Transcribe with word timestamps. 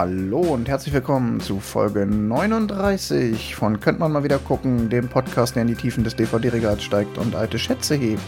Hallo 0.00 0.40
und 0.40 0.66
herzlich 0.66 0.94
willkommen 0.94 1.40
zu 1.40 1.60
Folge 1.60 2.06
39 2.06 3.54
von 3.54 3.80
Könnt 3.80 3.98
man 3.98 4.10
mal 4.10 4.24
wieder 4.24 4.38
gucken, 4.38 4.88
dem 4.88 5.10
Podcast, 5.10 5.56
der 5.56 5.60
in 5.60 5.68
die 5.68 5.74
Tiefen 5.74 6.04
des 6.04 6.16
DVD-Regals 6.16 6.82
steigt 6.82 7.18
und 7.18 7.34
alte 7.34 7.58
Schätze 7.58 7.96
hebt. 7.96 8.22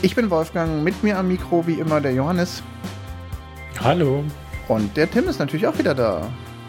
Ich 0.00 0.14
bin 0.14 0.30
Wolfgang, 0.30 0.82
mit 0.82 1.02
mir 1.02 1.18
am 1.18 1.28
Mikro 1.28 1.66
wie 1.66 1.74
immer 1.74 2.00
der 2.00 2.14
Johannes. 2.14 2.62
Hallo. 3.78 4.24
Und 4.68 4.96
der 4.96 5.10
Tim 5.10 5.28
ist 5.28 5.38
natürlich 5.38 5.66
auch 5.66 5.78
wieder 5.78 5.94
da. 5.94 6.26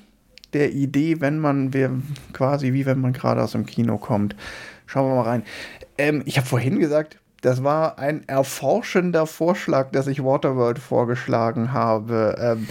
der 0.54 0.72
Idee, 0.72 1.20
wenn 1.20 1.38
man, 1.38 1.74
wir, 1.74 1.92
quasi 2.32 2.72
wie 2.72 2.86
wenn 2.86 3.02
man 3.02 3.12
gerade 3.12 3.44
aus 3.44 3.52
dem 3.52 3.66
Kino 3.66 3.98
kommt. 3.98 4.38
Schauen 4.86 5.12
wir 5.12 5.16
mal 5.16 5.30
rein. 5.30 5.44
Ähm, 5.98 6.24
ich 6.26 6.38
habe 6.38 6.48
vorhin 6.48 6.80
gesagt, 6.80 7.18
das 7.42 7.62
war 7.62 8.00
ein 8.00 8.26
erforschender 8.30 9.28
Vorschlag, 9.28 9.92
dass 9.92 10.08
ich 10.08 10.24
Waterworld 10.24 10.80
vorgeschlagen 10.80 11.74
habe, 11.74 12.38
ähm, 12.40 12.68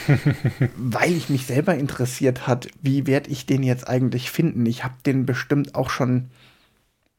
weil 0.78 1.12
ich 1.12 1.28
mich 1.28 1.46
selber 1.46 1.74
interessiert 1.74 2.46
hat, 2.46 2.68
wie 2.80 3.06
werde 3.06 3.28
ich 3.28 3.44
den 3.44 3.62
jetzt 3.62 3.86
eigentlich 3.86 4.30
finden. 4.30 4.64
Ich 4.64 4.82
habe 4.82 4.94
den 5.04 5.26
bestimmt 5.26 5.74
auch 5.74 5.90
schon 5.90 6.30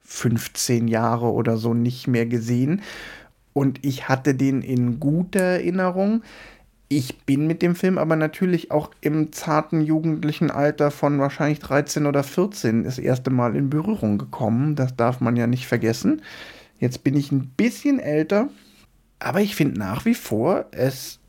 15 0.02 0.88
Jahre 0.88 1.31
oder 1.31 1.58
so 1.58 1.75
nicht 1.75 2.08
mehr 2.08 2.25
gesehen 2.25 2.81
und 3.59 3.86
ich 3.86 4.08
hatte 4.08 4.36
den 4.36 4.62
in 4.62 5.02
guter 5.02 5.42
Erinnerung. 5.42 6.24
Ich 6.88 7.25
bin 7.25 7.46
mit 7.46 7.62
dem 7.62 7.75
Film 7.75 7.97
aber 7.97 8.16
natürlich 8.16 8.72
auch 8.72 8.92
im 9.02 9.34
zarten 9.34 9.81
jugendlichen 9.81 10.50
Alter 10.50 10.92
von 10.92 11.20
wahrscheinlich 11.20 11.59
13 11.59 12.06
oder 12.06 12.24
14 12.24 12.86
das 12.86 12.97
erste 12.97 13.31
Mal 13.31 13.58
in 13.58 13.70
Berührung 13.70 14.18
gekommen. 14.18 14.78
Das 14.78 14.96
darf 14.96 15.20
man 15.20 15.36
ja 15.36 15.46
nicht 15.46 15.68
vergessen. 15.68 16.22
Jetzt 16.80 17.03
bin 17.03 17.18
ich 17.18 17.34
ein 17.34 17.50
bisschen 17.58 18.00
älter, 18.00 18.47
aber 19.20 19.42
ich 19.42 19.58
finde 19.58 19.78
nach 19.78 20.06
wie 20.06 20.16
vor, 20.16 20.68
es 20.72 21.20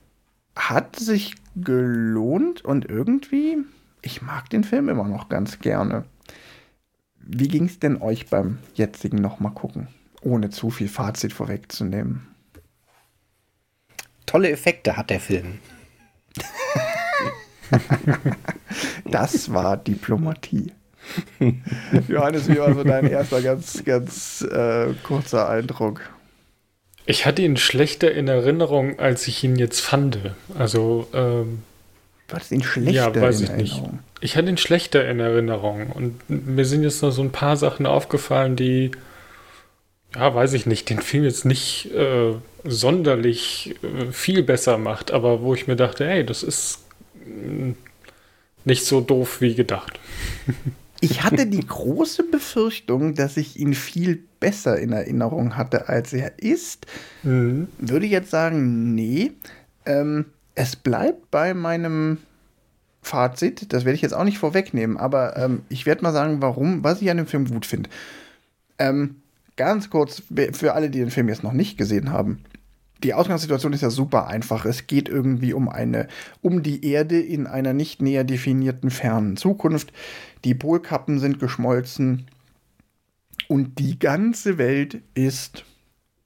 hat 0.54 0.94
sich 0.94 1.34
gelohnt 1.56 2.64
und 2.64 2.88
irgendwie, 2.88 3.58
ich 4.02 4.22
mag 4.22 4.48
den 4.50 4.62
Film 4.62 4.88
immer 4.88 5.08
noch 5.08 5.28
ganz 5.28 5.58
gerne. 5.58 6.04
Wie 7.18 7.48
ging 7.48 7.64
es 7.64 7.80
denn 7.80 8.00
euch 8.00 8.28
beim 8.28 8.58
jetzigen 8.74 9.16
nochmal 9.18 9.52
gucken? 9.52 9.88
Ohne 10.22 10.50
zu 10.50 10.70
viel 10.70 10.88
Fazit 10.88 11.32
vorwegzunehmen. 11.32 12.26
Tolle 14.26 14.50
Effekte 14.50 14.96
hat 14.96 15.10
der 15.10 15.20
Film. 15.20 15.58
das 19.04 19.52
war 19.52 19.76
Diplomatie. 19.76 20.72
Johannes, 22.08 22.48
wie 22.48 22.58
war 22.58 22.74
so 22.74 22.84
dein 22.84 23.06
erster 23.06 23.42
ganz, 23.42 23.84
ganz 23.84 24.42
äh, 24.42 24.92
kurzer 25.02 25.48
Eindruck? 25.48 26.02
Ich 27.06 27.26
hatte 27.26 27.42
ihn 27.42 27.56
schlechter 27.56 28.12
in 28.12 28.28
Erinnerung, 28.28 28.98
als 29.00 29.26
ich 29.26 29.42
ihn 29.42 29.56
jetzt 29.56 29.80
fand. 29.80 30.18
Also, 30.56 31.08
ähm, 31.12 31.62
Du 32.30 32.36
hattest 32.36 32.52
ihn 32.52 32.62
schlechter 32.62 32.92
ja, 32.92 33.20
weiß 33.20 33.40
ich 33.40 33.50
Nicht. 33.50 33.82
Ich 34.20 34.36
hatte 34.36 34.48
ihn 34.48 34.56
schlechter 34.56 35.08
in 35.08 35.18
Erinnerung. 35.18 35.90
Und 35.90 36.20
mir 36.28 36.64
sind 36.64 36.84
jetzt 36.84 37.02
noch 37.02 37.10
so 37.10 37.22
ein 37.22 37.32
paar 37.32 37.56
Sachen 37.56 37.86
aufgefallen, 37.86 38.54
die 38.54 38.92
ja, 40.14 40.34
weiß 40.34 40.52
ich 40.54 40.66
nicht, 40.66 40.90
den 40.90 41.00
Film 41.00 41.24
jetzt 41.24 41.44
nicht 41.44 41.90
äh, 41.94 42.34
sonderlich 42.64 43.76
äh, 43.82 44.10
viel 44.12 44.42
besser 44.42 44.78
macht, 44.78 45.10
aber 45.10 45.42
wo 45.42 45.54
ich 45.54 45.66
mir 45.66 45.76
dachte, 45.76 46.06
hey, 46.06 46.24
das 46.24 46.42
ist 46.42 46.80
mm, 47.24 47.72
nicht 48.64 48.84
so 48.84 49.00
doof 49.00 49.40
wie 49.40 49.54
gedacht. 49.54 49.98
Ich 51.02 51.22
hatte 51.22 51.46
die 51.46 51.66
große 51.66 52.24
Befürchtung, 52.24 53.14
dass 53.14 53.38
ich 53.38 53.58
ihn 53.58 53.72
viel 53.72 54.22
besser 54.38 54.78
in 54.78 54.92
Erinnerung 54.92 55.56
hatte, 55.56 55.88
als 55.88 56.12
er 56.12 56.38
ist. 56.38 56.86
Mhm. 57.22 57.68
Würde 57.78 58.04
jetzt 58.04 58.30
sagen, 58.30 58.94
nee. 58.94 59.32
Ähm, 59.86 60.26
es 60.54 60.76
bleibt 60.76 61.30
bei 61.30 61.54
meinem 61.54 62.18
Fazit. 63.00 63.72
Das 63.72 63.86
werde 63.86 63.96
ich 63.96 64.02
jetzt 64.02 64.12
auch 64.12 64.24
nicht 64.24 64.38
vorwegnehmen, 64.38 64.98
aber 64.98 65.38
ähm, 65.38 65.62
ich 65.70 65.86
werde 65.86 66.02
mal 66.02 66.12
sagen, 66.12 66.42
warum, 66.42 66.84
was 66.84 67.00
ich 67.00 67.10
an 67.10 67.16
dem 67.16 67.26
Film 67.26 67.46
gut 67.46 67.64
finde. 67.64 67.88
Ähm, 68.78 69.19
ganz 69.60 69.90
kurz 69.90 70.22
für 70.52 70.72
alle, 70.72 70.88
die 70.88 71.00
den 71.00 71.10
Film 71.10 71.28
jetzt 71.28 71.44
noch 71.44 71.52
nicht 71.52 71.76
gesehen 71.76 72.10
haben. 72.10 72.38
Die 73.04 73.12
Ausgangssituation 73.12 73.74
ist 73.74 73.82
ja 73.82 73.90
super 73.90 74.26
einfach. 74.26 74.64
Es 74.64 74.86
geht 74.86 75.06
irgendwie 75.06 75.52
um 75.52 75.68
eine, 75.68 76.08
um 76.40 76.62
die 76.62 76.82
Erde 76.90 77.20
in 77.20 77.46
einer 77.46 77.74
nicht 77.74 78.00
näher 78.00 78.24
definierten 78.24 78.90
fernen 78.90 79.36
Zukunft. 79.36 79.92
Die 80.44 80.54
Polkappen 80.54 81.18
sind 81.18 81.40
geschmolzen 81.40 82.26
und 83.48 83.78
die 83.78 83.98
ganze 83.98 84.56
Welt 84.56 85.02
ist 85.12 85.66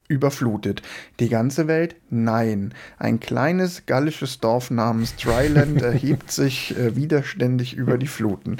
überflutet. 0.07 0.83
Die 1.19 1.29
ganze 1.29 1.67
Welt? 1.67 1.97
Nein. 2.11 2.73
Ein 2.99 3.19
kleines 3.19 3.85
gallisches 3.87 4.39
Dorf 4.39 4.71
namens 4.71 5.17
Dryland 5.17 5.83
erhebt 5.83 6.31
sich 6.31 6.79
äh, 6.79 6.95
widerständig 6.95 7.75
über 7.75 7.99
die 7.99 8.07
Fluten. 8.07 8.59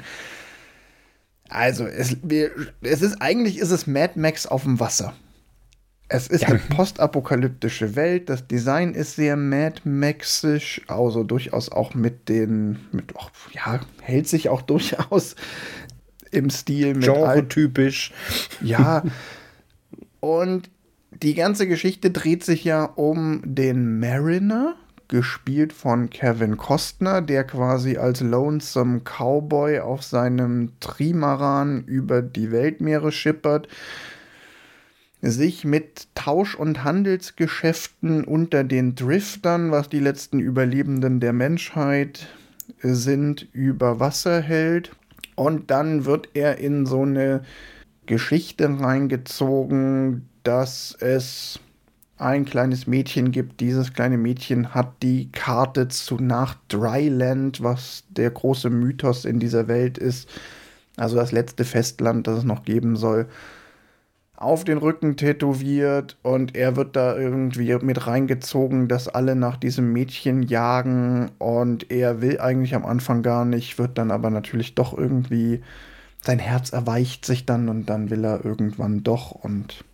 Also, 1.49 1.85
es, 1.85 2.17
es 2.81 3.01
ist 3.01 3.21
eigentlich 3.21 3.59
ist 3.59 3.71
es 3.71 3.87
Mad 3.87 4.19
Max 4.19 4.47
auf 4.47 4.63
dem 4.63 4.79
Wasser. 4.79 5.13
Es 6.07 6.27
ist 6.27 6.41
ja. 6.41 6.49
eine 6.49 6.59
postapokalyptische 6.59 7.95
Welt. 7.95 8.29
Das 8.29 8.47
Design 8.47 8.93
ist 8.93 9.15
sehr 9.15 9.35
Mad 9.35 9.81
Maxisch, 9.85 10.81
also 10.87 11.23
durchaus 11.23 11.71
auch 11.71 11.95
mit 11.95 12.29
den, 12.29 12.79
mit, 12.91 13.15
oh, 13.15 13.27
ja, 13.51 13.79
hält 14.01 14.27
sich 14.27 14.49
auch 14.49 14.61
durchaus 14.63 15.35
im 16.31 16.49
Stil 16.49 16.93
mit 16.95 17.05
Genre-typisch. 17.05 18.11
Ja. 18.61 19.03
Und 20.19 20.69
die 21.11 21.33
ganze 21.33 21.67
Geschichte 21.67 22.11
dreht 22.11 22.43
sich 22.43 22.63
ja 22.63 22.83
um 22.83 23.41
den 23.45 23.99
Mariner, 23.99 24.75
gespielt 25.07 25.73
von 25.73 26.09
Kevin 26.09 26.57
Costner, 26.57 27.21
der 27.21 27.43
quasi 27.43 27.97
als 27.97 28.21
Lonesome 28.21 29.01
Cowboy 29.01 29.79
auf 29.79 30.03
seinem 30.03 30.71
Trimaran 30.79 31.83
über 31.85 32.21
die 32.21 32.51
Weltmeere 32.51 33.11
schippert, 33.11 33.67
sich 35.21 35.65
mit 35.65 36.07
Tausch- 36.15 36.55
und 36.55 36.83
Handelsgeschäften 36.83 38.23
unter 38.23 38.63
den 38.63 38.95
Driftern, 38.95 39.71
was 39.71 39.89
die 39.89 39.99
letzten 39.99 40.39
Überlebenden 40.39 41.19
der 41.19 41.33
Menschheit 41.33 42.27
sind, 42.81 43.47
über 43.53 43.99
Wasser 43.99 44.41
hält. 44.41 44.91
Und 45.35 45.71
dann 45.71 46.05
wird 46.05 46.29
er 46.33 46.59
in 46.59 46.85
so 46.85 47.01
eine 47.01 47.41
Geschichte 48.05 48.79
reingezogen, 48.79 50.29
dass 50.43 50.95
es 50.99 51.59
ein 52.17 52.45
kleines 52.45 52.87
Mädchen 52.87 53.31
gibt. 53.31 53.59
Dieses 53.59 53.93
kleine 53.93 54.17
Mädchen 54.17 54.73
hat 54.73 55.03
die 55.03 55.31
Karte 55.31 55.87
zu 55.87 56.15
nach 56.15 56.55
Dryland, 56.69 57.61
was 57.61 58.03
der 58.09 58.31
große 58.31 58.69
Mythos 58.69 59.25
in 59.25 59.39
dieser 59.39 59.67
Welt 59.67 59.97
ist. 59.97 60.29
Also 60.97 61.17
das 61.17 61.31
letzte 61.31 61.65
Festland, 61.65 62.27
das 62.27 62.39
es 62.39 62.43
noch 62.43 62.63
geben 62.63 62.95
soll 62.95 63.27
auf 64.37 64.63
den 64.63 64.77
Rücken 64.77 65.15
tätowiert 65.15 66.17
und 66.21 66.55
er 66.55 66.75
wird 66.75 66.95
da 66.95 67.17
irgendwie 67.17 67.73
mit 67.81 68.05
reingezogen, 68.05 68.87
dass 68.87 69.07
alle 69.07 69.35
nach 69.35 69.57
diesem 69.57 69.93
Mädchen 69.93 70.43
jagen 70.43 71.31
und 71.37 71.89
er 71.89 72.21
will 72.21 72.39
eigentlich 72.39 72.75
am 72.75 72.85
Anfang 72.85 73.23
gar 73.23 73.45
nicht, 73.45 73.79
wird 73.79 73.97
dann 73.97 74.11
aber 74.11 74.29
natürlich 74.29 74.75
doch 74.75 74.97
irgendwie, 74.97 75.63
sein 76.21 76.39
Herz 76.39 76.71
erweicht 76.73 77.25
sich 77.25 77.45
dann 77.45 77.69
und 77.69 77.85
dann 77.85 78.09
will 78.09 78.25
er 78.25 78.43
irgendwann 78.43 79.03
doch 79.03 79.31
und 79.31 79.85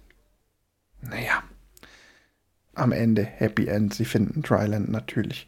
naja, 1.01 1.44
am 2.81 2.92
Ende 2.92 3.24
Happy 3.24 3.68
End, 3.68 3.94
sie 3.94 4.06
finden 4.06 4.42
Dryland 4.42 4.89
natürlich. 4.89 5.48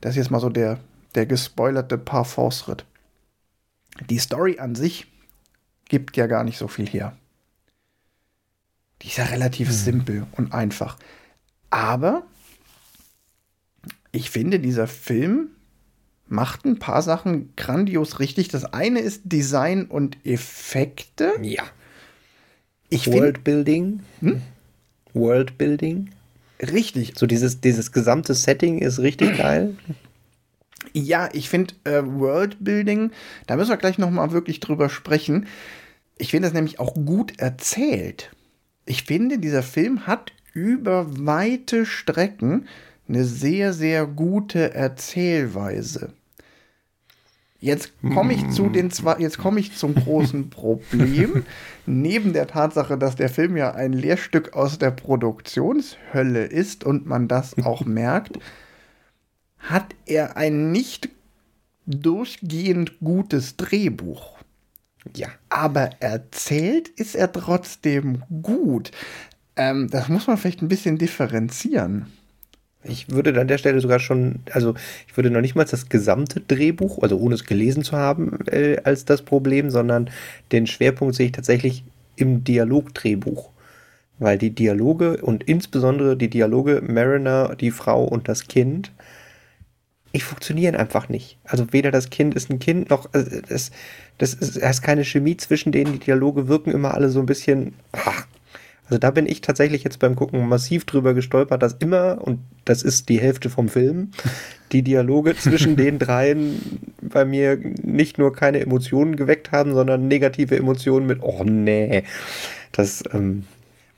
Das 0.00 0.12
ist 0.12 0.16
jetzt 0.16 0.30
mal 0.30 0.40
so 0.40 0.48
der, 0.48 0.78
der 1.14 1.26
gespoilerte 1.26 1.98
Parforce-Ritt. 1.98 2.84
Die 4.08 4.18
Story 4.18 4.58
an 4.58 4.74
sich 4.74 5.06
gibt 5.88 6.16
ja 6.16 6.26
gar 6.26 6.44
nicht 6.44 6.58
so 6.58 6.68
viel 6.68 6.88
her. 6.88 7.16
Die 9.02 9.08
ist 9.08 9.18
ja 9.18 9.24
relativ 9.24 9.68
hm. 9.68 9.74
simpel 9.74 10.26
und 10.32 10.52
einfach. 10.54 10.96
Aber 11.70 12.24
ich 14.12 14.30
finde, 14.30 14.60
dieser 14.60 14.86
Film 14.86 15.48
macht 16.28 16.64
ein 16.64 16.78
paar 16.78 17.02
Sachen 17.02 17.54
grandios 17.56 18.20
richtig. 18.20 18.48
Das 18.48 18.64
eine 18.64 19.00
ist 19.00 19.22
Design 19.24 19.86
und 19.86 20.18
Effekte. 20.24 21.32
Ja. 21.42 21.64
Ich 22.88 23.06
Worldbuilding. 23.06 24.00
Hm? 24.20 24.42
Worldbuilding. 25.14 26.10
Richtig. 26.62 27.14
So 27.16 27.26
dieses, 27.26 27.60
dieses 27.60 27.92
gesamte 27.92 28.34
Setting 28.34 28.78
ist 28.78 29.00
richtig 29.00 29.36
geil. 29.38 29.76
Ja, 30.92 31.28
ich 31.32 31.48
finde 31.48 31.74
äh, 31.84 32.02
Worldbuilding, 32.04 33.12
da 33.46 33.56
müssen 33.56 33.70
wir 33.70 33.76
gleich 33.76 33.98
noch 33.98 34.10
mal 34.10 34.32
wirklich 34.32 34.60
drüber 34.60 34.88
sprechen. 34.88 35.46
Ich 36.18 36.30
finde 36.30 36.48
das 36.48 36.54
nämlich 36.54 36.78
auch 36.80 36.94
gut 36.94 37.38
erzählt. 37.38 38.30
Ich 38.84 39.04
finde, 39.04 39.38
dieser 39.38 39.62
Film 39.62 40.06
hat 40.06 40.32
über 40.52 41.06
weite 41.24 41.86
Strecken 41.86 42.66
eine 43.08 43.24
sehr, 43.24 43.72
sehr 43.72 44.06
gute 44.06 44.74
Erzählweise. 44.74 46.12
Jetzt 47.62 47.92
komme 48.12 48.34
ich 48.34 48.50
zu 48.50 48.68
den 48.68 48.90
zwei, 48.90 49.20
jetzt 49.20 49.38
komme 49.38 49.60
ich 49.60 49.76
zum 49.76 49.94
großen 49.94 50.50
Problem. 50.50 51.44
Neben 51.86 52.32
der 52.32 52.48
Tatsache, 52.48 52.98
dass 52.98 53.14
der 53.14 53.28
Film 53.28 53.56
ja 53.56 53.72
ein 53.72 53.92
Lehrstück 53.92 54.54
aus 54.54 54.78
der 54.78 54.90
Produktionshölle 54.90 56.42
ist 56.44 56.82
und 56.82 57.06
man 57.06 57.28
das 57.28 57.56
auch 57.64 57.84
merkt, 57.86 58.40
hat 59.58 59.94
er 60.06 60.36
ein 60.36 60.72
nicht 60.72 61.08
durchgehend 61.86 62.98
gutes 62.98 63.56
Drehbuch. 63.56 64.38
Ja. 65.14 65.28
Aber 65.48 65.90
erzählt 66.00 66.88
ist 66.88 67.14
er 67.14 67.30
trotzdem 67.30 68.24
gut. 68.42 68.90
Ähm, 69.54 69.88
das 69.88 70.08
muss 70.08 70.26
man 70.26 70.36
vielleicht 70.36 70.62
ein 70.62 70.68
bisschen 70.68 70.98
differenzieren. 70.98 72.06
Ich 72.84 73.10
würde 73.10 73.38
an 73.40 73.48
der 73.48 73.58
Stelle 73.58 73.80
sogar 73.80 74.00
schon, 74.00 74.40
also 74.50 74.74
ich 75.06 75.16
würde 75.16 75.30
noch 75.30 75.40
nicht 75.40 75.54
mal 75.54 75.64
das 75.64 75.88
gesamte 75.88 76.40
Drehbuch, 76.40 77.02
also 77.02 77.16
ohne 77.18 77.34
es 77.34 77.44
gelesen 77.44 77.84
zu 77.84 77.96
haben, 77.96 78.38
äh, 78.46 78.78
als 78.82 79.04
das 79.04 79.22
Problem, 79.22 79.70
sondern 79.70 80.10
den 80.50 80.66
Schwerpunkt 80.66 81.14
sehe 81.14 81.26
ich 81.26 81.32
tatsächlich 81.32 81.84
im 82.16 82.44
Dialogdrehbuch. 82.44 83.50
Weil 84.18 84.38
die 84.38 84.50
Dialoge 84.50 85.18
und 85.18 85.44
insbesondere 85.44 86.16
die 86.16 86.28
Dialoge 86.28 86.82
Mariner, 86.86 87.56
die 87.56 87.70
Frau 87.70 88.04
und 88.04 88.28
das 88.28 88.46
Kind, 88.46 88.92
die 90.14 90.20
funktionieren 90.20 90.76
einfach 90.76 91.08
nicht. 91.08 91.38
Also 91.44 91.72
weder 91.72 91.90
das 91.90 92.10
Kind 92.10 92.34
ist 92.34 92.50
ein 92.50 92.58
Kind, 92.58 92.90
noch 92.90 93.08
also 93.12 93.40
das, 93.48 93.70
das 94.18 94.34
ist, 94.34 94.56
es 94.56 94.70
ist 94.70 94.82
keine 94.82 95.04
Chemie 95.04 95.36
zwischen 95.36 95.72
denen. 95.72 95.94
Die 95.94 95.98
Dialoge 95.98 96.48
wirken 96.48 96.70
immer 96.70 96.94
alle 96.94 97.08
so 97.08 97.20
ein 97.20 97.26
bisschen. 97.26 97.74
Ach, 97.92 98.26
also 98.92 98.98
da 98.98 99.10
bin 99.10 99.26
ich 99.26 99.40
tatsächlich 99.40 99.84
jetzt 99.84 100.00
beim 100.00 100.16
Gucken 100.16 100.46
massiv 100.46 100.84
drüber 100.84 101.14
gestolpert, 101.14 101.62
dass 101.62 101.72
immer, 101.72 102.18
und 102.20 102.40
das 102.66 102.82
ist 102.82 103.08
die 103.08 103.18
Hälfte 103.18 103.48
vom 103.48 103.70
Film, 103.70 104.10
die 104.70 104.82
Dialoge 104.82 105.34
zwischen 105.38 105.76
den 105.76 105.98
dreien 105.98 106.60
bei 107.00 107.24
mir 107.24 107.58
nicht 107.82 108.18
nur 108.18 108.34
keine 108.34 108.60
Emotionen 108.60 109.16
geweckt 109.16 109.50
haben, 109.50 109.72
sondern 109.72 110.08
negative 110.08 110.58
Emotionen 110.58 111.06
mit, 111.06 111.22
oh 111.22 111.42
nee. 111.42 112.02
Das, 112.70 113.02
ähm, 113.14 113.44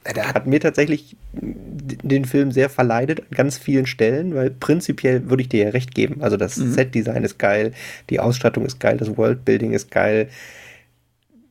hat 0.04 0.46
mir 0.46 0.60
tatsächlich 0.60 1.16
den 1.32 2.24
Film 2.24 2.52
sehr 2.52 2.70
verleidet 2.70 3.18
an 3.18 3.36
ganz 3.36 3.58
vielen 3.58 3.86
Stellen, 3.86 4.36
weil 4.36 4.50
prinzipiell 4.50 5.28
würde 5.28 5.42
ich 5.42 5.48
dir 5.48 5.64
ja 5.64 5.70
recht 5.70 5.92
geben. 5.92 6.22
Also 6.22 6.36
das 6.36 6.56
mhm. 6.56 6.70
Set-Design 6.70 7.24
ist 7.24 7.40
geil, 7.40 7.72
die 8.10 8.20
Ausstattung 8.20 8.64
ist 8.64 8.78
geil, 8.78 8.96
das 8.96 9.16
Worldbuilding 9.16 9.72
ist 9.72 9.90
geil 9.90 10.28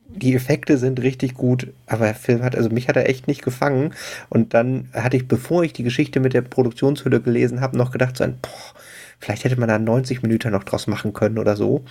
die 0.08 0.34
Effekte 0.34 0.78
sind 0.78 1.00
richtig 1.02 1.34
gut, 1.34 1.72
aber 1.86 2.06
der 2.06 2.14
Film 2.14 2.42
hat, 2.42 2.56
also 2.56 2.70
mich 2.70 2.88
hat 2.88 2.96
er 2.96 3.08
echt 3.08 3.26
nicht 3.26 3.42
gefangen. 3.42 3.94
Und 4.28 4.54
dann 4.54 4.88
hatte 4.92 5.16
ich, 5.16 5.26
bevor 5.26 5.64
ich 5.64 5.72
die 5.72 5.82
Geschichte 5.82 6.20
mit 6.20 6.34
der 6.34 6.42
Produktionshülle 6.42 7.20
gelesen 7.20 7.60
habe, 7.60 7.76
noch 7.76 7.90
gedacht, 7.90 8.16
so 8.16 8.24
ein, 8.24 8.38
boah, 8.40 8.74
vielleicht 9.18 9.44
hätte 9.44 9.58
man 9.58 9.68
da 9.68 9.78
90 9.78 10.22
Minuten 10.22 10.52
noch 10.52 10.64
draus 10.64 10.86
machen 10.86 11.12
können 11.12 11.38
oder 11.38 11.56
so. 11.56 11.84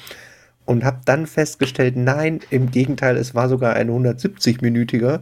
Und 0.65 0.86
habe 0.86 1.01
dann 1.04 1.27
festgestellt, 1.27 1.98
nein, 1.98 2.39
im 2.50 2.71
Gegenteil, 2.71 3.18
es 3.18 3.36
war 3.36 3.50
sogar 3.50 3.74
ein 3.74 3.89
170-minütiger, 3.89 5.19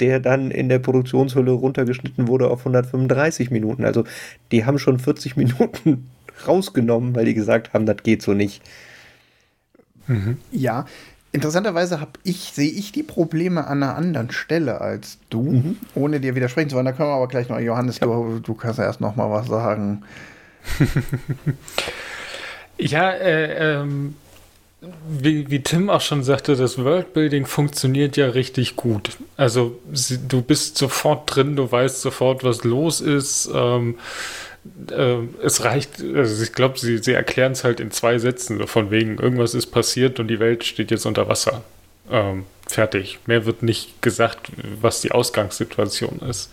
der 0.00 0.20
dann 0.20 0.50
in 0.50 0.68
der 0.68 0.80
Produktionshülle 0.80 1.52
runtergeschnitten 1.52 2.28
wurde 2.28 2.50
auf 2.50 2.60
135 2.60 3.50
Minuten. 3.50 3.84
Also 3.84 4.04
die 4.52 4.66
haben 4.66 4.78
schon 4.78 4.98
40 4.98 5.36
Minuten 5.38 6.10
rausgenommen, 6.46 7.14
weil 7.14 7.24
die 7.24 7.34
gesagt 7.34 7.72
haben, 7.72 7.86
das 7.86 7.98
geht 8.02 8.20
so 8.20 8.34
nicht. 8.34 8.60
Mhm. 10.06 10.36
Ja, 10.50 10.84
Interessanterweise 11.34 12.00
habe 12.00 12.12
ich, 12.22 12.52
sehe 12.52 12.70
ich 12.70 12.92
die 12.92 13.02
Probleme 13.02 13.66
an 13.66 13.82
einer 13.82 13.96
anderen 13.96 14.30
Stelle 14.30 14.80
als 14.80 15.18
du, 15.30 15.42
mhm. 15.42 15.76
ohne 15.96 16.20
dir 16.20 16.36
widersprechen 16.36 16.70
zu 16.70 16.76
wollen. 16.76 16.86
Da 16.86 16.92
können 16.92 17.08
wir 17.08 17.16
aber 17.16 17.26
gleich 17.26 17.48
noch, 17.48 17.58
Johannes, 17.58 17.98
ja. 17.98 18.06
du, 18.06 18.38
du 18.38 18.54
kannst 18.54 18.78
erst 18.78 19.00
noch 19.00 19.16
mal 19.16 19.28
was 19.28 19.48
sagen. 19.48 20.04
ja, 22.78 23.10
äh, 23.10 23.80
ähm, 23.80 24.14
wie, 25.08 25.50
wie 25.50 25.60
Tim 25.60 25.90
auch 25.90 26.02
schon 26.02 26.22
sagte, 26.22 26.54
das 26.54 26.78
Worldbuilding 26.78 27.46
funktioniert 27.46 28.16
ja 28.16 28.28
richtig 28.28 28.76
gut. 28.76 29.18
Also 29.36 29.76
du 30.28 30.40
bist 30.40 30.78
sofort 30.78 31.34
drin, 31.34 31.56
du 31.56 31.72
weißt 31.72 32.00
sofort, 32.00 32.44
was 32.44 32.62
los 32.62 33.00
ist. 33.00 33.50
Ähm, 33.52 33.96
äh, 34.90 35.18
es 35.42 35.64
reicht, 35.64 36.00
also 36.00 36.42
ich 36.42 36.52
glaube, 36.52 36.78
sie, 36.78 36.98
sie 36.98 37.12
erklären 37.12 37.52
es 37.52 37.64
halt 37.64 37.80
in 37.80 37.90
zwei 37.90 38.18
Sätzen, 38.18 38.58
so 38.58 38.66
von 38.66 38.90
wegen, 38.90 39.18
irgendwas 39.18 39.54
ist 39.54 39.66
passiert 39.66 40.20
und 40.20 40.28
die 40.28 40.40
Welt 40.40 40.64
steht 40.64 40.90
jetzt 40.90 41.06
unter 41.06 41.28
Wasser. 41.28 41.62
Ähm, 42.10 42.44
fertig. 42.66 43.18
Mehr 43.26 43.46
wird 43.46 43.62
nicht 43.62 44.02
gesagt, 44.02 44.48
was 44.80 45.00
die 45.00 45.12
Ausgangssituation 45.12 46.20
ist. 46.28 46.50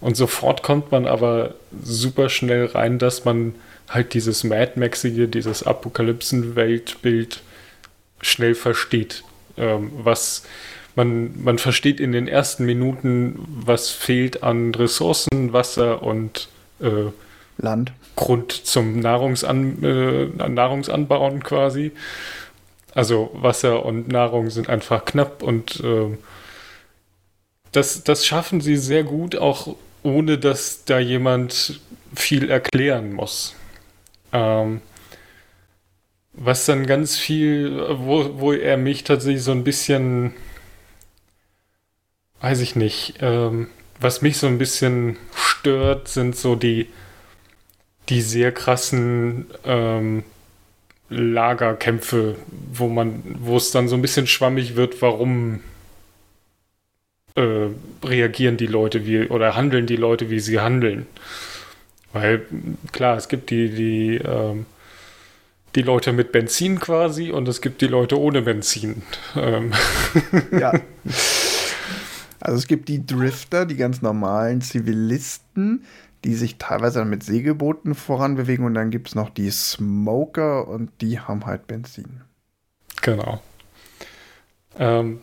Und 0.00 0.16
sofort 0.16 0.62
kommt 0.62 0.90
man 0.92 1.06
aber 1.06 1.54
super 1.82 2.28
schnell 2.28 2.66
rein, 2.66 2.98
dass 2.98 3.24
man 3.24 3.54
halt 3.88 4.14
dieses 4.14 4.44
Mad 4.44 4.72
Maxige, 4.76 5.28
dieses 5.28 5.62
Apokalypsen-Weltbild 5.62 7.42
schnell 8.22 8.54
versteht. 8.54 9.24
Ähm, 9.58 9.90
was 9.94 10.44
man, 10.96 11.42
man 11.42 11.58
versteht 11.58 12.00
in 12.00 12.12
den 12.12 12.28
ersten 12.28 12.64
Minuten, 12.64 13.38
was 13.48 13.90
fehlt 13.90 14.42
an 14.42 14.74
Ressourcen, 14.74 15.52
Wasser 15.52 16.02
und 16.02 16.48
äh, 16.80 17.10
Land. 17.60 17.92
Grund 18.16 18.52
zum 18.52 19.00
Nahrungsan 19.00 19.82
äh, 19.82 20.48
Nahrungsanbauen 20.48 21.42
quasi. 21.42 21.92
Also 22.94 23.30
Wasser 23.34 23.84
und 23.84 24.08
Nahrung 24.08 24.50
sind 24.50 24.68
einfach 24.68 25.04
knapp 25.04 25.42
und 25.42 25.80
äh, 25.80 26.16
das, 27.72 28.02
das 28.02 28.26
schaffen 28.26 28.60
sie 28.60 28.76
sehr 28.76 29.04
gut, 29.04 29.36
auch 29.36 29.76
ohne 30.02 30.38
dass 30.38 30.84
da 30.84 30.98
jemand 30.98 31.80
viel 32.14 32.50
erklären 32.50 33.12
muss. 33.12 33.54
Ähm, 34.32 34.80
was 36.32 36.64
dann 36.66 36.86
ganz 36.86 37.16
viel, 37.16 37.84
wo, 37.98 38.40
wo 38.40 38.52
er 38.52 38.76
mich 38.76 39.04
tatsächlich 39.04 39.42
so 39.42 39.52
ein 39.52 39.64
bisschen, 39.64 40.34
weiß 42.40 42.60
ich 42.60 42.76
nicht, 42.76 43.14
ähm, 43.20 43.68
was 44.00 44.22
mich 44.22 44.38
so 44.38 44.46
ein 44.46 44.58
bisschen 44.58 45.16
stört, 45.34 46.08
sind 46.08 46.36
so 46.36 46.56
die, 46.56 46.88
die 48.10 48.20
sehr 48.20 48.52
krassen 48.52 49.46
ähm, 49.64 50.24
Lagerkämpfe, 51.08 52.36
wo 52.72 52.88
man, 52.88 53.22
wo 53.40 53.56
es 53.56 53.70
dann 53.70 53.88
so 53.88 53.96
ein 53.96 54.02
bisschen 54.02 54.26
schwammig 54.26 54.76
wird, 54.76 55.00
warum 55.02 55.60
äh, 57.34 57.68
reagieren 58.04 58.56
die 58.56 58.66
Leute 58.66 59.06
wie 59.06 59.28
oder 59.28 59.56
handeln 59.56 59.86
die 59.86 59.96
Leute, 59.96 60.30
wie 60.30 60.40
sie 60.40 60.60
handeln. 60.60 61.06
Weil 62.12 62.42
klar, 62.92 63.16
es 63.16 63.28
gibt 63.28 63.50
die, 63.50 63.70
die, 63.70 64.16
ähm, 64.16 64.66
die 65.76 65.82
Leute 65.82 66.12
mit 66.12 66.32
Benzin 66.32 66.80
quasi 66.80 67.30
und 67.30 67.48
es 67.48 67.60
gibt 67.60 67.80
die 67.80 67.86
Leute 67.86 68.18
ohne 68.18 68.42
Benzin. 68.42 69.02
Ähm. 69.36 69.72
Ja. 70.52 70.72
Also 72.42 72.56
es 72.56 72.66
gibt 72.66 72.88
die 72.88 73.04
Drifter, 73.04 73.66
die 73.66 73.76
ganz 73.76 74.00
normalen 74.00 74.62
Zivilisten, 74.62 75.84
die 76.24 76.34
sich 76.34 76.56
teilweise 76.56 77.04
mit 77.04 77.22
Segelbooten 77.22 77.94
voranbewegen 77.94 78.64
und 78.64 78.74
dann 78.74 78.90
gibt 78.90 79.08
es 79.08 79.14
noch 79.14 79.30
die 79.30 79.50
Smoker 79.50 80.68
und 80.68 80.90
die 81.00 81.18
haben 81.18 81.46
halt 81.46 81.66
Benzin. 81.66 82.20
Genau. 83.02 83.40
Ähm, 84.78 85.20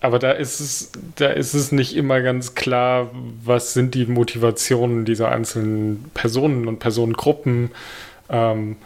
aber 0.00 0.18
da 0.18 0.32
ist 0.32 0.60
es, 0.60 0.92
da 1.16 1.28
ist 1.28 1.54
es 1.54 1.72
nicht 1.72 1.96
immer 1.96 2.20
ganz 2.20 2.54
klar, 2.54 3.10
was 3.44 3.74
sind 3.74 3.94
die 3.94 4.06
Motivationen 4.06 5.04
dieser 5.04 5.30
einzelnen 5.30 6.10
Personen 6.14 6.68
und 6.68 6.78
Personengruppen. 6.78 7.72
Ähm, 8.28 8.76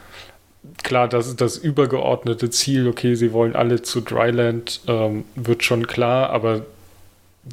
klar, 0.83 1.09
das 1.09 1.28
ist 1.28 1.40
das 1.40 1.59
übergeordnete 1.59 2.49
Ziel, 2.50 2.88
okay, 2.88 3.14
sie 3.14 3.33
wollen 3.33 3.54
alle 3.54 3.83
zu 3.83 4.00
Dryland, 4.00 4.81
ähm, 4.87 5.25
wird 5.35 5.64
schon 5.64 5.87
klar, 5.87 6.31
aber 6.31 6.64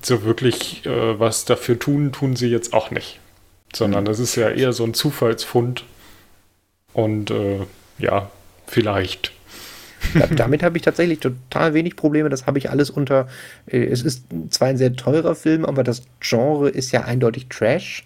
so 0.04 0.24
wirklich 0.24 0.86
äh, 0.86 1.20
was 1.20 1.46
dafür 1.46 1.78
tun, 1.78 2.12
tun 2.12 2.36
sie 2.36 2.48
jetzt 2.48 2.74
auch 2.74 2.92
nicht. 2.92 3.20
Sondern 3.76 4.06
das 4.06 4.20
ist 4.20 4.36
ja 4.36 4.50
eher 4.50 4.74
so 4.74 4.84
ein 4.84 4.94
Zufallsfund. 4.94 5.84
Und 6.94 7.32
äh, 7.32 7.60
ja, 8.00 8.30
vielleicht 8.68 9.32
damit 10.36 10.64
habe 10.64 10.78
ich 10.78 10.84
tatsächlich 10.84 11.20
total 11.20 11.74
wenig 11.74 11.96
Probleme. 11.96 12.30
Das 12.30 12.46
habe 12.46 12.58
ich 12.58 12.70
alles 12.70 12.90
unter. 12.90 13.28
Äh, 13.68 13.86
es 13.86 14.02
ist 14.02 14.24
zwar 14.50 14.70
ein 14.70 14.78
sehr 14.78 14.96
teurer 14.96 15.36
Film, 15.36 15.66
aber 15.66 15.84
das 15.84 16.04
Genre 16.20 16.70
ist 16.70 16.92
ja 16.92 17.04
eindeutig 17.04 17.48
Trash 17.50 18.06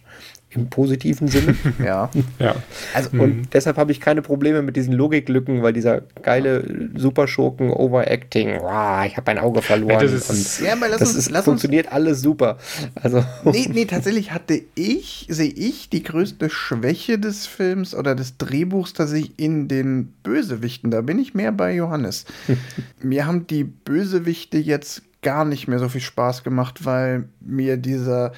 im 0.55 0.69
positiven 0.69 1.27
Sinne. 1.27 1.55
ja. 1.83 2.09
ja. 2.39 2.55
Also, 2.93 3.09
mhm. 3.11 3.19
Und 3.19 3.53
deshalb 3.53 3.77
habe 3.77 3.91
ich 3.91 3.99
keine 3.99 4.21
Probleme 4.21 4.61
mit 4.61 4.75
diesen 4.75 4.93
Logiklücken, 4.93 5.63
weil 5.63 5.73
dieser 5.73 6.01
geile 6.21 6.63
Superschurken 6.95 7.71
Overacting, 7.71 8.59
wow, 8.61 9.05
ich 9.05 9.17
habe 9.17 9.31
ein 9.31 9.39
Auge 9.39 9.61
verloren. 9.61 9.93
Ja, 9.93 10.01
das 10.01 10.29
ist, 10.29 10.61
ja, 10.61 10.75
das 10.75 11.01
uns, 11.01 11.27
ist, 11.27 11.37
funktioniert 11.37 11.87
uns, 11.87 11.95
alles 11.95 12.21
super. 12.21 12.57
Also. 12.95 13.23
Nee, 13.53 13.69
nee, 13.71 13.85
tatsächlich 13.85 14.31
hatte 14.31 14.61
ich, 14.73 15.27
sehe 15.29 15.51
ich, 15.51 15.89
die 15.89 16.01
größte 16.01 16.49
Schwäche 16.49 17.19
des 17.19 17.45
Films 17.45 17.93
oder 17.93 18.15
des 18.15 18.37
Drehbuchs 18.37 18.93
tatsächlich 18.93 19.33
in 19.37 19.67
den 19.67 20.13
Bösewichten. 20.23 20.89
Da 20.91 21.01
bin 21.01 21.19
ich 21.19 21.33
mehr 21.33 21.51
bei 21.51 21.75
Johannes. 21.75 22.25
mir 23.01 23.25
haben 23.25 23.45
die 23.47 23.63
Bösewichte 23.63 24.57
jetzt 24.57 25.03
gar 25.23 25.45
nicht 25.45 25.67
mehr 25.67 25.79
so 25.79 25.89
viel 25.89 26.01
Spaß 26.01 26.43
gemacht, 26.43 26.85
weil 26.85 27.25
mir 27.39 27.77
dieser 27.77 28.33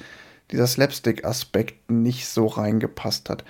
dieser 0.50 0.66
Slapstick-Aspekt 0.66 1.90
nicht 1.90 2.28
so 2.28 2.46
reingepasst 2.46 3.30
hat. 3.30 3.44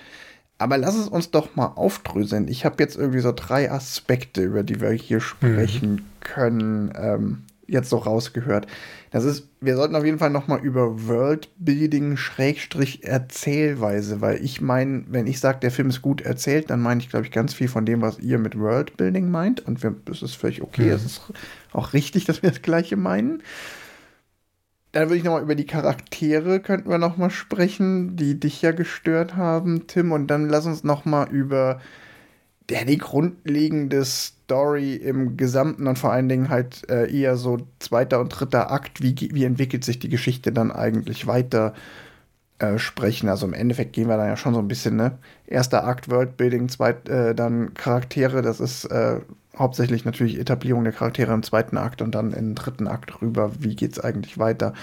Aber 0.59 0.77
lass 0.77 0.95
es 0.95 1.07
uns 1.07 1.29
doch 1.29 1.55
mal 1.55 1.67
aufdröseln. 1.67 2.47
Ich 2.47 2.65
habe 2.65 2.81
jetzt 2.83 2.97
irgendwie 2.97 3.19
so 3.19 3.31
drei 3.31 3.71
Aspekte, 3.71 4.41
über 4.41 4.63
die 4.63 4.81
wir 4.81 4.89
hier 4.89 5.19
sprechen 5.19 5.91
mhm. 5.91 6.05
können, 6.19 6.93
ähm, 6.95 7.43
jetzt 7.67 7.89
so 7.89 7.97
rausgehört. 7.97 8.65
Das 9.11 9.23
ist, 9.23 9.49
wir 9.61 9.75
sollten 9.75 9.95
auf 9.95 10.05
jeden 10.05 10.19
Fall 10.19 10.29
noch 10.29 10.47
mal 10.47 10.59
über 10.59 11.07
Worldbuilding 11.07 12.17
Schrägstrich 12.17 13.03
Erzählweise, 13.03 14.21
weil 14.21 14.43
ich 14.43 14.61
meine, 14.61 15.03
wenn 15.09 15.27
ich 15.27 15.39
sage, 15.39 15.59
der 15.59 15.71
Film 15.71 15.89
ist 15.89 16.01
gut 16.01 16.21
erzählt, 16.21 16.69
dann 16.69 16.81
meine 16.81 17.01
ich, 17.01 17.09
glaube 17.09 17.25
ich, 17.25 17.31
ganz 17.31 17.53
viel 17.53 17.67
von 17.67 17.85
dem, 17.85 18.01
was 18.01 18.19
ihr 18.19 18.39
mit 18.39 18.57
Worldbuilding 18.57 19.29
meint. 19.29 19.59
Und 19.59 19.83
wir, 19.83 19.95
das 20.05 20.23
ist 20.23 20.35
völlig 20.35 20.61
okay. 20.61 20.85
Mhm. 20.85 20.91
Es 20.91 21.05
ist 21.05 21.21
auch 21.71 21.93
richtig, 21.93 22.25
dass 22.25 22.41
wir 22.41 22.49
das 22.49 22.61
Gleiche 22.61 22.95
meinen. 22.95 23.43
Dann 24.97 25.09
würde 25.09 25.17
ich 25.19 25.23
nochmal 25.23 25.43
über 25.43 25.53
die 25.53 25.67
Charaktere 25.67 26.59
könnten 26.59 26.89
wir 26.89 26.97
nochmal 26.97 27.29
sprechen, 27.29 28.15
die 28.15 28.39
dich 28.39 28.63
ja 28.63 28.71
gestört 28.71 29.35
haben, 29.35 29.85
Tim. 29.85 30.11
Und 30.11 30.25
dann 30.25 30.49
lass 30.49 30.65
uns 30.65 30.83
nochmal 30.83 31.29
über 31.29 31.79
der 32.69 32.83
die 32.83 32.97
grundlegende 32.97 34.03
Story 34.03 34.95
im 34.95 35.37
Gesamten 35.37 35.85
und 35.85 35.99
vor 35.99 36.11
allen 36.11 36.27
Dingen 36.29 36.49
halt 36.49 36.89
äh, 36.89 37.15
eher 37.15 37.37
so 37.37 37.59
zweiter 37.77 38.19
und 38.19 38.29
dritter 38.29 38.71
Akt, 38.71 39.03
wie, 39.03 39.15
wie 39.31 39.43
entwickelt 39.43 39.83
sich 39.83 39.99
die 39.99 40.09
Geschichte 40.09 40.51
dann 40.51 40.71
eigentlich 40.71 41.27
weiter 41.27 41.75
äh, 42.57 42.79
sprechen. 42.79 43.29
Also 43.29 43.45
im 43.45 43.53
Endeffekt 43.53 43.93
gehen 43.93 44.09
wir 44.09 44.17
dann 44.17 44.29
ja 44.29 44.35
schon 44.35 44.55
so 44.55 44.59
ein 44.59 44.67
bisschen, 44.67 44.95
ne? 44.95 45.19
Erster 45.45 45.85
Akt 45.85 46.09
Worldbuilding, 46.09 46.69
zweit, 46.69 47.07
äh, 47.07 47.35
dann 47.35 47.75
Charaktere, 47.75 48.41
das 48.41 48.59
ist 48.59 48.85
äh, 48.85 49.19
hauptsächlich 49.57 50.05
natürlich 50.05 50.39
Etablierung 50.39 50.83
der 50.83 50.93
Charaktere 50.93 51.33
im 51.33 51.43
zweiten 51.43 51.77
Akt 51.77 52.01
und 52.01 52.13
dann 52.13 52.31
im 52.31 52.55
dritten 52.55 52.87
Akt 52.87 53.21
rüber, 53.21 53.51
wie 53.59 53.75
geht 53.75 53.93
es 53.93 53.99
eigentlich 53.99 54.37
weiter. 54.37 54.73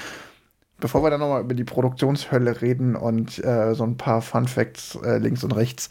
Bevor 0.78 1.02
wir 1.02 1.10
dann 1.10 1.20
nochmal 1.20 1.42
über 1.42 1.54
die 1.54 1.64
Produktionshölle 1.64 2.60
reden 2.60 2.96
und 2.96 3.42
äh, 3.44 3.74
so 3.74 3.84
ein 3.84 3.96
paar 3.96 4.22
Fun 4.22 4.48
Facts 4.48 4.98
äh, 5.04 5.18
links 5.18 5.44
und 5.44 5.52
rechts. 5.52 5.88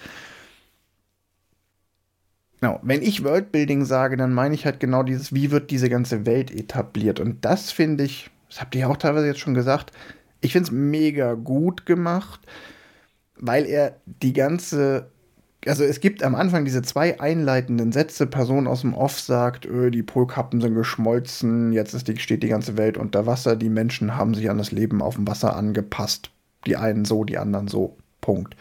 Genau, 2.60 2.80
wenn 2.82 3.02
ich 3.02 3.24
Worldbuilding 3.24 3.86
sage, 3.86 4.18
dann 4.18 4.34
meine 4.34 4.56
ich 4.56 4.66
halt 4.66 4.80
genau 4.80 5.04
dieses, 5.04 5.34
wie 5.34 5.52
wird 5.52 5.72
diese 5.72 5.90
ganze 5.90 6.26
Welt 6.26 6.52
etabliert. 6.52 7.20
Und 7.20 7.44
das 7.44 7.72
finde 7.72 8.04
ich, 8.04 8.30
das 8.50 8.62
habt 8.62 8.76
ihr 8.76 8.82
ja 8.82 8.88
auch 8.88 8.98
teilweise 8.98 9.28
jetzt 9.28 9.40
schon 9.40 9.54
gesagt, 9.54 9.92
ich 10.42 10.52
finde 10.52 10.68
es 10.68 10.72
mega 10.72 11.34
gut 11.34 11.86
gemacht, 11.86 12.42
weil 13.38 13.66
er 13.66 13.98
die 14.06 14.34
ganze 14.34 15.13
also 15.68 15.84
es 15.84 16.00
gibt 16.00 16.24
am 16.24 16.36
Anfang 16.36 16.66
diese 16.66 16.82
zwei 16.82 17.20
einleitenden 17.20 17.92
Sätze, 17.92 18.28
Person 18.28 18.68
aus 18.68 18.82
dem 18.82 18.94
Off 18.94 19.20
sagt, 19.20 19.66
öh, 19.66 19.92
die 19.92 20.04
Polkappen 20.04 20.62
sind 20.62 20.76
geschmolzen, 20.76 21.74
jetzt 21.74 21.94
ist 21.94 22.08
die, 22.08 22.18
steht 22.18 22.44
die 22.44 22.50
ganze 22.50 22.78
Welt 22.78 22.98
unter 22.98 23.26
Wasser, 23.26 23.56
die 23.56 23.70
Menschen 23.70 24.16
haben 24.16 24.34
sich 24.34 24.50
an 24.50 24.58
das 24.58 24.72
Leben 24.72 25.02
auf 25.02 25.16
dem 25.16 25.28
Wasser 25.28 25.56
angepasst. 25.56 26.32
Die 26.66 26.78
einen 26.78 27.06
so, 27.06 27.24
die 27.24 27.38
anderen 27.38 27.68
so. 27.68 27.98
Punkt. 28.22 28.56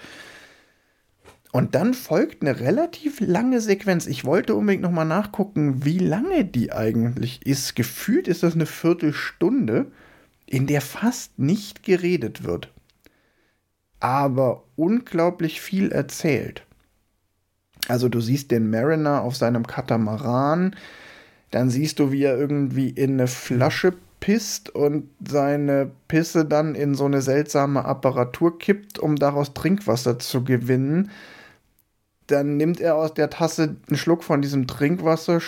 Und 1.52 1.75
dann 1.75 1.94
folgt 1.94 2.42
eine 2.42 2.61
relativ 2.61 3.21
lange 3.21 3.61
Sequenz. 3.61 4.06
Ich 4.06 4.25
wollte 4.25 4.54
unbedingt 4.54 4.82
nochmal 4.82 5.04
nachgucken, 5.04 5.85
wie 5.85 5.99
lange 5.99 6.44
die 6.44 6.73
eigentlich 6.73 7.47
ist. 7.47 7.76
Gefühlt 7.76 8.26
ist 8.26 8.42
das 8.42 8.54
eine 8.54 8.66
Viertelstunde, 8.66 9.87
in 10.47 10.66
der 10.66 10.80
fast 10.80 11.38
nicht 11.38 11.82
geredet 11.82 12.44
wird. 12.44 12.73
Aber 14.00 14.64
unglaublich 14.76 15.61
viel 15.61 15.92
erzählt. 15.92 16.64
Also 17.88 18.08
du 18.08 18.20
siehst 18.20 18.50
den 18.50 18.70
Mariner 18.70 19.22
auf 19.22 19.36
seinem 19.36 19.66
Katamaran, 19.66 20.76
dann 21.50 21.68
siehst 21.70 21.98
du, 21.98 22.12
wie 22.12 22.22
er 22.22 22.38
irgendwie 22.38 22.88
in 22.88 23.12
eine 23.12 23.26
Flasche 23.26 23.94
pisst 24.20 24.70
und 24.70 25.08
seine 25.26 25.90
Pisse 26.06 26.44
dann 26.44 26.74
in 26.74 26.94
so 26.94 27.04
eine 27.04 27.22
seltsame 27.22 27.84
Apparatur 27.84 28.58
kippt, 28.58 28.98
um 28.98 29.16
daraus 29.16 29.52
Trinkwasser 29.52 30.18
zu 30.18 30.44
gewinnen. 30.44 31.10
Dann 32.28 32.56
nimmt 32.56 32.80
er 32.80 32.94
aus 32.94 33.14
der 33.14 33.30
Tasse 33.30 33.76
einen 33.88 33.98
Schluck 33.98 34.22
von 34.22 34.40
diesem 34.40 34.68
Trinkwasser, 34.68 35.40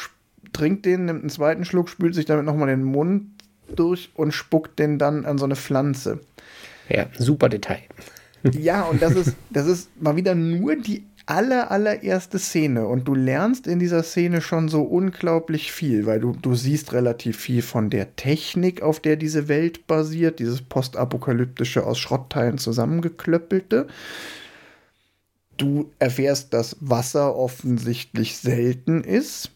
trinkt 0.53 0.87
den, 0.87 1.05
nimmt 1.05 1.21
einen 1.21 1.31
zweiten 1.31 1.65
Schluck, 1.65 1.89
spült 1.89 2.17
sich 2.17 2.27
damit 2.27 2.45
nochmal 2.45 2.69
den 2.69 2.83
Mund 2.83 3.27
durch 3.75 4.11
und 4.15 4.33
spuckt 4.33 4.79
den 4.79 4.99
dann 4.99 5.25
an 5.25 5.39
so 5.39 5.45
eine 5.45 5.57
Pflanze. 5.57 6.21
Ja, 6.89 7.07
super 7.17 7.49
Detail. 7.49 7.83
Ja, 8.53 8.83
und 8.83 9.01
das 9.01 9.15
ist, 9.15 9.37
das 9.51 9.67
ist 9.67 10.03
mal 10.03 10.17
wieder 10.17 10.35
nur 10.35 10.77
die 10.77 11.05
aller, 11.27 11.71
allererste 11.71 12.39
Szene 12.39 12.87
und 12.87 13.09
du 13.09 13.15
lernst 13.15 13.67
in 13.67 13.79
dieser 13.79 14.03
Szene 14.03 14.41
schon 14.41 14.69
so 14.69 14.83
unglaublich 14.83 15.73
viel, 15.73 16.07
weil 16.07 16.21
du, 16.21 16.33
du 16.33 16.55
siehst 16.55 16.93
relativ 16.93 17.39
viel 17.39 17.63
von 17.63 17.91
der 17.91 18.15
Technik, 18.17 18.83
auf 18.83 19.01
der 19.01 19.17
diese 19.17 19.49
Welt 19.49 19.87
basiert, 19.87 20.39
dieses 20.39 20.61
postapokalyptische 20.61 21.85
aus 21.85 21.99
Schrottteilen 21.99 22.59
zusammengeklöppelte. 22.59 23.87
Du 25.57 25.91
erfährst, 25.99 26.53
dass 26.53 26.77
Wasser 26.81 27.37
offensichtlich 27.37 28.37
selten 28.37 29.03
ist 29.03 29.51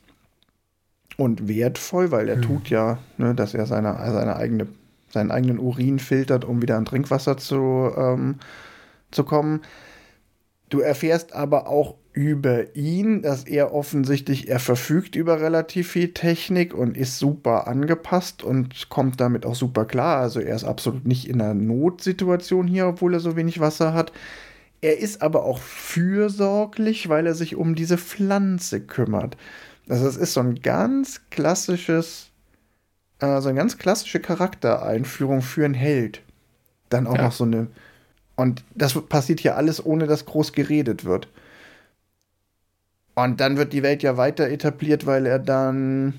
und 1.16 1.48
wertvoll, 1.48 2.10
weil 2.10 2.28
er 2.28 2.36
hm. 2.36 2.42
tut 2.42 2.70
ja, 2.70 2.98
ne, 3.18 3.34
dass 3.34 3.52
er 3.52 3.66
seine, 3.66 3.94
seine 4.10 4.36
eigene, 4.36 4.68
seinen 5.10 5.30
eigenen 5.30 5.58
Urin 5.58 5.98
filtert, 5.98 6.44
um 6.44 6.62
wieder 6.62 6.76
an 6.76 6.84
Trinkwasser 6.84 7.36
zu, 7.36 7.90
ähm, 7.96 8.36
zu 9.10 9.24
kommen 9.24 9.60
Du 10.68 10.80
erfährst 10.80 11.32
aber 11.32 11.66
auch 11.66 11.94
über 12.12 12.74
ihn, 12.74 13.22
dass 13.22 13.44
er 13.44 13.72
offensichtlich, 13.72 14.48
er 14.48 14.58
verfügt 14.58 15.14
über 15.14 15.40
relativ 15.40 15.92
viel 15.92 16.12
Technik 16.12 16.74
und 16.74 16.96
ist 16.96 17.18
super 17.18 17.68
angepasst 17.68 18.42
und 18.42 18.88
kommt 18.88 19.20
damit 19.20 19.46
auch 19.46 19.54
super 19.54 19.84
klar. 19.84 20.20
Also 20.20 20.40
er 20.40 20.56
ist 20.56 20.64
absolut 20.64 21.06
nicht 21.06 21.28
in 21.28 21.40
einer 21.40 21.54
Notsituation 21.54 22.66
hier, 22.66 22.88
obwohl 22.88 23.14
er 23.14 23.20
so 23.20 23.36
wenig 23.36 23.60
Wasser 23.60 23.94
hat. 23.94 24.12
Er 24.80 24.98
ist 24.98 25.22
aber 25.22 25.44
auch 25.44 25.58
fürsorglich, 25.58 27.08
weil 27.08 27.26
er 27.26 27.34
sich 27.34 27.56
um 27.56 27.74
diese 27.74 27.98
Pflanze 27.98 28.80
kümmert. 28.80 29.36
Also 29.88 30.06
es 30.06 30.16
ist 30.16 30.34
so 30.34 30.40
ein 30.40 30.56
ganz 30.56 31.22
klassisches, 31.30 32.30
äh, 33.20 33.40
so 33.40 33.48
eine 33.48 33.58
ganz 33.58 33.78
klassische 33.78 34.20
Charaktereinführung 34.20 35.40
für 35.42 35.64
einen 35.64 35.74
Held. 35.74 36.22
Dann 36.90 37.06
auch 37.06 37.16
ja. 37.16 37.22
noch 37.22 37.32
so 37.32 37.44
eine 37.44 37.68
und 38.38 38.62
das 38.72 38.94
passiert 39.08 39.40
hier 39.40 39.56
alles, 39.56 39.84
ohne 39.84 40.06
dass 40.06 40.24
groß 40.24 40.52
geredet 40.52 41.04
wird. 41.04 41.26
Und 43.16 43.40
dann 43.40 43.56
wird 43.56 43.72
die 43.72 43.82
Welt 43.82 44.04
ja 44.04 44.16
weiter 44.16 44.48
etabliert, 44.48 45.06
weil 45.06 45.26
er 45.26 45.40
dann. 45.40 46.14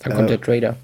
Dann 0.00 0.12
äh, 0.12 0.14
kommt 0.16 0.30
der 0.30 0.40
Trader. 0.40 0.76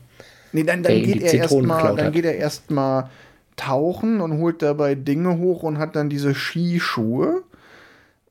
Nee, 0.52 0.62
dann, 0.62 0.84
dann, 0.84 1.02
geht 1.02 1.20
er 1.22 1.34
erstmal, 1.34 1.96
dann 1.96 2.12
geht 2.12 2.24
er 2.24 2.36
erstmal 2.36 3.10
tauchen 3.56 4.20
und 4.20 4.38
holt 4.38 4.62
dabei 4.62 4.94
Dinge 4.94 5.38
hoch 5.38 5.64
und 5.64 5.78
hat 5.78 5.96
dann 5.96 6.08
diese 6.08 6.36
Skischuhe, 6.36 7.42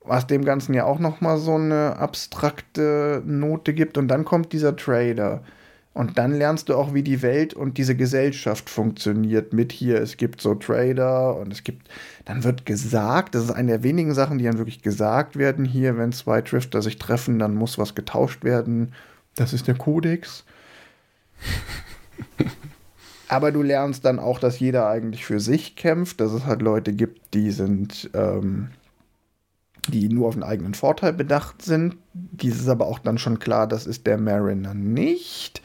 was 0.02 0.26
dem 0.26 0.46
Ganzen 0.46 0.72
ja 0.72 0.84
auch 0.84 0.98
noch 0.98 1.20
mal 1.20 1.36
so 1.36 1.56
eine 1.56 1.98
abstrakte 1.98 3.22
Note 3.26 3.74
gibt. 3.74 3.98
Und 3.98 4.08
dann 4.08 4.24
kommt 4.24 4.54
dieser 4.54 4.76
Trader. 4.76 5.42
Und 5.92 6.18
dann 6.18 6.32
lernst 6.32 6.68
du 6.68 6.76
auch, 6.76 6.94
wie 6.94 7.02
die 7.02 7.20
Welt 7.20 7.52
und 7.52 7.76
diese 7.76 7.96
Gesellschaft 7.96 8.70
funktioniert. 8.70 9.52
Mit 9.52 9.72
hier, 9.72 10.00
es 10.00 10.16
gibt 10.16 10.40
so 10.40 10.54
Trader 10.54 11.36
und 11.36 11.52
es 11.52 11.64
gibt, 11.64 11.88
dann 12.24 12.44
wird 12.44 12.64
gesagt, 12.64 13.34
das 13.34 13.44
ist 13.44 13.50
eine 13.50 13.72
der 13.72 13.82
wenigen 13.82 14.14
Sachen, 14.14 14.38
die 14.38 14.44
dann 14.44 14.58
wirklich 14.58 14.82
gesagt 14.82 15.36
werden 15.36 15.64
hier, 15.64 15.98
wenn 15.98 16.12
zwei 16.12 16.42
Drifter 16.42 16.80
sich 16.80 16.98
treffen, 16.98 17.40
dann 17.40 17.56
muss 17.56 17.76
was 17.76 17.96
getauscht 17.96 18.44
werden. 18.44 18.92
Das 19.34 19.52
ist 19.52 19.66
der 19.66 19.74
Kodex. 19.74 20.44
Aber 23.28 23.50
du 23.50 23.62
lernst 23.62 24.04
dann 24.04 24.20
auch, 24.20 24.38
dass 24.38 24.60
jeder 24.60 24.88
eigentlich 24.88 25.24
für 25.24 25.40
sich 25.40 25.74
kämpft, 25.74 26.20
dass 26.20 26.32
es 26.32 26.46
halt 26.46 26.62
Leute 26.62 26.92
gibt, 26.92 27.34
die 27.34 27.50
sind, 27.50 28.10
ähm, 28.14 28.70
die 29.88 30.08
nur 30.08 30.28
auf 30.28 30.34
den 30.34 30.42
eigenen 30.44 30.74
Vorteil 30.74 31.12
bedacht 31.12 31.62
sind. 31.62 31.96
Dies 32.12 32.60
ist 32.60 32.68
aber 32.68 32.86
auch 32.86 33.00
dann 33.00 33.18
schon 33.18 33.40
klar, 33.40 33.66
das 33.66 33.86
ist 33.86 34.06
der 34.06 34.18
Mariner 34.18 34.74
nicht 34.74 35.62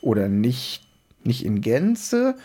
oder 0.00 0.28
nicht, 0.28 0.86
nicht 1.24 1.44
in 1.44 1.60
Gänze. 1.60 2.36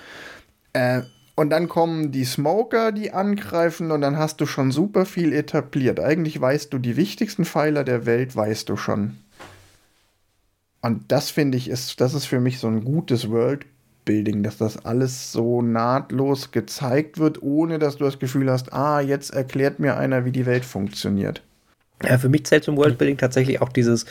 Äh, 0.74 1.02
und 1.36 1.50
dann 1.50 1.68
kommen 1.68 2.12
die 2.12 2.26
Smoker, 2.26 2.92
die 2.92 3.12
angreifen 3.12 3.92
und 3.92 4.02
dann 4.02 4.18
hast 4.18 4.40
du 4.40 4.46
schon 4.46 4.72
super 4.72 5.06
viel 5.06 5.34
etabliert. 5.34 6.00
Eigentlich 6.00 6.40
weißt 6.40 6.72
du 6.72 6.78
die 6.78 6.96
wichtigsten 6.96 7.44
Pfeiler 7.44 7.84
der 7.84 8.06
Welt, 8.06 8.36
weißt 8.36 8.70
du 8.70 8.78
schon. 8.78 9.18
Und 10.82 11.12
das 11.12 11.32
finde 11.32 11.58
ich, 11.58 11.70
ist, 11.70 12.02
das 12.02 12.14
ist 12.14 12.26
für 12.26 12.40
mich 12.40 12.60
so 12.60 12.68
ein 12.68 12.84
gutes 12.84 13.30
Worldbuilding, 13.30 14.44
dass 14.44 14.58
das 14.58 14.86
alles 14.86 15.32
so 15.32 15.62
nahtlos 15.62 16.52
gezeigt 16.52 17.18
wird, 17.18 17.42
ohne 17.42 17.80
dass 17.80 17.98
du 17.98 18.04
das 18.04 18.20
Gefühl 18.20 18.52
hast, 18.52 18.74
ah, 18.74 19.00
jetzt 19.00 19.34
erklärt 19.34 19.80
mir 19.80 19.98
einer, 19.98 20.26
wie 20.26 20.32
die 20.32 20.46
Welt 20.46 20.66
funktioniert. 20.66 21.42
Ja, 22.04 22.18
für 22.18 22.30
mich 22.30 22.46
zählt 22.46 22.66
zum 22.66 22.76
Worldbuilding 22.76 23.18
tatsächlich 23.18 23.62
auch 23.62 23.70
dieses 23.70 24.06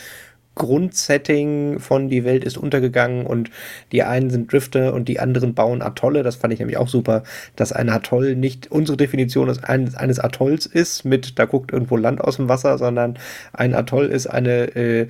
Grundsetting 0.54 1.78
von 1.78 2.08
die 2.08 2.24
Welt 2.24 2.44
ist 2.44 2.58
untergegangen 2.58 3.26
und 3.26 3.50
die 3.90 4.02
einen 4.02 4.28
sind 4.30 4.52
Drifter 4.52 4.92
und 4.92 5.08
die 5.08 5.18
anderen 5.18 5.54
bauen 5.54 5.80
Atolle. 5.80 6.22
Das 6.22 6.36
fand 6.36 6.52
ich 6.52 6.58
nämlich 6.58 6.76
auch 6.76 6.88
super, 6.88 7.22
dass 7.56 7.72
ein 7.72 7.88
Atoll 7.88 8.36
nicht 8.36 8.70
unsere 8.70 8.96
Definition 8.96 9.48
eines, 9.62 9.94
eines 9.94 10.18
Atolls 10.18 10.66
ist, 10.66 11.04
mit 11.04 11.38
da 11.38 11.46
guckt 11.46 11.72
irgendwo 11.72 11.96
Land 11.96 12.20
aus 12.20 12.36
dem 12.36 12.48
Wasser, 12.48 12.76
sondern 12.76 13.18
ein 13.52 13.74
Atoll 13.74 14.06
ist 14.06 14.26
eine 14.26 14.76
äh, 14.76 15.08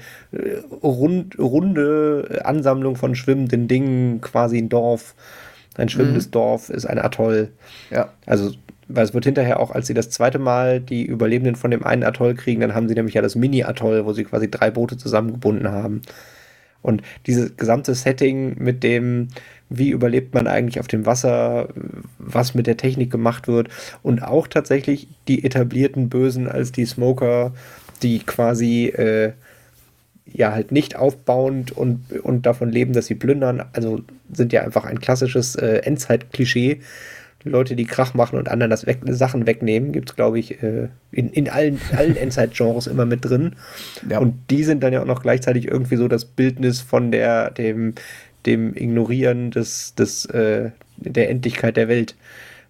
rund, 0.82 1.38
runde 1.38 2.42
Ansammlung 2.44 2.96
von 2.96 3.14
schwimmenden 3.14 3.66
Dingen, 3.66 4.20
quasi 4.20 4.58
ein 4.58 4.68
Dorf. 4.68 5.14
Ein 5.76 5.88
schwimmendes 5.88 6.26
mhm. 6.26 6.32
Dorf 6.32 6.70
ist 6.70 6.86
ein 6.86 6.98
Atoll. 6.98 7.50
Ja. 7.90 8.12
Also 8.26 8.52
weil 8.94 9.04
es 9.04 9.14
wird 9.14 9.24
hinterher 9.24 9.60
auch, 9.60 9.70
als 9.70 9.86
sie 9.86 9.94
das 9.94 10.10
zweite 10.10 10.38
Mal 10.38 10.80
die 10.80 11.04
Überlebenden 11.04 11.56
von 11.56 11.70
dem 11.70 11.84
einen 11.84 12.04
Atoll 12.04 12.34
kriegen, 12.34 12.60
dann 12.60 12.74
haben 12.74 12.88
sie 12.88 12.94
nämlich 12.94 13.14
ja 13.14 13.22
das 13.22 13.34
Mini-Atoll, 13.34 14.04
wo 14.04 14.12
sie 14.12 14.24
quasi 14.24 14.50
drei 14.50 14.70
Boote 14.70 14.96
zusammengebunden 14.96 15.70
haben. 15.70 16.02
Und 16.82 17.02
dieses 17.26 17.56
gesamte 17.56 17.94
Setting 17.94 18.56
mit 18.58 18.82
dem, 18.82 19.28
wie 19.70 19.90
überlebt 19.90 20.34
man 20.34 20.46
eigentlich 20.46 20.80
auf 20.80 20.88
dem 20.88 21.06
Wasser, 21.06 21.68
was 22.18 22.54
mit 22.54 22.66
der 22.66 22.76
Technik 22.76 23.10
gemacht 23.10 23.46
wird 23.48 23.68
und 24.02 24.22
auch 24.22 24.48
tatsächlich 24.48 25.08
die 25.28 25.44
etablierten 25.44 26.08
Bösen 26.08 26.48
als 26.48 26.72
die 26.72 26.84
Smoker, 26.84 27.52
die 28.02 28.18
quasi 28.18 28.86
äh, 28.86 29.32
ja 30.26 30.52
halt 30.52 30.72
nicht 30.72 30.96
aufbauend 30.96 31.70
und, 31.70 32.12
und 32.22 32.46
davon 32.46 32.70
leben, 32.70 32.92
dass 32.92 33.06
sie 33.06 33.14
plündern, 33.14 33.62
also 33.72 34.00
sind 34.32 34.52
ja 34.52 34.62
einfach 34.62 34.84
ein 34.84 35.00
klassisches 35.00 35.54
äh, 35.56 35.82
Endzeit-Klischee 35.84 36.80
Leute, 37.44 37.76
die 37.76 37.84
Krach 37.84 38.14
machen 38.14 38.38
und 38.38 38.48
anderen 38.48 38.70
das 38.70 38.86
weg, 38.86 39.00
Sachen 39.06 39.46
wegnehmen, 39.46 39.92
gibt 39.92 40.10
es, 40.10 40.16
glaube 40.16 40.38
ich, 40.38 40.62
äh, 40.62 40.88
in, 41.10 41.30
in 41.30 41.48
allen, 41.48 41.80
allen 41.96 42.16
Endzeit-Genres 42.16 42.86
immer 42.86 43.06
mit 43.06 43.24
drin. 43.24 43.56
Ja. 44.08 44.18
Und 44.18 44.34
die 44.50 44.64
sind 44.64 44.82
dann 44.82 44.92
ja 44.92 45.02
auch 45.02 45.06
noch 45.06 45.22
gleichzeitig 45.22 45.66
irgendwie 45.66 45.96
so 45.96 46.08
das 46.08 46.24
Bildnis 46.24 46.80
von 46.80 47.10
der, 47.10 47.50
dem, 47.50 47.94
dem 48.46 48.74
Ignorieren 48.74 49.50
des, 49.50 49.94
des, 49.94 50.26
äh, 50.26 50.70
der 50.96 51.30
Endlichkeit 51.30 51.76
der 51.76 51.88
Welt. 51.88 52.16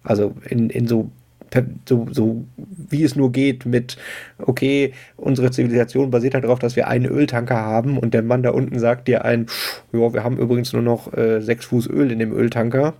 Also 0.03 0.35
in, 0.49 0.69
in 0.69 0.87
so, 0.87 1.11
so, 1.87 2.07
so 2.11 2.43
wie 2.57 3.03
es 3.03 3.15
nur 3.15 3.31
geht 3.31 3.65
mit, 3.65 3.97
okay, 4.39 4.93
unsere 5.17 5.51
Zivilisation 5.51 6.11
basiert 6.11 6.33
halt 6.33 6.43
darauf, 6.43 6.59
dass 6.59 6.75
wir 6.75 6.87
einen 6.87 7.05
Öltanker 7.05 7.57
haben 7.57 7.97
und 7.97 8.13
der 8.13 8.23
Mann 8.23 8.43
da 8.43 8.51
unten 8.51 8.79
sagt 8.79 9.07
dir 9.07 9.23
ein, 9.25 9.47
ja, 9.91 10.13
wir 10.13 10.23
haben 10.23 10.37
übrigens 10.37 10.73
nur 10.73 10.81
noch 10.81 11.13
äh, 11.13 11.41
sechs 11.41 11.65
Fuß 11.65 11.89
Öl 11.89 12.11
in 12.11 12.19
dem 12.19 12.33
Öltanker. 12.33 12.93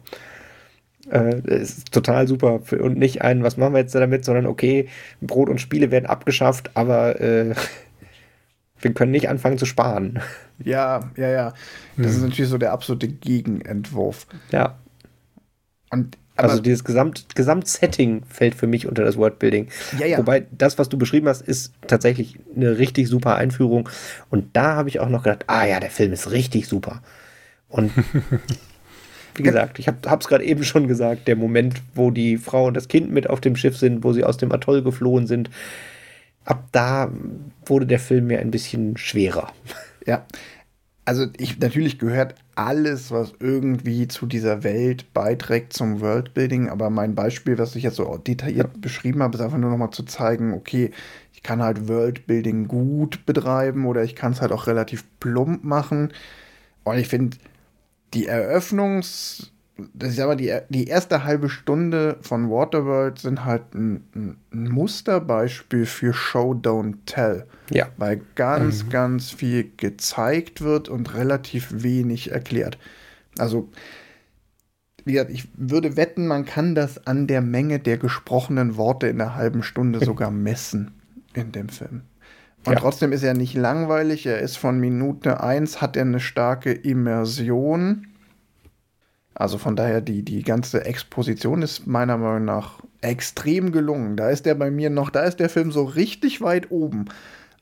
Äh, 1.12 1.42
ist 1.46 1.92
total 1.92 2.28
super. 2.28 2.62
Und 2.80 2.98
nicht 2.98 3.22
ein, 3.22 3.44
was 3.44 3.58
machen 3.58 3.74
wir 3.74 3.80
jetzt 3.80 3.96
damit, 3.96 4.24
sondern 4.26 4.46
okay, 4.46 4.88
Brot 5.22 5.50
und 5.50 5.60
Spiele 5.60 5.92
werden 5.92 6.06
abgeschafft, 6.06 6.72
aber 6.76 7.20
äh, 7.20 7.56
wir 8.80 8.94
können 8.94 9.12
nicht 9.12 9.30
anfangen 9.30 9.58
zu 9.58 9.66
sparen. 9.66 10.20
Ja, 10.64 11.12
ja, 11.18 11.30
ja. 11.30 11.54
Das 11.98 12.08
hm. 12.08 12.16
ist 12.16 12.22
natürlich 12.22 12.50
so 12.50 12.58
der 12.58 12.72
absolute 12.72 13.08
Gegenentwurf. 13.08 14.28
Ja. 14.52 14.78
Und 15.90 16.18
also 16.36 16.62
dieses 16.62 16.84
Gesamt, 16.84 17.36
Gesamtsetting 17.36 18.24
fällt 18.28 18.56
für 18.56 18.66
mich 18.66 18.88
unter 18.88 19.04
das 19.04 19.18
Wordbuilding. 19.18 19.70
Ja, 20.00 20.08
ja. 20.08 20.18
Wobei 20.18 20.48
das, 20.52 20.80
was 20.80 20.90
du 20.90 20.98
beschrieben 20.98 21.28
hast, 21.28 21.42
ist 21.42 21.74
tatsächlich 21.88 22.40
eine 22.56 22.78
richtig 22.80 23.08
super 23.08 23.36
Einführung. 23.36 23.88
Und 24.30 24.56
da 24.56 24.76
habe 24.76 24.90
ich 24.90 25.00
auch 25.00 25.10
noch 25.10 25.24
gedacht, 25.24 25.46
ah 25.48 25.66
ja, 25.66 25.80
der 25.80 25.92
Film 25.92 26.12
ist 26.12 26.32
richtig 26.32 26.68
super. 26.68 27.04
Und 27.70 27.92
Wie 29.36 29.44
gesagt, 29.44 29.80
ich 29.80 29.88
habe 29.88 30.20
es 30.20 30.28
gerade 30.28 30.44
eben 30.44 30.64
schon 30.64 30.88
gesagt, 30.88 31.28
der 31.28 31.36
Moment, 31.36 31.82
wo 31.96 32.12
die 32.12 32.38
Frau 32.38 32.68
und 32.68 32.76
das 32.76 32.88
Kind 32.88 33.12
mit 33.12 33.30
auf 33.30 33.42
dem 33.42 33.56
Schiff 33.56 33.78
sind, 33.78 34.04
wo 34.04 34.14
sie 34.14 34.24
aus 34.24 34.38
dem 34.38 34.52
Atoll 34.52 34.84
geflohen 34.84 35.28
sind, 35.28 35.50
ab 36.46 36.68
da 36.72 37.12
wurde 37.66 37.86
der 37.86 38.00
Film 38.00 38.28
mir 38.28 38.40
ein 38.40 38.52
bisschen 38.52 38.98
schwerer. 38.98 39.52
Ja, 40.06 40.26
also 41.06 41.28
ich 41.38 41.60
natürlich 41.60 42.00
gehört 42.00 42.36
alles, 42.56 43.12
was 43.12 43.34
irgendwie 43.40 44.08
zu 44.08 44.26
dieser 44.26 44.64
Welt 44.64 45.14
beiträgt 45.14 45.74
zum 45.74 46.00
Worldbuilding, 46.00 46.70
aber 46.70 46.90
mein 46.90 47.16
Beispiel, 47.16 47.58
was 47.58 47.76
ich 47.76 47.84
jetzt 47.84 47.96
so 47.98 48.18
detailliert 48.18 48.70
ja. 48.74 48.80
beschrieben 48.80 49.22
habe, 49.24 49.36
ist 49.36 49.42
einfach 49.42 49.58
nur 49.58 49.72
noch 49.72 49.78
mal 49.78 49.92
zu 49.92 50.04
zeigen, 50.04 50.54
okay, 50.54 50.92
ich 51.34 51.44
kann 51.44 51.62
halt 51.62 51.88
Worldbuilding 51.88 52.68
gut 52.68 53.26
betreiben 53.26 53.86
oder 53.86 54.04
ich 54.04 54.16
kann 54.16 54.32
es 54.32 54.42
halt 54.42 54.52
auch 54.52 54.68
relativ 54.68 55.04
plump 55.20 55.64
machen. 55.64 56.14
Und 56.84 56.98
ich 56.98 57.08
finde, 57.08 57.38
die 58.14 58.30
Eröffnungs-, 58.30 59.52
das 59.94 60.12
ist 60.12 60.20
aber 60.20 60.36
die, 60.36 60.56
die 60.70 60.88
erste 60.88 61.24
halbe 61.24 61.50
Stunde 61.50 62.18
von 62.22 62.50
Waterworld 62.50 63.20
sind 63.20 63.44
halt 63.44 63.74
ein, 63.74 64.38
ein 64.54 64.70
Musterbeispiel 64.70 65.86
für 65.86 66.14
Show, 66.14 66.54
Don't 66.54 66.98
Tell. 67.06 67.46
Ja. 67.72 67.90
Weil 67.98 68.22
ganz, 68.36 68.84
mhm. 68.84 68.90
ganz 68.90 69.32
viel 69.32 69.72
gezeigt 69.78 70.62
wird 70.62 70.90
und 70.90 71.16
relativ 71.16 71.70
wenig 71.84 72.32
erklärt. 72.32 72.78
Also, 73.40 73.70
wie 75.06 75.14
gesagt, 75.14 75.32
ich 75.32 75.48
würde 75.56 75.98
wetten, 75.98 76.28
man 76.28 76.46
kann 76.46 76.76
das 76.76 77.08
an 77.08 77.26
der 77.26 77.42
Menge 77.42 77.80
der 77.80 77.98
gesprochenen 77.98 78.78
Worte 78.78 79.08
in 79.08 79.20
einer 79.20 79.36
halben 79.36 79.64
Stunde 79.64 80.00
sogar 80.06 80.30
messen 80.30 80.92
in 81.34 81.52
dem 81.52 81.70
Film. 81.70 82.04
Und 82.66 82.74
ja. 82.74 82.80
trotzdem 82.80 83.12
ist 83.12 83.24
er 83.24 83.34
nicht 83.34 83.56
langweilig. 83.56 84.26
Er 84.26 84.40
ist 84.40 84.58
von 84.58 84.80
Minute 84.80 85.42
1, 85.42 85.82
hat 85.82 85.98
er 85.98 86.04
eine 86.04 86.20
starke 86.20 86.72
Immersion. 86.72 88.08
Also 89.34 89.58
von 89.58 89.76
daher, 89.76 90.02
die, 90.02 90.24
die 90.24 90.44
ganze 90.44 90.86
Exposition 90.86 91.62
ist 91.62 91.88
meiner 91.88 92.18
Meinung 92.18 92.46
nach 92.46 92.80
extrem 93.02 93.72
gelungen. 93.72 94.16
Da 94.16 94.30
ist 94.30 94.46
der 94.46 94.56
bei 94.56 94.72
mir 94.72 94.90
noch, 94.90 95.10
da 95.10 95.24
ist 95.24 95.40
der 95.40 95.50
Film 95.50 95.72
so 95.72 95.84
richtig 95.84 96.42
weit 96.42 96.72
oben. 96.72 97.06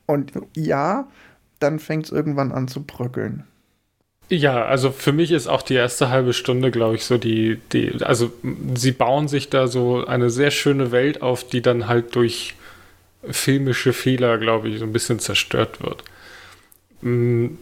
Und 0.06 0.32
ja, 0.56 1.08
dann 1.58 1.78
fängt 1.78 2.06
es 2.06 2.12
irgendwann 2.12 2.52
an 2.52 2.68
zu 2.68 2.84
bröckeln. 2.84 3.44
Ja, 4.28 4.64
also 4.64 4.90
für 4.90 5.12
mich 5.12 5.30
ist 5.30 5.46
auch 5.46 5.62
die 5.62 5.74
erste 5.74 6.08
halbe 6.08 6.32
Stunde, 6.32 6.70
glaube 6.70 6.94
ich, 6.94 7.04
so 7.04 7.18
die, 7.18 7.60
die, 7.72 8.02
also 8.02 8.32
sie 8.74 8.92
bauen 8.92 9.28
sich 9.28 9.50
da 9.50 9.66
so 9.66 10.06
eine 10.06 10.30
sehr 10.30 10.50
schöne 10.50 10.90
Welt 10.90 11.22
auf, 11.22 11.44
die 11.44 11.60
dann 11.60 11.88
halt 11.88 12.14
durch 12.14 12.54
filmische 13.30 13.92
Fehler, 13.92 14.38
glaube 14.38 14.68
ich, 14.68 14.78
so 14.78 14.84
ein 14.84 14.92
bisschen 14.92 15.18
zerstört 15.18 15.82
wird. 15.82 16.02
Mm, 17.02 17.56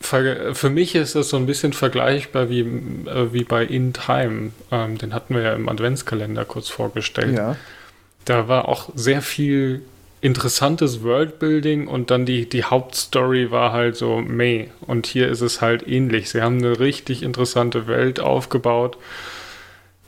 für 0.00 0.70
mich 0.70 0.94
ist 0.94 1.14
das 1.14 1.28
so 1.28 1.36
ein 1.36 1.46
bisschen 1.46 1.72
vergleichbar 1.72 2.48
wie, 2.50 2.60
äh, 2.60 3.32
wie 3.32 3.44
bei 3.44 3.64
In 3.64 3.92
Time. 3.92 4.50
Ähm, 4.70 4.98
den 4.98 5.14
hatten 5.14 5.34
wir 5.34 5.42
ja 5.42 5.52
im 5.54 5.68
Adventskalender 5.68 6.44
kurz 6.44 6.68
vorgestellt. 6.68 7.36
Ja. 7.36 7.56
Da 8.24 8.48
war 8.48 8.68
auch 8.68 8.90
sehr 8.94 9.22
viel 9.22 9.82
interessantes 10.20 11.02
Worldbuilding 11.02 11.88
und 11.88 12.10
dann 12.10 12.24
die, 12.24 12.48
die 12.48 12.64
Hauptstory 12.64 13.50
war 13.50 13.72
halt 13.72 13.96
so 13.96 14.18
meh. 14.18 14.68
Und 14.80 15.06
hier 15.06 15.28
ist 15.28 15.40
es 15.40 15.60
halt 15.60 15.86
ähnlich. 15.86 16.30
Sie 16.30 16.40
haben 16.40 16.58
eine 16.58 16.78
richtig 16.78 17.22
interessante 17.22 17.88
Welt 17.88 18.20
aufgebaut, 18.20 18.96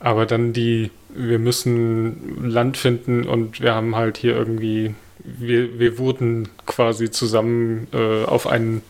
aber 0.05 0.27
dann 0.27 0.53
die 0.53 0.91
wir 1.15 1.39
müssen 1.39 2.45
Land 2.47 2.77
finden 2.77 3.25
und 3.25 3.61
wir 3.61 3.73
haben 3.73 3.95
halt 3.95 4.17
hier 4.17 4.35
irgendwie, 4.35 4.93
wir, 5.23 5.79
wir 5.79 5.97
wurden 5.97 6.49
quasi 6.65 7.09
zusammen 7.09 7.87
äh, 7.93 8.25
auf, 8.25 8.45
ein, 8.47 8.83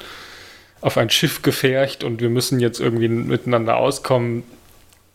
auf 0.82 0.98
ein 0.98 1.10
Schiff 1.10 1.42
gefercht 1.42 2.04
und 2.04 2.20
wir 2.20 2.30
müssen 2.30 2.60
jetzt 2.60 2.80
irgendwie 2.80 3.08
miteinander 3.08 3.78
auskommen, 3.78 4.44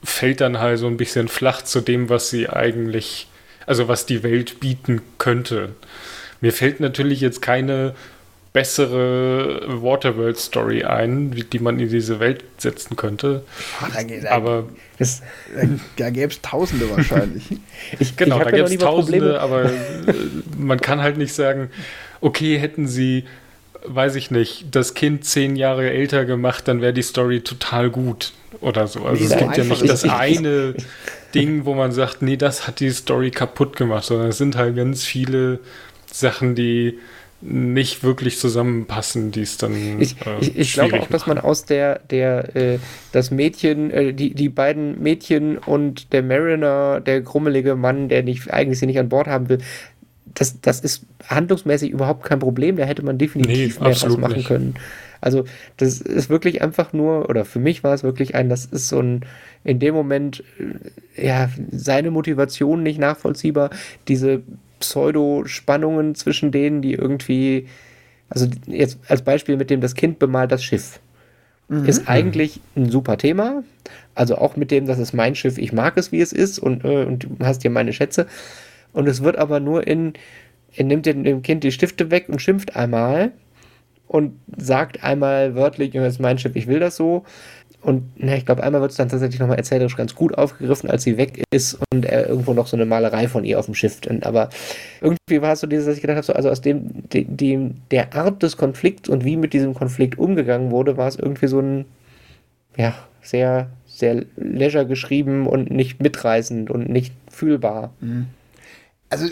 fällt 0.02 0.40
dann 0.40 0.60
halt 0.60 0.78
so 0.78 0.86
ein 0.86 0.96
bisschen 0.96 1.28
flach 1.28 1.62
zu 1.62 1.80
dem, 1.80 2.08
was 2.08 2.30
sie 2.30 2.48
eigentlich, 2.48 3.26
also 3.66 3.88
was 3.88 4.06
die 4.06 4.22
Welt 4.22 4.60
bieten 4.60 5.02
könnte. 5.18 5.74
Mir 6.40 6.52
fällt 6.52 6.80
natürlich 6.80 7.20
jetzt 7.20 7.42
keine 7.42 7.94
bessere 8.52 9.62
Waterworld-Story 9.82 10.82
ein, 10.82 11.30
die 11.52 11.58
man 11.60 11.78
in 11.78 11.88
diese 11.88 12.18
Welt 12.18 12.42
setzen 12.58 12.96
könnte. 12.96 13.44
Ach, 13.80 13.90
da, 13.92 14.30
aber 14.30 14.64
es, 14.98 15.22
da 15.96 16.10
gäbe 16.10 16.32
es 16.32 16.42
Tausende 16.42 16.90
wahrscheinlich. 16.90 17.44
ich, 18.00 18.16
genau, 18.16 18.38
ich 18.38 18.44
da 18.44 18.50
gäbe 18.50 18.64
es 18.64 18.78
Tausende, 18.78 19.40
aber 19.40 19.66
äh, 19.66 19.70
man 20.58 20.80
kann 20.80 21.00
halt 21.00 21.16
nicht 21.16 21.32
sagen, 21.32 21.70
okay, 22.20 22.58
hätten 22.58 22.88
sie, 22.88 23.24
weiß 23.84 24.16
ich 24.16 24.32
nicht, 24.32 24.66
das 24.72 24.94
Kind 24.94 25.24
zehn 25.24 25.54
Jahre 25.54 25.88
älter 25.88 26.24
gemacht, 26.24 26.66
dann 26.66 26.80
wäre 26.80 26.92
die 26.92 27.02
Story 27.02 27.42
total 27.42 27.88
gut 27.88 28.32
oder 28.60 28.88
so. 28.88 29.04
Also 29.04 29.22
nee, 29.22 29.30
es 29.32 29.38
gibt 29.38 29.56
ja 29.56 29.64
nicht 29.64 29.88
das 29.88 30.02
eine 30.04 30.74
Ding, 31.36 31.66
wo 31.66 31.74
man 31.74 31.92
sagt, 31.92 32.20
nee, 32.20 32.36
das 32.36 32.66
hat 32.66 32.80
die 32.80 32.90
Story 32.90 33.30
kaputt 33.30 33.76
gemacht, 33.76 34.04
sondern 34.04 34.28
es 34.28 34.38
sind 34.38 34.56
halt 34.56 34.74
ganz 34.74 35.04
viele 35.04 35.60
Sachen, 36.12 36.56
die 36.56 36.98
nicht 37.42 38.02
wirklich 38.02 38.38
zusammenpassen, 38.38 39.30
die 39.30 39.42
es 39.42 39.56
dann. 39.56 40.00
Ich, 40.00 40.16
äh, 40.26 40.38
ich, 40.40 40.58
ich 40.58 40.72
glaube 40.74 40.94
auch, 40.94 41.00
machen. 41.00 41.12
dass 41.12 41.26
man 41.26 41.38
aus 41.38 41.64
der, 41.64 42.00
der, 42.10 42.54
äh, 42.54 42.78
das 43.12 43.30
Mädchen, 43.30 43.90
äh, 43.90 44.12
die, 44.12 44.34
die 44.34 44.48
beiden 44.48 45.02
Mädchen 45.02 45.56
und 45.58 46.12
der 46.12 46.22
Mariner, 46.22 47.00
der 47.00 47.22
grummelige 47.22 47.76
Mann, 47.76 48.08
der 48.08 48.22
nicht, 48.22 48.52
eigentlich 48.52 48.78
sie 48.78 48.86
nicht 48.86 48.98
an 48.98 49.08
Bord 49.08 49.26
haben 49.26 49.48
will, 49.48 49.58
das, 50.34 50.60
das 50.60 50.80
ist 50.80 51.06
handlungsmäßig 51.28 51.90
überhaupt 51.90 52.24
kein 52.24 52.38
Problem. 52.38 52.76
Da 52.76 52.84
hätte 52.84 53.02
man 53.02 53.18
definitiv 53.18 53.78
nee, 53.80 53.84
mehr 53.84 53.94
draus 53.94 54.16
machen 54.18 54.36
nicht. 54.36 54.48
können. 54.48 54.74
Also, 55.22 55.44
das 55.76 56.00
ist 56.00 56.30
wirklich 56.30 56.62
einfach 56.62 56.92
nur, 56.92 57.28
oder 57.28 57.44
für 57.44 57.58
mich 57.58 57.84
war 57.84 57.94
es 57.94 58.02
wirklich 58.02 58.34
ein, 58.34 58.48
das 58.48 58.64
ist 58.64 58.88
so 58.88 59.00
ein, 59.00 59.26
in 59.64 59.78
dem 59.78 59.94
Moment, 59.94 60.42
äh, 61.16 61.26
ja, 61.26 61.50
seine 61.70 62.10
Motivation 62.10 62.82
nicht 62.82 62.98
nachvollziehbar. 62.98 63.70
Diese 64.08 64.42
Pseudo-Spannungen 64.80 66.14
zwischen 66.14 66.50
denen, 66.50 66.82
die 66.82 66.94
irgendwie, 66.94 67.68
also 68.28 68.46
jetzt 68.66 68.98
als 69.08 69.22
Beispiel 69.22 69.56
mit 69.56 69.70
dem 69.70 69.80
das 69.80 69.94
Kind 69.94 70.18
bemalt 70.18 70.50
das 70.50 70.64
Schiff. 70.64 70.98
Mhm. 71.68 71.86
Ist 71.86 72.08
eigentlich 72.08 72.60
ein 72.76 72.90
super 72.90 73.16
Thema. 73.16 73.62
Also 74.14 74.36
auch 74.36 74.56
mit 74.56 74.72
dem, 74.72 74.86
das 74.86 74.98
ist 74.98 75.12
mein 75.12 75.36
Schiff, 75.36 75.56
ich 75.56 75.72
mag 75.72 75.96
es, 75.96 76.10
wie 76.10 76.20
es 76.20 76.32
ist 76.32 76.58
und, 76.58 76.84
äh, 76.84 77.04
und 77.04 77.24
du 77.24 77.44
hast 77.44 77.62
hier 77.62 77.70
meine 77.70 77.92
Schätze. 77.92 78.26
Und 78.92 79.06
es 79.06 79.22
wird 79.22 79.36
aber 79.36 79.60
nur 79.60 79.86
in, 79.86 80.14
er 80.74 80.84
nimmt 80.84 81.06
dem 81.06 81.42
Kind 81.42 81.62
die 81.62 81.72
Stifte 81.72 82.10
weg 82.10 82.28
und 82.28 82.42
schimpft 82.42 82.74
einmal 82.74 83.32
und 84.08 84.32
sagt 84.56 85.04
einmal 85.04 85.54
wörtlich, 85.54 85.92
das 85.92 86.14
ist 86.14 86.18
mein 86.18 86.38
Schiff, 86.38 86.56
ich 86.56 86.66
will 86.66 86.80
das 86.80 86.96
so. 86.96 87.24
Und 87.82 88.10
na, 88.16 88.36
ich 88.36 88.44
glaube, 88.44 88.62
einmal 88.62 88.82
wird 88.82 88.90
es 88.90 88.98
dann 88.98 89.08
tatsächlich 89.08 89.40
nochmal 89.40 89.56
erzählerisch 89.56 89.96
ganz 89.96 90.14
gut 90.14 90.36
aufgegriffen, 90.36 90.90
als 90.90 91.02
sie 91.02 91.16
weg 91.16 91.42
ist 91.50 91.78
und 91.92 92.04
er 92.04 92.28
irgendwo 92.28 92.52
noch 92.52 92.66
so 92.66 92.76
eine 92.76 92.84
Malerei 92.84 93.26
von 93.26 93.44
ihr 93.44 93.58
auf 93.58 93.64
dem 93.64 93.74
Schiff. 93.74 94.00
Und, 94.08 94.26
aber 94.26 94.50
irgendwie 95.00 95.40
war 95.40 95.54
es 95.54 95.60
so 95.60 95.66
dieses, 95.66 95.86
dass 95.86 95.96
ich 95.96 96.02
gedacht 96.02 96.16
habe, 96.16 96.26
so, 96.26 96.34
also 96.34 96.50
aus 96.50 96.60
dem, 96.60 97.08
dem, 97.10 97.76
der 97.90 98.14
Art 98.14 98.42
des 98.42 98.58
Konflikts 98.58 99.08
und 99.08 99.24
wie 99.24 99.36
mit 99.36 99.54
diesem 99.54 99.72
Konflikt 99.74 100.18
umgegangen 100.18 100.70
wurde, 100.70 100.98
war 100.98 101.08
es 101.08 101.16
irgendwie 101.16 101.46
so 101.46 101.60
ein, 101.60 101.86
ja, 102.76 102.94
sehr, 103.22 103.70
sehr 103.86 104.24
leisure 104.36 104.86
geschrieben 104.86 105.46
und 105.46 105.70
nicht 105.70 106.02
mitreißend 106.02 106.70
und 106.70 106.88
nicht 106.88 107.14
fühlbar. 107.30 107.92
Mhm. 108.00 108.26
Also 109.08 109.26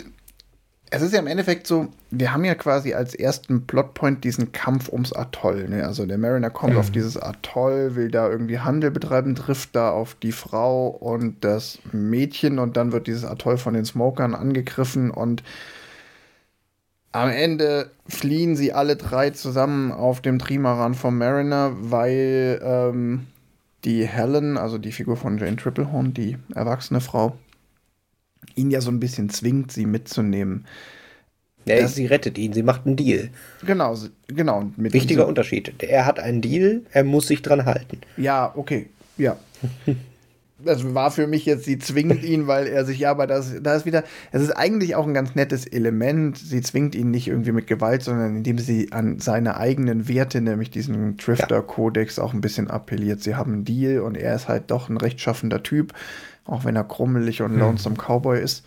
es 0.89 1.01
ist 1.01 1.13
ja 1.13 1.19
im 1.19 1.27
Endeffekt 1.27 1.67
so, 1.67 1.87
wir 2.11 2.33
haben 2.33 2.43
ja 2.43 2.55
quasi 2.55 2.93
als 2.93 3.13
ersten 3.13 3.67
Plotpoint 3.67 4.23
diesen 4.23 4.51
Kampf 4.51 4.89
ums 4.89 5.13
Atoll. 5.13 5.69
Ne? 5.69 5.85
Also 5.85 6.05
der 6.05 6.17
Mariner 6.17 6.49
kommt 6.49 6.73
mhm. 6.73 6.79
auf 6.79 6.91
dieses 6.91 7.17
Atoll, 7.17 7.95
will 7.95 8.09
da 8.09 8.29
irgendwie 8.29 8.59
Handel 8.59 8.89
betreiben, 8.89 9.35
trifft 9.35 9.75
da 9.75 9.91
auf 9.91 10.15
die 10.15 10.31
Frau 10.31 10.87
und 10.87 11.43
das 11.43 11.79
Mädchen 11.91 12.57
und 12.57 12.77
dann 12.77 12.91
wird 12.91 13.07
dieses 13.07 13.25
Atoll 13.25 13.57
von 13.57 13.75
den 13.75 13.85
Smokern 13.85 14.33
angegriffen 14.33 15.11
und 15.11 15.43
am 17.11 17.29
Ende 17.29 17.89
fliehen 18.07 18.55
sie 18.55 18.71
alle 18.71 18.95
drei 18.95 19.31
zusammen 19.31 19.91
auf 19.91 20.21
dem 20.21 20.37
Trimaran 20.37 20.93
vom 20.93 21.17
Mariner, 21.17 21.71
weil 21.79 22.59
ähm, 22.63 23.27
die 23.83 24.05
Helen, 24.05 24.57
also 24.57 24.77
die 24.77 24.91
Figur 24.91 25.17
von 25.17 25.37
Jane 25.37 25.55
Triplehorn, 25.55 26.13
die 26.13 26.37
erwachsene 26.53 27.01
Frau, 27.01 27.35
ihn 28.55 28.69
ja 28.69 28.81
so 28.81 28.91
ein 28.91 28.99
bisschen 28.99 29.29
zwingt, 29.29 29.71
sie 29.71 29.85
mitzunehmen. 29.85 30.65
Ja, 31.69 31.87
sie 31.87 32.05
rettet 32.05 32.37
ihn, 32.37 32.53
sie 32.53 32.63
macht 32.63 32.85
einen 32.85 32.95
Deal. 32.95 33.29
Genau, 33.65 33.95
genau. 34.27 34.65
Wichtiger 34.77 35.27
Unterschied. 35.27 35.73
Er 35.79 36.05
hat 36.05 36.19
einen 36.19 36.41
Deal, 36.41 36.81
er 36.91 37.03
muss 37.03 37.27
sich 37.27 37.41
dran 37.41 37.65
halten. 37.65 37.99
Ja, 38.17 38.51
okay, 38.55 38.87
ja. 39.17 39.37
das 40.63 40.93
war 40.93 41.11
für 41.11 41.27
mich 41.27 41.45
jetzt, 41.45 41.65
sie 41.65 41.79
zwingt 41.79 42.23
ihn, 42.23 42.47
weil 42.47 42.67
er 42.67 42.85
sich, 42.85 42.99
ja, 42.99 43.11
aber 43.11 43.27
das, 43.27 43.53
da 43.61 43.75
ist 43.75 43.85
wieder, 43.85 44.03
es 44.31 44.41
ist 44.41 44.51
eigentlich 44.51 44.95
auch 44.95 45.07
ein 45.07 45.13
ganz 45.13 45.35
nettes 45.35 45.65
Element. 45.65 46.37
Sie 46.37 46.61
zwingt 46.61 46.95
ihn 46.95 47.11
nicht 47.11 47.27
irgendwie 47.27 47.51
mit 47.51 47.67
Gewalt, 47.67 48.03
sondern 48.03 48.37
indem 48.37 48.57
sie 48.57 48.91
an 48.91 49.19
seine 49.19 49.57
eigenen 49.57 50.07
Werte, 50.07 50.41
nämlich 50.41 50.69
diesen 50.69 51.17
Drifter-Kodex, 51.17 52.19
auch 52.19 52.33
ein 52.33 52.41
bisschen 52.41 52.69
appelliert. 52.69 53.21
Sie 53.21 53.35
haben 53.35 53.53
einen 53.53 53.65
Deal 53.65 54.01
und 54.01 54.17
er 54.17 54.35
ist 54.35 54.47
halt 54.47 54.71
doch 54.71 54.89
ein 54.89 54.97
rechtschaffender 54.97 55.63
Typ 55.63 55.93
auch 56.49 56.65
wenn 56.65 56.75
er 56.75 56.83
krummelig 56.83 57.41
und 57.41 57.51
hm. 57.51 57.59
Lonesome 57.59 57.95
Cowboy 57.95 58.41
ist. 58.41 58.65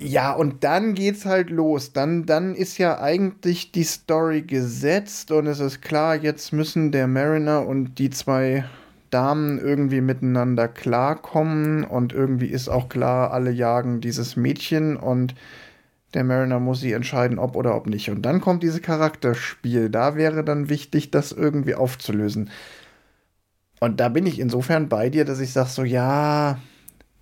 Ja, 0.00 0.32
und 0.32 0.62
dann 0.62 0.94
geht's 0.94 1.26
halt 1.26 1.50
los. 1.50 1.92
Dann, 1.92 2.24
dann 2.24 2.54
ist 2.54 2.78
ja 2.78 3.00
eigentlich 3.00 3.72
die 3.72 3.82
Story 3.82 4.42
gesetzt 4.42 5.32
und 5.32 5.46
es 5.48 5.58
ist 5.58 5.82
klar, 5.82 6.14
jetzt 6.14 6.52
müssen 6.52 6.92
der 6.92 7.08
Mariner 7.08 7.66
und 7.66 7.98
die 7.98 8.10
zwei 8.10 8.64
Damen 9.10 9.58
irgendwie 9.58 10.00
miteinander 10.00 10.68
klarkommen 10.68 11.82
und 11.82 12.12
irgendwie 12.12 12.46
ist 12.46 12.68
auch 12.68 12.88
klar, 12.88 13.32
alle 13.32 13.50
jagen 13.50 14.00
dieses 14.00 14.36
Mädchen 14.36 14.96
und 14.96 15.34
der 16.14 16.24
Mariner 16.24 16.60
muss 16.60 16.80
sie 16.80 16.92
entscheiden, 16.92 17.38
ob 17.38 17.56
oder 17.56 17.74
ob 17.74 17.86
nicht. 17.86 18.08
Und 18.10 18.22
dann 18.22 18.40
kommt 18.40 18.62
dieses 18.62 18.80
Charakterspiel. 18.82 19.90
Da 19.90 20.14
wäre 20.16 20.44
dann 20.44 20.68
wichtig, 20.68 21.10
das 21.10 21.32
irgendwie 21.32 21.74
aufzulösen. 21.74 22.50
Und 23.80 24.00
da 24.00 24.08
bin 24.08 24.26
ich 24.26 24.38
insofern 24.38 24.88
bei 24.88 25.10
dir, 25.10 25.24
dass 25.24 25.40
ich 25.40 25.52
sage 25.52 25.68
so, 25.70 25.84
ja, 25.84 26.58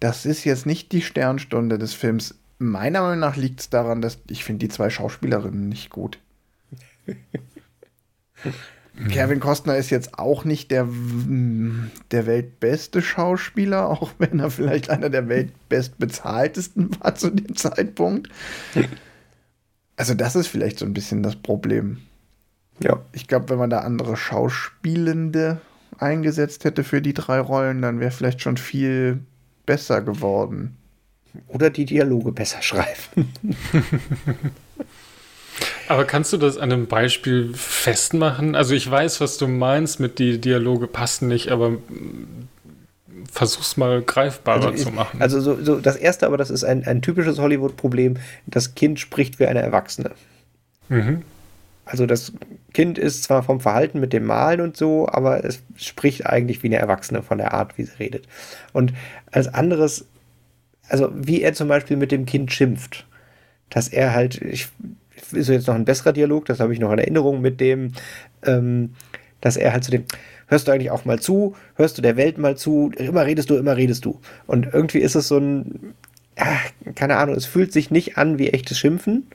das 0.01 0.27
ist 0.27 0.45
jetzt 0.45 0.67
nicht 0.67 0.93
die 0.93 1.03
Sternstunde 1.03 1.79
des 1.79 1.95
Films. 1.95 2.35
Meiner 2.59 3.03
Meinung 3.03 3.21
nach 3.21 3.37
liegt 3.37 3.61
es 3.61 3.71
daran, 3.71 4.01
dass 4.01 4.19
ich 4.29 4.45
finde 4.45 4.67
die 4.67 4.73
zwei 4.73 4.91
Schauspielerinnen 4.91 5.69
nicht 5.69 5.91
gut. 5.91 6.19
Kevin 9.11 9.41
Costner 9.41 9.77
ist 9.77 9.91
jetzt 9.91 10.19
auch 10.19 10.45
nicht 10.45 10.71
der, 10.71 10.89
der 12.11 12.27
weltbeste 12.27 13.03
Schauspieler, 13.03 13.89
auch 13.91 14.13
wenn 14.19 14.41
er 14.41 14.51
vielleicht 14.51 14.91
einer 14.91 15.11
der 15.11 15.29
weltbestbezahltesten 15.29 16.99
war 17.01 17.15
zu 17.15 17.31
dem 17.31 17.57
Zeitpunkt. 17.57 18.31
Also 19.97 20.15
das 20.15 20.37
ist 20.37 20.47
vielleicht 20.47 20.79
so 20.79 20.87
ein 20.87 20.95
bisschen 20.95 21.23
das 21.23 21.37
Problem. 21.37 21.99
Ja. 22.81 23.01
Ich 23.13 23.29
glaube, 23.29 23.51
wenn 23.51 23.59
man 23.59 23.71
da 23.71 23.81
andere 23.81 24.17
Schauspielende 24.17 25.61
eingesetzt 25.99 26.65
hätte 26.65 26.85
für 26.85 27.01
die 27.01 27.15
drei 27.15 27.41
Rollen, 27.41 27.83
dann 27.83 28.01
wäre 28.01 28.11
vielleicht 28.11 28.43
schon 28.43 28.57
viel 28.57 29.21
besser 29.65 30.03
geworden. 30.03 30.77
Oder 31.49 31.71
die 31.71 31.85
Dialoge 31.85 32.33
besser 32.33 32.63
schreiben. 32.63 33.33
Aber 35.89 36.05
kannst 36.05 36.33
du 36.33 36.37
das 36.37 36.59
an 36.59 36.73
einem 36.73 36.87
Beispiel 36.87 37.53
festmachen? 37.55 38.55
Also 38.55 38.75
ich 38.75 38.91
weiß, 38.91 39.21
was 39.21 39.39
du 39.39 39.47
meinst 39.47 40.01
mit 40.01 40.19
die 40.19 40.41
Dialoge 40.41 40.87
passen 40.87 41.29
nicht, 41.29 41.51
aber 41.51 41.79
versuch's 43.31 43.77
mal 43.77 44.03
greifbarer 44.03 44.67
also 44.67 44.85
zu 44.85 44.91
machen. 44.91 45.21
Also 45.21 45.41
so, 45.41 45.63
so, 45.63 45.79
das 45.79 45.97
erste, 45.97 46.27
aber 46.27 46.37
das 46.37 46.51
ist 46.51 46.65
ein, 46.65 46.85
ein 46.85 47.03
typisches 47.03 47.39
Hollywood-Problem. 47.39 48.17
Das 48.47 48.75
Kind 48.75 48.99
spricht 48.99 49.39
wie 49.39 49.47
eine 49.47 49.63
Erwachsene. 49.63 50.11
Mhm. 50.89 51.23
Also 51.85 52.07
das 52.07 52.33
Kind 52.75 52.99
ist 52.99 53.23
zwar 53.23 53.45
vom 53.45 53.61
Verhalten 53.61 54.01
mit 54.01 54.13
dem 54.13 54.25
Malen 54.25 54.61
und 54.61 54.77
so, 54.77 55.09
aber 55.09 55.45
es 55.45 55.63
spricht 55.77 56.27
eigentlich 56.27 56.63
wie 56.63 56.67
eine 56.67 56.79
Erwachsene 56.79 57.23
von 57.23 57.39
der 57.39 57.55
Art, 57.55 57.79
wie 57.79 57.85
sie 57.85 57.97
redet. 57.99 58.27
Und 58.73 58.93
als 59.31 59.47
anderes, 59.53 60.05
also 60.89 61.11
wie 61.15 61.43
er 61.43 61.53
zum 61.55 61.69
Beispiel 61.69 61.97
mit 61.97 62.13
dem 62.13 62.27
Kind 62.27 62.53
schimpft, 62.53 63.07
dass 63.71 63.89
er 63.89 64.15
halt, 64.15 64.41
ich, 64.43 64.69
ist 65.33 65.49
jetzt 65.49 65.67
noch 65.67 65.75
ein 65.75 65.85
besserer 65.85 66.13
Dialog, 66.13 66.47
das 66.47 66.61
habe 66.61 66.73
ich 66.73 66.81
noch 66.81 66.93
in 66.93 66.99
Erinnerung 66.99 67.41
mit 67.41 67.61
dem, 67.61 67.93
ähm, 68.45 68.91
dass 69.41 69.57
er 69.57 69.73
halt 69.73 69.85
zu 69.85 69.91
dem, 69.91 70.05
hörst 70.47 70.69
du 70.69 70.73
eigentlich 70.73 70.91
auch 70.91 71.05
mal 71.05 71.19
zu, 71.19 71.57
hörst 71.75 71.99
du 71.99 72.03
der 72.03 72.17
Welt 72.17 72.39
mal 72.39 72.57
zu, 72.57 72.93
immer 72.97 73.27
redest 73.27 73.51
du, 73.51 73.57
immer 73.57 73.77
redest 73.77 74.05
du. 74.05 74.21
Und 74.47 74.69
irgendwie 74.73 74.99
ist 74.99 75.15
es 75.15 75.29
so 75.29 75.39
ein, 75.39 75.95
ja, 76.39 76.59
keine 76.95 77.17
Ahnung, 77.17 77.35
es 77.35 77.47
fühlt 77.47 77.73
sich 77.73 77.91
nicht 77.91 78.19
an 78.19 78.39
wie 78.39 78.51
echtes 78.51 78.79
Schimpfen, 78.79 79.27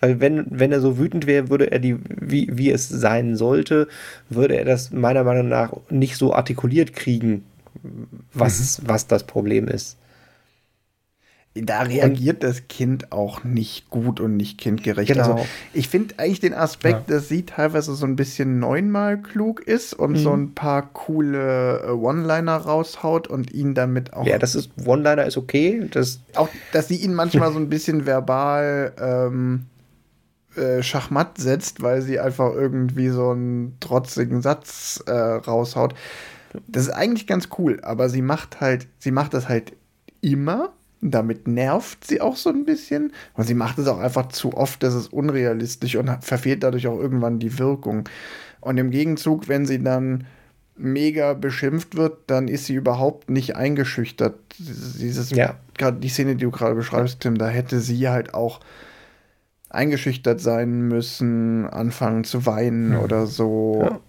weil 0.00 0.20
wenn, 0.20 0.46
wenn 0.48 0.72
er 0.72 0.80
so 0.80 0.98
wütend 0.98 1.26
wäre, 1.26 1.50
würde 1.50 1.70
er 1.70 1.78
die, 1.78 1.96
wie, 2.08 2.48
wie 2.52 2.70
es 2.70 2.88
sein 2.88 3.36
sollte, 3.36 3.88
würde 4.28 4.56
er 4.56 4.64
das 4.64 4.92
meiner 4.92 5.24
Meinung 5.24 5.48
nach 5.48 5.72
nicht 5.90 6.16
so 6.16 6.34
artikuliert 6.34 6.94
kriegen, 6.94 7.44
was, 8.32 8.78
mhm. 8.78 8.88
was 8.88 9.06
das 9.06 9.24
Problem 9.24 9.68
ist. 9.68 9.96
Da 11.54 11.82
reagiert 11.82 12.44
und, 12.44 12.48
das 12.48 12.68
Kind 12.68 13.10
auch 13.10 13.42
nicht 13.42 13.90
gut 13.90 14.20
und 14.20 14.36
nicht 14.36 14.56
kindgerecht. 14.58 15.12
Genau. 15.12 15.32
Also 15.32 15.46
ich 15.74 15.88
finde 15.88 16.14
eigentlich 16.18 16.38
den 16.38 16.54
Aspekt, 16.54 17.08
ja. 17.10 17.16
dass 17.16 17.28
sie 17.28 17.44
teilweise 17.44 17.94
so 17.94 18.06
ein 18.06 18.14
bisschen 18.14 18.60
neunmal 18.60 19.20
klug 19.20 19.60
ist 19.66 19.92
und 19.92 20.12
mhm. 20.12 20.16
so 20.16 20.32
ein 20.32 20.54
paar 20.54 20.82
coole 20.92 21.82
äh, 21.82 21.90
One-Liner 21.90 22.56
raushaut 22.56 23.26
und 23.26 23.52
ihn 23.52 23.74
damit 23.74 24.12
auch. 24.12 24.26
Ja, 24.26 24.38
das 24.38 24.54
ist 24.54 24.70
One-Liner 24.86 25.26
ist 25.26 25.36
okay. 25.36 25.88
Das 25.90 26.20
auch, 26.36 26.48
dass 26.72 26.86
sie 26.86 26.96
ihn 26.96 27.14
manchmal 27.14 27.52
so 27.52 27.58
ein 27.58 27.68
bisschen 27.68 28.06
verbal 28.06 28.92
ähm, 29.00 29.66
äh, 30.54 30.84
Schachmatt 30.84 31.38
setzt, 31.38 31.82
weil 31.82 32.02
sie 32.02 32.20
einfach 32.20 32.52
irgendwie 32.52 33.08
so 33.08 33.30
einen 33.30 33.76
trotzigen 33.80 34.40
Satz 34.40 35.02
äh, 35.06 35.12
raushaut. 35.12 35.94
Das 36.68 36.84
ist 36.84 36.90
eigentlich 36.90 37.26
ganz 37.26 37.48
cool, 37.58 37.80
aber 37.82 38.08
sie 38.08 38.22
macht 38.22 38.60
halt, 38.60 38.86
sie 38.98 39.10
macht 39.10 39.34
das 39.34 39.48
halt 39.48 39.72
immer. 40.20 40.72
Damit 41.02 41.48
nervt 41.48 42.06
sie 42.06 42.20
auch 42.20 42.36
so 42.36 42.50
ein 42.50 42.64
bisschen. 42.64 43.12
Und 43.34 43.44
sie 43.44 43.54
macht 43.54 43.78
es 43.78 43.88
auch 43.88 43.98
einfach 43.98 44.28
zu 44.28 44.54
oft, 44.54 44.82
dass 44.82 44.94
es 44.94 45.08
unrealistisch 45.08 45.96
und 45.96 46.10
verfehlt 46.22 46.62
dadurch 46.62 46.86
auch 46.86 46.98
irgendwann 46.98 47.38
die 47.38 47.58
Wirkung. 47.58 48.08
Und 48.60 48.76
im 48.78 48.90
Gegenzug, 48.90 49.48
wenn 49.48 49.64
sie 49.64 49.82
dann 49.82 50.26
mega 50.76 51.34
beschimpft 51.34 51.96
wird, 51.96 52.18
dann 52.26 52.48
ist 52.48 52.66
sie 52.66 52.74
überhaupt 52.74 53.30
nicht 53.30 53.56
eingeschüchtert. 53.56 54.36
Dieses, 54.58 55.30
ja. 55.30 55.56
gerade 55.76 55.98
die 55.98 56.08
Szene, 56.08 56.36
die 56.36 56.44
du 56.44 56.50
gerade 56.50 56.74
beschreibst, 56.74 57.20
Tim, 57.20 57.38
da 57.38 57.48
hätte 57.48 57.80
sie 57.80 58.08
halt 58.08 58.34
auch 58.34 58.60
eingeschüchtert 59.68 60.40
sein 60.40 60.88
müssen, 60.88 61.66
anfangen 61.66 62.24
zu 62.24 62.44
weinen 62.46 62.92
ja. 62.92 63.00
oder 63.00 63.26
so. 63.26 63.82
Ja. 63.82 64.00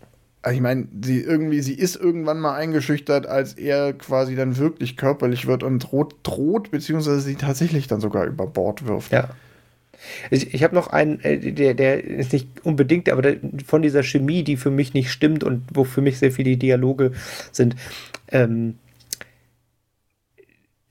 Also 0.44 0.56
ich 0.56 0.62
meine, 0.62 0.88
sie 1.04 1.22
irgendwie, 1.22 1.62
sie 1.62 1.76
ist 1.76 1.96
irgendwann 1.96 2.40
mal 2.40 2.56
eingeschüchtert, 2.56 3.28
als 3.28 3.54
er 3.54 3.94
quasi 3.94 4.36
dann 4.36 4.58
wirklich 4.58 4.98
körperlich 4.98 5.46
wird 5.46 5.62
und 5.62 5.80
droht, 5.80 6.16
droht 6.24 6.72
beziehungsweise 6.72 7.22
sie 7.22 7.36
tatsächlich 7.36 7.88
dann 7.88 8.02
sogar 8.02 8.26
über 8.26 8.48
Bord 8.48 8.88
wirft. 8.88 9.12
Ja. 9.12 9.30
Ich, 10.32 10.54
ich 10.54 10.64
habe 10.64 10.74
noch 10.74 10.88
einen, 10.88 11.20
äh, 11.20 11.52
der, 11.52 11.76
der 11.76 12.04
ist 12.04 12.34
nicht 12.34 12.48
unbedingt, 12.64 13.08
aber 13.10 13.22
der, 13.22 13.38
von 13.66 13.84
dieser 13.84 14.02
Chemie, 14.02 14.44
die 14.44 14.58
für 14.58 14.72
mich 14.72 14.96
nicht 14.96 15.12
stimmt 15.12 15.44
und 15.44 15.64
wo 15.72 15.84
für 15.84 16.02
mich 16.02 16.18
sehr 16.18 16.32
viele 16.32 16.58
Dialoge 16.58 17.12
sind. 17.52 17.76
Ähm, 18.30 18.76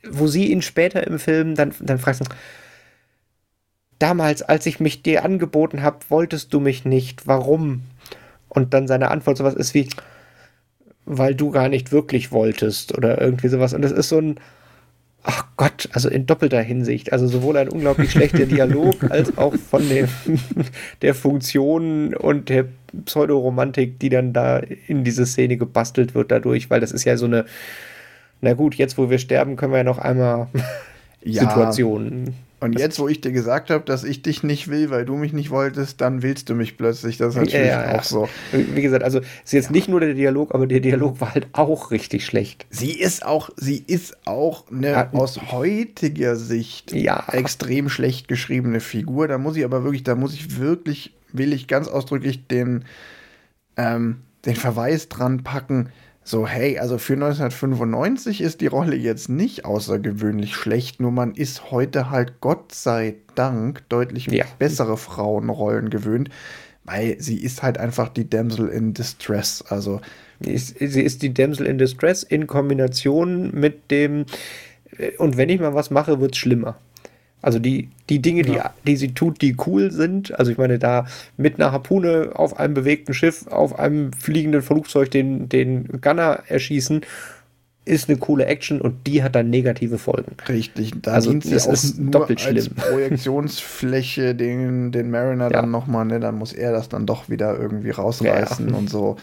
wo 0.09 0.29
sie 0.29 0.51
ihn 0.51 0.63
später 0.63 1.07
im 1.07 1.19
Film 1.19 1.57
dann, 1.57 1.75
dann 1.81 1.99
fragt, 1.99 2.21
damals, 3.99 4.43
als 4.43 4.67
ich 4.67 4.81
mich 4.81 5.03
dir 5.03 5.25
angeboten 5.25 5.83
habe, 5.83 5.99
wolltest 6.09 6.53
du 6.55 6.61
mich 6.61 6.85
nicht. 6.85 7.27
Warum? 7.27 7.83
Und 8.51 8.75
dann 8.75 8.87
seine 8.87 9.11
Antwort 9.11 9.39
sowas 9.39 9.55
ist 9.55 9.75
wie, 9.75 9.89
weil 11.07 11.35
du 11.35 11.51
gar 11.51 11.69
nicht 11.69 11.93
wirklich 11.93 12.31
wolltest 12.33 12.97
oder 12.97 13.21
irgendwie 13.21 13.49
sowas. 13.49 13.73
Und 13.73 13.83
das 13.83 13.93
ist 13.93 14.09
so 14.11 14.19
ein, 14.19 14.41
ach 15.23 15.47
Gott, 15.57 15.89
also 15.93 16.09
in 16.09 16.27
doppelter 16.27 16.61
Hinsicht. 16.61 17.13
Also 17.13 17.27
sowohl 17.27 17.57
ein 17.57 17.69
unglaublich 17.69 18.11
schlechter 18.11 18.47
Dialog 18.47 19.11
als 19.11 19.39
auch 19.39 19.55
von 19.55 19.89
dem, 19.89 20.09
der 21.03 21.15
Funktion 21.15 22.15
und 22.15 22.49
der 22.49 22.67
Pseudoromantik, 23.05 23.99
die 24.01 24.09
dann 24.09 24.33
da 24.33 24.59
in 24.59 25.05
diese 25.05 25.25
Szene 25.27 25.57
gebastelt 25.57 26.15
wird 26.15 26.31
dadurch, 26.31 26.69
weil 26.71 26.81
das 26.81 26.93
ist 26.93 27.05
ja 27.05 27.17
so 27.17 27.27
eine, 27.27 27.45
na 28.41 28.55
gut, 28.55 28.75
jetzt 28.75 28.99
wo 28.99 29.11
wir 29.11 29.19
sterben, 29.19 29.57
können 29.57 29.73
wir 29.73 29.79
ja 29.79 29.85
noch 29.85 29.99
einmal 29.99 30.49
ja. 31.23 31.43
Situationen 31.43 32.35
und 32.61 32.79
jetzt, 32.79 32.99
wo 32.99 33.09
ich 33.09 33.23
dir 33.23 33.33
gesagt 33.33 33.71
habe, 33.71 33.85
dass 33.85 34.05
ich 34.05 34.21
dich 34.21 34.43
nicht 34.43 34.69
will, 34.69 34.91
weil 34.91 35.07
du 35.07 35.17
mich 35.17 35.33
nicht 35.33 35.51
wolltest, 35.51 36.01
dann 36.03 36.23
willst 36.23 36.51
du 36.51 36.55
mich 36.55 36.77
plötzlich. 36.77 37.17
Das 37.17 37.31
ist 37.31 37.37
natürlich 37.37 37.67
ja, 37.67 37.93
ja, 37.93 37.99
auch 37.99 38.03
so. 38.03 38.29
Wie 38.53 38.83
gesagt, 38.83 39.03
also 39.03 39.21
ist 39.21 39.53
jetzt 39.53 39.71
nicht 39.71 39.89
nur 39.89 40.01
der 40.01 40.13
Dialog, 40.13 40.55
aber 40.55 40.67
der 40.67 40.81
Dialog 40.81 41.21
war 41.23 41.33
halt 41.33 41.49
auch 41.53 41.91
richtig 41.91 42.27
schlecht. 42.27 42.67
Sie 42.69 42.93
ist 42.93 43.25
auch, 43.25 43.49
sie 43.57 43.83
ist 43.87 44.27
auch 44.27 44.71
eine 44.71 45.13
aus 45.15 45.41
heutiger 45.51 46.37
Sicht 46.37 46.93
extrem 46.93 47.89
schlecht 47.89 48.29
geschriebene 48.29 48.81
Figur. 48.81 49.27
Da 49.27 49.39
muss 49.39 49.57
ich 49.57 49.65
aber 49.65 49.83
wirklich, 49.83 50.05
da 50.05 50.15
muss 50.15 50.35
ich 50.35 50.59
wirklich, 50.59 51.15
will 51.33 51.55
ich 51.55 51.67
ganz 51.67 51.89
ausdrücklich 51.89 52.47
den, 52.47 52.85
ähm, 53.79 54.21
den 54.45 54.57
Verweis 54.57 55.09
dran 55.09 55.43
packen 55.43 55.89
so, 56.23 56.47
hey, 56.47 56.79
also 56.79 56.99
für 56.99 57.15
1995 57.15 58.41
ist 58.41 58.61
die 58.61 58.67
Rolle 58.67 58.95
jetzt 58.95 59.29
nicht 59.29 59.65
außergewöhnlich 59.65 60.55
schlecht, 60.55 61.01
nur 61.01 61.11
man 61.11 61.35
ist 61.35 61.71
heute 61.71 62.11
halt 62.11 62.41
Gott 62.41 62.73
sei 62.73 63.17
Dank 63.35 63.89
deutlich 63.89 64.27
ja. 64.27 64.45
bessere 64.59 64.97
Frauenrollen 64.97 65.91
gewöhnt, 65.91 66.29
weil 66.85 67.21
sie 67.21 67.43
ist 67.43 67.63
halt 67.63 67.79
einfach 67.79 68.09
die 68.11 68.29
Damsel 68.29 68.69
in 68.69 68.93
Distress. 68.95 69.65
Also 69.69 70.01
sie 70.41 70.53
ist 71.03 71.23
die 71.23 71.35
Damsel 71.35 71.67
in 71.67 71.79
Distress 71.79 72.23
in 72.23 72.47
Kombination 72.47 73.51
mit 73.53 73.91
dem 73.91 74.27
äh, 74.99 75.17
und 75.17 75.37
wenn 75.37 75.49
ich 75.49 75.61
mal 75.61 75.75
was 75.75 75.91
mache, 75.91 76.21
wird 76.21 76.35
es 76.35 76.39
schlimmer. 76.39 76.77
Also 77.43 77.59
die, 77.59 77.89
die 78.09 78.21
Dinge, 78.21 78.43
die, 78.43 78.55
ja. 78.55 78.75
die 78.87 78.97
sie 78.97 79.15
tut, 79.15 79.41
die 79.41 79.57
cool 79.67 79.91
sind. 79.91 80.39
Also 80.39 80.53
ich 80.53 80.59
meine, 80.59 80.79
da 80.79 81.07
mit 81.37 81.61
einer 81.61 81.73
Harpune 81.73 82.33
auf 82.35 82.59
einem 82.59 82.75
bewegten 82.75 83.15
Schiff, 83.15 83.47
auf 83.47 83.79
einem 83.79 84.13
fliegenden 84.13 84.63
Flugzeug 84.63 85.11
den, 85.11 85.49
den 85.49 86.01
Gunner 86.01 86.41
erschießen, 86.49 87.03
ist 87.87 88.09
eine 88.09 88.19
coole 88.19 88.45
Action 88.45 88.81
und 88.81 89.07
die 89.07 89.23
hat 89.23 89.35
dann 89.35 89.49
negative 89.49 89.99
Folgen. 89.99 90.37
Richtig, 90.49 90.93
da 91.01 91.13
also 91.13 91.31
dient 91.31 91.45
sie 91.45 91.57
auch 91.57 91.73
ist 91.73 91.99
nur 91.99 92.11
doppelt 92.11 92.47
als 92.47 92.67
schlimm. 92.67 92.77
Projektionsfläche 92.77 94.35
den, 94.37 94.93
den 94.93 95.11
Mariner 95.11 95.45
ja. 95.45 95.51
dann 95.51 95.71
nochmal, 95.71 96.05
ne, 96.05 96.21
dann 96.21 96.37
muss 96.37 96.53
er 96.53 96.73
das 96.73 96.89
dann 96.89 97.07
doch 97.07 97.29
wieder 97.29 97.59
irgendwie 97.59 97.91
rausreißen 97.91 98.69
ja, 98.69 98.77
und 98.77 98.91
so. 98.91 99.17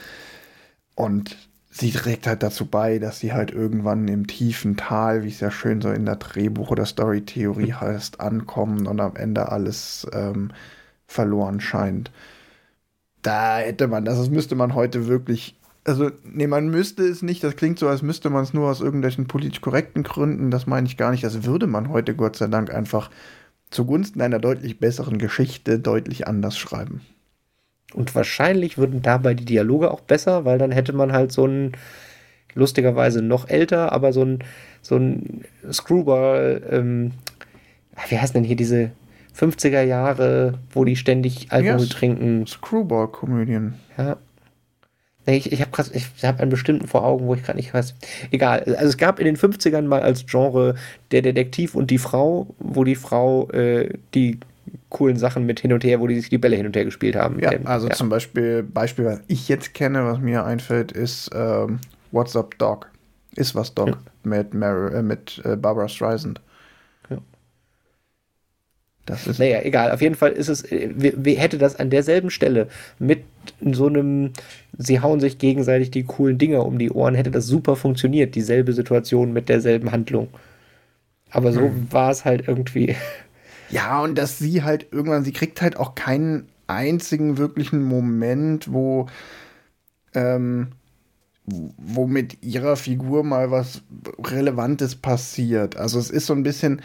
Und 0.96 1.38
sie 1.80 1.92
trägt 1.92 2.28
halt 2.28 2.44
dazu 2.44 2.66
bei, 2.66 3.00
dass 3.00 3.20
sie 3.20 3.34
halt 3.34 3.52
irgendwann 3.52 4.08
im 4.08 4.28
tiefen 4.28 4.78
Tal, 4.78 5.24
wie 5.24 5.30
es 5.30 5.40
ja 5.40 5.52
schön 5.52 5.82
so 5.82 5.92
in 5.92 6.06
der 6.06 6.18
Drehbuch- 6.18 6.72
oder 6.72 6.86
Story-Theorie 6.86 7.74
heißt, 7.82 8.20
ankommen 8.20 8.88
und 8.88 9.00
am 9.00 9.16
Ende 9.16 9.52
alles 9.52 10.08
ähm, 10.14 10.52
verloren 11.08 11.60
scheint. 11.60 12.12
Da 13.22 13.58
hätte 13.60 13.88
man, 13.88 14.06
das 14.06 14.30
müsste 14.30 14.56
man 14.56 14.74
heute 14.76 15.08
wirklich, 15.08 15.60
also 15.84 16.12
nee, 16.24 16.48
man 16.48 16.70
müsste 16.70 17.04
es 17.04 17.22
nicht, 17.22 17.44
das 17.44 17.56
klingt 17.56 17.80
so, 17.80 17.88
als 17.88 18.02
müsste 18.02 18.30
man 18.30 18.44
es 18.44 18.54
nur 18.54 18.70
aus 18.70 18.82
irgendwelchen 18.82 19.28
politisch 19.28 19.62
korrekten 19.62 20.04
Gründen, 20.04 20.52
das 20.52 20.68
meine 20.68 20.88
ich 20.88 20.98
gar 20.98 21.12
nicht, 21.12 21.24
das 21.24 21.44
würde 21.44 21.68
man 21.68 21.90
heute 21.90 22.16
Gott 22.16 22.36
sei 22.38 22.48
Dank 22.48 22.74
einfach 22.74 23.10
zugunsten 23.70 24.22
einer 24.22 24.40
deutlich 24.40 24.80
besseren 24.80 25.18
Geschichte 25.18 25.80
deutlich 25.80 26.28
anders 26.28 26.58
schreiben. 26.58 27.02
Und 27.94 28.14
wahrscheinlich 28.16 28.78
würden 28.78 29.02
dabei 29.02 29.34
die 29.34 29.46
Dialoge 29.46 29.92
auch 29.92 30.02
besser, 30.02 30.46
weil 30.46 30.58
dann 30.58 30.72
hätte 30.72 30.94
man 30.94 31.14
halt 31.14 31.32
so 31.32 31.46
ein, 31.46 31.72
lustigerweise 32.54 33.22
noch 33.22 33.48
älter, 33.50 33.92
aber 33.92 34.12
so 34.14 34.24
ein, 34.24 34.40
so 34.82 34.98
ein 34.98 35.46
Screwball, 35.72 36.62
ähm, 36.70 37.12
wie 38.10 38.20
heißt 38.20 38.36
denn 38.36 38.44
hier 38.44 38.56
diese 38.56 38.92
50er 39.38 39.82
Jahre, 39.84 40.56
wo 40.72 40.84
die 40.84 40.96
ständig 40.96 41.52
Alkohol 41.52 41.82
yes. 41.82 41.90
trinken? 41.90 42.48
Screwball-Komödien. 42.48 43.76
Ja. 43.98 44.18
Ich, 45.26 45.52
ich 45.52 45.62
habe 45.62 45.72
ich 45.94 46.26
hab 46.26 46.40
einen 46.40 46.50
bestimmten 46.50 46.88
vor 46.88 47.04
Augen, 47.04 47.28
wo 47.28 47.36
ich 47.36 47.44
gerade 47.44 47.58
nicht 47.58 47.74
weiß. 47.74 47.96
Egal. 48.32 48.64
Also 48.64 48.86
es 48.86 48.98
gab 48.98 49.20
in 49.20 49.26
den 49.26 49.36
50ern 49.36 49.82
mal 49.82 50.02
als 50.02 50.26
Genre 50.26 50.76
der 51.12 51.22
Detektiv 51.22 51.76
und 51.76 51.92
die 51.92 51.98
Frau, 51.98 52.48
wo 52.60 52.86
die 52.86 52.96
Frau 52.96 53.50
äh, 53.50 53.90
die 54.14 54.40
coolen 54.90 55.18
Sachen 55.18 55.46
mit 55.46 55.60
hin 55.60 55.74
und 55.74 55.84
her, 55.84 56.00
wo 56.00 56.08
die 56.08 56.16
sich 56.16 56.30
die 56.30 56.38
Bälle 56.38 56.56
hin 56.56 56.66
und 56.66 56.76
her 56.76 56.86
gespielt 56.86 57.16
haben. 57.16 57.40
Ja, 57.40 57.52
also 57.66 57.88
ja. 57.88 57.94
zum 57.94 58.10
Beispiel, 58.10 58.64
Beispiel, 58.64 59.06
was 59.06 59.22
ich 59.28 59.48
jetzt 59.48 59.74
kenne, 59.74 60.06
was 60.06 60.20
mir 60.20 60.46
einfällt, 60.46 60.92
ist 60.92 61.30
ähm, 61.34 61.80
What's 62.12 62.36
Up 62.36 62.58
Dog. 62.58 62.90
Ist 63.36 63.54
was 63.56 63.74
Dog 63.74 63.90
ja. 63.90 63.98
mit, 64.24 64.54
Mar 64.54 64.94
äh, 64.94 65.04
mit 65.04 65.42
äh, 65.46 65.56
Barbara 65.56 65.88
Streisand. 65.88 66.42
Ja. 67.10 67.18
Das 69.06 69.28
ist 69.28 69.40
naja, 69.40 69.62
egal. 69.62 69.92
Auf 69.92 70.02
jeden 70.02 70.16
Fall 70.16 70.32
ist 70.32 70.48
es, 70.48 70.64
äh, 70.72 70.90
wie, 70.96 71.36
hätte 71.36 71.58
das 71.58 71.76
an 71.76 71.90
derselben 71.90 72.30
Stelle 72.32 72.68
mit 72.98 73.24
so 73.62 73.88
einem, 73.88 74.32
sie 74.78 75.00
hauen 75.02 75.20
sich 75.20 75.38
gegenseitig 75.38 75.92
die 75.92 76.04
coolen 76.04 76.38
Dinger 76.38 76.66
um 76.66 76.80
die 76.80 76.92
Ohren, 76.92 77.16
hätte 77.16 77.32
das 77.32 77.46
super 77.46 77.76
funktioniert, 77.76 78.36
dieselbe 78.36 78.74
Situation 78.74 79.34
mit 79.34 79.50
derselben 79.50 79.92
Handlung. 79.92 80.30
Aber 81.30 81.52
so 81.52 81.62
hm. 81.62 81.88
war 81.92 82.10
es 82.10 82.26
halt 82.26 82.48
irgendwie 82.48 82.96
ja, 83.70 84.02
und 84.02 84.18
dass 84.18 84.38
sie 84.38 84.64
halt 84.64 84.88
irgendwann, 84.92 85.24
sie 85.24 85.34
kriegt 85.34 85.62
halt 85.62 85.78
auch 85.78 85.96
keinen 85.96 86.48
einzigen 86.68 87.38
wirklichen 87.38 87.84
Moment, 87.84 88.72
wo, 88.72 89.08
ähm, 90.14 90.70
wo 91.46 92.08
mit 92.08 92.44
ihrer 92.44 92.76
Figur 92.76 93.24
mal 93.24 93.52
was 93.52 93.82
Relevantes 94.24 94.96
passiert. 94.96 95.78
Also 95.78 96.00
es 96.00 96.10
ist 96.10 96.26
so 96.26 96.34
ein 96.34 96.44
bisschen, 96.44 96.82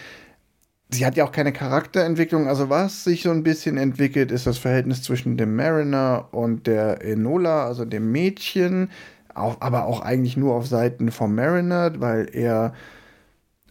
sie 0.91 1.05
hat 1.05 1.17
ja 1.17 1.25
auch 1.25 1.33
keine 1.33 1.53
Charakterentwicklung. 1.53 2.47
Also 2.49 2.69
was 2.69 3.05
sich 3.05 3.23
so 3.23 3.31
ein 3.31 3.43
bisschen 3.43 3.77
entwickelt, 3.77 4.31
ist 4.31 4.47
das 4.47 4.59
Verhältnis 4.59 5.03
zwischen 5.03 5.37
dem 5.37 5.57
Mariner 5.57 6.29
und 6.33 6.67
der 6.67 7.05
Enola, 7.05 7.67
also 7.67 7.85
dem 7.85 8.13
Mädchen. 8.13 8.91
Auch, 9.35 9.61
aber 9.61 9.87
auch 9.87 10.01
eigentlich 10.01 10.37
nur 10.37 10.55
auf 10.55 10.67
Seiten 10.67 11.11
vom 11.11 11.35
Mariner, 11.35 11.99
weil 12.01 12.29
er 12.33 12.75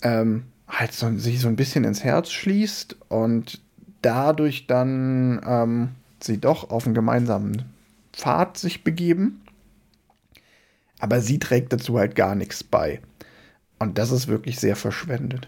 ähm, 0.02 0.51
halt 0.72 0.94
so, 0.94 1.16
sich 1.18 1.40
so 1.40 1.48
ein 1.48 1.56
bisschen 1.56 1.84
ins 1.84 2.04
Herz 2.04 2.32
schließt 2.32 2.96
und 3.10 3.62
dadurch 4.02 4.68
dann 4.68 5.42
ähm, 5.46 5.90
sie 6.20 6.40
doch 6.40 6.70
auf 6.70 6.86
einen 6.86 6.96
gemeinsamen 6.96 7.64
Pfad 8.14 8.58
sich 8.58 8.84
begeben. 8.84 9.42
Aber 11.00 11.20
sie 11.20 11.40
trägt 11.40 11.74
dazu 11.74 11.98
halt 11.98 12.16
gar 12.16 12.36
nichts 12.36 12.64
bei. 12.64 13.02
Und 13.80 13.98
das 13.98 14.12
ist 14.12 14.28
wirklich 14.28 14.60
sehr 14.60 14.76
verschwendet. 14.76 15.48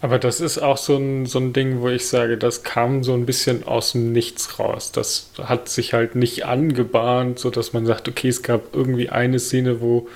Aber 0.00 0.18
das 0.18 0.40
ist 0.40 0.58
auch 0.58 0.76
so 0.76 0.96
ein, 0.96 1.26
so 1.26 1.38
ein 1.38 1.52
Ding, 1.52 1.80
wo 1.80 1.88
ich 1.88 2.06
sage, 2.06 2.36
das 2.36 2.62
kam 2.62 3.02
so 3.02 3.14
ein 3.14 3.26
bisschen 3.26 3.66
aus 3.66 3.92
dem 3.92 4.12
Nichts 4.12 4.58
raus. 4.58 4.92
Das 4.92 5.30
hat 5.42 5.68
sich 5.68 5.94
halt 5.94 6.14
nicht 6.14 6.44
angebahnt, 6.44 7.38
sodass 7.38 7.72
man 7.72 7.86
sagt, 7.86 8.08
okay, 8.08 8.28
es 8.28 8.42
gab 8.42 8.74
irgendwie 8.74 9.08
eine 9.08 9.38
Szene, 9.38 9.80
wo 9.80 10.06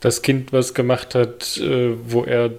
das 0.00 0.22
Kind 0.22 0.52
was 0.52 0.74
gemacht 0.74 1.14
hat, 1.14 1.56
äh, 1.58 1.94
wo 2.06 2.24
er 2.24 2.50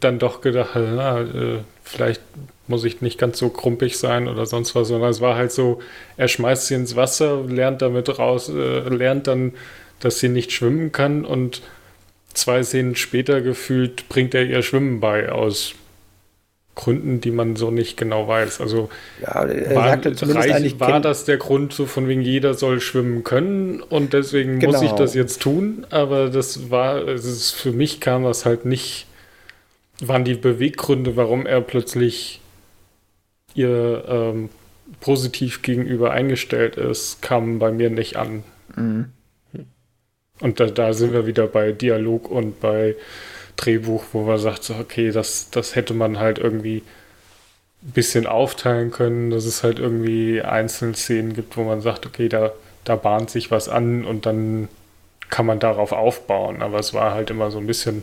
dann 0.00 0.18
doch 0.18 0.40
gedacht 0.40 0.74
hat, 0.74 0.84
na, 0.94 1.20
äh, 1.20 1.58
vielleicht 1.82 2.20
muss 2.68 2.84
ich 2.84 3.00
nicht 3.00 3.18
ganz 3.18 3.38
so 3.38 3.48
krumpig 3.48 3.96
sein 3.96 4.28
oder 4.28 4.46
sonst 4.46 4.74
was, 4.74 4.88
sondern 4.88 5.10
es 5.10 5.20
war 5.20 5.36
halt 5.36 5.52
so, 5.52 5.80
er 6.16 6.28
schmeißt 6.28 6.66
sie 6.66 6.74
ins 6.74 6.96
Wasser, 6.96 7.44
lernt 7.44 7.82
damit 7.82 8.18
raus, 8.18 8.48
äh, 8.48 8.88
lernt 8.88 9.28
dann, 9.28 9.52
dass 10.00 10.18
sie 10.18 10.28
nicht 10.28 10.52
schwimmen 10.52 10.92
kann 10.92 11.24
und 11.24 11.62
zwei 12.34 12.62
Szenen 12.62 12.96
später 12.96 13.40
gefühlt 13.40 14.08
bringt 14.08 14.34
er 14.34 14.44
ihr 14.44 14.62
Schwimmen 14.62 15.00
bei 15.00 15.30
aus 15.30 15.74
Gründen, 16.76 17.20
die 17.22 17.32
man 17.32 17.56
so 17.56 17.72
nicht 17.72 17.96
genau 17.96 18.28
weiß. 18.28 18.60
Also 18.60 18.90
ja, 19.20 19.34
war, 19.74 19.88
reich, 19.88 20.78
war 20.78 21.00
das 21.00 21.24
der 21.24 21.38
Grund, 21.38 21.72
so 21.72 21.86
von 21.86 22.06
wegen 22.06 22.20
jeder 22.20 22.54
soll 22.54 22.80
schwimmen 22.80 23.24
können 23.24 23.80
und 23.80 24.12
deswegen 24.12 24.60
genau. 24.60 24.74
muss 24.74 24.82
ich 24.82 24.92
das 24.92 25.14
jetzt 25.14 25.42
tun, 25.42 25.86
aber 25.90 26.28
das 26.28 26.70
war, 26.70 27.08
es 27.08 27.24
ist, 27.24 27.52
für 27.52 27.72
mich 27.72 28.00
kam 28.00 28.24
das 28.24 28.44
halt 28.44 28.66
nicht, 28.66 29.06
waren 30.00 30.24
die 30.24 30.34
Beweggründe, 30.34 31.16
warum 31.16 31.46
er 31.46 31.62
plötzlich 31.62 32.40
ihr 33.54 34.04
ähm, 34.06 34.50
positiv 35.00 35.62
gegenüber 35.62 36.12
eingestellt 36.12 36.76
ist, 36.76 37.22
kamen 37.22 37.58
bei 37.58 37.72
mir 37.72 37.88
nicht 37.88 38.16
an. 38.16 38.44
Mhm. 38.76 39.06
Und 40.40 40.60
da, 40.60 40.66
da 40.66 40.92
sind 40.92 41.14
wir 41.14 41.26
wieder 41.26 41.46
bei 41.46 41.72
Dialog 41.72 42.30
und 42.30 42.60
bei 42.60 42.94
Drehbuch, 43.56 44.04
wo 44.12 44.22
man 44.22 44.38
sagt, 44.38 44.64
so, 44.64 44.74
okay, 44.74 45.10
das, 45.10 45.50
das 45.50 45.74
hätte 45.74 45.94
man 45.94 46.18
halt 46.18 46.38
irgendwie 46.38 46.82
ein 47.82 47.92
bisschen 47.92 48.26
aufteilen 48.26 48.90
können, 48.90 49.30
dass 49.30 49.44
es 49.44 49.62
halt 49.62 49.78
irgendwie 49.78 50.42
einzelne 50.42 50.94
Szenen 50.94 51.34
gibt, 51.34 51.56
wo 51.56 51.64
man 51.64 51.80
sagt, 51.80 52.06
okay, 52.06 52.28
da, 52.28 52.52
da 52.84 52.96
bahnt 52.96 53.30
sich 53.30 53.50
was 53.50 53.68
an 53.68 54.04
und 54.04 54.26
dann 54.26 54.68
kann 55.30 55.46
man 55.46 55.58
darauf 55.58 55.92
aufbauen. 55.92 56.62
Aber 56.62 56.78
es 56.78 56.94
war 56.94 57.12
halt 57.14 57.30
immer 57.30 57.50
so 57.50 57.58
ein 57.58 57.66
bisschen, 57.66 58.02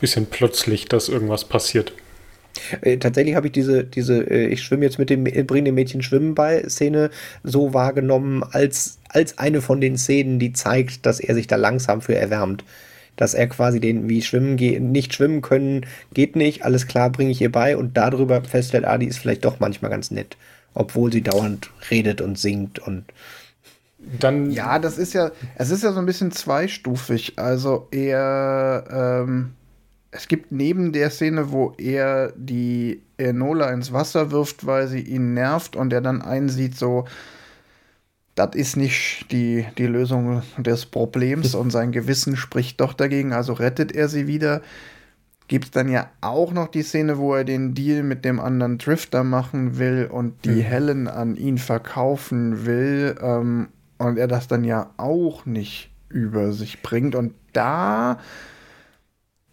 bisschen 0.00 0.26
plötzlich, 0.26 0.86
dass 0.86 1.08
irgendwas 1.08 1.44
passiert. 1.44 1.92
Äh, 2.82 2.98
tatsächlich 2.98 3.36
habe 3.36 3.46
ich 3.46 3.52
diese, 3.52 3.84
diese, 3.84 4.22
äh, 4.28 4.46
ich 4.46 4.62
schwimme 4.62 4.84
jetzt 4.84 4.98
mit 4.98 5.10
dem, 5.10 5.24
bringe 5.24 5.64
dem 5.64 5.74
Mädchen 5.74 6.02
Schwimmen 6.02 6.34
bei 6.34 6.62
Szene 6.68 7.10
so 7.42 7.74
wahrgenommen, 7.74 8.42
als, 8.42 8.98
als 9.08 9.38
eine 9.38 9.60
von 9.60 9.80
den 9.80 9.96
Szenen, 9.96 10.38
die 10.38 10.52
zeigt, 10.52 11.06
dass 11.06 11.20
er 11.20 11.34
sich 11.34 11.46
da 11.46 11.56
langsam 11.56 12.00
für 12.00 12.16
erwärmt 12.16 12.64
dass 13.20 13.34
er 13.34 13.46
quasi 13.48 13.80
den 13.80 14.08
wie 14.08 14.22
schwimmen 14.22 14.56
gehen, 14.56 14.92
nicht 14.92 15.14
schwimmen 15.14 15.42
können, 15.42 15.86
geht 16.14 16.36
nicht, 16.36 16.64
alles 16.64 16.86
klar, 16.86 17.10
bringe 17.10 17.30
ich 17.30 17.40
ihr 17.40 17.52
bei 17.52 17.76
und 17.76 17.96
darüber 17.96 18.42
feststellt, 18.42 18.86
Adi 18.86 19.06
ist 19.06 19.18
vielleicht 19.18 19.44
doch 19.44 19.60
manchmal 19.60 19.90
ganz 19.90 20.10
nett, 20.10 20.36
obwohl 20.74 21.12
sie 21.12 21.22
dauernd 21.22 21.70
redet 21.90 22.20
und 22.20 22.38
singt 22.38 22.78
und 22.78 23.04
dann 24.18 24.50
ja, 24.50 24.78
das 24.78 24.96
ist 24.96 25.12
ja, 25.12 25.30
es 25.56 25.70
ist 25.70 25.84
ja 25.84 25.92
so 25.92 25.98
ein 25.98 26.06
bisschen 26.06 26.32
zweistufig. 26.32 27.38
Also 27.38 27.86
er, 27.90 28.84
ähm, 28.90 29.52
es 30.10 30.26
gibt 30.26 30.52
neben 30.52 30.92
der 30.92 31.10
Szene, 31.10 31.52
wo 31.52 31.74
er 31.76 32.32
die 32.34 33.02
Enola 33.18 33.70
ins 33.70 33.92
Wasser 33.92 34.30
wirft, 34.30 34.64
weil 34.64 34.88
sie 34.88 35.00
ihn 35.00 35.34
nervt 35.34 35.76
und 35.76 35.92
er 35.92 36.00
dann 36.00 36.22
einsieht, 36.22 36.76
so, 36.78 37.04
das 38.34 38.54
ist 38.54 38.76
nicht 38.76 39.26
die, 39.32 39.66
die 39.76 39.86
Lösung 39.86 40.42
des 40.56 40.86
Problems 40.86 41.54
und 41.54 41.70
sein 41.70 41.92
Gewissen 41.92 42.36
spricht 42.36 42.80
doch 42.80 42.92
dagegen, 42.92 43.32
also 43.32 43.52
rettet 43.52 43.92
er 43.92 44.08
sie 44.08 44.26
wieder. 44.26 44.62
Gibt 45.48 45.64
es 45.64 45.70
dann 45.72 45.88
ja 45.88 46.08
auch 46.20 46.52
noch 46.52 46.68
die 46.68 46.84
Szene, 46.84 47.18
wo 47.18 47.34
er 47.34 47.42
den 47.42 47.74
Deal 47.74 48.04
mit 48.04 48.24
dem 48.24 48.38
anderen 48.38 48.78
Drifter 48.78 49.24
machen 49.24 49.78
will 49.78 50.08
und 50.10 50.44
die 50.44 50.50
mhm. 50.50 50.60
Helen 50.60 51.08
an 51.08 51.34
ihn 51.34 51.58
verkaufen 51.58 52.64
will 52.66 53.16
ähm, 53.20 53.68
und 53.98 54.16
er 54.16 54.28
das 54.28 54.46
dann 54.46 54.62
ja 54.62 54.90
auch 54.96 55.46
nicht 55.46 55.90
über 56.08 56.52
sich 56.52 56.82
bringt. 56.82 57.16
Und 57.16 57.34
da, 57.52 58.20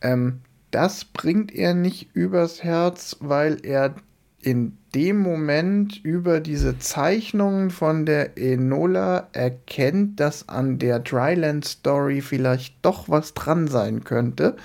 ähm, 0.02 0.42
das 0.70 1.04
bringt 1.04 1.54
er 1.54 1.74
nicht 1.74 2.16
übers 2.16 2.64
Herz, 2.64 3.18
weil 3.20 3.58
er 3.64 3.96
in 4.40 4.78
dem 4.98 5.20
Moment 5.20 6.04
über 6.04 6.40
diese 6.40 6.80
Zeichnungen 6.80 7.70
von 7.70 8.08
der 8.08 8.36
Enola 8.36 9.28
erkennt, 9.32 10.20
dass 10.20 10.50
an 10.50 10.80
der 10.80 10.98
Dryland 10.98 11.66
Story 11.66 12.22
vielleicht 12.22 12.74
doch 12.82 13.08
was 13.08 13.36
dran 13.36 13.68
sein 13.68 14.04
könnte. 14.04 14.58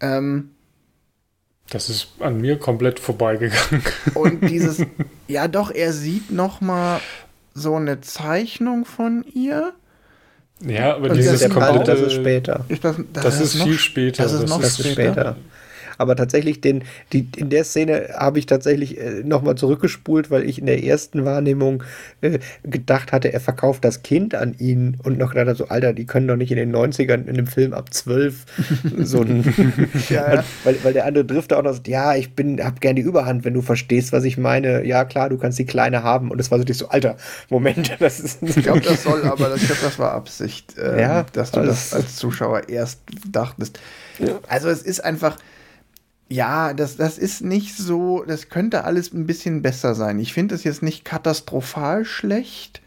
Ähm, 0.00 0.50
das 1.70 1.88
ist 1.88 2.08
an 2.18 2.40
mir 2.40 2.58
komplett 2.58 2.98
vorbeigegangen. 2.98 3.84
Und 4.14 4.48
dieses, 4.48 4.84
ja 5.28 5.46
doch, 5.46 5.70
er 5.70 5.92
sieht 5.92 6.32
noch 6.32 6.60
mal 6.60 7.00
so 7.54 7.76
eine 7.76 8.00
Zeichnung 8.00 8.84
von 8.84 9.24
ihr. 9.32 9.72
Ja, 10.66 10.96
aber 10.96 11.10
dieses 11.10 11.42
das 11.42 11.50
komplette, 11.52 11.84
das 11.84 12.00
ist 12.00 12.12
später. 12.14 12.64
Ist 12.66 12.82
das, 12.82 12.96
das, 13.12 13.22
das 13.22 13.34
ist, 13.36 13.54
ist 13.54 13.58
noch, 13.58 13.66
viel 13.66 13.78
später. 13.78 14.22
Das 14.24 14.32
ist 14.32 14.48
noch 14.48 14.60
das 14.60 14.80
ist 14.80 14.90
später. 14.90 15.36
Aber 15.98 16.16
tatsächlich, 16.16 16.60
den, 16.60 16.84
die, 17.12 17.28
in 17.36 17.50
der 17.50 17.64
Szene 17.64 18.10
habe 18.14 18.38
ich 18.38 18.46
tatsächlich 18.46 18.98
äh, 18.98 19.22
nochmal 19.24 19.56
zurückgespult, 19.56 20.30
weil 20.30 20.48
ich 20.48 20.58
in 20.58 20.66
der 20.66 20.84
ersten 20.84 21.24
Wahrnehmung 21.24 21.82
äh, 22.20 22.38
gedacht 22.62 23.12
hatte, 23.12 23.32
er 23.32 23.40
verkauft 23.40 23.84
das 23.84 24.02
Kind 24.02 24.34
an 24.34 24.54
ihn 24.58 24.96
und 25.02 25.18
noch 25.18 25.34
gedacht 25.34 25.56
so, 25.56 25.68
Alter, 25.68 25.92
die 25.92 26.06
können 26.06 26.28
doch 26.28 26.36
nicht 26.36 26.50
in 26.50 26.58
den 26.58 26.74
90ern 26.74 27.26
in 27.26 27.30
einem 27.30 27.46
Film 27.46 27.72
ab 27.72 27.92
12 27.92 28.44
so 28.98 29.22
ein. 29.22 29.44
ja, 30.08 30.34
ja. 30.34 30.44
Weil, 30.64 30.76
weil 30.82 30.92
der 30.92 31.06
andere 31.06 31.24
Drifter 31.24 31.58
auch 31.58 31.62
noch 31.62 31.72
sagt, 31.72 31.88
ja, 31.88 32.14
ich 32.14 32.34
bin, 32.34 32.62
hab 32.62 32.80
gern 32.80 32.96
die 32.96 33.02
Überhand, 33.02 33.44
wenn 33.44 33.54
du 33.54 33.62
verstehst, 33.62 34.12
was 34.12 34.24
ich 34.24 34.38
meine. 34.38 34.84
Ja, 34.84 35.04
klar, 35.04 35.28
du 35.28 35.38
kannst 35.38 35.58
die 35.58 35.66
Kleine 35.66 36.02
haben. 36.02 36.30
Und 36.30 36.38
das 36.38 36.50
war 36.50 36.58
so 36.58 36.64
so, 36.72 36.88
Alter, 36.88 37.16
Moment, 37.48 37.96
das 37.98 38.20
ist. 38.20 38.42
ich 38.42 38.56
glaube, 38.56 38.80
das 38.80 39.02
soll, 39.02 39.24
aber 39.24 39.54
ich 39.54 39.66
glaube, 39.66 39.80
das 39.82 39.98
war 39.98 40.12
Absicht, 40.12 40.74
ähm, 40.78 40.98
ja, 40.98 41.26
dass 41.32 41.52
du 41.52 41.62
das 41.62 41.92
als 41.92 42.16
Zuschauer 42.16 42.68
erst 42.68 43.00
dachtest. 43.30 43.80
Ja. 44.18 44.38
Also 44.48 44.68
es 44.68 44.82
ist 44.82 45.04
einfach, 45.04 45.36
ja, 46.28 46.74
das, 46.74 46.96
das 46.96 47.18
ist 47.18 47.42
nicht 47.42 47.76
so, 47.76 48.24
das 48.26 48.48
könnte 48.48 48.84
alles 48.84 49.12
ein 49.12 49.26
bisschen 49.26 49.62
besser 49.62 49.94
sein. 49.94 50.18
Ich 50.18 50.32
finde 50.32 50.54
es 50.54 50.64
jetzt 50.64 50.82
nicht 50.82 51.04
katastrophal 51.04 52.04
schlecht. 52.04 52.80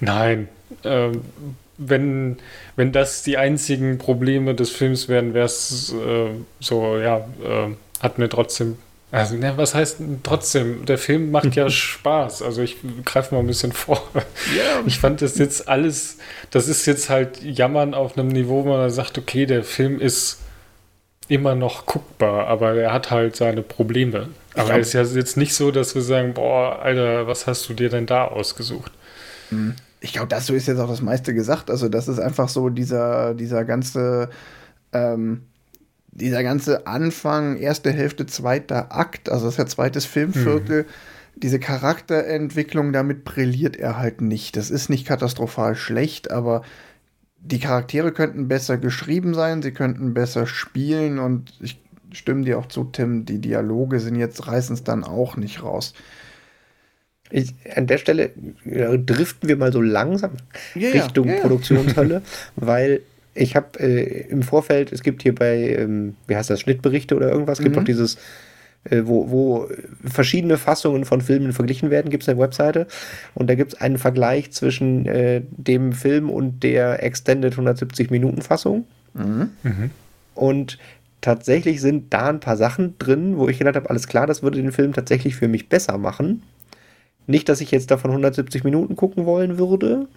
Nein, 0.00 0.48
ähm, 0.84 1.22
wenn, 1.78 2.36
wenn 2.76 2.92
das 2.92 3.22
die 3.22 3.36
einzigen 3.36 3.98
Probleme 3.98 4.54
des 4.54 4.70
Films 4.70 5.08
wären, 5.08 5.34
wäre 5.34 5.46
es 5.46 5.92
äh, 5.92 6.30
so, 6.60 6.98
ja, 6.98 7.18
äh, 7.42 7.74
hat 8.00 8.18
mir 8.18 8.28
trotzdem 8.28 8.76
also, 9.14 9.36
ne, 9.36 9.52
was 9.54 9.76
heißt 9.76 9.98
trotzdem? 10.24 10.86
Der 10.86 10.98
Film 10.98 11.30
macht 11.30 11.54
ja 11.54 11.70
Spaß. 11.70 12.42
Also, 12.42 12.62
ich 12.62 12.78
greife 13.04 13.32
mal 13.32 13.42
ein 13.42 13.46
bisschen 13.46 13.70
vor. 13.70 14.02
Yeah. 14.52 14.82
Ich 14.86 14.98
fand 14.98 15.22
das 15.22 15.38
jetzt 15.38 15.68
alles, 15.68 16.18
das 16.50 16.66
ist 16.66 16.84
jetzt 16.86 17.10
halt 17.10 17.40
Jammern 17.40 17.94
auf 17.94 18.18
einem 18.18 18.26
Niveau, 18.26 18.64
wo 18.64 18.70
man 18.70 18.90
sagt, 18.90 19.16
okay, 19.16 19.46
der 19.46 19.62
Film 19.62 20.00
ist 20.00 20.40
immer 21.28 21.54
noch 21.54 21.86
guckbar, 21.86 22.46
aber 22.46 22.74
er 22.74 22.92
hat 22.92 23.10
halt 23.10 23.36
seine 23.36 23.62
Probleme. 23.62 24.28
Aber 24.54 24.78
es 24.78 24.88
ist 24.88 24.92
ja 24.92 25.02
jetzt 25.02 25.36
nicht 25.36 25.54
so, 25.54 25.70
dass 25.70 25.94
wir 25.94 26.02
sagen, 26.02 26.34
boah, 26.34 26.80
Alter, 26.80 27.26
was 27.26 27.46
hast 27.46 27.68
du 27.68 27.74
dir 27.74 27.88
denn 27.88 28.06
da 28.06 28.26
ausgesucht? 28.26 28.92
Mhm. 29.50 29.74
Ich 30.00 30.12
glaube, 30.12 30.28
dazu 30.28 30.54
ist 30.54 30.68
jetzt 30.68 30.78
auch 30.78 30.88
das 30.88 31.00
meiste 31.00 31.34
gesagt. 31.34 31.70
Also, 31.70 31.88
das 31.88 32.08
ist 32.08 32.18
einfach 32.18 32.48
so 32.48 32.68
dieser, 32.68 33.34
dieser 33.34 33.64
ganze, 33.64 34.28
ähm, 34.92 35.42
dieser 36.12 36.42
ganze 36.42 36.86
Anfang, 36.86 37.56
erste 37.56 37.90
Hälfte, 37.90 38.26
zweiter 38.26 38.94
Akt, 38.94 39.28
also 39.28 39.46
das 39.46 39.54
ist 39.54 39.58
ja 39.58 39.66
zweites 39.66 40.04
Filmviertel. 40.04 40.82
Mhm. 40.82 40.88
Diese 41.36 41.58
Charakterentwicklung, 41.58 42.92
damit 42.92 43.24
brilliert 43.24 43.76
er 43.76 43.98
halt 43.98 44.20
nicht. 44.20 44.56
Das 44.56 44.70
ist 44.70 44.88
nicht 44.88 45.04
katastrophal 45.04 45.74
schlecht, 45.74 46.30
aber 46.30 46.62
die 47.44 47.58
Charaktere 47.58 48.12
könnten 48.12 48.48
besser 48.48 48.78
geschrieben 48.78 49.34
sein, 49.34 49.62
sie 49.62 49.72
könnten 49.72 50.14
besser 50.14 50.46
spielen 50.46 51.18
und 51.18 51.52
ich 51.60 51.78
stimme 52.12 52.44
dir 52.44 52.58
auch 52.58 52.66
zu, 52.66 52.84
Tim, 52.84 53.26
die 53.26 53.38
Dialoge 53.38 54.00
sind 54.00 54.16
jetzt, 54.16 54.46
reißen 54.46 54.74
es 54.74 54.84
dann 54.84 55.04
auch 55.04 55.36
nicht 55.36 55.62
raus. 55.62 55.92
Ich, 57.30 57.54
an 57.74 57.86
der 57.86 57.98
Stelle 57.98 58.30
äh, 58.64 58.98
driften 58.98 59.48
wir 59.48 59.56
mal 59.56 59.72
so 59.72 59.80
langsam 59.80 60.32
ja, 60.74 60.90
Richtung 60.90 61.28
ja, 61.28 61.34
ja. 61.34 61.40
Produktionshölle, 61.40 62.22
weil 62.56 63.00
ich 63.34 63.56
habe 63.56 63.78
äh, 63.80 64.28
im 64.28 64.42
Vorfeld, 64.42 64.92
es 64.92 65.02
gibt 65.02 65.22
hier 65.22 65.34
bei, 65.34 65.76
ähm, 65.76 66.14
wie 66.26 66.36
heißt 66.36 66.50
das, 66.50 66.60
Schnittberichte 66.60 67.16
oder 67.16 67.30
irgendwas, 67.30 67.58
mhm. 67.58 67.64
gibt 67.64 67.78
auch 67.78 67.84
dieses 67.84 68.18
wo, 68.90 69.30
wo 69.30 69.68
verschiedene 70.04 70.58
Fassungen 70.58 71.04
von 71.04 71.20
Filmen 71.20 71.52
verglichen 71.52 71.90
werden, 71.90 72.10
gibt 72.10 72.22
es 72.22 72.28
eine 72.28 72.38
Webseite. 72.38 72.86
Und 73.34 73.48
da 73.48 73.54
gibt 73.54 73.74
es 73.74 73.80
einen 73.80 73.98
Vergleich 73.98 74.52
zwischen 74.52 75.06
äh, 75.06 75.42
dem 75.50 75.92
Film 75.92 76.30
und 76.30 76.62
der 76.62 77.02
Extended 77.02 77.54
170-Minuten-Fassung. 77.54 78.84
Mhm. 79.14 79.50
Mhm. 79.62 79.90
Und 80.34 80.78
tatsächlich 81.20 81.80
sind 81.80 82.12
da 82.12 82.28
ein 82.28 82.40
paar 82.40 82.56
Sachen 82.56 82.98
drin, 82.98 83.38
wo 83.38 83.48
ich 83.48 83.58
gedacht 83.58 83.76
habe, 83.76 83.88
alles 83.88 84.06
klar, 84.06 84.26
das 84.26 84.42
würde 84.42 84.60
den 84.60 84.72
Film 84.72 84.92
tatsächlich 84.92 85.36
für 85.36 85.48
mich 85.48 85.68
besser 85.68 85.96
machen. 85.96 86.42
Nicht, 87.26 87.48
dass 87.48 87.62
ich 87.62 87.70
jetzt 87.70 87.90
davon 87.90 88.10
170 88.10 88.64
Minuten 88.64 88.96
gucken 88.96 89.24
wollen 89.24 89.56
würde, 89.56 90.08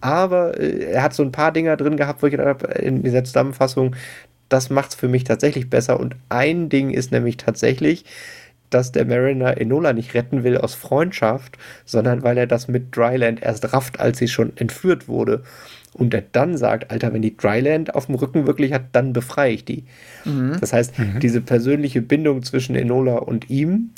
aber 0.00 0.58
äh, 0.58 0.92
er 0.92 1.02
hat 1.02 1.14
so 1.14 1.22
ein 1.22 1.32
paar 1.32 1.52
Dinger 1.52 1.76
drin 1.76 1.96
gehabt, 1.96 2.22
wo 2.22 2.26
ich 2.26 2.30
gedacht 2.30 2.48
habe, 2.62 2.72
in 2.78 3.02
dieser 3.02 3.24
Zusammenfassung, 3.24 3.94
das 4.48 4.70
macht 4.70 4.90
es 4.90 4.94
für 4.96 5.08
mich 5.08 5.24
tatsächlich 5.24 5.68
besser. 5.70 6.00
Und 6.00 6.16
ein 6.28 6.68
Ding 6.68 6.90
ist 6.90 7.12
nämlich 7.12 7.36
tatsächlich 7.36 8.04
dass 8.70 8.92
der 8.92 9.04
Mariner 9.04 9.58
Enola 9.58 9.92
nicht 9.92 10.14
retten 10.14 10.44
will 10.44 10.58
aus 10.58 10.74
Freundschaft, 10.74 11.58
sondern 11.84 12.22
weil 12.22 12.38
er 12.38 12.46
das 12.46 12.68
mit 12.68 12.94
Dryland 12.96 13.42
erst 13.42 13.72
rafft, 13.72 14.00
als 14.00 14.18
sie 14.18 14.28
schon 14.28 14.52
entführt 14.56 15.08
wurde. 15.08 15.42
Und 15.94 16.14
er 16.14 16.22
dann 16.32 16.56
sagt, 16.56 16.90
Alter, 16.90 17.12
wenn 17.12 17.22
die 17.22 17.36
Dryland 17.36 17.94
auf 17.94 18.06
dem 18.06 18.14
Rücken 18.14 18.46
wirklich 18.46 18.72
hat, 18.72 18.84
dann 18.92 19.12
befreie 19.12 19.54
ich 19.54 19.64
die. 19.64 19.84
Mhm. 20.24 20.56
Das 20.60 20.72
heißt, 20.72 20.98
mhm. 20.98 21.20
diese 21.20 21.40
persönliche 21.40 22.02
Bindung 22.02 22.42
zwischen 22.42 22.76
Enola 22.76 23.16
und 23.16 23.48
ihm 23.50 23.90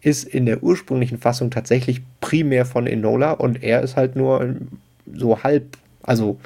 ist 0.00 0.24
in 0.24 0.46
der 0.46 0.62
ursprünglichen 0.62 1.18
Fassung 1.18 1.50
tatsächlich 1.50 2.02
primär 2.20 2.66
von 2.66 2.86
Enola 2.86 3.32
und 3.32 3.62
er 3.62 3.82
ist 3.82 3.96
halt 3.96 4.16
nur 4.16 4.56
so 5.14 5.42
halb, 5.42 5.78
also 6.02 6.38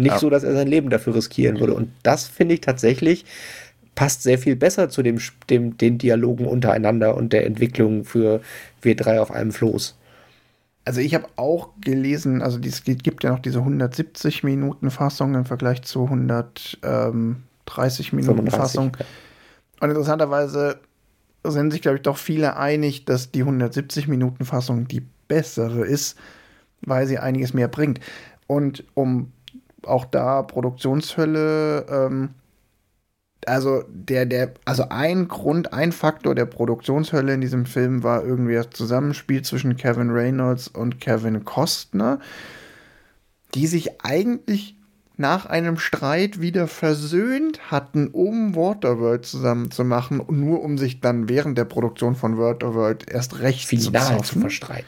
nicht 0.00 0.12
ja. 0.12 0.18
so, 0.18 0.30
dass 0.30 0.42
er 0.42 0.54
sein 0.54 0.68
Leben 0.68 0.90
dafür 0.90 1.14
riskieren 1.14 1.60
würde. 1.60 1.74
Und 1.74 1.90
das 2.02 2.26
finde 2.26 2.54
ich 2.54 2.60
tatsächlich 2.60 3.24
passt 3.94 4.22
sehr 4.22 4.38
viel 4.38 4.56
besser 4.56 4.88
zu 4.88 5.02
dem, 5.02 5.20
dem, 5.50 5.76
den 5.76 5.98
Dialogen 5.98 6.46
untereinander 6.46 7.16
und 7.16 7.32
der 7.32 7.46
Entwicklung 7.46 8.04
für 8.04 8.40
wir 8.80 8.96
drei 8.96 9.20
auf 9.20 9.30
einem 9.30 9.52
Floß. 9.52 9.96
Also 10.86 11.02
ich 11.02 11.14
habe 11.14 11.26
auch 11.36 11.68
gelesen, 11.80 12.40
also 12.40 12.58
es 12.58 12.84
gibt 12.84 13.24
ja 13.24 13.30
noch 13.30 13.40
diese 13.40 13.58
170 13.58 14.42
Minuten 14.42 14.90
Fassung 14.90 15.34
im 15.34 15.44
Vergleich 15.44 15.82
zu 15.82 16.04
130 16.04 18.14
Minuten 18.14 18.36
35, 18.36 18.58
Fassung. 18.58 18.96
Ja. 18.98 19.04
Und 19.80 19.90
interessanterweise 19.90 20.80
sind 21.44 21.70
sich, 21.70 21.82
glaube 21.82 21.98
ich, 21.98 22.02
doch 22.02 22.16
viele 22.16 22.56
einig, 22.56 23.04
dass 23.04 23.30
die 23.30 23.40
170 23.40 24.08
Minuten 24.08 24.44
Fassung 24.44 24.88
die 24.88 25.02
bessere 25.28 25.84
ist, 25.84 26.18
weil 26.80 27.06
sie 27.06 27.18
einiges 27.18 27.54
mehr 27.54 27.68
bringt. 27.68 28.00
Und 28.46 28.84
um 28.94 29.32
auch 29.86 30.04
da 30.04 30.42
Produktionshölle 30.42 31.86
ähm, 31.88 32.30
also 33.46 33.84
der, 33.88 34.26
der, 34.26 34.52
also 34.64 34.88
ein 34.90 35.28
Grund, 35.28 35.72
ein 35.72 35.92
Faktor 35.92 36.34
der 36.34 36.46
Produktionshölle 36.46 37.34
in 37.34 37.40
diesem 37.40 37.66
Film 37.66 38.02
war 38.02 38.24
irgendwie 38.24 38.54
das 38.54 38.70
Zusammenspiel 38.70 39.42
zwischen 39.42 39.76
Kevin 39.76 40.10
Reynolds 40.10 40.68
und 40.68 41.00
Kevin 41.00 41.44
Costner, 41.44 42.20
die 43.54 43.66
sich 43.66 44.04
eigentlich 44.04 44.76
nach 45.16 45.44
einem 45.44 45.78
Streit 45.78 46.40
wieder 46.40 46.66
versöhnt 46.66 47.70
hatten, 47.70 48.08
um 48.08 48.56
Waterworld 48.56 49.26
zusammen 49.26 49.70
zu 49.70 49.84
machen, 49.84 50.22
nur 50.30 50.62
um 50.62 50.78
sich 50.78 51.00
dann 51.00 51.28
während 51.28 51.58
der 51.58 51.66
Produktion 51.66 52.16
von 52.16 52.38
Waterworld 52.38 53.10
erst 53.10 53.40
recht 53.40 53.66
Final 53.66 54.22
zu, 54.22 54.32
zu 54.32 54.40
verstreiten. 54.40 54.86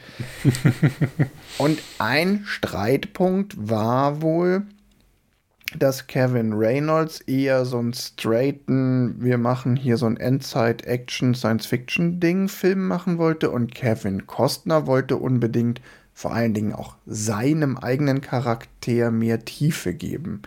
und 1.59 1.79
ein 1.99 2.41
Streitpunkt 2.45 3.69
war 3.69 4.23
wohl, 4.23 4.63
dass 5.79 6.07
Kevin 6.07 6.53
Reynolds 6.53 7.19
eher 7.21 7.63
so 7.65 7.79
ein 7.79 7.93
straighten, 7.93 9.15
wir 9.19 9.37
machen 9.37 9.75
hier 9.75 9.97
so 9.97 10.05
ein 10.05 10.15
Endzeit-Action-Science-Fiction-Ding 10.17 12.47
Film 12.47 12.87
machen 12.87 13.17
wollte 13.17 13.51
und 13.51 13.75
Kevin 13.75 14.27
Costner 14.27 14.87
wollte 14.87 15.17
unbedingt 15.17 15.81
vor 16.13 16.33
allen 16.33 16.53
Dingen 16.53 16.73
auch 16.73 16.95
seinem 17.05 17.77
eigenen 17.77 18.21
Charakter 18.21 19.11
mehr 19.11 19.43
Tiefe 19.45 19.93
geben. 19.93 20.41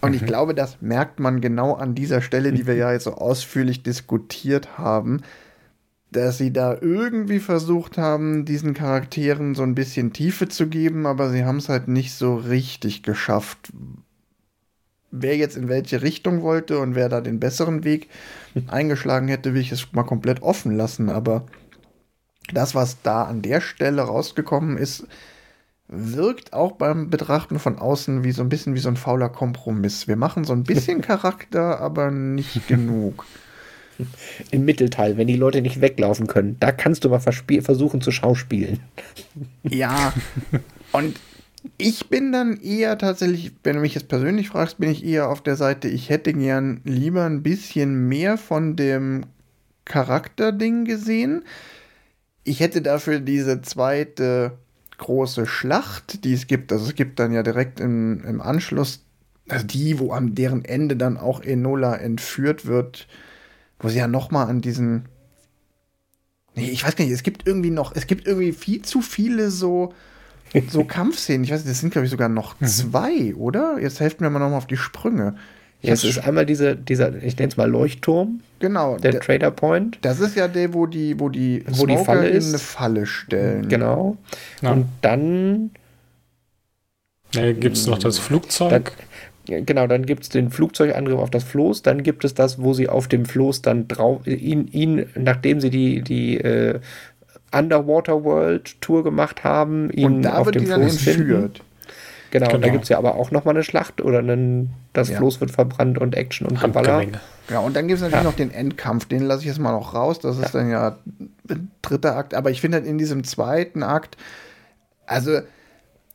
Und 0.00 0.10
mhm. 0.10 0.16
ich 0.16 0.26
glaube, 0.26 0.54
das 0.54 0.80
merkt 0.80 1.20
man 1.20 1.40
genau 1.40 1.74
an 1.74 1.94
dieser 1.94 2.22
Stelle, 2.22 2.52
die 2.52 2.66
wir 2.66 2.74
ja 2.74 2.92
jetzt 2.92 3.04
so 3.04 3.14
ausführlich 3.14 3.82
diskutiert 3.82 4.78
haben, 4.78 5.22
dass 6.10 6.38
sie 6.38 6.52
da 6.52 6.76
irgendwie 6.80 7.38
versucht 7.38 7.96
haben, 7.96 8.44
diesen 8.44 8.74
Charakteren 8.74 9.54
so 9.54 9.62
ein 9.62 9.74
bisschen 9.74 10.12
Tiefe 10.12 10.48
zu 10.48 10.66
geben, 10.66 11.06
aber 11.06 11.30
sie 11.30 11.44
haben 11.44 11.58
es 11.58 11.68
halt 11.68 11.88
nicht 11.88 12.14
so 12.14 12.36
richtig 12.36 13.02
geschafft. 13.02 13.72
Wer 15.12 15.36
jetzt 15.36 15.56
in 15.56 15.68
welche 15.68 16.02
Richtung 16.02 16.42
wollte 16.42 16.78
und 16.78 16.94
wer 16.94 17.08
da 17.08 17.20
den 17.20 17.40
besseren 17.40 17.84
Weg 17.84 18.08
eingeschlagen 18.66 19.28
hätte, 19.28 19.54
will 19.54 19.60
ich 19.60 19.72
es 19.72 19.92
mal 19.92 20.02
komplett 20.02 20.42
offen 20.42 20.76
lassen. 20.76 21.08
Aber 21.08 21.46
das, 22.52 22.74
was 22.74 23.02
da 23.02 23.24
an 23.24 23.42
der 23.42 23.60
Stelle 23.60 24.02
rausgekommen 24.02 24.78
ist, 24.78 25.06
wirkt 25.86 26.52
auch 26.52 26.72
beim 26.72 27.10
Betrachten 27.10 27.58
von 27.58 27.78
außen 27.78 28.22
wie 28.24 28.32
so 28.32 28.42
ein 28.42 28.48
bisschen 28.48 28.74
wie 28.74 28.80
so 28.80 28.88
ein 28.88 28.96
fauler 28.96 29.28
Kompromiss. 29.28 30.08
Wir 30.08 30.16
machen 30.16 30.44
so 30.44 30.52
ein 30.52 30.64
bisschen 30.64 31.00
Charakter, 31.02 31.80
aber 31.80 32.10
nicht 32.10 32.66
genug. 32.66 33.26
Im 34.50 34.64
Mittelteil, 34.64 35.16
wenn 35.16 35.26
die 35.26 35.36
Leute 35.36 35.62
nicht 35.62 35.80
weglaufen 35.80 36.26
können. 36.26 36.56
Da 36.60 36.72
kannst 36.72 37.04
du 37.04 37.08
mal 37.08 37.20
versuchen 37.20 38.00
zu 38.00 38.10
schauspielen. 38.10 38.80
Ja, 39.62 40.12
und 40.92 41.16
ich 41.76 42.08
bin 42.08 42.32
dann 42.32 42.58
eher 42.60 42.96
tatsächlich, 42.98 43.52
wenn 43.62 43.76
du 43.76 43.82
mich 43.82 43.94
jetzt 43.94 44.08
persönlich 44.08 44.48
fragst, 44.48 44.78
bin 44.78 44.90
ich 44.90 45.04
eher 45.04 45.28
auf 45.28 45.42
der 45.42 45.56
Seite, 45.56 45.88
ich 45.88 46.08
hätte 46.08 46.32
gern 46.32 46.80
lieber 46.84 47.24
ein 47.24 47.42
bisschen 47.42 48.08
mehr 48.08 48.38
von 48.38 48.76
dem 48.76 49.26
Charakterding 49.84 50.84
gesehen. 50.84 51.42
Ich 52.44 52.60
hätte 52.60 52.80
dafür 52.80 53.20
diese 53.20 53.60
zweite 53.60 54.58
große 54.98 55.46
Schlacht, 55.46 56.24
die 56.24 56.34
es 56.34 56.46
gibt. 56.46 56.72
Also 56.72 56.86
es 56.86 56.94
gibt 56.94 57.18
dann 57.18 57.32
ja 57.32 57.42
direkt 57.42 57.80
im, 57.80 58.24
im 58.24 58.40
Anschluss, 58.40 59.04
also 59.48 59.66
die, 59.66 59.98
wo 59.98 60.12
am 60.12 60.34
deren 60.34 60.64
Ende 60.64 60.96
dann 60.96 61.16
auch 61.16 61.42
Enola 61.42 61.96
entführt 61.96 62.66
wird, 62.66 63.06
wo 63.80 63.88
sie 63.88 63.98
ja 63.98 64.08
noch 64.08 64.30
mal 64.30 64.44
an 64.44 64.60
diesen 64.60 65.06
Nee, 66.54 66.70
ich 66.70 66.84
weiß 66.84 66.96
gar 66.96 67.04
nicht, 67.04 67.14
es 67.14 67.22
gibt 67.22 67.46
irgendwie 67.46 67.70
noch, 67.70 67.94
es 67.94 68.06
gibt 68.06 68.26
irgendwie 68.26 68.52
viel 68.52 68.82
zu 68.82 69.02
viele 69.02 69.50
so, 69.50 69.94
so 70.68 70.84
Kampfszenen. 70.86 71.44
Ich 71.44 71.52
weiß 71.52 71.60
nicht, 71.60 71.70
das 71.70 71.80
sind, 71.80 71.90
glaube 71.90 72.06
ich, 72.06 72.10
sogar 72.10 72.28
noch 72.28 72.60
mhm. 72.60 72.66
zwei, 72.66 73.34
oder? 73.34 73.78
Jetzt 73.80 74.00
helft 74.00 74.20
mir 74.20 74.30
mal 74.30 74.40
noch 74.40 74.50
mal 74.50 74.56
auf 74.56 74.66
die 74.66 74.76
Sprünge. 74.76 75.36
Ja, 75.82 75.94
es 75.94 76.04
ist 76.04 76.18
einmal 76.18 76.44
diese, 76.44 76.76
dieser, 76.76 77.22
ich 77.22 77.38
nenne 77.38 77.48
es 77.48 77.56
mal 77.56 77.70
Leuchtturm. 77.70 78.40
Genau. 78.58 78.98
Der, 78.98 79.12
der, 79.12 79.20
Trader 79.20 79.50
Point. 79.50 79.98
Das 80.02 80.20
ist 80.20 80.36
ja 80.36 80.46
der, 80.46 80.74
wo 80.74 80.86
die, 80.86 81.18
wo 81.18 81.30
die, 81.30 81.64
wo 81.68 81.86
die 81.86 81.96
Falle 81.96 82.28
in 82.28 82.44
eine 82.44 82.58
Falle 82.58 83.06
stellen. 83.06 83.68
Genau. 83.68 84.18
Ja. 84.60 84.72
Und 84.72 84.88
dann. 85.00 85.70
Ja, 87.34 87.52
gibt 87.52 87.76
es 87.76 87.86
noch 87.86 87.98
das 87.98 88.18
Flugzeug. 88.18 88.92
Da, 88.96 89.04
Genau, 89.50 89.86
dann 89.86 90.06
gibt 90.06 90.22
es 90.22 90.28
den 90.28 90.50
Flugzeugangriff 90.50 91.18
auf 91.18 91.30
das 91.30 91.44
Floß, 91.44 91.82
dann 91.82 92.02
gibt 92.02 92.24
es 92.24 92.34
das, 92.34 92.62
wo 92.62 92.72
sie 92.72 92.88
auf 92.88 93.08
dem 93.08 93.24
Floß 93.26 93.62
dann 93.62 93.88
drauf, 93.88 94.26
ihn, 94.26 94.68
ihn 94.68 95.06
nachdem 95.14 95.60
sie 95.60 95.70
die, 95.70 96.02
die 96.02 96.38
äh, 96.38 96.80
Underwater 97.52 98.24
World 98.24 98.80
Tour 98.80 99.02
gemacht 99.02 99.44
haben, 99.44 99.90
ihn 99.90 100.06
und 100.06 100.22
da 100.22 100.38
auf 100.38 100.50
dem 100.50 100.66
Floß 100.66 100.98
finden. 100.98 101.52
Genau, 102.30 102.46
genau, 102.46 102.46
und 102.46 102.52
da 102.52 102.58
genau. 102.58 102.72
gibt 102.72 102.84
es 102.84 102.88
ja 102.88 102.98
aber 102.98 103.16
auch 103.16 103.30
nochmal 103.30 103.54
eine 103.54 103.64
Schlacht 103.64 104.00
oder 104.00 104.20
einen, 104.20 104.70
das 104.92 105.10
ja. 105.10 105.16
Floß 105.16 105.40
wird 105.40 105.50
verbrannt 105.50 105.98
und 105.98 106.14
Action 106.14 106.46
und 106.46 106.60
Kabbala. 106.60 107.02
Ja, 107.48 107.58
und 107.58 107.74
dann 107.74 107.88
gibt 107.88 107.96
es 107.96 108.02
natürlich 108.02 108.24
ja. 108.24 108.30
noch 108.30 108.36
den 108.36 108.52
Endkampf, 108.52 109.06
den 109.06 109.22
lasse 109.22 109.40
ich 109.40 109.48
jetzt 109.48 109.58
mal 109.58 109.72
noch 109.72 109.94
raus, 109.94 110.20
das 110.20 110.36
ist 110.38 110.54
ja. 110.54 110.60
dann 110.60 110.70
ja 110.70 110.98
dritter 111.82 112.16
Akt, 112.16 112.34
aber 112.34 112.50
ich 112.50 112.60
finde 112.60 112.78
halt 112.78 112.86
in 112.86 112.98
diesem 112.98 113.24
zweiten 113.24 113.82
Akt, 113.82 114.16
also 115.06 115.40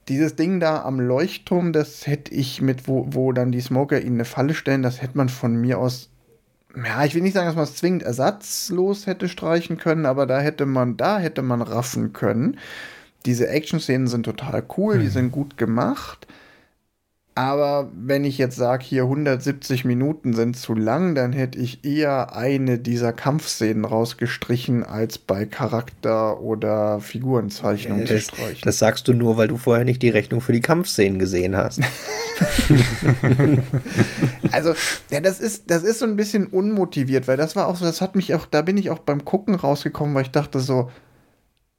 dieses 0.07 0.35
Ding 0.35 0.59
da 0.59 0.83
am 0.83 0.99
Leuchtturm, 0.99 1.73
das 1.73 2.05
hätte 2.05 2.33
ich 2.33 2.61
mit, 2.61 2.87
wo, 2.87 3.07
wo 3.09 3.31
dann 3.31 3.51
die 3.51 3.61
Smoker 3.61 3.99
ihnen 3.99 4.15
eine 4.15 4.25
Falle 4.25 4.53
stellen, 4.53 4.83
das 4.83 5.01
hätte 5.01 5.17
man 5.17 5.29
von 5.29 5.55
mir 5.55 5.79
aus, 5.79 6.09
ja, 6.75 7.05
ich 7.05 7.15
will 7.15 7.21
nicht 7.21 7.33
sagen, 7.33 7.47
dass 7.47 7.55
man 7.55 7.63
es 7.63 7.75
zwingend 7.75 8.03
ersatzlos 8.03 9.07
hätte 9.07 9.29
streichen 9.29 9.77
können, 9.77 10.05
aber 10.05 10.25
da 10.25 10.39
hätte 10.39 10.65
man, 10.65 10.97
da 10.97 11.17
hätte 11.19 11.41
man 11.41 11.61
raffen 11.61 12.13
können. 12.13 12.59
Diese 13.25 13.47
Action-Szenen 13.47 14.07
sind 14.07 14.23
total 14.23 14.63
cool, 14.77 14.95
mhm. 14.95 15.01
die 15.01 15.07
sind 15.07 15.31
gut 15.31 15.57
gemacht. 15.57 16.27
Aber 17.37 17.91
wenn 17.93 18.23
ich 18.23 18.37
jetzt 18.37 18.55
sage, 18.55 18.85
hier 18.85 19.03
170 19.03 19.83
Minuten 19.83 20.33
sind 20.33 20.55
zu 20.55 20.73
lang, 20.73 21.15
dann 21.15 21.33
hätte 21.33 21.59
ich 21.59 21.83
eher 21.83 22.33
eine 22.33 22.79
dieser 22.79 23.11
Kampfszenen 23.11 23.83
rausgestrichen, 23.83 24.85
als 24.85 25.17
bei 25.17 25.45
Charakter- 25.45 26.39
oder 26.39 27.01
Figurenzeichnung 27.01 27.99
ja, 27.99 28.05
zu 28.05 28.21
streichen. 28.21 28.61
Das 28.63 28.79
sagst 28.79 29.09
du 29.09 29.13
nur, 29.13 29.35
weil 29.35 29.49
du 29.49 29.57
vorher 29.57 29.83
nicht 29.83 30.01
die 30.01 30.07
Rechnung 30.07 30.39
für 30.39 30.53
die 30.53 30.61
Kampfszenen 30.61 31.19
gesehen 31.19 31.57
hast. 31.57 31.81
also, 34.53 34.73
ja, 35.11 35.19
das 35.19 35.41
ist, 35.41 35.69
das 35.69 35.83
ist 35.83 35.99
so 35.99 36.05
ein 36.05 36.15
bisschen 36.15 36.47
unmotiviert, 36.47 37.27
weil 37.27 37.35
das 37.35 37.57
war 37.57 37.67
auch 37.67 37.75
so, 37.75 37.83
das 37.83 37.99
hat 37.99 38.15
mich 38.15 38.33
auch, 38.33 38.45
da 38.45 38.61
bin 38.61 38.77
ich 38.77 38.91
auch 38.91 38.99
beim 38.99 39.25
Gucken 39.25 39.55
rausgekommen, 39.55 40.15
weil 40.15 40.23
ich 40.23 40.31
dachte 40.31 40.61
so, 40.61 40.89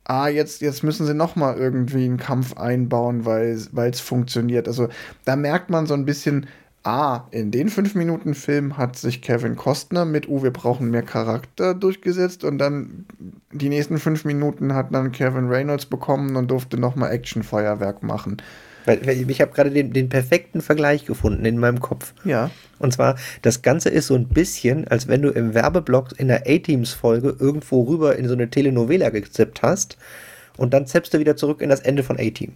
ah, 0.07 0.29
jetzt, 0.29 0.61
jetzt 0.63 0.83
müssen 0.83 1.07
sie 1.07 1.15
noch 1.15 1.37
mal 1.37 1.57
irgendwie 1.57 2.05
einen 2.05 2.17
Kampf 2.17 2.57
einbauen, 2.57 3.25
weil 3.25 3.91
es 3.91 4.01
funktioniert. 4.01 4.69
Also 4.69 4.89
da 5.25 5.37
merkt 5.37 5.69
man 5.69 5.87
so 5.87 5.95
ein 5.95 6.05
bisschen, 6.05 6.47
ah, 6.85 7.27
in 7.33 7.51
den 7.51 7.69
fünf 7.69 7.95
Minuten 7.97 8.35
Film 8.35 8.77
hat 8.77 8.97
sich 8.97 9.21
Kevin 9.21 9.57
Costner 9.57 10.05
mit, 10.05 10.29
oh, 10.29 10.43
wir 10.43 10.53
brauchen 10.53 10.91
mehr 10.91 11.03
Charakter 11.03 11.75
durchgesetzt 11.75 12.45
und 12.45 12.59
dann 12.59 13.07
die 13.53 13.69
nächsten 13.69 13.99
fünf 13.99 14.25
Minuten 14.25 14.75
hat 14.75 14.95
dann 14.95 15.11
Kevin 15.11 15.49
Reynolds 15.49 15.87
bekommen 15.87 16.37
und 16.37 16.51
durfte 16.51 16.79
noch 16.79 16.95
mal 16.95 17.11
Actionfeuerwerk 17.11 18.03
machen. 18.05 18.37
Weil, 18.87 19.01
ich 19.09 19.41
habe 19.41 19.53
gerade 19.53 19.71
den, 19.71 19.93
den 19.93 20.09
perfekten 20.09 20.61
Vergleich 20.61 21.05
gefunden 21.05 21.45
in 21.45 21.59
meinem 21.59 21.81
Kopf. 21.81 22.15
Ja. 22.25 22.51
Und 22.79 22.93
zwar, 22.93 23.17
das 23.43 23.63
Ganze 23.63 23.91
ist 23.91 24.07
so 24.07 24.15
ein 24.15 24.29
bisschen, 24.29 24.87
als 24.89 25.09
wenn 25.09 25.23
du 25.23 25.31
im 25.31 25.55
Werbeblock 25.55 26.19
in 26.19 26.29
der 26.29 26.45
A-Teams-Folge 26.47 27.37
irgendwo 27.39 27.83
rüber 27.83 28.17
in 28.17 28.29
so 28.29 28.35
eine 28.35 28.49
Telenovela 28.49 29.11
gezippt 29.11 29.63
hast 29.63 29.99
und 30.57 30.73
dann 30.73 30.87
zippst 30.87 31.13
du 31.13 31.19
wieder 31.19 31.37
zurück 31.37 31.61
in 31.61 31.69
das 31.69 31.81
Ende 31.81 32.03
von 32.03 32.19
A-Team. 32.19 32.53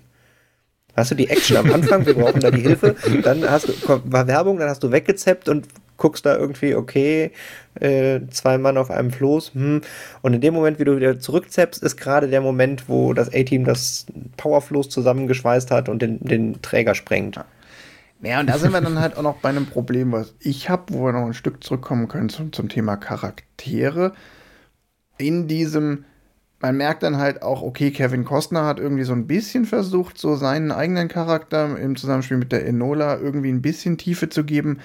Hast 0.96 1.10
du 1.10 1.14
die 1.14 1.28
Action 1.28 1.56
am 1.56 1.72
Anfang, 1.72 2.04
wir 2.04 2.14
brauchen 2.14 2.40
da 2.40 2.50
die 2.50 2.62
Hilfe, 2.62 2.96
dann 3.22 3.48
hast 3.48 3.68
du, 3.68 3.72
war 4.04 4.26
Werbung, 4.26 4.58
dann 4.58 4.68
hast 4.68 4.82
du 4.82 4.90
weggezappt 4.90 5.48
und 5.48 5.66
guckst 6.00 6.26
da 6.26 6.36
irgendwie, 6.36 6.74
okay, 6.74 7.30
äh, 7.78 8.20
zwei 8.30 8.58
Mann 8.58 8.76
auf 8.76 8.90
einem 8.90 9.12
Floß, 9.12 9.54
hm. 9.54 9.82
und 10.22 10.34
in 10.34 10.40
dem 10.40 10.54
Moment, 10.54 10.80
wie 10.80 10.84
du 10.84 10.96
wieder 10.96 11.20
zurückzeppst, 11.20 11.80
ist 11.84 11.96
gerade 11.96 12.26
der 12.26 12.40
Moment, 12.40 12.88
wo 12.88 13.12
das 13.12 13.28
A-Team 13.28 13.64
das 13.64 14.06
Powerfloß 14.36 14.88
zusammengeschweißt 14.88 15.70
hat 15.70 15.88
und 15.88 16.02
den, 16.02 16.18
den 16.18 16.60
Träger 16.62 16.96
sprengt. 16.96 17.36
Ja. 17.36 17.44
Ja, 18.22 18.40
und 18.40 18.48
da 18.48 18.58
sind 18.58 18.72
wir 18.72 18.80
dann 18.82 18.98
halt 18.98 19.16
auch 19.16 19.22
noch 19.22 19.36
bei 19.36 19.48
einem 19.48 19.66
Problem, 19.66 20.12
was 20.12 20.34
ich 20.40 20.68
habe, 20.68 20.92
wo 20.92 21.04
wir 21.04 21.12
noch 21.12 21.26
ein 21.26 21.34
Stück 21.34 21.64
zurückkommen 21.64 22.06
können 22.06 22.28
zum, 22.28 22.52
zum 22.52 22.68
Thema 22.68 22.96
Charaktere. 22.96 24.12
In 25.16 25.48
diesem, 25.48 26.04
man 26.60 26.76
merkt 26.76 27.02
dann 27.02 27.16
halt 27.16 27.40
auch, 27.40 27.62
okay, 27.62 27.90
Kevin 27.90 28.24
Costner 28.24 28.66
hat 28.66 28.78
irgendwie 28.78 29.04
so 29.04 29.14
ein 29.14 29.26
bisschen 29.26 29.64
versucht, 29.64 30.18
so 30.18 30.36
seinen 30.36 30.70
eigenen 30.70 31.08
Charakter 31.08 31.78
im 31.78 31.96
Zusammenspiel 31.96 32.36
mit 32.36 32.52
der 32.52 32.66
Enola 32.66 33.18
irgendwie 33.18 33.50
ein 33.50 33.62
bisschen 33.62 33.96
Tiefe 33.96 34.28
zu 34.28 34.44
geben. 34.44 34.80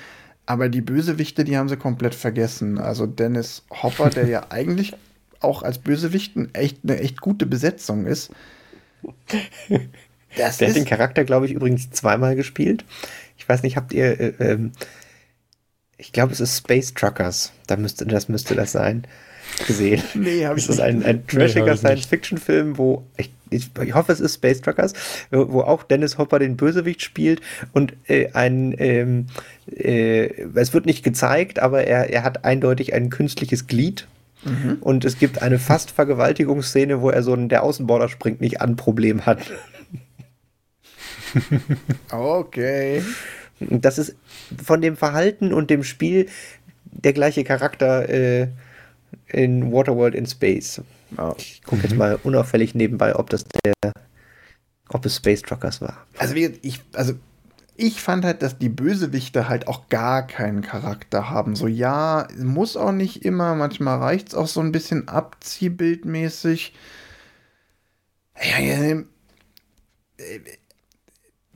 Aber 0.46 0.70
die 0.70 0.82
Bösewichte, 0.82 1.44
die 1.44 1.58
haben 1.58 1.70
sie 1.70 1.78
komplett 1.78 2.16
vergessen. 2.16 2.78
Also 2.78 3.08
Dennis 3.08 3.64
Hopper, 3.72 4.10
der 4.10 4.28
ja 4.28 4.46
eigentlich 4.50 4.94
auch 5.40 5.64
als 5.64 5.80
Bösewicht 5.80 6.34
echt, 6.54 6.80
eine 6.84 7.00
echt 7.00 7.22
gute 7.22 7.46
Besetzung 7.46 8.06
ist. 8.06 8.32
Das 10.36 10.58
der 10.58 10.70
hat 10.70 10.76
den 10.76 10.86
Charakter, 10.86 11.24
glaube 11.24 11.46
ich, 11.46 11.54
übrigens 11.54 11.92
zweimal 11.92 12.36
gespielt. 12.36 12.84
Ich 13.38 13.48
weiß 13.48 13.64
nicht, 13.64 13.78
habt 13.78 13.94
ihr, 13.94 14.20
äh, 14.20 14.34
ähm, 14.40 14.72
ich 15.98 16.12
glaube, 16.12 16.34
es 16.34 16.40
ist 16.40 16.58
Space 16.58 16.94
Truckers. 16.94 17.52
Da 17.68 17.78
müsste, 17.78 18.06
das 18.06 18.28
müsste 18.28 18.56
das 18.56 18.72
sein. 18.72 19.08
Gesehen. 19.68 20.04
Nee, 20.14 20.46
habe 20.46 20.60
ich 20.60 20.68
Das 20.68 20.76
ist 20.76 20.82
ein, 20.82 21.04
ein 21.04 21.26
trashiger 21.28 21.72
nee, 21.72 21.78
Science-Fiction-Film, 21.78 22.78
wo 22.78 23.06
ich, 23.18 23.32
ich, 23.50 23.70
ich, 23.82 23.94
hoffe, 23.94 24.12
es 24.12 24.20
ist 24.20 24.36
Space 24.36 24.62
Truckers, 24.62 24.94
wo 25.32 25.62
auch 25.62 25.84
Dennis 25.84 26.18
Hopper 26.18 26.40
den 26.40 26.58
Bösewicht 26.58 27.02
spielt 27.02 27.42
und 27.72 27.94
äh, 28.08 28.32
ein, 28.34 28.76
ähm, 28.78 29.28
äh, 29.74 30.28
es 30.56 30.74
wird 30.74 30.86
nicht 30.86 31.04
gezeigt, 31.04 31.60
aber 31.60 31.86
er, 31.86 32.10
er 32.10 32.24
hat 32.24 32.44
eindeutig 32.44 32.94
ein 32.94 33.10
künstliches 33.10 33.68
Glied, 33.68 34.08
mhm. 34.46 34.78
und 34.82 35.06
es 35.06 35.20
gibt 35.20 35.42
eine 35.42 35.60
fast 35.60 35.92
Vergewaltigungsszene, 35.92 37.02
wo 37.02 37.10
er 37.10 37.24
so 37.24 37.34
ein, 37.34 37.50
der 37.50 37.64
Außenborder 37.64 38.10
springt 38.10 38.42
nicht 38.42 38.62
an 38.62 38.76
Problem 38.76 39.26
hat. 39.26 39.40
okay. 42.12 43.02
Das 43.60 43.98
ist 43.98 44.16
von 44.64 44.82
dem 44.82 44.98
Verhalten 44.98 45.54
und 45.54 45.70
dem 45.70 45.84
Spiel 45.84 46.28
der 46.86 47.14
gleiche 47.14 47.44
Charakter 47.44 48.10
äh, 48.10 48.48
in 49.28 49.72
Waterworld 49.72 50.16
in 50.16 50.26
Space. 50.26 50.82
Ich 51.38 51.62
gucke 51.64 51.84
jetzt 51.84 51.92
mhm. 51.92 51.98
mal 51.98 52.20
unauffällig 52.24 52.76
nebenbei, 52.76 53.16
ob 53.16 53.30
das 53.30 53.46
der, 53.46 53.74
ob 54.90 55.06
es 55.06 55.18
Space 55.18 55.42
Truckers 55.42 55.82
war. 55.82 56.06
Also 56.18 56.36
wie 56.36 56.46
ich, 56.62 56.82
also 56.94 57.14
ich 57.78 58.02
fand 58.02 58.26
halt, 58.26 58.42
dass 58.42 58.58
die 58.58 58.70
Bösewichte 58.70 59.50
halt 59.50 59.68
auch 59.68 59.90
gar 59.90 60.26
keinen 60.26 60.62
Charakter 60.62 61.30
haben. 61.30 61.56
So 61.56 61.68
ja, 61.68 62.28
muss 62.38 62.78
auch 62.78 62.92
nicht 62.92 63.26
immer. 63.26 63.56
Manchmal 63.56 64.00
reicht 64.00 64.30
es 64.30 64.36
auch 64.36 64.48
so 64.48 64.62
ein 64.62 64.72
bisschen 64.72 65.08
abziehbildmäßig. 65.08 66.74
Ja, 68.42 68.60
ja, 68.60 69.02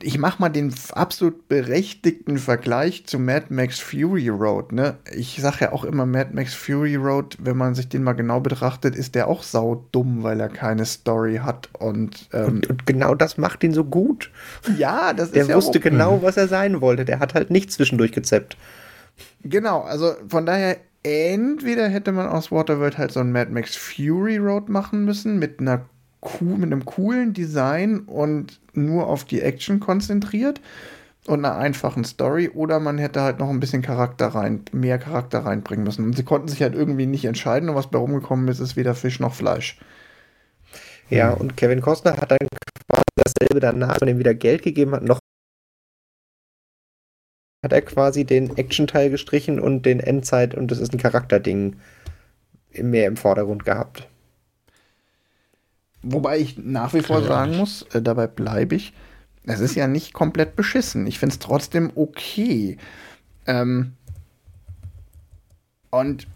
ich 0.02 0.18
mache 0.18 0.40
mal 0.40 0.48
den 0.48 0.72
absolut 0.92 1.48
berechtigten 1.48 2.38
Vergleich 2.38 3.06
zu 3.06 3.18
Mad 3.18 3.46
Max 3.50 3.78
Fury 3.78 4.28
Road. 4.28 4.72
Ne? 4.72 4.96
Ich 5.14 5.38
sage 5.40 5.58
ja 5.60 5.72
auch 5.72 5.84
immer, 5.84 6.06
Mad 6.06 6.30
Max 6.32 6.54
Fury 6.54 6.96
Road, 6.96 7.36
wenn 7.40 7.56
man 7.56 7.74
sich 7.74 7.88
den 7.88 8.02
mal 8.02 8.12
genau 8.12 8.40
betrachtet, 8.40 8.96
ist 8.96 9.14
der 9.14 9.28
auch 9.28 9.42
saudumm, 9.42 10.22
weil 10.22 10.40
er 10.40 10.48
keine 10.48 10.86
Story 10.86 11.40
hat. 11.42 11.68
Und, 11.78 12.28
ähm, 12.32 12.46
und, 12.46 12.70
und, 12.70 12.86
genau 12.86 13.14
das 13.14 13.38
macht 13.38 13.62
ihn 13.62 13.74
so 13.74 13.84
gut. 13.84 14.30
Ja, 14.76 15.12
das 15.12 15.32
der 15.32 15.42
ist 15.42 15.48
Der 15.48 15.56
wusste 15.56 15.78
ja 15.78 15.90
genau, 15.90 16.22
was 16.22 16.36
er 16.36 16.48
sein 16.48 16.80
wollte. 16.80 17.04
Der 17.04 17.18
hat 17.18 17.34
halt 17.34 17.50
nicht 17.50 17.72
zwischendurch 17.72 18.12
gezeppt. 18.12 18.56
Genau, 19.42 19.82
also 19.82 20.14
von 20.28 20.46
daher, 20.46 20.78
entweder 21.02 21.88
hätte 21.88 22.12
man 22.12 22.26
aus 22.26 22.50
Waterworld 22.50 22.98
halt 22.98 23.12
so 23.12 23.20
ein 23.20 23.32
Mad 23.32 23.50
Max 23.50 23.76
Fury 23.76 24.38
Road 24.38 24.68
machen 24.68 25.04
müssen 25.04 25.38
mit 25.38 25.60
einer 25.60 25.86
mit 26.40 26.64
einem 26.64 26.84
coolen 26.84 27.32
Design 27.32 28.00
und 28.00 28.60
nur 28.74 29.06
auf 29.06 29.24
die 29.24 29.40
Action 29.40 29.80
konzentriert 29.80 30.60
und 31.26 31.44
einer 31.44 31.56
einfachen 31.56 32.04
Story 32.04 32.48
oder 32.48 32.80
man 32.80 32.98
hätte 32.98 33.22
halt 33.22 33.38
noch 33.38 33.50
ein 33.50 33.60
bisschen 33.60 33.82
Charakter 33.82 34.28
rein, 34.28 34.64
mehr 34.72 34.98
Charakter 34.98 35.40
reinbringen 35.40 35.84
müssen. 35.84 36.04
Und 36.04 36.16
sie 36.16 36.24
konnten 36.24 36.48
sich 36.48 36.62
halt 36.62 36.74
irgendwie 36.74 37.06
nicht 37.06 37.24
entscheiden 37.24 37.68
und 37.68 37.74
was 37.74 37.90
bei 37.90 37.98
rumgekommen 37.98 38.48
ist, 38.48 38.60
ist 38.60 38.76
weder 38.76 38.94
Fisch 38.94 39.20
noch 39.20 39.34
Fleisch. 39.34 39.78
Ja, 41.08 41.32
und 41.32 41.56
Kevin 41.56 41.80
Costner 41.80 42.16
hat 42.16 42.30
dann 42.30 42.38
quasi 42.88 43.02
dasselbe 43.16 43.60
danach, 43.60 44.00
man 44.00 44.08
ihm 44.08 44.18
wieder 44.18 44.34
Geld 44.34 44.62
gegeben 44.62 44.92
hat, 44.92 45.02
noch 45.02 45.18
hat 47.62 47.72
er 47.72 47.82
quasi 47.82 48.24
den 48.24 48.56
Action-Teil 48.56 49.10
gestrichen 49.10 49.60
und 49.60 49.84
den 49.84 50.00
Endzeit 50.00 50.54
und 50.54 50.70
das 50.70 50.78
ist 50.78 50.94
ein 50.94 50.98
Charakterding 50.98 51.76
mehr 52.72 53.06
im 53.06 53.16
Vordergrund 53.16 53.64
gehabt. 53.64 54.08
Wobei 56.02 56.38
ich 56.38 56.58
nach 56.58 56.94
wie 56.94 57.02
vor 57.02 57.22
sagen 57.22 57.56
muss, 57.56 57.82
äh, 57.92 58.00
dabei 58.00 58.26
bleibe 58.26 58.74
ich, 58.74 58.94
es 59.44 59.60
ist 59.60 59.74
ja 59.74 59.86
nicht 59.86 60.12
komplett 60.12 60.56
beschissen. 60.56 61.06
Ich 61.06 61.18
finde 61.18 61.34
es 61.34 61.38
trotzdem 61.38 61.92
okay. 61.94 62.78
Ähm, 63.46 63.92
und 65.90 66.26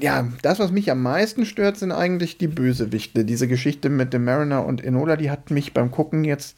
ja, 0.00 0.28
das, 0.42 0.58
was 0.58 0.72
mich 0.72 0.90
am 0.90 1.02
meisten 1.02 1.46
stört, 1.46 1.76
sind 1.76 1.92
eigentlich 1.92 2.38
die 2.38 2.48
Bösewichte. 2.48 3.24
Diese 3.24 3.46
Geschichte 3.46 3.88
mit 3.88 4.12
dem 4.12 4.24
Mariner 4.24 4.66
und 4.66 4.82
Enola, 4.82 5.16
die 5.16 5.30
hat 5.30 5.50
mich 5.50 5.72
beim 5.72 5.92
Gucken 5.92 6.24
jetzt, 6.24 6.56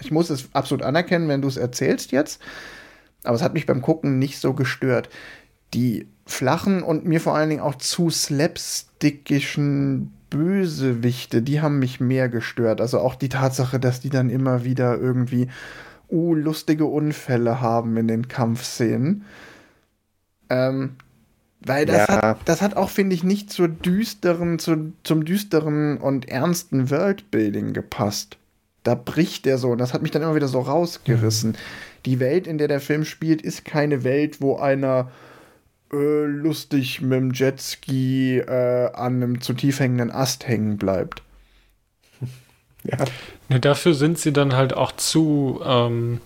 ich 0.00 0.12
muss 0.12 0.30
es 0.30 0.48
absolut 0.52 0.84
anerkennen, 0.84 1.28
wenn 1.28 1.42
du 1.42 1.48
es 1.48 1.56
erzählst 1.56 2.12
jetzt, 2.12 2.40
aber 3.24 3.34
es 3.34 3.42
hat 3.42 3.54
mich 3.54 3.66
beim 3.66 3.82
Gucken 3.82 4.20
nicht 4.20 4.38
so 4.38 4.54
gestört. 4.54 5.08
Die 5.74 6.06
flachen 6.26 6.82
und 6.82 7.04
mir 7.04 7.20
vor 7.20 7.34
allen 7.34 7.50
Dingen 7.50 7.62
auch 7.62 7.74
zu 7.74 8.10
slapstickischen 8.10 10.12
Bösewichte, 10.30 11.42
die 11.42 11.60
haben 11.60 11.78
mich 11.78 12.00
mehr 12.00 12.28
gestört. 12.28 12.80
Also 12.80 13.00
auch 13.00 13.14
die 13.14 13.28
Tatsache, 13.28 13.80
dass 13.80 14.00
die 14.00 14.10
dann 14.10 14.30
immer 14.30 14.64
wieder 14.64 14.98
irgendwie 14.98 15.48
uh, 16.10 16.34
lustige 16.34 16.86
Unfälle 16.86 17.60
haben 17.60 17.96
in 17.96 18.08
den 18.08 18.28
Kampfszenen. 18.28 19.24
Ähm, 20.50 20.96
weil 21.60 21.86
das, 21.86 22.08
ja. 22.08 22.22
hat, 22.22 22.38
das 22.44 22.62
hat 22.62 22.76
auch, 22.76 22.90
finde 22.90 23.14
ich, 23.14 23.24
nicht 23.24 23.50
zur 23.50 23.68
düsteren, 23.68 24.58
zu, 24.58 24.92
zum 25.02 25.24
düsteren 25.24 25.98
und 25.98 26.28
ernsten 26.28 26.90
Worldbuilding 26.90 27.72
gepasst. 27.72 28.38
Da 28.84 28.94
bricht 28.94 29.44
der 29.44 29.58
so 29.58 29.70
und 29.70 29.78
das 29.78 29.92
hat 29.92 30.02
mich 30.02 30.12
dann 30.12 30.22
immer 30.22 30.36
wieder 30.36 30.48
so 30.48 30.60
rausgerissen. 30.60 31.50
Mhm. 31.50 31.56
Die 32.06 32.20
Welt, 32.20 32.46
in 32.46 32.58
der 32.58 32.68
der 32.68 32.80
Film 32.80 33.04
spielt, 33.04 33.42
ist 33.42 33.64
keine 33.64 34.04
Welt, 34.04 34.40
wo 34.40 34.56
einer 34.56 35.10
äh, 35.92 36.24
lustig 36.24 37.00
mit 37.00 37.18
dem 37.18 37.32
Jetski 37.32 38.38
äh, 38.38 38.92
an 38.92 39.16
einem 39.16 39.40
zu 39.40 39.54
tief 39.54 39.80
hängenden 39.80 40.10
Ast 40.10 40.46
hängen 40.46 40.76
bleibt. 40.76 41.22
ja. 42.84 42.98
Ne, 43.48 43.60
dafür 43.60 43.94
sind 43.94 44.18
sie 44.18 44.32
dann 44.32 44.54
halt 44.54 44.74
auch 44.74 44.92
zu 44.92 45.60
ähm, 45.64 46.20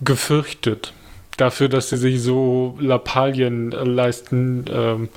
gefürchtet. 0.00 0.92
Dafür, 1.36 1.68
dass 1.68 1.88
sie 1.88 1.96
sich 1.96 2.20
so 2.20 2.76
Lappalien 2.78 3.72
äh, 3.72 3.84
leisten, 3.84 4.66
ähm, 4.70 5.08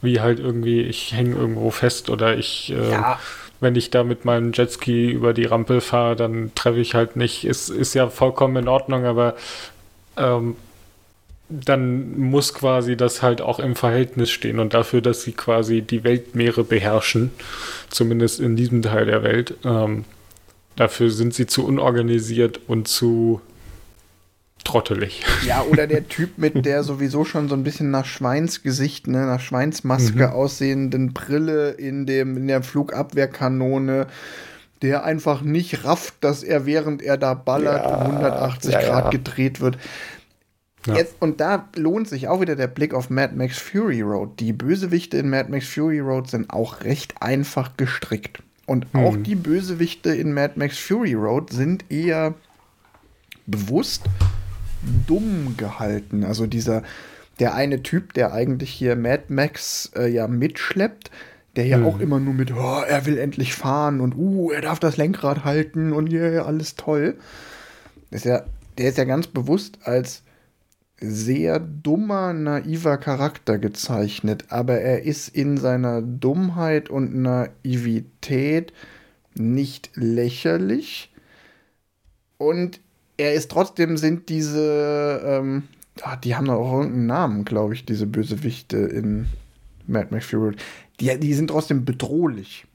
wie 0.00 0.20
halt 0.20 0.40
irgendwie, 0.40 0.80
ich 0.80 1.12
hänge 1.12 1.36
irgendwo 1.36 1.70
fest 1.70 2.08
oder 2.08 2.38
ich, 2.38 2.72
äh, 2.72 2.92
ja. 2.92 3.18
wenn 3.60 3.76
ich 3.76 3.90
da 3.90 4.04
mit 4.04 4.24
meinem 4.24 4.52
Jetski 4.52 5.10
über 5.10 5.34
die 5.34 5.44
Rampe 5.44 5.82
fahre, 5.82 6.16
dann 6.16 6.52
treffe 6.54 6.78
ich 6.80 6.94
halt 6.94 7.16
nicht. 7.16 7.44
Ist, 7.44 7.68
ist 7.68 7.92
ja 7.92 8.08
vollkommen 8.08 8.56
in 8.56 8.68
Ordnung, 8.68 9.04
aber 9.04 9.36
ähm, 10.16 10.56
dann 11.50 12.18
muss 12.18 12.54
quasi 12.54 12.96
das 12.96 13.22
halt 13.22 13.40
auch 13.40 13.58
im 13.58 13.74
Verhältnis 13.74 14.30
stehen 14.30 14.60
und 14.60 14.72
dafür, 14.72 15.00
dass 15.00 15.22
sie 15.22 15.32
quasi 15.32 15.82
die 15.82 16.04
Weltmeere 16.04 16.64
beherrschen, 16.64 17.30
zumindest 17.90 18.40
in 18.40 18.56
diesem 18.56 18.82
Teil 18.82 19.06
der 19.06 19.22
Welt, 19.22 19.56
ähm, 19.64 20.04
dafür 20.76 21.10
sind 21.10 21.34
sie 21.34 21.46
zu 21.46 21.66
unorganisiert 21.66 22.60
und 22.68 22.86
zu 22.86 23.40
trottelig. 24.64 25.24
Ja, 25.46 25.62
oder 25.62 25.86
der 25.86 26.08
Typ 26.08 26.38
mit 26.38 26.64
der 26.64 26.84
sowieso 26.84 27.24
schon 27.24 27.48
so 27.48 27.54
ein 27.54 27.64
bisschen 27.64 27.90
nach 27.90 28.04
Schweinsgesicht, 28.04 29.08
ne, 29.08 29.26
nach 29.26 29.40
Schweinsmaske 29.40 30.28
mhm. 30.28 30.32
aussehenden 30.32 31.12
Brille 31.12 31.70
in, 31.70 32.06
dem, 32.06 32.36
in 32.36 32.46
der 32.46 32.62
Flugabwehrkanone, 32.62 34.06
der 34.82 35.04
einfach 35.04 35.42
nicht 35.42 35.84
rafft, 35.84 36.14
dass 36.20 36.42
er 36.42 36.66
während 36.66 37.02
er 37.02 37.16
da 37.16 37.34
ballert 37.34 37.84
ja, 37.84 37.98
180 38.02 38.72
ja, 38.72 38.80
Grad 38.80 39.04
ja. 39.04 39.10
gedreht 39.10 39.60
wird. 39.60 39.78
Ja. 40.86 40.96
Jetzt, 40.96 41.16
und 41.20 41.40
da 41.40 41.68
lohnt 41.76 42.08
sich 42.08 42.28
auch 42.28 42.40
wieder 42.40 42.56
der 42.56 42.66
Blick 42.66 42.94
auf 42.94 43.10
Mad 43.10 43.34
Max 43.36 43.58
Fury 43.58 44.00
Road. 44.00 44.40
Die 44.40 44.52
Bösewichte 44.52 45.18
in 45.18 45.28
Mad 45.28 45.50
Max 45.50 45.68
Fury 45.68 46.00
Road 46.00 46.30
sind 46.30 46.50
auch 46.50 46.82
recht 46.82 47.20
einfach 47.20 47.76
gestrickt. 47.76 48.42
Und 48.66 48.86
hm. 48.92 49.00
auch 49.00 49.16
die 49.16 49.34
Bösewichte 49.34 50.14
in 50.14 50.32
Mad 50.32 50.54
Max 50.56 50.78
Fury 50.78 51.14
Road 51.14 51.50
sind 51.50 51.84
eher 51.90 52.34
bewusst 53.46 54.04
dumm 55.06 55.54
gehalten. 55.58 56.24
Also 56.24 56.46
dieser, 56.46 56.82
der 57.40 57.54
eine 57.54 57.82
Typ, 57.82 58.14
der 58.14 58.32
eigentlich 58.32 58.70
hier 58.70 58.96
Mad 58.96 59.24
Max 59.28 59.90
äh, 59.94 60.06
ja 60.06 60.28
mitschleppt, 60.28 61.10
der 61.56 61.66
ja 61.66 61.76
hm. 61.76 61.84
auch 61.84 62.00
immer 62.00 62.20
nur 62.20 62.32
mit, 62.32 62.52
oh, 62.52 62.82
er 62.88 63.04
will 63.04 63.18
endlich 63.18 63.54
fahren 63.54 64.00
und 64.00 64.14
uh, 64.16 64.50
er 64.50 64.62
darf 64.62 64.78
das 64.78 64.96
Lenkrad 64.96 65.44
halten 65.44 65.92
und 65.92 66.10
yeah, 66.10 66.44
alles 66.44 66.76
toll. 66.76 67.18
ist 68.10 68.24
ja, 68.24 68.44
der 68.78 68.88
ist 68.88 68.98
ja 68.98 69.04
ganz 69.04 69.26
bewusst 69.26 69.78
als 69.82 70.22
sehr 71.00 71.58
dummer, 71.58 72.32
naiver 72.32 72.98
Charakter 72.98 73.58
gezeichnet, 73.58 74.44
aber 74.50 74.80
er 74.80 75.02
ist 75.02 75.28
in 75.28 75.56
seiner 75.56 76.02
Dummheit 76.02 76.90
und 76.90 77.14
Naivität 77.14 78.72
nicht 79.34 79.90
lächerlich. 79.94 81.12
Und 82.38 82.80
er 83.16 83.34
ist 83.34 83.50
trotzdem, 83.50 83.96
sind 83.96 84.28
diese, 84.28 85.22
ähm, 85.24 85.64
ah, 86.02 86.16
die 86.16 86.36
haben 86.36 86.46
doch 86.46 86.54
auch 86.54 86.78
irgendeinen 86.78 87.06
Namen, 87.06 87.44
glaube 87.44 87.74
ich, 87.74 87.84
diese 87.84 88.06
Bösewichte 88.06 88.76
in 88.76 89.26
Mad 89.86 90.08
Max 90.10 90.26
Fury. 90.26 90.56
Die, 91.00 91.18
die 91.18 91.34
sind 91.34 91.48
trotzdem 91.48 91.84
bedrohlich. 91.84 92.66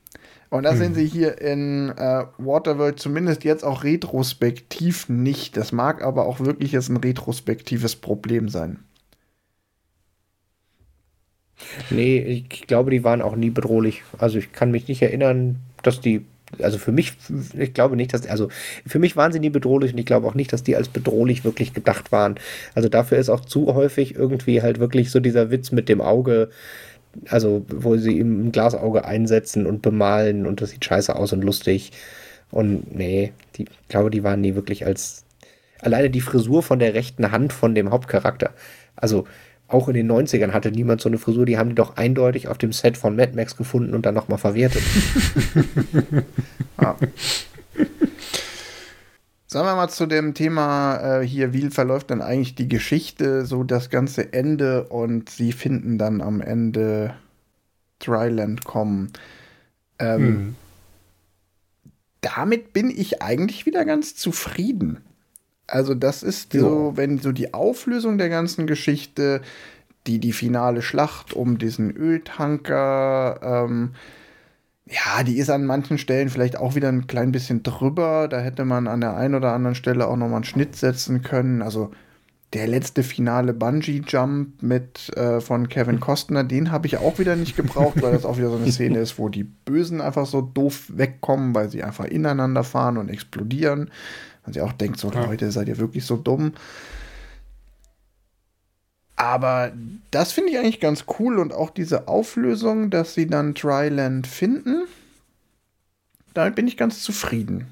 Und 0.55 0.63
das 0.63 0.75
hm. 0.75 0.79
sind 0.79 0.95
sie 0.95 1.05
hier 1.05 1.41
in 1.41 1.89
äh, 1.89 2.23
Waterworld 2.37 2.97
zumindest 2.97 3.43
jetzt 3.43 3.65
auch 3.65 3.83
retrospektiv 3.83 5.09
nicht. 5.09 5.57
Das 5.57 5.73
mag 5.73 6.01
aber 6.01 6.25
auch 6.25 6.39
wirklich 6.39 6.71
jetzt 6.71 6.87
ein 6.87 6.97
retrospektives 6.97 7.97
Problem 7.97 8.47
sein. 8.47 8.79
Nee, 11.89 12.19
ich 12.19 12.67
glaube, 12.67 12.91
die 12.91 13.03
waren 13.03 13.21
auch 13.21 13.35
nie 13.35 13.49
bedrohlich. 13.49 14.03
Also 14.17 14.37
ich 14.37 14.53
kann 14.53 14.71
mich 14.71 14.87
nicht 14.87 15.01
erinnern, 15.01 15.57
dass 15.83 15.99
die, 15.99 16.25
also 16.59 16.77
für 16.77 16.93
mich, 16.93 17.13
ich 17.57 17.73
glaube 17.73 17.97
nicht, 17.97 18.13
dass, 18.13 18.25
also 18.25 18.47
für 18.85 18.99
mich 18.99 19.17
waren 19.17 19.33
sie 19.33 19.39
nie 19.41 19.49
bedrohlich 19.49 19.91
und 19.91 19.97
ich 19.97 20.05
glaube 20.05 20.25
auch 20.25 20.35
nicht, 20.35 20.53
dass 20.53 20.63
die 20.63 20.77
als 20.77 20.87
bedrohlich 20.87 21.43
wirklich 21.43 21.73
gedacht 21.73 22.13
waren. 22.13 22.35
Also 22.75 22.87
dafür 22.87 23.17
ist 23.17 23.29
auch 23.29 23.41
zu 23.41 23.73
häufig 23.73 24.15
irgendwie 24.15 24.61
halt 24.61 24.79
wirklich 24.79 25.11
so 25.11 25.19
dieser 25.19 25.51
Witz 25.51 25.71
mit 25.71 25.89
dem 25.89 25.99
Auge, 25.99 26.49
also 27.29 27.65
wo 27.69 27.97
sie 27.97 28.19
ihm 28.19 28.47
ein 28.47 28.51
Glasauge 28.51 29.05
einsetzen 29.05 29.65
und 29.65 29.81
bemalen 29.81 30.45
und 30.45 30.61
das 30.61 30.71
sieht 30.71 30.85
scheiße 30.85 31.15
aus 31.15 31.33
und 31.33 31.43
lustig. 31.43 31.91
Und 32.51 32.95
nee, 32.95 33.33
die, 33.55 33.63
ich 33.63 33.87
glaube, 33.87 34.11
die 34.11 34.23
waren 34.23 34.41
nie 34.41 34.55
wirklich 34.55 34.85
als. 34.85 35.23
Alleine 35.81 36.09
die 36.09 36.21
Frisur 36.21 36.63
von 36.63 36.79
der 36.79 36.93
rechten 36.93 37.31
Hand 37.31 37.53
von 37.53 37.75
dem 37.75 37.91
Hauptcharakter. 37.91 38.51
Also 38.95 39.25
auch 39.67 39.87
in 39.87 39.95
den 39.95 40.11
90ern 40.11 40.51
hatte 40.51 40.71
niemand 40.71 41.01
so 41.01 41.09
eine 41.09 41.17
Frisur, 41.17 41.45
die 41.45 41.57
haben 41.57 41.69
die 41.69 41.75
doch 41.75 41.97
eindeutig 41.97 42.47
auf 42.47 42.57
dem 42.57 42.71
Set 42.71 42.97
von 42.97 43.15
Mad 43.15 43.33
Max 43.35 43.57
gefunden 43.57 43.93
und 43.93 44.05
dann 44.05 44.15
nochmal 44.15 44.37
verwertet. 44.37 44.83
ja. 46.81 46.95
Sagen 49.55 49.67
wir 49.67 49.75
mal 49.77 49.87
zu 49.87 50.05
dem 50.05 50.33
Thema 50.33 50.97
äh, 51.21 51.25
hier, 51.25 51.53
wie 51.53 51.69
verläuft 51.69 52.09
denn 52.09 52.21
eigentlich 52.21 52.55
die 52.55 52.67
Geschichte, 52.67 53.45
so 53.45 53.63
das 53.63 53.89
ganze 53.89 54.33
Ende 54.33 54.83
und 54.89 55.29
sie 55.29 55.53
finden 55.53 55.97
dann 55.97 56.19
am 56.19 56.41
Ende 56.41 57.15
Dryland 57.99 58.65
kommen. 58.65 59.13
Ähm, 59.97 60.21
hm. 60.21 60.55
Damit 62.19 62.73
bin 62.73 62.89
ich 62.89 63.21
eigentlich 63.21 63.65
wieder 63.65 63.85
ganz 63.85 64.17
zufrieden. 64.17 64.97
Also 65.67 65.95
das 65.95 66.21
ist 66.21 66.53
ja. 66.53 66.59
so, 66.59 66.91
wenn 66.95 67.19
so 67.19 67.31
die 67.31 67.53
Auflösung 67.53 68.17
der 68.17 68.27
ganzen 68.27 68.67
Geschichte, 68.67 69.41
die 70.05 70.19
die 70.19 70.33
finale 70.33 70.81
Schlacht 70.81 71.31
um 71.31 71.59
diesen 71.59 71.95
Öltanker, 71.95 73.39
ähm, 73.41 73.95
ja, 74.87 75.23
die 75.23 75.37
ist 75.37 75.49
an 75.49 75.65
manchen 75.65 75.97
Stellen 75.97 76.29
vielleicht 76.29 76.57
auch 76.57 76.75
wieder 76.75 76.89
ein 76.89 77.07
klein 77.07 77.31
bisschen 77.31 77.63
drüber. 77.63 78.27
Da 78.27 78.39
hätte 78.39 78.65
man 78.65 78.87
an 78.87 79.01
der 79.01 79.15
einen 79.15 79.35
oder 79.35 79.53
anderen 79.53 79.75
Stelle 79.75 80.07
auch 80.07 80.15
nochmal 80.15 80.37
einen 80.37 80.43
Schnitt 80.43 80.75
setzen 80.75 81.23
können. 81.23 81.63
Also 81.63 81.91
der 82.53 82.67
letzte 82.67 83.01
finale 83.01 83.53
Bungee-Jump 83.53 84.61
mit 84.61 85.09
äh, 85.17 85.41
von 85.41 85.69
Kevin 85.69 85.99
Costner, 85.99 86.43
den 86.43 86.71
habe 86.71 86.85
ich 86.87 86.97
auch 86.97 87.17
wieder 87.17 87.35
nicht 87.35 87.55
gebraucht, 87.55 88.01
weil 88.01 88.13
das 88.13 88.25
auch 88.25 88.37
wieder 88.37 88.49
so 88.49 88.57
eine 88.57 88.71
Szene 88.71 88.99
ist, 88.99 89.17
wo 89.17 89.27
die 89.27 89.43
Bösen 89.43 90.01
einfach 90.01 90.27
so 90.27 90.41
doof 90.41 90.85
wegkommen, 90.87 91.55
weil 91.55 91.69
sie 91.69 91.83
einfach 91.83 92.05
ineinander 92.05 92.63
fahren 92.63 92.97
und 92.97 93.09
explodieren. 93.09 93.89
Und 94.45 94.53
sie 94.53 94.61
auch 94.61 94.73
denkt, 94.73 94.99
so. 94.99 95.09
Leute, 95.09 95.51
seid 95.51 95.67
ihr 95.67 95.79
wirklich 95.79 96.05
so 96.05 96.15
dumm? 96.15 96.53
Aber 99.15 99.71
das 100.11 100.33
finde 100.33 100.51
ich 100.51 100.57
eigentlich 100.57 100.81
ganz 100.81 101.05
cool 101.19 101.39
und 101.39 101.53
auch 101.53 101.69
diese 101.69 102.07
Auflösung, 102.07 102.89
dass 102.89 103.13
sie 103.13 103.27
dann 103.27 103.53
Dryland 103.53 104.27
finden, 104.27 104.83
damit 106.33 106.55
bin 106.55 106.67
ich 106.67 106.75
ganz 106.75 107.01
zufrieden. 107.01 107.67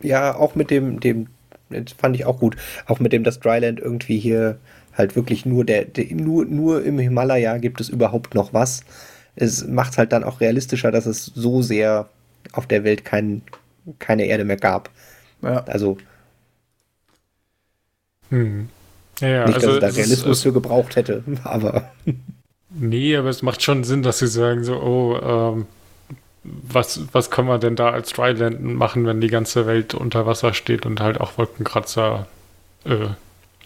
Ja, 0.00 0.34
auch 0.36 0.54
mit 0.54 0.70
dem, 0.70 1.00
dem, 1.00 1.26
das 1.68 1.92
fand 1.92 2.14
ich 2.14 2.24
auch 2.24 2.38
gut, 2.38 2.56
auch 2.86 3.00
mit 3.00 3.12
dem, 3.12 3.24
dass 3.24 3.40
Dryland 3.40 3.80
irgendwie 3.80 4.18
hier 4.18 4.58
halt 4.96 5.16
wirklich 5.16 5.46
nur 5.46 5.64
der, 5.64 5.84
der 5.84 6.06
nur, 6.14 6.44
nur 6.44 6.84
im 6.84 6.98
Himalaya 6.98 7.58
gibt 7.58 7.80
es 7.80 7.88
überhaupt 7.88 8.34
noch 8.34 8.52
was. 8.52 8.84
Es 9.36 9.66
macht 9.66 9.98
halt 9.98 10.12
dann 10.12 10.24
auch 10.24 10.40
realistischer, 10.40 10.90
dass 10.90 11.06
es 11.06 11.26
so 11.26 11.62
sehr 11.62 12.08
auf 12.52 12.66
der 12.66 12.84
Welt 12.84 13.04
kein, 13.04 13.42
keine 13.98 14.26
Erde 14.26 14.44
mehr 14.44 14.56
gab. 14.56 14.90
Ja. 15.42 15.64
Also. 15.64 15.98
Hm. 18.30 18.68
Ja, 19.20 19.46
Nicht, 19.46 19.56
also 19.56 19.78
dass 19.78 19.90
es 19.90 19.94
da 19.94 20.00
Realismus 20.00 20.38
ist, 20.38 20.42
für 20.42 20.52
gebraucht 20.52 20.96
hätte, 20.96 21.22
aber. 21.44 21.90
Nee, 22.70 23.16
aber 23.16 23.28
es 23.28 23.42
macht 23.42 23.62
schon 23.62 23.84
Sinn, 23.84 24.02
dass 24.02 24.18
sie 24.18 24.28
sagen 24.28 24.64
so, 24.64 24.80
oh, 24.80 25.18
ähm, 25.22 25.66
was, 26.42 27.02
was 27.12 27.30
können 27.30 27.48
wir 27.48 27.58
denn 27.58 27.76
da 27.76 27.90
als 27.90 28.10
Dryland 28.12 28.62
machen, 28.62 29.06
wenn 29.06 29.20
die 29.20 29.28
ganze 29.28 29.66
Welt 29.66 29.94
unter 29.94 30.26
Wasser 30.26 30.54
steht 30.54 30.86
und 30.86 31.00
halt 31.00 31.20
auch 31.20 31.36
Wolkenkratzer 31.36 32.26
äh, 32.84 33.08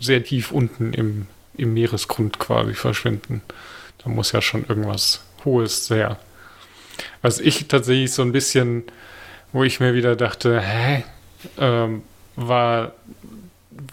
sehr 0.01 0.25
tief 0.25 0.51
unten 0.51 0.93
im, 0.93 1.27
im 1.57 1.75
Meeresgrund 1.75 2.39
quasi 2.39 2.75
verschwinden. 2.75 3.43
Da 4.03 4.11
muss 4.11 4.33
ja 4.33 4.43
schon 4.43 4.65
irgendwas 4.69 5.23
Hohes 5.45 5.87
sehr. 5.87 6.19
Was 7.23 7.41
ich 7.41 7.69
tatsächlich 7.69 8.13
so 8.13 8.23
ein 8.23 8.33
bisschen, 8.33 8.85
wo 9.53 9.63
ich 9.63 9.81
mir 9.81 9.95
wieder 9.95 10.17
dachte, 10.17 10.61
hä, 10.61 11.05
ähm, 11.59 12.03
war 12.37 12.93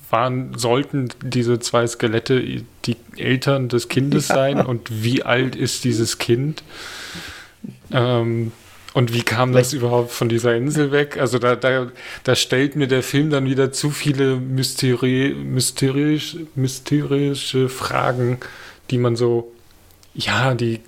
waren, 0.10 0.58
sollten 0.58 1.10
diese 1.24 1.60
zwei 1.60 1.88
Skelette 1.88 2.64
die 2.86 2.98
Eltern 3.18 3.70
des 3.70 3.88
Kindes 3.88 4.28
ja. 4.28 4.36
sein 4.36 4.66
und 4.66 5.04
wie 5.04 5.24
alt 5.24 5.56
ist 5.56 5.84
dieses 5.84 6.18
Kind? 6.18 6.64
Ähm, 7.92 8.52
und 8.94 9.14
wie 9.14 9.22
kam 9.22 9.54
das 9.54 9.72
überhaupt 9.72 10.12
von 10.12 10.28
dieser 10.28 10.56
Insel 10.56 10.92
weg? 10.92 11.18
Also 11.18 11.40
da, 11.40 11.56
da, 11.56 11.92
da 12.24 12.36
stellt 12.36 12.76
mir 12.76 12.88
der 12.88 13.04
Film 13.04 13.30
dann 13.30 13.46
wieder 13.46 13.72
zu 13.72 13.90
viele 13.90 14.36
mysteri 14.36 15.34
mysteriös, 15.34 16.36
mysterische 16.56 17.70
Fragen, 17.70 18.40
die 18.90 18.98
man 18.98 19.16
so, 19.16 19.54
ja, 20.14 20.56
die 20.56 20.82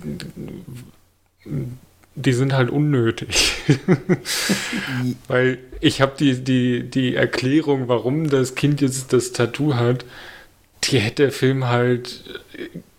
die 2.14 2.32
sind 2.32 2.52
halt 2.52 2.70
unnötig. 2.70 3.54
Weil 5.28 5.58
ich 5.80 6.00
habe 6.00 6.12
die, 6.18 6.42
die, 6.42 6.88
die 6.88 7.14
Erklärung, 7.14 7.88
warum 7.88 8.30
das 8.30 8.54
Kind 8.54 8.80
jetzt 8.80 9.12
das 9.12 9.32
Tattoo 9.32 9.74
hat, 9.74 10.04
die 10.84 10.98
hätte 10.98 11.24
der 11.24 11.32
Film 11.32 11.68
halt 11.68 12.24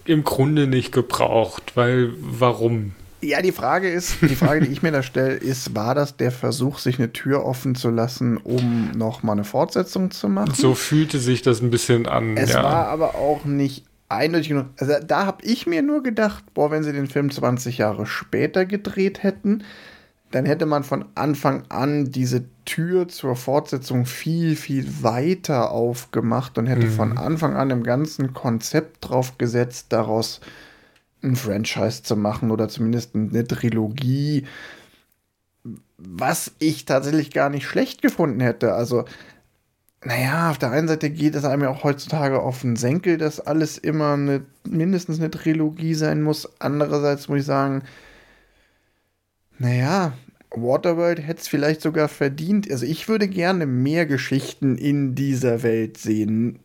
im 0.05 0.23
Grunde 0.23 0.67
nicht 0.67 0.91
gebraucht, 0.91 1.75
weil 1.75 2.11
warum? 2.19 2.93
Ja, 3.21 3.41
die 3.41 3.51
Frage 3.51 3.89
ist, 3.89 4.17
die 4.21 4.35
Frage, 4.35 4.65
die 4.65 4.71
ich 4.71 4.83
mir 4.83 4.91
da 4.91 5.01
stelle, 5.01 5.33
ist, 5.33 5.73
war 5.75 5.95
das 5.95 6.15
der 6.15 6.31
Versuch, 6.31 6.77
sich 6.77 6.99
eine 6.99 7.11
Tür 7.11 7.43
offen 7.43 7.73
zu 7.73 7.89
lassen, 7.89 8.37
um 8.37 8.91
noch 8.95 9.23
mal 9.23 9.31
eine 9.33 9.43
Fortsetzung 9.43 10.11
zu 10.11 10.29
machen? 10.29 10.53
So 10.53 10.75
fühlte 10.75 11.17
sich 11.17 11.41
das 11.41 11.61
ein 11.61 11.71
bisschen 11.71 12.07
an. 12.07 12.37
Es 12.37 12.53
ja. 12.53 12.63
war 12.63 12.87
aber 12.87 13.15
auch 13.15 13.45
nicht 13.45 13.83
eindeutig 14.09 14.49
genug. 14.49 14.67
Also 14.77 14.93
da 15.05 15.25
habe 15.25 15.43
ich 15.43 15.67
mir 15.67 15.81
nur 15.81 16.03
gedacht, 16.03 16.43
boah, 16.53 16.71
wenn 16.71 16.83
sie 16.83 16.93
den 16.93 17.07
Film 17.07 17.31
20 17.31 17.77
Jahre 17.77 18.05
später 18.05 18.65
gedreht 18.65 19.23
hätten, 19.23 19.63
dann 20.31 20.45
hätte 20.45 20.65
man 20.65 20.83
von 20.83 21.05
Anfang 21.15 21.63
an 21.69 22.11
diese 22.11 22.45
Tür 22.65 23.07
zur 23.07 23.35
Fortsetzung 23.35 24.05
viel, 24.05 24.55
viel 24.55 25.03
weiter 25.03 25.71
aufgemacht 25.71 26.57
und 26.57 26.65
hätte 26.67 26.87
mhm. 26.87 26.91
von 26.91 27.17
Anfang 27.17 27.55
an 27.55 27.69
im 27.69 27.83
ganzen 27.83 28.33
Konzept 28.33 29.09
drauf 29.09 29.37
gesetzt, 29.37 29.87
daraus 29.89 30.41
ein 31.23 31.35
Franchise 31.35 32.03
zu 32.03 32.15
machen 32.15 32.51
oder 32.51 32.67
zumindest 32.67 33.15
eine 33.15 33.47
Trilogie, 33.47 34.45
was 35.97 36.51
ich 36.59 36.85
tatsächlich 36.85 37.31
gar 37.31 37.49
nicht 37.49 37.65
schlecht 37.65 38.01
gefunden 38.01 38.39
hätte. 38.39 38.73
Also 38.73 39.05
naja, 40.05 40.51
auf 40.51 40.59
der 40.59 40.69
einen 40.69 40.87
Seite 40.87 41.09
geht 41.09 41.33
es 41.33 41.45
einem 41.45 41.63
ja 41.63 41.69
auch 41.69 41.83
heutzutage 41.83 42.39
auf 42.39 42.61
den 42.61 42.75
Senkel, 42.75 43.17
dass 43.17 43.39
alles 43.39 43.79
immer 43.79 44.13
eine, 44.13 44.41
mindestens 44.63 45.19
eine 45.19 45.31
Trilogie 45.31 45.95
sein 45.95 46.21
muss. 46.21 46.47
Andererseits 46.59 47.27
muss 47.27 47.39
ich 47.39 47.45
sagen, 47.45 47.81
naja, 49.57 50.13
Waterworld 50.51 51.19
hätte 51.25 51.41
es 51.41 51.47
vielleicht 51.47 51.81
sogar 51.81 52.07
verdient. 52.07 52.69
Also 52.69 52.85
ich 52.85 53.09
würde 53.09 53.27
gerne 53.27 53.65
mehr 53.65 54.05
Geschichten 54.05 54.77
in 54.77 55.15
dieser 55.15 55.63
Welt 55.63 55.97
sehen, 55.97 56.59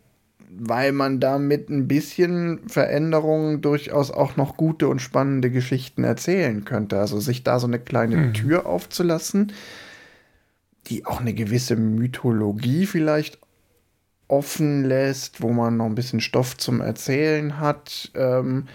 weil 0.50 0.92
man 0.92 1.18
da 1.18 1.38
mit 1.38 1.70
ein 1.70 1.88
bisschen 1.88 2.60
Veränderungen 2.68 3.62
durchaus 3.62 4.10
auch 4.10 4.36
noch 4.36 4.58
gute 4.58 4.86
und 4.88 5.00
spannende 5.00 5.50
Geschichten 5.50 6.04
erzählen 6.04 6.66
könnte. 6.66 6.98
Also 6.98 7.20
sich 7.20 7.42
da 7.42 7.58
so 7.58 7.66
eine 7.66 7.78
kleine 7.78 8.16
hm. 8.16 8.34
Tür 8.34 8.66
aufzulassen 8.66 9.54
die 10.86 11.06
auch 11.06 11.20
eine 11.20 11.34
gewisse 11.34 11.76
Mythologie 11.76 12.86
vielleicht 12.86 13.38
offen 14.28 14.84
lässt, 14.84 15.42
wo 15.42 15.50
man 15.50 15.76
noch 15.76 15.86
ein 15.86 15.94
bisschen 15.94 16.20
Stoff 16.20 16.56
zum 16.56 16.80
Erzählen 16.80 17.58
hat. 17.58 18.10
Ähm, 18.14 18.66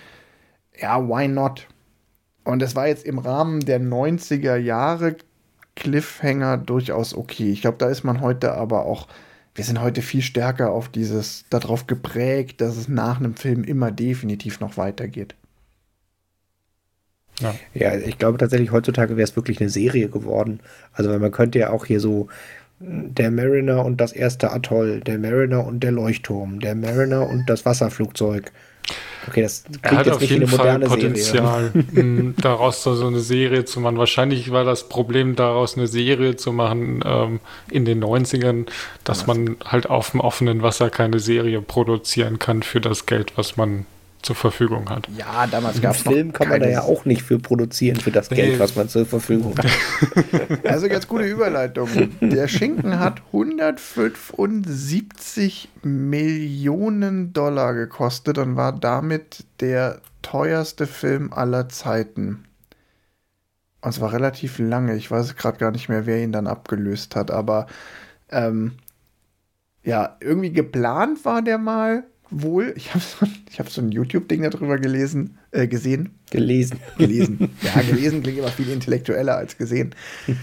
ja, 0.78 1.08
why 1.08 1.28
not? 1.28 1.68
Und 2.43 2.62
es 2.62 2.76
war 2.76 2.88
jetzt 2.88 3.06
im 3.06 3.18
Rahmen 3.18 3.62
der 3.62 3.80
90er 3.80 4.56
Jahre 4.58 5.16
Cliffhanger 5.76 6.58
durchaus 6.58 7.14
okay. 7.14 7.51
Ich 7.51 7.62
glaube, 7.62 7.78
da 7.78 7.89
ist 7.89 8.03
man 8.03 8.22
heute 8.22 8.53
aber 8.53 8.86
auch 8.86 9.08
wir 9.56 9.64
sind 9.64 9.82
heute 9.82 10.01
viel 10.01 10.22
stärker 10.22 10.72
auf 10.72 10.89
dieses, 10.89 11.45
darauf 11.49 11.88
geprägt, 11.88 12.60
dass 12.60 12.76
es 12.76 12.89
nach 12.89 13.20
einem 13.20 13.36
Film 13.36 13.64
immer 13.64 13.89
definitiv 13.89 14.60
noch 14.60 14.76
weitergeht. 14.76 15.36
Ja. 17.42 17.56
ja, 17.74 17.96
ich 17.98 18.18
glaube 18.18 18.38
tatsächlich, 18.38 18.72
heutzutage 18.72 19.18
wäre 19.18 19.28
es 19.28 19.36
wirklich 19.36 19.60
eine 19.60 19.70
Serie 19.70 20.10
geworden. 20.10 20.60
Also, 20.94 21.10
weil 21.10 21.20
man 21.20 21.32
könnte 21.32 21.60
ja 21.60 21.70
auch 21.70 21.86
hier 21.86 22.00
so 22.00 22.28
der 22.80 23.32
Mariner 23.32 23.86
und 23.86 24.02
das 24.02 24.12
erste 24.12 24.52
Atoll, 24.52 25.00
der 25.02 25.18
Mariner 25.18 25.66
und 25.66 25.82
der 25.82 25.92
Leuchtturm, 25.92 26.60
der 26.60 26.76
Mariner 26.76 27.28
und 27.28 27.50
das 27.50 27.66
Wasserflugzeug. 27.66 28.52
Okay, 29.28 29.42
das 29.42 29.64
er 29.82 29.92
hat 29.98 30.10
auf 30.10 30.22
jeden 30.22 30.48
Fall 30.48 30.80
Potenzial, 30.82 31.72
daraus 32.38 32.84
so 32.84 33.08
eine 33.08 33.22
Serie 33.22 33.66
zu 33.66 33.80
machen. 33.80 33.98
Wahrscheinlich 33.98 34.52
war 34.52 34.64
das 34.64 34.88
Problem, 34.88 35.36
daraus 35.36 35.78
eine 35.78 35.88
Serie 35.88 36.36
zu 36.36 36.52
machen 36.52 37.02
ähm, 37.04 37.40
in 37.72 37.86
den 37.86 38.04
90ern, 38.04 38.68
dass 39.04 39.26
man 39.26 39.58
halt 39.66 39.90
auf 39.90 40.12
dem 40.12 40.20
offenen 40.20 40.62
Wasser 40.62 40.92
keine 40.92 41.20
Serie 41.20 41.62
produzieren 41.62 42.38
kann 42.38 42.62
für 42.62 42.82
das 42.82 43.08
Geld, 43.08 43.34
was 43.36 43.58
man 43.58 43.88
zur 44.26 44.36
Verfügung 44.36 44.89
hat. 44.89 45.07
Ja, 45.15 45.47
damals 45.47 45.82
gab 45.82 45.95
es 45.95 46.01
Film 46.01 46.34
kann 46.34 46.49
man 46.49 46.59
da 46.59 46.67
ja 46.67 46.82
auch 46.82 47.05
nicht 47.05 47.21
für 47.21 47.39
produzieren, 47.39 47.97
für 47.99 48.11
das 48.11 48.28
Geld, 48.30 48.59
was 48.59 48.76
man 48.76 48.89
zur 48.89 49.05
Verfügung 49.05 49.57
hat. 49.57 49.67
Also 50.63 50.88
ganz 50.89 51.07
gute 51.07 51.26
Überleitung. 51.26 51.88
Der 52.21 52.47
Schinken 52.47 52.97
hat 52.99 53.21
175 53.28 55.69
Millionen 55.84 57.34
Dollar 57.34 57.76
gekostet 57.76 58.39
und 58.39 58.55
war 58.55 58.71
damit 58.73 59.45
der 59.59 60.01
teuerste 60.21 60.88
Film 60.88 61.32
aller 61.32 61.69
Zeiten. 61.69 62.45
Und 63.82 63.89
es 63.91 64.01
war 64.01 64.11
relativ 64.11 64.57
lange. 64.57 64.95
Ich 64.95 65.11
weiß 65.11 65.36
gerade 65.36 65.59
gar 65.59 65.69
nicht 65.71 65.88
mehr, 65.88 66.07
wer 66.07 66.23
ihn 66.23 66.32
dann 66.32 66.47
abgelöst 66.47 67.15
hat, 67.15 67.30
aber 67.30 67.67
ähm, 68.32 68.71
ja, 69.84 70.17
irgendwie 70.19 70.51
geplant 70.51 71.23
war 71.26 71.43
der 71.43 71.59
mal 71.59 72.05
wohl, 72.30 72.73
ich 72.76 72.93
habe 72.93 73.03
so, 73.03 73.28
hab 73.59 73.69
so 73.69 73.82
ein 73.82 73.91
YouTube-Ding 73.91 74.41
darüber 74.43 74.78
gelesen, 74.78 75.38
äh, 75.51 75.67
gesehen. 75.67 76.11
Gelesen. 76.32 76.80
Gelesen. 76.97 77.49
Ja, 77.61 77.82
gelesen 77.82 78.23
klingt 78.23 78.39
immer 78.39 78.49
viel 78.49 78.69
intellektueller 78.69 79.38
als 79.38 79.57
gesehen. 79.57 79.93
Nicht, 80.28 80.38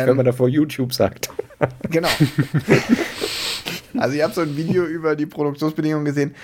ähm, 0.00 0.06
wenn 0.08 0.16
man 0.16 0.26
davor 0.26 0.48
YouTube 0.48 0.92
sagt. 0.92 1.30
Genau. 1.88 2.08
also 3.96 4.14
ich 4.14 4.22
habe 4.22 4.34
so 4.34 4.42
ein 4.42 4.54
Video 4.58 4.84
über 4.84 5.16
die 5.16 5.24
Produktionsbedingungen 5.24 6.04
gesehen. 6.04 6.34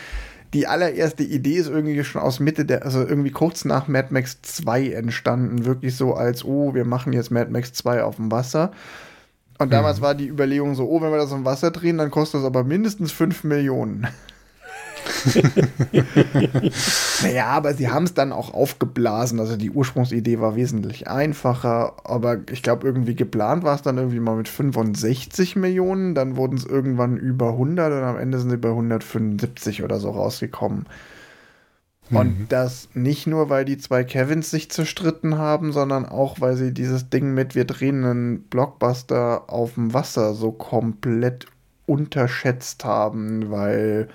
Die 0.55 0.67
allererste 0.67 1.23
Idee 1.23 1.57
ist 1.57 1.69
irgendwie 1.69 2.03
schon 2.03 2.23
aus 2.23 2.41
Mitte 2.41 2.65
der, 2.65 2.85
also 2.85 3.01
irgendwie 3.01 3.31
kurz 3.31 3.67
nach 3.67 3.89
Mad 3.89 4.09
Max 4.11 4.41
2 4.41 4.91
entstanden. 4.91 5.67
Wirklich 5.67 5.97
so 5.97 6.15
als, 6.15 6.45
oh, 6.45 6.75
wir 6.75 6.87
machen 6.87 7.13
jetzt 7.13 7.31
Mad 7.31 7.51
Max 7.51 7.75
2 7.75 8.05
auf 8.05 8.17
dem 8.17 8.31
Wasser. 8.31 8.73
Und 9.63 9.73
damals 9.73 9.99
mhm. 9.99 10.03
war 10.03 10.15
die 10.15 10.29
Überlegung 10.29 10.75
so, 10.75 10.89
oh, 10.89 11.01
wenn 11.01 11.11
wir 11.11 11.19
das 11.19 11.33
im 11.33 11.45
Wasser 11.45 11.71
drehen, 11.71 11.99
dann 11.99 12.11
kostet 12.11 12.41
das 12.41 12.47
aber 12.47 12.65
mindestens 12.65 13.13
5 13.13 13.45
Millionen. 13.45 14.07
naja, 17.23 17.47
aber 17.47 17.75
sie 17.75 17.89
haben 17.89 18.05
es 18.05 18.15
dann 18.15 18.33
auch 18.33 18.55
aufgeblasen. 18.55 19.41
Also 19.41 19.57
die 19.57 19.71
Ursprungsidee 19.71 20.41
war 20.41 20.57
wesentlich 20.57 21.09
einfacher, 21.09 21.95
aber 22.05 22.39
ich 22.51 22.63
glaube, 22.63 22.87
irgendwie 22.87 23.15
geplant 23.15 23.65
war 23.65 23.75
es 23.75 23.83
dann 23.83 23.99
irgendwie 23.99 24.21
mal 24.21 24.37
mit 24.37 24.49
65 24.49 25.57
Millionen. 25.57 26.15
Dann 26.15 26.37
wurden 26.37 26.57
es 26.57 26.65
irgendwann 26.65 27.17
über 27.17 27.51
100 27.51 27.93
und 27.93 28.03
am 28.03 28.19
Ende 28.19 28.39
sind 28.39 28.51
sie 28.51 28.57
bei 28.57 28.71
175 28.71 29.83
oder 29.83 29.99
so 29.99 30.11
rausgekommen. 30.11 30.87
Und 32.13 32.41
mhm. 32.41 32.47
das 32.49 32.89
nicht 32.95 33.27
nur, 33.27 33.49
weil 33.49 33.65
die 33.65 33.79
zwei 33.79 34.05
Kevins 34.05 34.51
sich 34.51 34.71
zerstritten 34.71 35.39
haben, 35.39 35.73
sondern 35.73 36.05
auch, 36.05 36.41
weil 36.41 36.57
sie 36.57 36.73
dieses 36.73 37.09
Ding 37.09 37.33
mit 37.33 37.55
wir 37.55 37.65
drehen 37.65 38.05
einen 38.05 38.43
Blockbuster 38.43 39.45
auf 39.49 39.75
dem 39.75 39.95
Wasser 39.95 40.35
so 40.35 40.53
komplett 40.53 41.47
unterschätzt 41.87 42.85
haben, 42.85 43.51
weil 43.51 44.09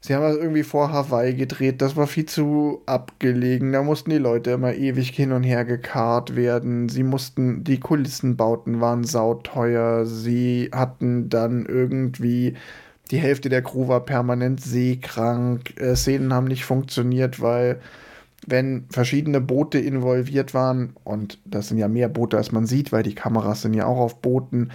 sie 0.00 0.14
haben 0.14 0.22
das 0.22 0.36
irgendwie 0.36 0.62
vor 0.62 0.92
Hawaii 0.92 1.34
gedreht, 1.34 1.80
das 1.80 1.96
war 1.96 2.06
viel 2.06 2.26
zu 2.26 2.82
abgelegen, 2.84 3.72
da 3.72 3.82
mussten 3.82 4.10
die 4.10 4.18
Leute 4.18 4.50
immer 4.50 4.74
ewig 4.74 5.10
hin 5.10 5.32
und 5.32 5.42
her 5.42 5.64
gekarrt 5.64 6.36
werden, 6.36 6.90
sie 6.90 7.02
mussten, 7.02 7.64
die 7.64 7.80
Kulissenbauten 7.80 8.80
waren 8.82 9.04
sauteuer, 9.04 10.04
sie 10.04 10.70
hatten 10.72 11.30
dann 11.30 11.64
irgendwie 11.66 12.54
die 13.10 13.18
Hälfte 13.18 13.48
der 13.48 13.62
Crew 13.62 13.88
war 13.88 14.00
permanent 14.00 14.60
seekrank. 14.60 15.78
Äh, 15.80 15.96
Szenen 15.96 16.32
haben 16.32 16.46
nicht 16.46 16.64
funktioniert, 16.64 17.40
weil 17.40 17.80
wenn 18.46 18.86
verschiedene 18.90 19.40
Boote 19.40 19.78
involviert 19.78 20.54
waren, 20.54 20.94
und 21.04 21.38
das 21.44 21.68
sind 21.68 21.78
ja 21.78 21.88
mehr 21.88 22.08
Boote, 22.08 22.36
als 22.36 22.52
man 22.52 22.66
sieht, 22.66 22.92
weil 22.92 23.02
die 23.02 23.14
Kameras 23.14 23.62
sind 23.62 23.74
ja 23.74 23.86
auch 23.86 23.98
auf 23.98 24.20
Booten, 24.20 24.70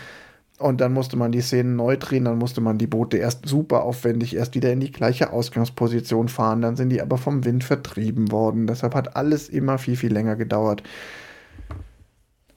und 0.60 0.82
dann 0.82 0.92
musste 0.92 1.16
man 1.16 1.32
die 1.32 1.42
Szenen 1.42 1.78
neu 1.78 1.96
drehen, 1.96 2.26
dann 2.26 2.38
musste 2.38 2.60
man 2.60 2.78
die 2.78 2.88
Boote 2.88 3.18
erst 3.18 3.48
super 3.48 3.84
aufwendig 3.84 4.36
erst 4.36 4.56
wieder 4.56 4.74
in 4.74 4.82
die 4.82 4.92
gleiche 4.92 5.32
Ausgangsposition 5.32 6.28
fahren, 6.28 6.62
dann 6.62 6.76
sind 6.76 6.90
die 6.90 7.02
aber 7.02 7.18
vom 7.18 7.46
Wind 7.46 7.64
vertrieben 7.64 8.30
worden. 8.32 8.68
Deshalb 8.68 8.94
hat 8.94 9.16
alles 9.16 9.48
immer 9.48 9.78
viel, 9.78 9.96
viel 9.96 10.12
länger 10.12 10.36
gedauert. 10.36 10.84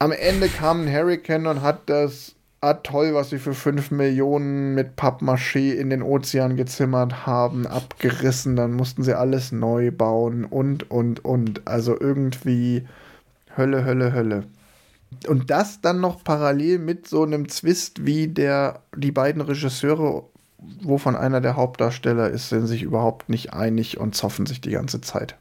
Am 0.01 0.11
Ende 0.11 0.49
kam 0.49 0.83
ein 0.83 0.93
Hurricane 0.93 1.47
und 1.47 1.62
hat 1.62 1.83
das 1.87 2.35
ah 2.63 2.75
toll, 2.75 3.13
was 3.13 3.31
sie 3.31 3.39
für 3.39 3.55
5 3.55 3.91
Millionen 3.91 4.75
mit 4.75 4.97
Pappmaché 4.97 5.73
in 5.75 5.91
den 5.91 6.03
Ozean 6.03 6.57
gezimmert 6.57 7.27
haben, 7.27 7.67
abgerissen, 7.67 8.57
dann 8.57 8.73
mussten 8.73 9.03
sie 9.03 9.19
alles 9.19 9.51
neu 9.53 9.91
bauen 9.91 10.45
und, 10.45 10.91
und, 10.91 11.25
und. 11.25 11.67
Also 11.67 12.01
irgendwie 12.01 12.87
Hölle, 13.57 13.85
Hölle, 13.85 14.13
Hölle. 14.13 14.45
Und 15.27 15.51
das 15.51 15.81
dann 15.81 16.01
noch 16.01 16.23
parallel 16.23 16.79
mit 16.79 17.09
so 17.09 17.25
einem 17.25 17.49
Zwist, 17.49 18.07
wie 18.07 18.29
der, 18.29 18.81
die 18.97 19.13
beiden 19.13 19.43
Regisseure, 19.43 20.25
wovon 20.81 21.17
einer 21.17 21.41
der 21.41 21.57
Hauptdarsteller 21.57 22.31
ist, 22.31 22.49
sind 22.49 22.69
sich 22.69 22.83
überhaupt 22.83 23.29
nicht 23.29 23.53
einig 23.53 23.99
und 23.99 24.15
zoffen 24.15 24.47
sich 24.47 24.61
die 24.61 24.71
ganze 24.71 25.01
Zeit. 25.01 25.37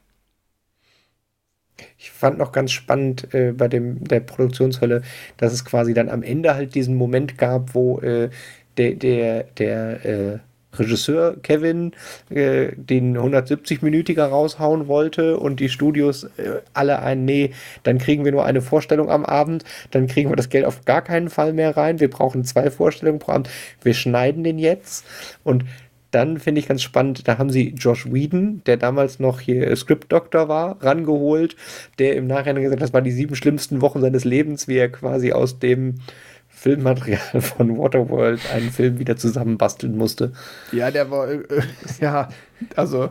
Ich 1.97 2.11
fand 2.11 2.37
noch 2.37 2.51
ganz 2.51 2.71
spannend 2.71 3.33
äh, 3.33 3.51
bei 3.51 3.67
dem, 3.67 4.03
der 4.03 4.19
Produktionshölle, 4.21 5.01
dass 5.37 5.53
es 5.53 5.65
quasi 5.65 5.93
dann 5.93 6.09
am 6.09 6.23
Ende 6.23 6.55
halt 6.55 6.75
diesen 6.75 6.95
Moment 6.95 7.37
gab, 7.37 7.73
wo 7.75 7.99
äh, 7.99 8.29
der, 8.77 8.95
der, 8.95 9.43
der 9.57 10.05
äh, 10.05 10.39
Regisseur 10.73 11.35
Kevin 11.41 11.91
äh, 12.29 12.69
den 12.75 13.17
170-Minütiger 13.17 14.25
raushauen 14.25 14.87
wollte 14.87 15.37
und 15.37 15.59
die 15.59 15.69
Studios 15.69 16.23
äh, 16.37 16.61
alle 16.73 16.99
ein, 17.01 17.25
nee, 17.25 17.51
dann 17.83 17.97
kriegen 17.97 18.23
wir 18.23 18.31
nur 18.31 18.45
eine 18.45 18.61
Vorstellung 18.61 19.09
am 19.09 19.25
Abend, 19.25 19.65
dann 19.91 20.07
kriegen 20.07 20.29
wir 20.29 20.35
das 20.35 20.49
Geld 20.49 20.65
auf 20.65 20.85
gar 20.85 21.01
keinen 21.01 21.29
Fall 21.29 21.53
mehr 21.53 21.75
rein, 21.75 21.99
wir 21.99 22.09
brauchen 22.09 22.45
zwei 22.45 22.71
Vorstellungen 22.71 23.19
pro 23.19 23.33
Abend, 23.33 23.49
wir 23.81 23.93
schneiden 23.93 24.43
den 24.43 24.59
jetzt. 24.59 25.05
Und 25.43 25.65
dann 26.11 26.39
finde 26.39 26.59
ich 26.59 26.67
ganz 26.67 26.81
spannend, 26.81 27.27
da 27.27 27.37
haben 27.37 27.49
sie 27.49 27.69
Josh 27.69 28.11
Whedon, 28.11 28.61
der 28.65 28.77
damals 28.77 29.19
noch 29.19 29.39
hier 29.39 29.75
Script 29.75 30.11
Doctor 30.11 30.47
war, 30.47 30.83
rangeholt, 30.83 31.55
der 31.99 32.15
im 32.15 32.27
Nachhinein 32.27 32.63
gesagt 32.63 32.81
hat, 32.81 32.87
das 32.87 32.93
waren 32.93 33.03
die 33.03 33.11
sieben 33.11 33.35
schlimmsten 33.35 33.81
Wochen 33.81 34.01
seines 34.01 34.25
Lebens, 34.25 34.67
wie 34.67 34.77
er 34.77 34.91
quasi 34.91 35.31
aus 35.31 35.59
dem 35.59 35.95
Filmmaterial 36.49 37.19
von 37.41 37.77
Waterworld 37.77 38.41
einen 38.53 38.71
Film 38.71 38.99
wieder 38.99 39.17
zusammenbasteln 39.17 39.97
musste. 39.97 40.33
Ja, 40.71 40.91
der 40.91 41.09
war, 41.09 41.29
äh, 41.29 41.41
ja, 42.01 42.29
also 42.75 43.09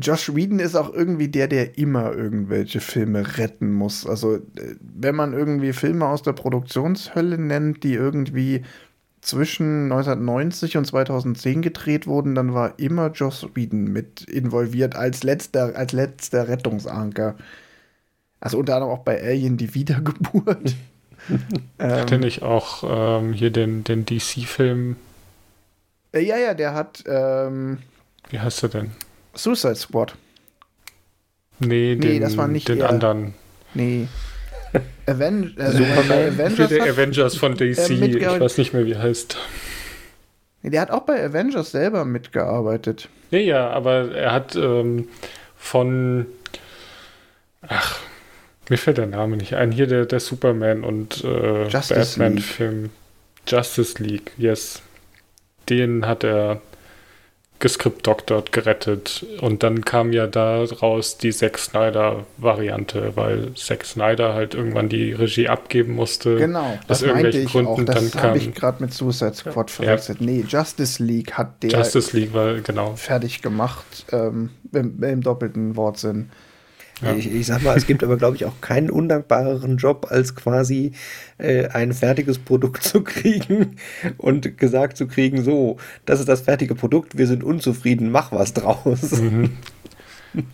Josh 0.00 0.34
Whedon 0.34 0.58
ist 0.58 0.74
auch 0.74 0.92
irgendwie 0.92 1.28
der, 1.28 1.48
der 1.48 1.78
immer 1.78 2.12
irgendwelche 2.12 2.80
Filme 2.80 3.36
retten 3.36 3.72
muss. 3.72 4.06
Also, 4.06 4.36
äh, 4.36 4.40
wenn 4.80 5.14
man 5.14 5.34
irgendwie 5.34 5.72
Filme 5.72 6.06
aus 6.06 6.22
der 6.22 6.32
Produktionshölle 6.32 7.38
nennt, 7.38 7.84
die 7.84 7.94
irgendwie 7.94 8.62
zwischen 9.26 9.90
1990 9.90 10.76
und 10.76 10.86
2010 10.86 11.60
gedreht 11.60 12.06
wurden, 12.06 12.36
dann 12.36 12.54
war 12.54 12.78
immer 12.78 13.10
Joss 13.10 13.46
Whedon 13.54 13.84
mit 13.84 14.22
involviert 14.22 14.94
als 14.94 15.24
letzter, 15.24 15.74
als 15.74 15.92
letzter 15.92 16.46
Rettungsanker. 16.46 17.34
Also 18.38 18.58
unter 18.58 18.76
anderem 18.76 18.94
auch 18.94 19.02
bei 19.02 19.20
Alien 19.20 19.56
die 19.56 19.74
Wiedergeburt. 19.74 20.76
Hat 21.78 22.12
er 22.12 22.18
nicht 22.18 22.42
auch 22.42 22.84
ähm, 22.86 23.32
hier 23.32 23.50
den, 23.50 23.82
den 23.82 24.06
DC-Film? 24.06 24.94
Äh, 26.12 26.20
ja, 26.20 26.36
ja, 26.36 26.54
der 26.54 26.74
hat. 26.74 27.02
Ähm, 27.06 27.78
Wie 28.30 28.38
heißt 28.38 28.62
er 28.62 28.68
denn? 28.68 28.92
Suicide 29.34 29.74
Squad. 29.74 30.14
Nee, 31.58 31.96
nee 31.96 31.96
den, 31.96 32.20
das 32.20 32.36
war 32.36 32.46
nicht 32.46 32.68
den 32.68 32.80
er. 32.80 32.90
anderen. 32.90 33.34
Nee. 33.74 34.06
Aven 35.06 35.54
also 35.58 35.84
Avengers, 35.84 36.68
der 36.68 36.82
Avengers 36.84 37.36
von 37.36 37.54
DC, 37.54 37.90
äh, 37.90 38.06
ich 38.06 38.40
weiß 38.40 38.58
nicht 38.58 38.72
mehr, 38.72 38.84
wie 38.84 38.92
er 38.92 39.02
heißt. 39.02 39.36
Der 40.62 40.80
hat 40.80 40.90
auch 40.90 41.02
bei 41.02 41.24
Avengers 41.24 41.70
selber 41.70 42.04
mitgearbeitet. 42.04 43.08
Ja, 43.30 43.38
ja, 43.38 43.70
aber 43.70 44.12
er 44.12 44.32
hat 44.32 44.56
ähm, 44.56 45.08
von. 45.56 46.26
Ach, 47.62 48.00
mir 48.68 48.78
fällt 48.78 48.98
der 48.98 49.06
Name 49.06 49.36
nicht 49.36 49.54
ein. 49.54 49.70
Hier 49.70 49.86
der, 49.86 50.06
der 50.06 50.20
Superman 50.20 50.82
und 50.82 51.22
äh, 51.24 51.68
Batman-Film. 51.70 52.90
Justice 53.46 54.02
League, 54.02 54.32
yes. 54.36 54.82
Den 55.68 56.06
hat 56.06 56.24
er 56.24 56.60
geskriptdoktert, 57.58 58.52
gerettet. 58.52 59.24
Und 59.40 59.62
dann 59.62 59.84
kam 59.84 60.12
ja 60.12 60.26
daraus 60.26 61.18
die 61.18 61.32
Zack 61.32 61.58
Snyder-Variante, 61.58 63.12
weil 63.14 63.54
Zack 63.54 63.84
Snyder 63.84 64.34
halt 64.34 64.54
irgendwann 64.54 64.88
die 64.88 65.12
Regie 65.12 65.48
abgeben 65.48 65.94
musste. 65.94 66.36
Genau, 66.36 66.78
das 66.86 67.04
meinte 67.04 67.38
ich 67.38 67.50
Gründen. 67.50 67.68
auch. 67.68 67.84
Das 67.84 68.14
habe 68.16 68.38
ich 68.38 68.54
gerade 68.54 68.82
mit 68.82 68.92
Suicide 68.92 69.34
Squad 69.34 69.70
ja. 69.70 69.76
verwechselt. 69.76 70.20
Nee, 70.20 70.44
Justice 70.46 71.02
League 71.02 71.32
hat 71.32 71.62
der 71.62 71.70
Justice 71.70 72.16
League 72.16 72.34
war, 72.34 72.54
genau. 72.54 72.94
fertig 72.96 73.40
gemacht, 73.42 74.06
ähm, 74.12 74.50
im, 74.72 75.02
im 75.02 75.22
doppelten 75.22 75.76
Wortsinn. 75.76 76.30
Ja. 77.02 77.12
Ich, 77.12 77.30
ich, 77.30 77.46
sag 77.46 77.62
mal, 77.62 77.76
es 77.76 77.86
gibt 77.86 78.02
aber, 78.02 78.16
glaube 78.16 78.36
ich, 78.36 78.46
auch 78.46 78.60
keinen 78.62 78.90
undankbareren 78.90 79.76
Job, 79.76 80.06
als 80.08 80.34
quasi 80.34 80.92
äh, 81.36 81.66
ein 81.68 81.92
fertiges 81.92 82.38
Produkt 82.38 82.82
zu 82.82 83.02
kriegen 83.02 83.76
und 84.16 84.56
gesagt 84.56 84.96
zu 84.96 85.06
kriegen, 85.06 85.44
so, 85.44 85.76
das 86.06 86.20
ist 86.20 86.28
das 86.28 86.40
fertige 86.40 86.74
Produkt, 86.74 87.18
wir 87.18 87.26
sind 87.26 87.44
unzufrieden, 87.44 88.10
mach 88.10 88.32
was 88.32 88.54
draus. 88.54 89.12
Mhm. 89.12 89.50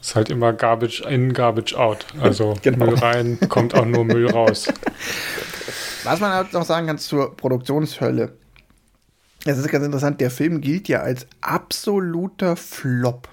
Ist 0.01 0.15
halt 0.15 0.31
immer 0.31 0.53
Garbage 0.53 1.01
in, 1.01 1.33
Garbage 1.33 1.75
out. 1.75 2.07
Also 2.21 2.55
genau. 2.63 2.87
Müll 2.87 2.95
rein, 2.95 3.39
kommt 3.49 3.75
auch 3.75 3.85
nur 3.85 4.05
Müll 4.05 4.31
raus. 4.31 4.69
Was 6.05 6.21
man 6.21 6.33
halt 6.33 6.53
noch 6.53 6.65
sagen 6.65 6.87
kann 6.87 6.99
zur 6.99 7.37
Produktionshölle. 7.37 8.33
Es 9.45 9.59
ist 9.59 9.69
ganz 9.69 9.85
interessant, 9.85 10.21
der 10.21 10.31
Film 10.31 10.61
gilt 10.61 10.87
ja 10.87 11.01
als 11.01 11.27
absoluter 11.41 12.55
Flop 12.55 13.29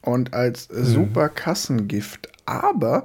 und 0.00 0.32
als 0.32 0.70
mhm. 0.70 0.84
super 0.84 1.28
Kassengift. 1.28 2.30
Aber, 2.50 3.04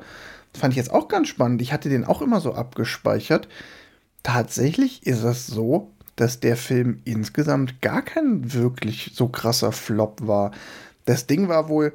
das 0.51 0.61
fand 0.61 0.73
ich 0.73 0.77
jetzt 0.77 0.91
auch 0.91 1.07
ganz 1.07 1.27
spannend, 1.27 1.61
ich 1.61 1.73
hatte 1.73 1.89
den 1.89 2.05
auch 2.05 2.21
immer 2.21 2.41
so 2.41 2.53
abgespeichert. 2.53 3.47
Tatsächlich 4.23 5.05
ist 5.05 5.23
es 5.23 5.47
so, 5.47 5.91
dass 6.15 6.39
der 6.39 6.57
Film 6.57 7.01
insgesamt 7.05 7.81
gar 7.81 8.01
kein 8.01 8.53
wirklich 8.53 9.11
so 9.13 9.27
krasser 9.27 9.71
Flop 9.71 10.25
war. 10.25 10.51
Das 11.05 11.27
Ding 11.27 11.49
war 11.49 11.69
wohl, 11.69 11.93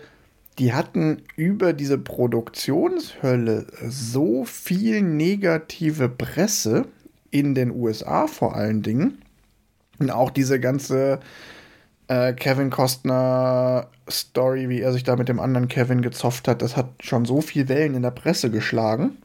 die 0.58 0.74
hatten 0.74 1.22
über 1.36 1.72
diese 1.72 1.96
Produktionshölle 1.96 3.66
so 3.88 4.44
viel 4.44 5.00
negative 5.00 6.08
Presse 6.08 6.86
in 7.30 7.54
den 7.54 7.70
USA 7.70 8.26
vor 8.26 8.54
allen 8.54 8.82
Dingen. 8.82 9.22
Und 9.98 10.10
auch 10.10 10.30
diese 10.30 10.60
ganze 10.60 11.20
äh, 12.08 12.34
Kevin 12.34 12.70
Costner 12.70 13.88
Story, 14.10 14.68
wie 14.68 14.80
er 14.80 14.92
sich 14.92 15.04
da 15.04 15.16
mit 15.16 15.28
dem 15.28 15.40
anderen 15.40 15.68
Kevin 15.68 16.02
gezofft 16.02 16.48
hat, 16.48 16.62
das 16.62 16.76
hat 16.76 16.88
schon 17.00 17.24
so 17.24 17.40
viel 17.40 17.68
Wellen 17.68 17.94
in 17.94 18.02
der 18.02 18.10
Presse 18.10 18.50
geschlagen, 18.50 19.18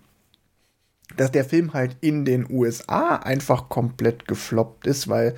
dass 1.18 1.32
der 1.32 1.46
Film 1.46 1.74
halt 1.74 1.98
in 2.02 2.26
den 2.26 2.50
USA 2.50 3.18
einfach 3.18 3.70
komplett 3.70 4.28
gefloppt 4.28 4.88
ist, 4.88 5.08
weil 5.08 5.36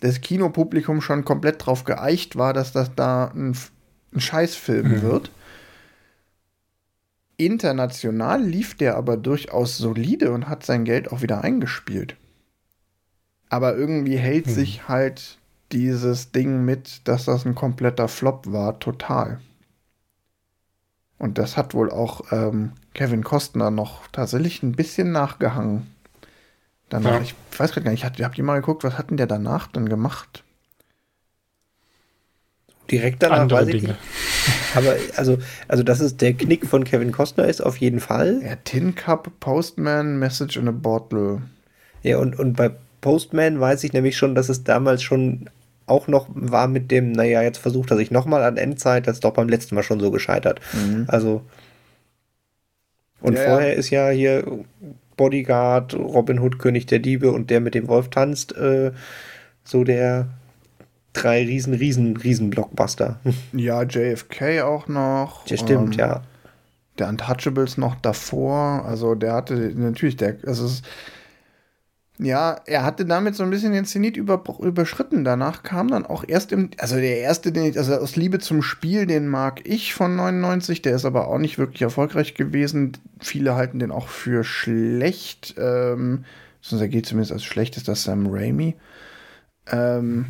das 0.00 0.20
Kinopublikum 0.20 1.00
schon 1.00 1.24
komplett 1.24 1.64
drauf 1.64 1.84
geeicht 1.84 2.36
war, 2.36 2.52
dass 2.52 2.72
das 2.72 2.94
da 2.94 3.32
ein, 3.34 3.56
ein 4.14 4.20
Scheißfilm 4.20 4.88
mhm. 4.88 5.02
wird. 5.02 5.30
International 7.38 8.42
lief 8.42 8.74
der 8.74 8.96
aber 8.96 9.16
durchaus 9.16 9.76
solide 9.76 10.32
und 10.32 10.48
hat 10.48 10.64
sein 10.64 10.84
Geld 10.84 11.12
auch 11.12 11.22
wieder 11.22 11.44
eingespielt. 11.44 12.16
Aber 13.48 13.76
irgendwie 13.76 14.16
hält 14.16 14.46
mhm. 14.46 14.50
sich 14.50 14.88
halt 14.88 15.35
dieses 15.72 16.32
Ding 16.32 16.64
mit, 16.64 17.06
dass 17.08 17.24
das 17.24 17.44
ein 17.44 17.54
kompletter 17.54 18.08
Flop 18.08 18.44
war, 18.46 18.78
total. 18.78 19.40
Und 21.18 21.38
das 21.38 21.56
hat 21.56 21.74
wohl 21.74 21.90
auch 21.90 22.30
ähm, 22.30 22.72
Kevin 22.94 23.24
Costner 23.24 23.70
noch 23.70 24.06
tatsächlich 24.08 24.62
ein 24.62 24.72
bisschen 24.72 25.12
nachgehangen. 25.12 25.86
Danach, 26.88 27.14
ja. 27.14 27.20
ich 27.20 27.34
weiß 27.56 27.72
gerade 27.72 27.84
gar 27.84 27.90
nicht, 27.90 28.04
habt 28.04 28.38
ihr 28.38 28.44
mal 28.44 28.60
geguckt, 28.60 28.84
was 28.84 28.98
hat 28.98 29.10
denn 29.10 29.16
der 29.16 29.26
danach 29.26 29.66
dann 29.66 29.88
gemacht? 29.88 30.44
Direkt 32.90 33.22
danach 33.22 33.40
Andere 33.40 33.60
weiß 33.60 33.68
ich 33.68 33.80
Dinge. 33.80 33.88
nicht. 33.88 34.76
Aber 34.76 34.94
also, 35.16 35.38
also, 35.68 35.82
dass 35.82 36.00
es 36.00 36.16
der 36.16 36.34
Knick 36.34 36.66
von 36.66 36.84
Kevin 36.84 37.10
Costner 37.10 37.46
ist, 37.46 37.60
auf 37.60 37.78
jeden 37.78 37.98
Fall. 37.98 38.42
Ja, 38.44 38.56
Tin 38.56 38.94
Cup, 38.94 39.30
Postman, 39.40 40.18
Message 40.18 40.56
in 40.56 40.68
a 40.68 40.72
Bottle. 40.72 41.42
Ja, 42.02 42.18
und, 42.18 42.38
und 42.38 42.54
bei 42.54 42.72
Postman 43.06 43.60
weiß 43.60 43.84
ich 43.84 43.92
nämlich 43.92 44.16
schon, 44.16 44.34
dass 44.34 44.48
es 44.48 44.64
damals 44.64 45.00
schon 45.00 45.48
auch 45.86 46.08
noch 46.08 46.26
war 46.28 46.66
mit 46.66 46.90
dem, 46.90 47.12
naja, 47.12 47.40
jetzt 47.40 47.58
versucht 47.58 47.92
er 47.92 47.96
sich 47.96 48.10
nochmal 48.10 48.42
an 48.42 48.56
Endzeit, 48.56 49.06
das 49.06 49.18
ist 49.18 49.24
doch 49.24 49.32
beim 49.32 49.48
letzten 49.48 49.76
Mal 49.76 49.84
schon 49.84 50.00
so 50.00 50.10
gescheitert. 50.10 50.60
Mhm. 50.72 51.04
Also. 51.06 51.42
Und 53.20 53.34
ja, 53.34 53.44
vorher 53.44 53.74
ja. 53.74 53.78
ist 53.78 53.90
ja 53.90 54.08
hier 54.08 54.44
Bodyguard, 55.16 55.94
Robin 55.94 56.40
Hood, 56.40 56.58
König 56.58 56.86
der 56.86 56.98
Diebe 56.98 57.30
und 57.30 57.48
der 57.48 57.60
mit 57.60 57.76
dem 57.76 57.86
Wolf 57.86 58.08
tanzt, 58.08 58.56
äh, 58.56 58.90
so 59.62 59.84
der 59.84 60.26
drei 61.12 61.44
riesen, 61.44 61.74
riesen, 61.74 62.16
riesen 62.16 62.50
Blockbuster. 62.50 63.20
Ja, 63.52 63.84
JFK 63.84 64.62
auch 64.62 64.88
noch. 64.88 65.46
Ja, 65.46 65.56
stimmt, 65.56 65.94
ähm, 65.94 66.00
ja. 66.00 66.22
Der 66.98 67.08
Untouchables 67.08 67.78
noch 67.78 67.94
davor. 67.94 68.84
Also 68.84 69.14
der 69.14 69.34
hatte 69.34 69.54
natürlich, 69.76 70.16
der, 70.16 70.38
also 70.44 70.64
es 70.64 70.72
ist, 70.72 70.84
ja, 72.18 72.60
er 72.64 72.82
hatte 72.82 73.04
damit 73.04 73.34
so 73.34 73.42
ein 73.42 73.50
bisschen 73.50 73.72
den 73.72 73.84
Zenit 73.84 74.16
über, 74.16 74.42
überschritten. 74.60 75.22
Danach 75.24 75.62
kam 75.62 75.88
dann 75.88 76.06
auch 76.06 76.24
erst 76.26 76.50
im, 76.50 76.70
also 76.78 76.96
der 76.96 77.18
erste, 77.18 77.52
den 77.52 77.64
ich, 77.64 77.78
also 77.78 77.94
aus 77.94 78.16
Liebe 78.16 78.38
zum 78.38 78.62
Spiel, 78.62 79.06
den 79.06 79.28
mag 79.28 79.60
ich 79.68 79.92
von 79.92 80.16
99, 80.16 80.80
der 80.80 80.96
ist 80.96 81.04
aber 81.04 81.28
auch 81.28 81.38
nicht 81.38 81.58
wirklich 81.58 81.82
erfolgreich 81.82 82.34
gewesen. 82.34 82.92
Viele 83.20 83.54
halten 83.54 83.78
den 83.78 83.90
auch 83.90 84.08
für 84.08 84.44
schlecht. 84.44 85.56
Ähm, 85.58 86.24
sonst 86.62 86.80
er 86.80 86.88
geht 86.88 87.04
zumindest 87.04 87.32
als 87.32 87.44
schlecht, 87.44 87.76
ist 87.76 87.88
das 87.88 88.04
Sam 88.04 88.26
Raimi. 88.26 88.76
Ähm, 89.70 90.26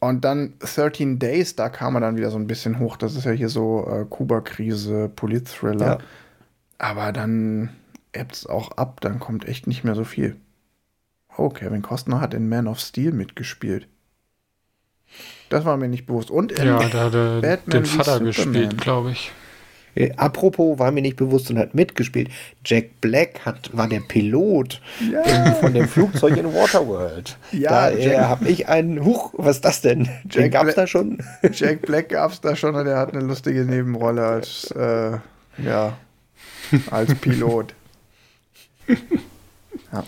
und 0.00 0.24
dann 0.24 0.54
13 0.58 1.20
Days, 1.20 1.54
da 1.54 1.68
kam 1.68 1.94
er 1.94 2.00
dann 2.00 2.16
wieder 2.16 2.32
so 2.32 2.38
ein 2.38 2.48
bisschen 2.48 2.80
hoch. 2.80 2.96
Das 2.96 3.14
ist 3.14 3.24
ja 3.24 3.30
hier 3.30 3.48
so 3.48 3.86
äh, 3.88 4.04
Kuba-Krise, 4.04 5.08
Polit-Thriller. 5.14 5.86
Ja. 5.86 5.98
Aber 6.78 7.12
dann 7.12 7.70
ebbt 8.12 8.34
es 8.34 8.46
auch 8.46 8.72
ab, 8.72 9.00
dann 9.00 9.20
kommt 9.20 9.46
echt 9.46 9.68
nicht 9.68 9.84
mehr 9.84 9.94
so 9.94 10.02
viel. 10.02 10.34
Oh, 11.36 11.48
Kevin 11.48 11.82
Costner 11.82 12.20
hat 12.20 12.34
in 12.34 12.48
Man 12.48 12.68
of 12.68 12.80
Steel 12.80 13.12
mitgespielt. 13.12 13.88
Das 15.48 15.64
war 15.64 15.76
mir 15.76 15.88
nicht 15.88 16.06
bewusst. 16.06 16.30
Und 16.30 16.52
in 16.52 16.66
ja, 16.66 16.78
da 16.88 17.04
hat 17.04 17.14
er 17.14 17.40
Batman 17.40 17.82
den 17.82 17.86
Vater 17.86 18.20
gespielt, 18.20 18.78
glaube 18.78 19.12
ich. 19.12 19.32
Äh, 19.94 20.12
apropos, 20.16 20.78
war 20.78 20.90
mir 20.90 21.02
nicht 21.02 21.16
bewusst 21.16 21.50
und 21.50 21.58
hat 21.58 21.74
mitgespielt. 21.74 22.30
Jack 22.64 23.00
Black 23.00 23.40
hat, 23.44 23.70
war 23.76 23.88
der 23.88 24.00
Pilot 24.00 24.80
ja. 25.10 25.20
in, 25.22 25.54
von 25.56 25.74
dem 25.74 25.86
Flugzeug 25.86 26.36
in 26.36 26.46
Waterworld. 26.54 27.36
Ja, 27.52 27.90
da 27.90 27.90
äh, 27.90 28.16
habe 28.18 28.48
ich 28.48 28.68
einen, 28.68 29.04
huch, 29.04 29.34
was 29.36 29.56
ist 29.56 29.64
das 29.64 29.82
denn? 29.82 30.08
Jack 30.30 30.52
gab's 30.52 30.74
Bla 30.74 30.84
da 30.84 30.86
schon? 30.86 31.18
Jack 31.52 31.82
Black 31.82 32.08
gab's 32.08 32.40
da 32.40 32.56
schon 32.56 32.74
und 32.74 32.86
er 32.86 32.96
hat 32.98 33.12
eine 33.12 33.22
lustige 33.22 33.64
Nebenrolle 33.64 34.24
als, 34.24 34.70
äh, 34.70 35.18
ja, 35.58 35.98
als 36.90 37.14
Pilot. 37.16 37.74
ja. 39.92 40.04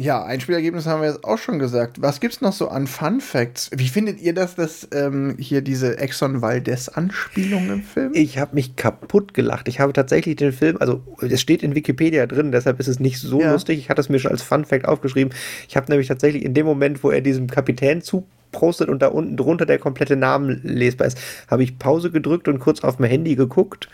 Ja, 0.00 0.22
Einspielergebnis 0.22 0.86
haben 0.86 1.02
wir 1.02 1.08
jetzt 1.08 1.24
auch 1.24 1.38
schon 1.38 1.58
gesagt. 1.58 2.00
Was 2.00 2.20
gibt's 2.20 2.40
noch 2.40 2.52
so 2.52 2.68
an 2.68 2.86
Fun 2.86 3.20
Facts? 3.20 3.68
Wie 3.74 3.88
findet 3.88 4.20
ihr 4.20 4.32
das, 4.32 4.54
dass 4.54 4.86
ähm, 4.92 5.34
hier 5.40 5.60
diese 5.60 5.98
Exxon 5.98 6.40
Valdez 6.40 6.88
Anspielung 6.88 7.68
im 7.68 7.82
Film? 7.82 8.12
Ich 8.14 8.38
habe 8.38 8.54
mich 8.54 8.76
kaputt 8.76 9.34
gelacht. 9.34 9.66
Ich 9.66 9.80
habe 9.80 9.92
tatsächlich 9.92 10.36
den 10.36 10.52
Film, 10.52 10.76
also 10.78 11.02
es 11.20 11.40
steht 11.40 11.64
in 11.64 11.74
Wikipedia 11.74 12.26
drin, 12.26 12.52
deshalb 12.52 12.78
ist 12.78 12.86
es 12.86 13.00
nicht 13.00 13.18
so 13.18 13.40
ja. 13.40 13.50
lustig. 13.50 13.78
Ich 13.80 13.90
hatte 13.90 14.00
es 14.00 14.08
mir 14.08 14.20
schon 14.20 14.30
als 14.30 14.42
Fun 14.42 14.64
Fact 14.64 14.86
aufgeschrieben. 14.86 15.34
Ich 15.68 15.76
habe 15.76 15.90
nämlich 15.90 16.06
tatsächlich 16.06 16.44
in 16.44 16.54
dem 16.54 16.64
Moment, 16.64 17.02
wo 17.02 17.10
er 17.10 17.20
diesem 17.20 17.48
Kapitän 17.48 18.00
zuprostet 18.00 18.88
und 18.88 19.02
da 19.02 19.08
unten 19.08 19.36
drunter 19.36 19.66
der 19.66 19.80
komplette 19.80 20.14
Name 20.14 20.60
lesbar 20.62 21.08
ist, 21.08 21.18
habe 21.48 21.64
ich 21.64 21.76
Pause 21.76 22.12
gedrückt 22.12 22.46
und 22.46 22.60
kurz 22.60 22.84
auf 22.84 23.00
mein 23.00 23.10
Handy 23.10 23.34
geguckt 23.34 23.88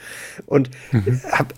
und 0.44 0.68
mhm. 0.92 1.22
habe 1.32 1.54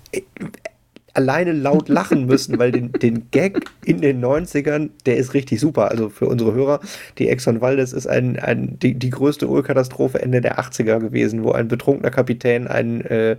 alleine 1.16 1.52
laut 1.52 1.88
lachen 1.88 2.26
müssen, 2.26 2.58
weil 2.58 2.72
den, 2.72 2.92
den 2.92 3.30
Gag 3.30 3.70
in 3.84 4.00
den 4.00 4.22
90ern, 4.22 4.90
der 5.06 5.16
ist 5.16 5.34
richtig 5.34 5.60
super. 5.60 5.90
Also 5.90 6.10
für 6.10 6.26
unsere 6.26 6.52
Hörer, 6.52 6.80
die 7.18 7.28
Exxon 7.28 7.60
Valdez 7.60 7.92
ist 7.92 8.06
ein, 8.06 8.38
ein, 8.38 8.78
die, 8.78 8.94
die 8.94 9.10
größte 9.10 9.46
Ölkatastrophe 9.46 10.20
Ende 10.20 10.40
der 10.40 10.58
80er 10.58 11.00
gewesen, 11.00 11.42
wo 11.42 11.52
ein 11.52 11.68
betrunkener 11.68 12.10
Kapitän 12.10 12.68
einen, 12.68 13.00
äh, 13.02 13.36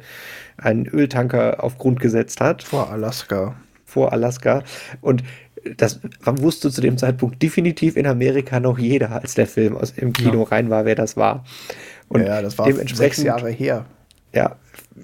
einen 0.57 0.87
Öltanker 0.87 1.63
auf 1.63 1.77
Grund 1.77 1.99
gesetzt 1.99 2.41
hat. 2.41 2.63
Vor 2.63 2.89
Alaska. 2.89 3.55
Vor 3.85 4.11
Alaska. 4.11 4.63
Und 5.01 5.23
das 5.77 5.99
wusste 6.23 6.71
zu 6.71 6.81
dem 6.81 6.97
Zeitpunkt 6.97 7.41
definitiv 7.43 7.95
in 7.95 8.07
Amerika 8.07 8.59
noch 8.59 8.79
jeder, 8.79 9.11
als 9.11 9.35
der 9.35 9.47
Film 9.47 9.77
aus, 9.77 9.91
im 9.91 10.13
Kino 10.13 10.43
ja. 10.43 10.47
rein 10.49 10.69
war, 10.69 10.85
wer 10.85 10.95
das 10.95 11.15
war. 11.15 11.43
Und 12.07 12.21
ja, 12.21 12.41
das 12.41 12.57
war 12.57 12.65
dementsprechend, 12.65 13.15
sechs 13.15 13.23
Jahre 13.23 13.49
her. 13.49 13.85
Ja, 14.33 14.55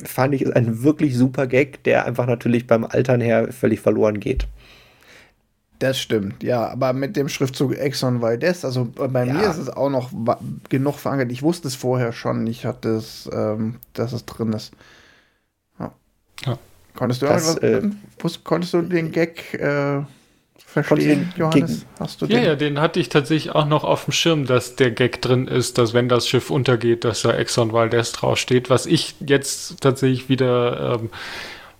fand 0.03 0.33
ich 0.33 0.41
ist 0.41 0.55
ein 0.55 0.83
wirklich 0.83 1.17
super 1.17 1.47
Gag, 1.47 1.83
der 1.83 2.05
einfach 2.05 2.25
natürlich 2.25 2.67
beim 2.67 2.85
Altern 2.85 3.21
her 3.21 3.51
völlig 3.51 3.79
verloren 3.79 4.19
geht. 4.19 4.47
Das 5.79 5.99
stimmt, 5.99 6.43
ja, 6.43 6.69
aber 6.69 6.93
mit 6.93 7.17
dem 7.17 7.27
Schriftzug 7.27 7.75
Exxon 7.75 8.21
Valdez, 8.21 8.63
also 8.63 8.85
bei 8.85 9.25
ja. 9.25 9.33
mir 9.33 9.49
ist 9.49 9.57
es 9.57 9.69
auch 9.69 9.89
noch 9.89 10.11
genug 10.69 10.95
verankert. 10.95 11.31
Ich 11.31 11.43
wusste 11.43 11.67
es 11.67 11.75
vorher 11.75 12.13
schon, 12.13 12.47
ich 12.47 12.65
hatte 12.65 12.89
es, 12.95 13.29
ähm, 13.33 13.75
dass 13.91 14.13
es 14.13 14.25
drin 14.25 14.53
ist. 14.53 14.71
Ja. 15.79 15.91
ja. 16.45 16.57
Konntest 16.95 17.21
du 17.21 17.25
das, 17.25 17.57
äh, 17.57 17.81
konntest 18.43 18.73
du 18.73 18.81
den 18.83 19.11
Gag 19.11 19.55
äh, 19.55 20.03
verstehen, 20.73 21.31
Johannes? 21.37 21.85
Hast 21.99 22.21
du 22.21 22.25
den? 22.25 22.37
Ja, 22.37 22.43
ja, 22.43 22.55
den 22.55 22.79
hatte 22.79 22.99
ich 22.99 23.09
tatsächlich 23.09 23.53
auch 23.53 23.65
noch 23.65 23.83
auf 23.83 24.05
dem 24.05 24.13
Schirm, 24.13 24.45
dass 24.45 24.75
der 24.75 24.91
Gag 24.91 25.21
drin 25.21 25.47
ist, 25.47 25.77
dass 25.77 25.93
wenn 25.93 26.09
das 26.09 26.27
Schiff 26.27 26.49
untergeht, 26.49 27.03
dass 27.03 27.21
da 27.21 27.33
Exxon 27.33 27.71
Valdez 27.71 28.11
draufsteht. 28.11 28.69
Was 28.69 28.85
ich 28.85 29.15
jetzt 29.25 29.81
tatsächlich 29.81 30.29
wieder, 30.29 30.99
ähm, 30.99 31.09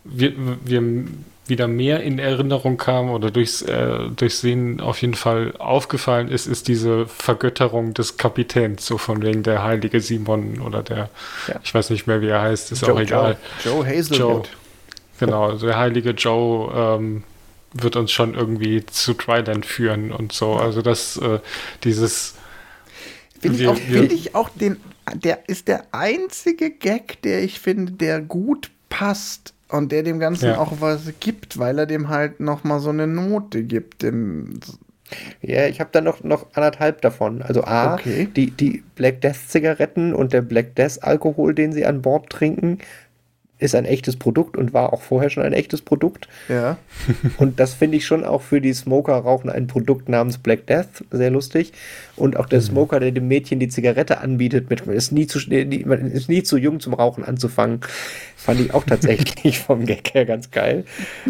wir, 0.04 0.34
wir 0.64 0.82
wieder 1.46 1.68
mehr 1.68 2.02
in 2.02 2.20
Erinnerung 2.20 2.78
kam 2.78 3.10
oder 3.10 3.30
durchs, 3.30 3.62
äh, 3.64 4.10
durchs 4.16 4.42
Sehen 4.42 4.80
auf 4.80 5.02
jeden 5.02 5.16
Fall 5.16 5.54
aufgefallen 5.58 6.30
ist, 6.30 6.48
ist 6.48 6.68
diese 6.68 7.06
Vergötterung 7.08 7.94
des 7.94 8.18
Kapitäns, 8.18 8.86
so 8.86 8.98
von 8.98 9.22
wegen 9.22 9.44
der 9.44 9.64
heilige 9.64 10.00
Simon 10.00 10.62
oder 10.62 10.84
der, 10.84 11.10
ja. 11.48 11.56
ich 11.64 11.74
weiß 11.74 11.90
nicht 11.90 12.08
mehr, 12.08 12.22
wie 12.22 12.30
er 12.30 12.42
heißt, 12.42 12.72
ist 12.72 12.82
Joe, 12.82 12.94
auch 12.94 13.00
egal. 13.00 13.38
Joe, 13.64 13.74
Joe 13.74 13.86
Hazelwood. 13.86 14.20
Joe, 14.20 14.44
genau, 15.20 15.52
der 15.54 15.78
heilige 15.78 16.12
Joe 16.12 16.72
ähm, 16.74 17.24
wird 17.74 17.96
uns 17.96 18.12
schon 18.12 18.34
irgendwie 18.34 18.86
zu 18.86 19.14
Trident 19.14 19.66
führen 19.66 20.12
und 20.12 20.32
so. 20.32 20.54
Also 20.54 20.82
das, 20.82 21.18
äh, 21.18 21.40
dieses 21.84 22.36
Finde 23.40 23.62
ich, 23.62 23.68
auch, 23.68 23.78
find 23.78 24.14
ich 24.14 24.36
auch 24.36 24.50
den, 24.50 24.78
der 25.14 25.50
ist 25.50 25.68
der 25.68 25.86
einzige 25.92 26.72
Gag, 26.72 27.22
der 27.24 27.44
ich 27.44 27.60
finde, 27.60 27.92
der 27.92 28.22
gut 28.22 28.72
passt 28.90 29.54
und 29.68 29.92
der 29.92 30.04
dem 30.04 30.20
Ganzen 30.20 30.46
ja. 30.46 30.60
auch 30.60 30.74
was 30.80 31.02
gibt, 31.20 31.58
weil 31.58 31.78
er 31.80 31.86
dem 31.86 32.08
halt 32.08 32.40
nochmal 32.40 32.80
so 32.80 32.90
eine 32.90 33.08
Note 33.08 33.64
gibt. 33.64 34.04
Dem 34.04 34.60
ja, 35.42 35.68
ich 35.68 35.80
habe 35.80 35.90
da 35.92 36.02
noch, 36.02 36.24
noch 36.24 36.48
anderthalb 36.54 37.02
davon. 37.02 37.42
Also 37.42 37.64
A, 37.64 37.96
okay. 37.96 38.28
die, 38.36 38.52
die 38.52 38.84
Black 38.96 39.22
Death 39.22 39.50
Zigaretten 39.50 40.14
und 40.14 40.34
der 40.34 40.42
Black 40.42 40.76
Death 40.76 41.04
Alkohol, 41.04 41.54
den 41.54 41.74
sie 41.74 41.86
an 41.86 42.02
Bord 42.02 42.30
trinken, 42.30 42.80
ist 43.64 43.76
ein 43.76 43.86
echtes 43.86 44.18
Produkt 44.18 44.58
und 44.58 44.74
war 44.74 44.94
auch 44.94 45.02
vorher 45.02 45.30
schon 45.30 45.44
ein 45.44 45.54
echtes 45.54 45.82
Produkt. 45.82 46.28
Ja. 46.50 46.78
und 47.38 47.60
das 47.60 47.74
finde 47.74 47.98
ich 47.98 48.06
schon 48.06 48.24
auch 48.24 48.42
für 48.42 48.62
die 48.62 48.74
Smoker 48.74 49.14
rauchen 49.14 49.50
ein 49.50 49.68
Produkt 49.68 50.10
namens 50.10 50.38
Black 50.38 50.68
Death 50.68 51.04
sehr 51.12 51.32
lustig. 51.32 51.72
Und 52.16 52.38
auch 52.38 52.46
der 52.46 52.60
mhm. 52.60 52.66
Smoker, 52.66 53.00
der 53.00 53.12
dem 53.12 53.28
Mädchen 53.28 53.60
die 53.60 53.70
Zigarette 53.70 54.20
anbietet, 54.20 54.70
mit, 54.70 54.86
man, 54.86 54.96
ist 54.96 55.12
nie 55.12 55.28
zu, 55.28 55.40
man 55.86 56.12
ist 56.12 56.30
nie 56.30 56.44
zu 56.44 56.58
jung 56.58 56.80
zum 56.80 56.94
Rauchen 56.94 57.24
anzufangen, 57.24 57.80
fand 58.36 58.60
ich 58.60 58.74
auch 58.74 58.84
tatsächlich 58.84 59.60
vom 59.66 59.86
Gag 59.86 60.14
her 60.14 60.26
ganz 60.26 60.52
geil. 60.52 60.84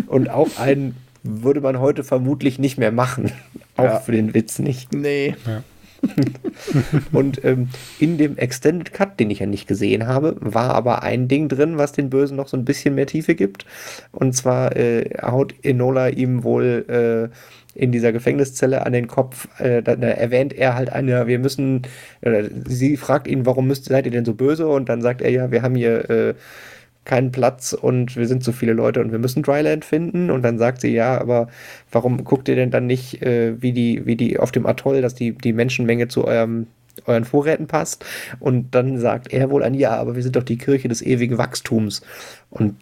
Und 0.07 0.29
auch 0.29 0.57
einen 0.57 0.95
würde 1.21 1.61
man 1.61 1.79
heute 1.79 2.03
vermutlich 2.03 2.59
nicht 2.59 2.77
mehr 2.77 2.91
machen. 2.91 3.31
auch 3.77 3.83
ja. 3.83 3.99
für 3.99 4.11
den 4.11 4.33
Witz 4.33 4.59
nicht. 4.59 4.93
Nee. 4.93 5.35
Ja. 5.45 5.63
und 7.11 7.43
ähm, 7.43 7.69
in 7.99 8.17
dem 8.17 8.37
Extended 8.37 8.93
Cut, 8.93 9.19
den 9.19 9.29
ich 9.29 9.39
ja 9.39 9.45
nicht 9.45 9.67
gesehen 9.67 10.07
habe, 10.07 10.35
war 10.39 10.75
aber 10.75 11.03
ein 11.03 11.27
Ding 11.27 11.49
drin, 11.49 11.77
was 11.77 11.91
den 11.91 12.09
Bösen 12.09 12.37
noch 12.37 12.47
so 12.47 12.57
ein 12.57 12.65
bisschen 12.65 12.95
mehr 12.95 13.07
Tiefe 13.07 13.35
gibt. 13.35 13.65
Und 14.11 14.33
zwar 14.33 14.75
äh, 14.75 15.09
haut 15.21 15.53
Enola 15.63 16.09
ihm 16.09 16.43
wohl 16.43 17.31
äh, 17.33 17.35
in 17.75 17.91
dieser 17.91 18.11
Gefängniszelle 18.11 18.85
an 18.85 18.93
den 18.93 19.07
Kopf, 19.07 19.47
äh, 19.59 19.81
da, 19.81 19.95
da, 19.95 20.07
erwähnt 20.07 20.53
er 20.53 20.75
halt 20.75 20.91
eine, 20.91 21.25
wir 21.25 21.39
müssen, 21.39 21.81
sie 22.65 22.97
fragt 22.97 23.27
ihn, 23.27 23.47
warum 23.47 23.67
müsst, 23.67 23.85
seid 23.85 24.05
ihr 24.05 24.11
denn 24.11 24.25
so 24.25 24.35
böse? 24.35 24.67
Und 24.67 24.89
dann 24.89 25.01
sagt 25.01 25.21
er 25.21 25.31
ja, 25.31 25.51
wir 25.51 25.63
haben 25.63 25.75
hier 25.75 26.09
äh, 26.09 26.33
keinen 27.05 27.31
Platz 27.31 27.73
und 27.73 28.15
wir 28.15 28.27
sind 28.27 28.43
zu 28.43 28.51
viele 28.51 28.73
Leute 28.73 29.01
und 29.01 29.11
wir 29.11 29.19
müssen 29.19 29.43
Dryland 29.43 29.83
finden. 29.85 30.29
Und 30.31 30.41
dann 30.43 30.57
sagt 30.57 30.81
sie, 30.81 30.93
ja, 30.93 31.19
aber 31.19 31.47
warum 31.91 32.23
guckt 32.23 32.47
ihr 32.47 32.55
denn 32.55 32.71
dann 32.71 32.87
nicht, 32.87 33.21
äh, 33.21 33.61
wie 33.61 33.73
die, 33.73 34.05
wie 34.05 34.15
die 34.15 34.39
auf 34.39 34.51
dem 34.51 34.65
Atoll, 34.65 35.01
dass 35.01 35.15
die, 35.15 35.33
die 35.33 35.53
Menschenmenge 35.53 36.07
zu 36.07 36.25
eurem 36.25 36.67
euren 37.05 37.25
Vorräten 37.25 37.65
passt. 37.67 38.05
Und 38.39 38.75
dann 38.75 38.99
sagt 38.99 39.33
er 39.33 39.49
wohl 39.49 39.63
an, 39.63 39.73
ja, 39.73 39.95
aber 39.95 40.15
wir 40.15 40.23
sind 40.23 40.35
doch 40.35 40.43
die 40.43 40.59
Kirche 40.59 40.87
des 40.87 41.01
ewigen 41.01 41.39
Wachstums. 41.39 42.01
Und 42.51 42.75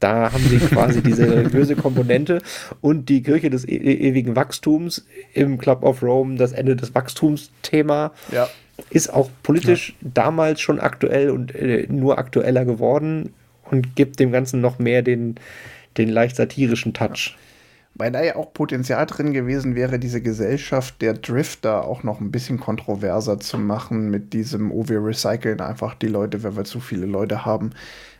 da 0.00 0.32
haben 0.32 0.44
sie 0.44 0.58
quasi 0.58 1.02
diese 1.02 1.28
religiöse 1.36 1.74
Komponente 1.74 2.42
und 2.80 3.08
die 3.08 3.22
Kirche 3.22 3.50
des 3.50 3.66
e 3.66 3.76
ewigen 3.76 4.36
Wachstums 4.36 5.06
im 5.32 5.58
Club 5.58 5.82
of 5.82 6.02
Rome, 6.02 6.36
das 6.36 6.52
Ende 6.52 6.76
des 6.76 6.94
Wachstumsthema. 6.94 8.12
Ja. 8.30 8.48
Ist 8.90 9.12
auch 9.12 9.30
politisch 9.42 9.94
ja. 10.00 10.10
damals 10.14 10.60
schon 10.60 10.80
aktuell 10.80 11.30
und 11.30 11.54
äh, 11.54 11.86
nur 11.88 12.18
aktueller 12.18 12.64
geworden 12.64 13.32
und 13.70 13.96
gibt 13.96 14.20
dem 14.20 14.32
Ganzen 14.32 14.60
noch 14.60 14.78
mehr 14.78 15.02
den, 15.02 15.36
den 15.96 16.08
leicht 16.08 16.36
satirischen 16.36 16.94
Touch. 16.94 17.36
Weil 17.98 18.12
da 18.12 18.22
ja 18.22 18.36
auch 18.36 18.52
Potenzial 18.52 19.06
drin 19.06 19.32
gewesen 19.32 19.74
wäre, 19.74 19.98
diese 19.98 20.20
Gesellschaft 20.20 21.00
der 21.00 21.14
Drifter 21.14 21.84
auch 21.86 22.02
noch 22.02 22.20
ein 22.20 22.30
bisschen 22.30 22.60
kontroverser 22.60 23.38
zu 23.40 23.56
machen 23.56 24.10
mit 24.10 24.34
diesem, 24.34 24.70
oh, 24.70 24.86
wir 24.86 25.02
recyceln 25.02 25.62
einfach 25.62 25.94
die 25.94 26.08
Leute, 26.08 26.42
wenn 26.42 26.56
wir 26.56 26.64
zu 26.64 26.78
viele 26.78 27.06
Leute 27.06 27.46
haben. 27.46 27.70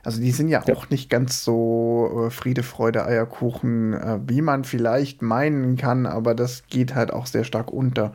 Also 0.02 0.20
die 0.20 0.30
sind 0.30 0.48
ja, 0.48 0.62
ja. 0.66 0.74
auch 0.74 0.88
nicht 0.88 1.10
ganz 1.10 1.44
so 1.44 2.26
äh, 2.26 2.30
Friede, 2.30 2.62
Freude, 2.62 3.04
Eierkuchen, 3.04 3.92
äh, 3.92 4.18
wie 4.26 4.40
man 4.40 4.64
vielleicht 4.64 5.20
meinen 5.20 5.76
kann, 5.76 6.06
aber 6.06 6.34
das 6.34 6.68
geht 6.68 6.94
halt 6.94 7.12
auch 7.12 7.26
sehr 7.26 7.44
stark 7.44 7.70
unter. 7.70 8.14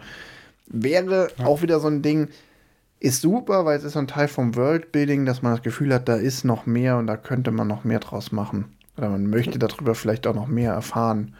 Wäre 0.65 1.29
ja. 1.38 1.45
auch 1.45 1.61
wieder 1.61 1.79
so 1.79 1.89
ein 1.89 2.01
Ding, 2.01 2.29
ist 3.02 3.22
super, 3.22 3.66
weil 3.66 3.78
es 3.78 3.84
ist 3.84 3.93
so 3.93 3.99
ein 3.99 4.08
Teil 4.08 4.28
vom 4.28 4.56
Worldbuilding, 4.56 5.26
dass 5.26 5.41
man 5.41 5.54
das 5.54 5.64
Gefühl 5.64 5.93
hat, 5.93 6.08
da 6.08 6.16
ist 6.16 6.45
noch 6.45 6.68
mehr 6.68 6.97
und 6.97 7.08
da 7.08 7.18
könnte 7.18 7.52
man 7.52 7.68
noch 7.68 7.84
mehr 7.84 7.99
draus 7.99 8.32
machen. 8.32 8.78
Oder 8.95 9.10
man 9.10 9.28
möchte 9.28 9.58
darüber 9.58 9.95
vielleicht 9.95 10.28
auch 10.28 10.36
noch 10.36 10.47
mehr 10.47 10.74
erfahren. 10.74 11.36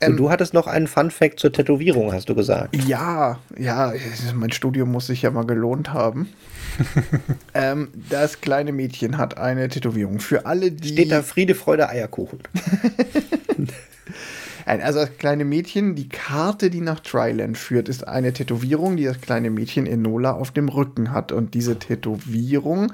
So, 0.00 0.10
ähm, 0.10 0.16
du 0.16 0.30
hattest 0.30 0.54
noch 0.54 0.66
einen 0.66 0.86
Fun 0.86 1.10
Fact 1.10 1.38
zur 1.38 1.52
Tätowierung, 1.52 2.12
hast 2.12 2.30
du 2.30 2.34
gesagt. 2.34 2.74
Ja, 2.86 3.38
ja, 3.58 3.92
mein 4.34 4.52
Studium 4.52 4.90
muss 4.90 5.06
sich 5.06 5.22
ja 5.22 5.30
mal 5.30 5.44
gelohnt 5.44 5.92
haben. 5.92 6.32
ähm, 7.54 7.88
das 8.08 8.40
kleine 8.40 8.72
Mädchen 8.72 9.18
hat 9.18 9.36
eine 9.36 9.68
Tätowierung. 9.68 10.20
Für 10.20 10.46
alle, 10.46 10.72
die. 10.72 10.88
Steht 10.88 11.12
da 11.12 11.22
Friede, 11.22 11.54
Freude, 11.54 11.88
Eierkuchen. 11.90 12.40
Also 14.66 15.00
das 15.00 15.18
kleine 15.18 15.44
Mädchen, 15.44 15.94
die 15.94 16.08
Karte, 16.08 16.70
die 16.70 16.80
nach 16.80 17.00
Tryland 17.00 17.58
führt, 17.58 17.88
ist 17.88 18.06
eine 18.08 18.32
Tätowierung, 18.32 18.96
die 18.96 19.04
das 19.04 19.20
kleine 19.20 19.50
Mädchen 19.50 19.86
Enola 19.86 20.32
auf 20.32 20.52
dem 20.52 20.68
Rücken 20.68 21.12
hat. 21.12 21.32
Und 21.32 21.54
diese 21.54 21.78
Tätowierung 21.78 22.92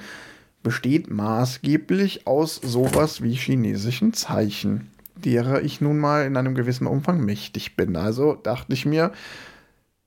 besteht 0.63 1.11
maßgeblich 1.11 2.27
aus 2.27 2.57
sowas 2.57 3.23
wie 3.23 3.35
chinesischen 3.35 4.13
Zeichen, 4.13 4.91
derer 5.15 5.63
ich 5.63 5.81
nun 5.81 5.99
mal 5.99 6.27
in 6.27 6.37
einem 6.37 6.55
gewissen 6.55 6.87
Umfang 6.87 7.21
mächtig 7.21 7.77
bin. 7.77 7.97
Also 7.97 8.35
dachte 8.35 8.73
ich 8.73 8.85
mir, 8.85 9.13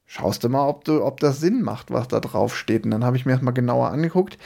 schaust 0.05 0.43
du 0.43 0.49
mal, 0.49 0.67
ob, 0.67 0.83
du, 0.83 1.03
ob 1.03 1.19
das 1.21 1.39
Sinn 1.39 1.61
macht, 1.61 1.91
was 1.91 2.07
da 2.07 2.19
drauf 2.19 2.57
steht. 2.57 2.83
Und 2.83 2.91
dann 2.91 3.05
habe 3.05 3.17
ich 3.17 3.25
mir 3.25 3.33
das 3.33 3.41
mal 3.41 3.51
genauer 3.51 3.89
angeguckt. 3.89 4.37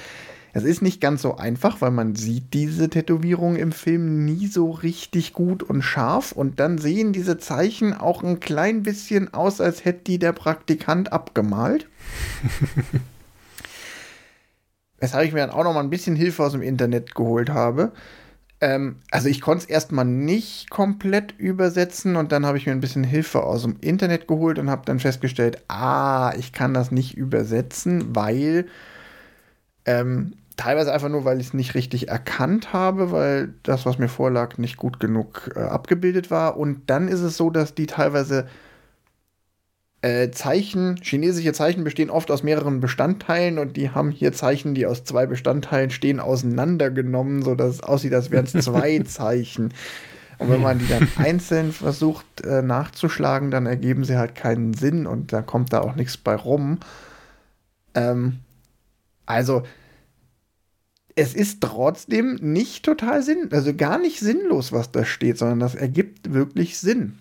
Es 0.53 0.63
ist 0.63 0.81
nicht 0.81 1.01
ganz 1.01 1.21
so 1.21 1.37
einfach, 1.37 1.81
weil 1.81 1.91
man 1.91 2.15
sieht 2.15 2.53
diese 2.53 2.89
Tätowierung 2.89 3.55
im 3.55 3.71
Film 3.71 4.25
nie 4.25 4.47
so 4.47 4.71
richtig 4.71 5.33
gut 5.33 5.61
und 5.61 5.81
scharf 5.81 6.31
und 6.31 6.59
dann 6.59 6.77
sehen 6.77 7.13
diese 7.13 7.37
Zeichen 7.37 7.93
auch 7.93 8.23
ein 8.23 8.39
klein 8.39 8.83
bisschen 8.83 9.33
aus, 9.33 9.61
als 9.61 9.85
hätte 9.85 10.05
die 10.05 10.19
der 10.19 10.33
Praktikant 10.33 11.13
abgemalt. 11.13 11.87
Weshalb 14.99 15.27
ich 15.27 15.33
mir 15.33 15.41
dann 15.41 15.51
auch 15.51 15.63
noch 15.63 15.73
mal 15.73 15.81
ein 15.81 15.91
bisschen 15.91 16.15
Hilfe 16.15 16.43
aus 16.43 16.53
dem 16.53 16.63
Internet 16.63 17.13
geholt 17.13 17.49
habe. 17.49 17.91
Ähm, 18.59 18.97
also 19.11 19.29
ich 19.29 19.41
konnte 19.41 19.65
es 19.65 19.69
erstmal 19.69 20.05
nicht 20.05 20.69
komplett 20.71 21.35
übersetzen 21.37 22.15
und 22.15 22.31
dann 22.31 22.45
habe 22.45 22.57
ich 22.57 22.65
mir 22.65 22.71
ein 22.71 22.79
bisschen 22.79 23.03
Hilfe 23.03 23.43
aus 23.43 23.61
dem 23.61 23.77
Internet 23.81 24.27
geholt 24.27 24.57
und 24.57 24.71
habe 24.71 24.85
dann 24.85 24.99
festgestellt, 24.99 25.63
ah, 25.67 26.33
ich 26.37 26.53
kann 26.53 26.73
das 26.73 26.91
nicht 26.91 27.15
übersetzen, 27.15 28.15
weil 28.15 28.65
ähm, 29.87 30.33
teilweise 30.57 30.93
einfach 30.93 31.09
nur, 31.09 31.25
weil 31.25 31.39
ich 31.39 31.47
es 31.47 31.53
nicht 31.53 31.73
richtig 31.73 32.09
erkannt 32.09 32.73
habe, 32.73 33.11
weil 33.11 33.53
das, 33.63 33.85
was 33.85 33.97
mir 33.97 34.09
vorlag, 34.09 34.57
nicht 34.57 34.77
gut 34.77 34.99
genug 34.99 35.51
äh, 35.55 35.59
abgebildet 35.59 36.29
war. 36.29 36.57
Und 36.57 36.89
dann 36.89 37.07
ist 37.07 37.21
es 37.21 37.37
so, 37.37 37.49
dass 37.49 37.73
die 37.73 37.85
teilweise 37.87 38.47
äh, 40.01 40.29
Zeichen, 40.31 40.97
chinesische 41.01 41.53
Zeichen 41.53 41.83
bestehen 41.83 42.09
oft 42.09 42.29
aus 42.29 42.43
mehreren 42.43 42.81
Bestandteilen 42.81 43.57
und 43.57 43.77
die 43.77 43.91
haben 43.91 44.11
hier 44.11 44.33
Zeichen, 44.33 44.75
die 44.75 44.85
aus 44.85 45.03
zwei 45.05 45.25
Bestandteilen 45.25 45.89
stehen, 45.89 46.19
auseinandergenommen, 46.19 47.41
sodass 47.41 47.75
es 47.75 47.83
aussieht, 47.83 48.13
als 48.13 48.29
wären 48.29 48.45
es 48.45 48.53
zwei 48.65 48.99
Zeichen. 48.99 49.73
Und 50.39 50.51
wenn 50.51 50.61
man 50.61 50.77
die 50.77 50.87
dann 50.87 51.07
einzeln 51.17 51.71
versucht 51.71 52.41
äh, 52.43 52.61
nachzuschlagen, 52.61 53.49
dann 53.49 53.65
ergeben 53.65 54.03
sie 54.03 54.17
halt 54.17 54.35
keinen 54.35 54.73
Sinn 54.73 55.07
und 55.07 55.33
da 55.33 55.41
kommt 55.41 55.73
da 55.73 55.81
auch 55.81 55.95
nichts 55.95 56.17
bei 56.17 56.35
rum. 56.35 56.79
Ähm, 57.95 58.39
also, 59.27 59.63
es 61.15 61.33
ist 61.33 61.61
trotzdem 61.61 62.35
nicht 62.41 62.83
total 62.83 63.21
sinn, 63.21 63.49
also 63.51 63.75
gar 63.75 63.97
nicht 63.99 64.19
sinnlos, 64.19 64.71
was 64.71 64.91
da 64.91 65.05
steht, 65.05 65.37
sondern 65.37 65.59
das 65.59 65.75
ergibt 65.75 66.33
wirklich 66.33 66.77
Sinn. 66.77 67.19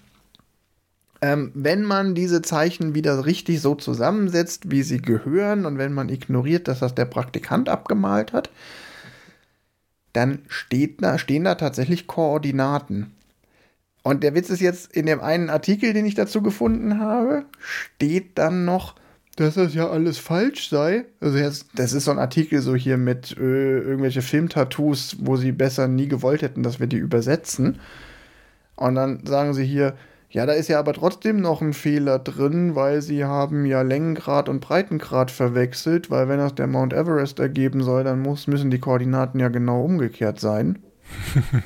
Ähm, 1.22 1.50
wenn 1.54 1.82
man 1.82 2.14
diese 2.14 2.42
Zeichen 2.42 2.94
wieder 2.94 3.24
richtig 3.24 3.60
so 3.60 3.74
zusammensetzt, 3.74 4.70
wie 4.70 4.82
sie 4.82 5.00
gehören, 5.00 5.64
und 5.64 5.78
wenn 5.78 5.92
man 5.92 6.10
ignoriert, 6.10 6.68
dass 6.68 6.80
das 6.80 6.94
der 6.94 7.06
Praktikant 7.06 7.68
abgemalt 7.68 8.32
hat, 8.34 8.50
dann 10.12 10.40
da, 10.98 11.18
stehen 11.18 11.44
da 11.44 11.54
tatsächlich 11.54 12.06
Koordinaten. 12.06 13.12
Und 14.02 14.22
der 14.22 14.34
Witz 14.34 14.50
ist 14.50 14.60
jetzt, 14.60 14.94
in 14.94 15.06
dem 15.06 15.20
einen 15.20 15.50
Artikel, 15.50 15.92
den 15.92 16.06
ich 16.06 16.14
dazu 16.14 16.42
gefunden 16.42 17.00
habe, 17.00 17.44
steht 17.58 18.38
dann 18.38 18.64
noch 18.64 18.94
dass 19.36 19.54
das 19.54 19.74
ja 19.74 19.88
alles 19.88 20.18
falsch 20.18 20.70
sei. 20.70 21.04
Also 21.20 21.38
jetzt, 21.38 21.66
das 21.74 21.92
ist 21.92 22.04
so 22.04 22.10
ein 22.10 22.18
Artikel 22.18 22.62
so 22.62 22.74
hier 22.74 22.96
mit 22.96 23.36
äh, 23.38 23.78
irgendwelche 23.78 24.22
Filmtattoos, 24.22 25.16
wo 25.20 25.36
sie 25.36 25.52
besser 25.52 25.88
nie 25.88 26.08
gewollt 26.08 26.42
hätten, 26.42 26.62
dass 26.62 26.80
wir 26.80 26.86
die 26.86 26.96
übersetzen. 26.96 27.78
Und 28.76 28.94
dann 28.94 29.24
sagen 29.26 29.52
sie 29.52 29.64
hier, 29.64 29.94
ja, 30.30 30.44
da 30.44 30.52
ist 30.52 30.68
ja 30.68 30.78
aber 30.78 30.92
trotzdem 30.92 31.40
noch 31.40 31.62
ein 31.62 31.72
Fehler 31.72 32.18
drin, 32.18 32.74
weil 32.74 33.00
sie 33.00 33.24
haben 33.24 33.64
ja 33.64 33.82
Längengrad 33.82 34.48
und 34.48 34.60
Breitengrad 34.60 35.30
verwechselt, 35.30 36.10
weil 36.10 36.28
wenn 36.28 36.38
das 36.38 36.54
der 36.54 36.66
Mount 36.66 36.92
Everest 36.92 37.38
ergeben 37.38 37.82
soll, 37.82 38.04
dann 38.04 38.20
muss, 38.20 38.46
müssen 38.46 38.70
die 38.70 38.80
Koordinaten 38.80 39.38
ja 39.38 39.48
genau 39.48 39.82
umgekehrt 39.82 40.40
sein. 40.40 40.78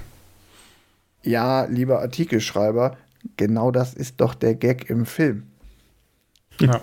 ja, 1.22 1.64
lieber 1.64 2.00
Artikelschreiber, 2.00 2.96
genau 3.36 3.70
das 3.70 3.94
ist 3.94 4.20
doch 4.20 4.34
der 4.34 4.54
Gag 4.54 4.90
im 4.90 5.06
Film. 5.06 5.44
Ja. 6.60 6.80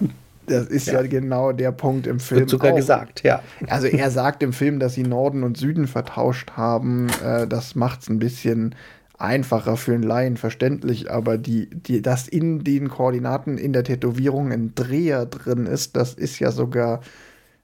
Das 0.48 0.68
ist 0.68 0.88
ja. 0.88 1.02
ja. 1.02 1.08
genau 1.08 1.52
der 1.52 1.72
Punkt 1.72 2.08
im 2.08 2.20
Film. 2.20 2.42
Wird 2.42 2.50
sogar 2.50 2.72
auch. 2.72 2.78
gesagt, 2.78 3.24
ja. 3.24 3.44
Also 3.68 3.88
er 3.88 4.10
sagt 4.10 4.42
im 4.42 4.54
Film, 4.54 4.80
dass 4.80 4.94
sie 4.94 5.04
Norden 5.04 5.44
und 5.44 5.58
Süden 5.58 5.88
vertauscht 5.88 6.52
haben. 6.52 7.08
Äh, 7.24 7.48
das 7.48 7.76
macht 7.76 8.02
es 8.02 8.10
ein 8.10 8.20
bisschen 8.20 8.74
einfacher 9.18 9.78
für 9.78 9.94
einen 9.94 10.04
Laien 10.04 10.38
verständlich, 10.38 11.12
aber 11.12 11.38
die, 11.38 11.70
die, 11.70 12.02
dass 12.02 12.28
in 12.28 12.64
den 12.64 12.90
Koordinaten 12.90 13.58
in 13.58 13.74
der 13.74 13.84
Tätowierung 13.84 14.52
ein 14.52 14.74
Dreher 14.76 15.26
drin 15.26 15.66
ist, 15.66 15.96
das 15.96 16.14
ist 16.14 16.40
ja 16.40 16.52
sogar 16.52 17.02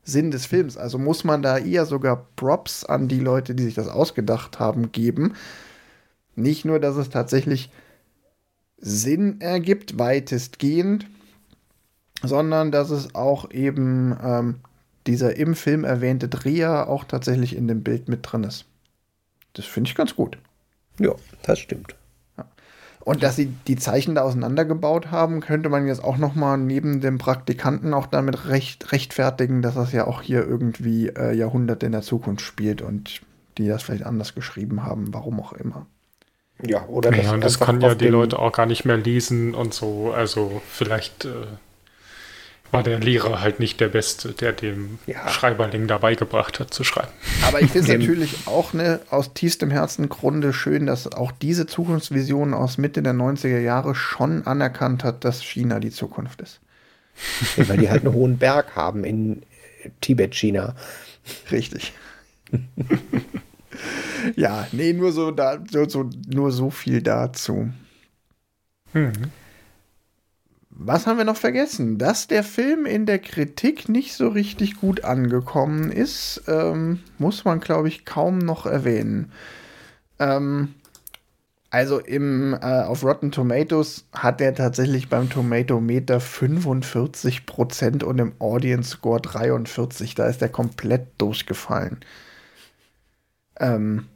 Sinn 0.04 0.32
des 0.32 0.46
Films. 0.46 0.78
Also 0.78 0.98
muss 0.98 1.24
man 1.24 1.42
da 1.42 1.58
eher 1.58 1.86
sogar 1.86 2.28
Props 2.36 2.84
an 2.84 3.08
die 3.08 3.20
Leute, 3.20 3.56
die 3.56 3.64
sich 3.64 3.76
das 3.76 3.88
ausgedacht 3.88 4.60
haben, 4.60 4.92
geben. 4.92 5.34
Nicht 6.36 6.66
nur, 6.66 6.80
dass 6.80 6.96
es 6.98 7.10
tatsächlich 7.10 7.72
Sinn 8.78 9.40
ergibt, 9.40 9.98
weitestgehend, 9.98 11.06
sondern 12.22 12.72
dass 12.72 12.90
es 12.90 13.16
auch 13.16 13.52
eben 13.52 14.18
ähm, 14.24 14.56
dieser 15.08 15.36
im 15.36 15.56
Film 15.56 15.84
erwähnte 15.84 16.30
Dreher 16.30 16.88
auch 16.90 17.04
tatsächlich 17.04 17.56
in 17.56 17.68
dem 17.68 17.84
Bild 17.84 18.08
mit 18.08 18.20
drin 18.24 18.44
ist. 18.44 18.66
Das 19.54 19.66
finde 19.66 19.90
ich 19.90 19.96
ganz 19.96 20.16
gut. 20.16 20.38
Ja, 21.00 21.14
das 21.44 21.60
stimmt. 21.60 21.96
Und 23.06 23.22
dass 23.22 23.36
sie 23.36 23.54
die 23.68 23.76
Zeichen 23.76 24.16
da 24.16 24.22
auseinandergebaut 24.22 25.12
haben, 25.12 25.42
könnte 25.42 25.68
man 25.68 25.86
jetzt 25.88 26.02
auch 26.02 26.18
noch 26.18 26.36
mal 26.36 26.58
neben 26.58 27.02
dem 27.02 27.18
Praktikanten 27.18 27.94
auch 27.94 28.06
damit 28.06 28.48
recht, 28.48 28.94
rechtfertigen, 28.94 29.62
dass 29.62 29.76
das 29.76 29.92
ja 29.92 30.08
auch 30.08 30.22
hier 30.22 30.48
irgendwie 30.48 31.10
äh, 31.10 31.34
Jahrhunderte 31.34 31.86
in 31.86 31.92
der 31.92 32.02
Zukunft 32.02 32.46
spielt 32.46 32.82
und 32.82 33.22
die 33.58 33.68
das 33.68 33.84
vielleicht 33.84 34.06
anders 34.06 34.36
geschrieben 34.36 34.84
haben, 34.84 35.14
warum 35.14 35.42
auch 35.42 35.52
immer. 35.52 35.86
Ja, 36.66 36.86
oder 36.88 37.12
das, 37.12 37.26
ja, 37.26 37.34
und 37.34 37.44
das 37.44 37.60
kann 37.60 37.82
ja 37.82 37.94
die 37.94 38.08
Leute 38.08 38.40
auch 38.40 38.54
gar 38.54 38.66
nicht 38.66 38.86
mehr 38.86 38.96
lesen 38.96 39.54
und 39.54 39.74
so. 39.74 40.14
Also 40.16 40.62
vielleicht 40.70 41.26
äh, 41.26 41.46
war 42.74 42.82
der 42.84 43.00
Lehrer 43.00 43.40
halt 43.40 43.60
nicht 43.60 43.80
der 43.80 43.88
Beste, 43.88 44.32
der 44.32 44.52
dem 44.52 44.98
ja. 45.06 45.30
Schreiberling 45.30 45.88
dabei 45.88 46.16
gebracht 46.16 46.60
hat 46.60 46.74
zu 46.74 46.84
schreiben. 46.84 47.12
Aber 47.46 47.62
ich 47.62 47.72
finde 47.72 47.94
es 47.94 48.00
natürlich 48.00 48.48
auch 48.48 48.74
ne, 48.74 49.00
aus 49.12 49.34
tiefstem 49.34 49.70
Herzen 49.70 50.10
Grunde 50.10 50.54
schön, 50.54 50.88
dass 50.88 51.08
auch 51.12 51.32
diese 51.32 51.68
Zukunftsvision 51.68 52.54
aus 52.56 52.80
Mitte 52.80 53.04
der 53.04 53.14
90er 53.14 53.60
Jahre 53.60 53.94
schon 53.94 54.48
anerkannt 54.48 55.04
hat, 55.04 55.24
dass 55.24 55.44
China 55.44 55.80
die 55.80 55.92
Zukunft 55.92 56.42
ist. 56.42 56.60
Ja, 57.58 57.70
weil 57.70 57.78
die 57.78 57.90
halt 57.92 58.06
einen 58.06 58.16
hohen 58.16 58.40
Berg 58.40 58.76
haben 58.76 59.04
in 59.04 59.44
Tibet, 60.02 60.34
China. 60.34 60.76
Richtig. 61.52 61.94
ja, 64.36 64.68
nee, 64.72 64.94
nur 64.94 65.12
so, 65.12 65.30
da, 65.30 65.60
so, 65.72 65.88
so, 65.88 66.10
nur 66.28 66.52
so 66.52 66.72
viel 66.72 67.04
dazu. 67.04 67.70
Mhm. 68.94 69.12
Was 70.76 71.06
haben 71.06 71.18
wir 71.18 71.26
noch 71.26 71.38
vergessen? 71.38 72.00
Dass 72.00 72.28
der 72.28 72.44
Film 72.44 72.88
in 72.88 73.06
der 73.06 73.20
Kritik 73.20 73.90
nicht 73.90 74.16
so 74.16 74.28
richtig 74.30 74.80
gut 74.80 75.04
angekommen 75.04 75.92
ist, 75.92 76.44
ähm, 76.48 77.00
muss 77.20 77.46
man, 77.46 77.60
glaube 77.60 77.88
ich, 77.88 78.06
kaum 78.06 78.40
noch 78.40 78.66
erwähnen. 78.66 79.32
Ähm, 80.18 80.74
also 81.70 82.00
im, 82.00 82.54
äh, 82.56 82.58
auf 82.58 83.04
Rotten 83.04 83.32
Tomatoes 83.32 84.06
hat 84.14 84.42
er 84.42 84.56
tatsächlich 84.56 85.10
beim 85.10 85.30
Tomatometer 85.30 86.20
45% 86.20 88.04
und 88.04 88.20
im 88.20 88.34
Audience 88.40 88.92
Score 88.92 89.22
43. 89.22 90.16
Da 90.16 90.26
ist 90.28 90.42
er 90.42 90.50
komplett 90.50 91.08
durchgefallen. 91.20 92.00
Ähm, 93.60 94.08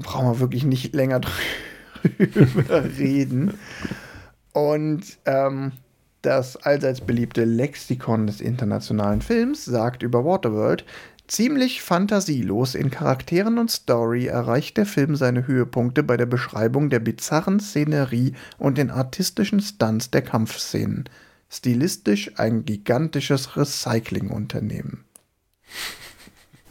brauchen 0.00 0.28
wir 0.28 0.40
wirklich 0.40 0.64
nicht 0.64 0.94
länger 0.94 1.20
drüber 2.18 2.84
reden. 2.98 3.58
Und 4.52 5.18
ähm, 5.24 5.72
das 6.22 6.56
allseits 6.56 7.00
beliebte 7.00 7.44
Lexikon 7.44 8.26
des 8.26 8.40
internationalen 8.40 9.22
Films 9.22 9.64
sagt 9.64 10.02
über 10.02 10.24
Waterworld, 10.24 10.84
ziemlich 11.28 11.82
fantasielos 11.82 12.74
in 12.74 12.90
Charakteren 12.90 13.58
und 13.58 13.70
Story 13.70 14.26
erreicht 14.26 14.76
der 14.76 14.86
Film 14.86 15.14
seine 15.14 15.46
Höhepunkte 15.46 16.02
bei 16.02 16.16
der 16.16 16.26
Beschreibung 16.26 16.90
der 16.90 16.98
bizarren 16.98 17.60
Szenerie 17.60 18.34
und 18.58 18.78
den 18.78 18.90
artistischen 18.90 19.60
Stunts 19.60 20.10
der 20.10 20.22
Kampfszenen. 20.22 21.08
Stilistisch 21.50 22.32
ein 22.38 22.64
gigantisches 22.64 23.56
Recyclingunternehmen. 23.56 25.04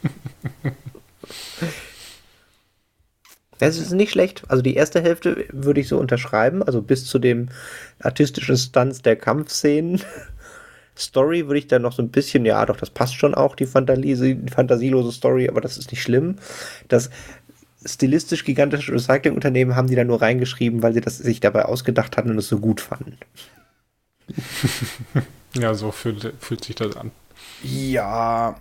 Das 3.58 3.78
ist 3.78 3.92
nicht 3.92 4.12
schlecht. 4.12 4.42
Also 4.48 4.62
die 4.62 4.74
erste 4.74 5.02
Hälfte 5.02 5.46
würde 5.52 5.80
ich 5.80 5.88
so 5.88 5.98
unterschreiben, 5.98 6.62
also 6.62 6.82
bis 6.82 7.06
zu 7.06 7.18
dem 7.18 7.48
artistischen 8.00 8.56
Stunts 8.56 9.02
der 9.02 9.16
Kampfszenen. 9.16 10.00
Story 10.96 11.46
würde 11.46 11.58
ich 11.58 11.68
dann 11.68 11.82
noch 11.82 11.92
so 11.92 12.02
ein 12.02 12.10
bisschen, 12.10 12.44
ja, 12.44 12.66
doch, 12.66 12.76
das 12.76 12.90
passt 12.90 13.14
schon 13.14 13.34
auch, 13.34 13.54
die, 13.54 13.66
Fantasie, 13.66 14.34
die 14.34 14.50
fantasielose 14.50 15.12
Story, 15.12 15.48
aber 15.48 15.60
das 15.60 15.78
ist 15.78 15.92
nicht 15.92 16.02
schlimm. 16.02 16.36
Das 16.88 17.10
stilistisch 17.84 18.44
gigantische 18.44 18.92
Recyclingunternehmen 18.92 19.76
haben 19.76 19.86
die 19.86 19.94
da 19.94 20.02
nur 20.02 20.20
reingeschrieben, 20.20 20.82
weil 20.82 20.94
sie 20.94 21.00
das 21.00 21.18
sich 21.18 21.38
dabei 21.38 21.66
ausgedacht 21.66 22.16
hatten 22.16 22.30
und 22.30 22.38
es 22.38 22.48
so 22.48 22.58
gut 22.58 22.80
fanden. 22.80 23.16
ja, 25.54 25.74
so 25.74 25.92
fühlt, 25.92 26.34
fühlt 26.40 26.64
sich 26.64 26.74
das 26.74 26.96
an. 26.96 27.12
Ja. 27.62 28.56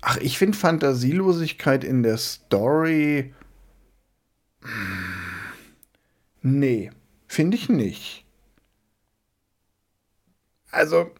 Ach, 0.00 0.16
ich 0.18 0.38
finde 0.38 0.58
Fantasielosigkeit 0.58 1.84
in 1.84 2.02
der 2.02 2.18
Story 2.18 3.32
Nee, 6.42 6.90
finde 7.26 7.56
ich 7.56 7.68
nicht. 7.68 8.24
Also. 10.70 11.10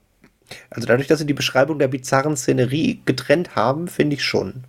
Also 0.69 0.87
dadurch, 0.87 1.09
dass 1.09 1.21
sie 1.21 1.27
die 1.27 1.33
Beschreibung 1.33 1.79
der 1.79 1.89
bizarren 1.89 2.37
Szenerie 2.37 3.01
getrennt 3.07 3.57
haben, 3.57 3.89
finde 3.89 4.17
ich 4.17 4.25
schon. 4.25 4.65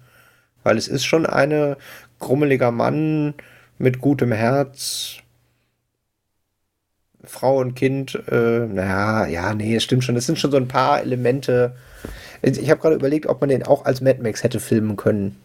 Weil 0.63 0.77
es 0.77 0.87
ist 0.87 1.05
schon 1.05 1.25
ein 1.25 1.75
grummeliger 2.19 2.71
Mann 2.71 3.33
mit 3.77 3.99
gutem 3.99 4.31
Herz. 4.31 5.17
Frau 7.23 7.59
und 7.59 7.75
Kind, 7.75 8.15
äh, 8.31 8.65
naja, 8.67 9.25
ja, 9.25 9.53
nee, 9.53 9.75
es 9.75 9.83
stimmt 9.83 10.03
schon. 10.03 10.15
Es 10.15 10.25
sind 10.25 10.39
schon 10.39 10.51
so 10.51 10.57
ein 10.57 10.67
paar 10.67 11.01
Elemente. 11.01 11.75
Ich 12.41 12.69
habe 12.69 12.79
gerade 12.79 12.95
überlegt, 12.95 13.25
ob 13.25 13.41
man 13.41 13.49
den 13.49 13.63
auch 13.63 13.85
als 13.85 14.01
Mad 14.01 14.21
Max 14.21 14.43
hätte 14.43 14.59
filmen 14.59 14.95
können. 14.95 15.35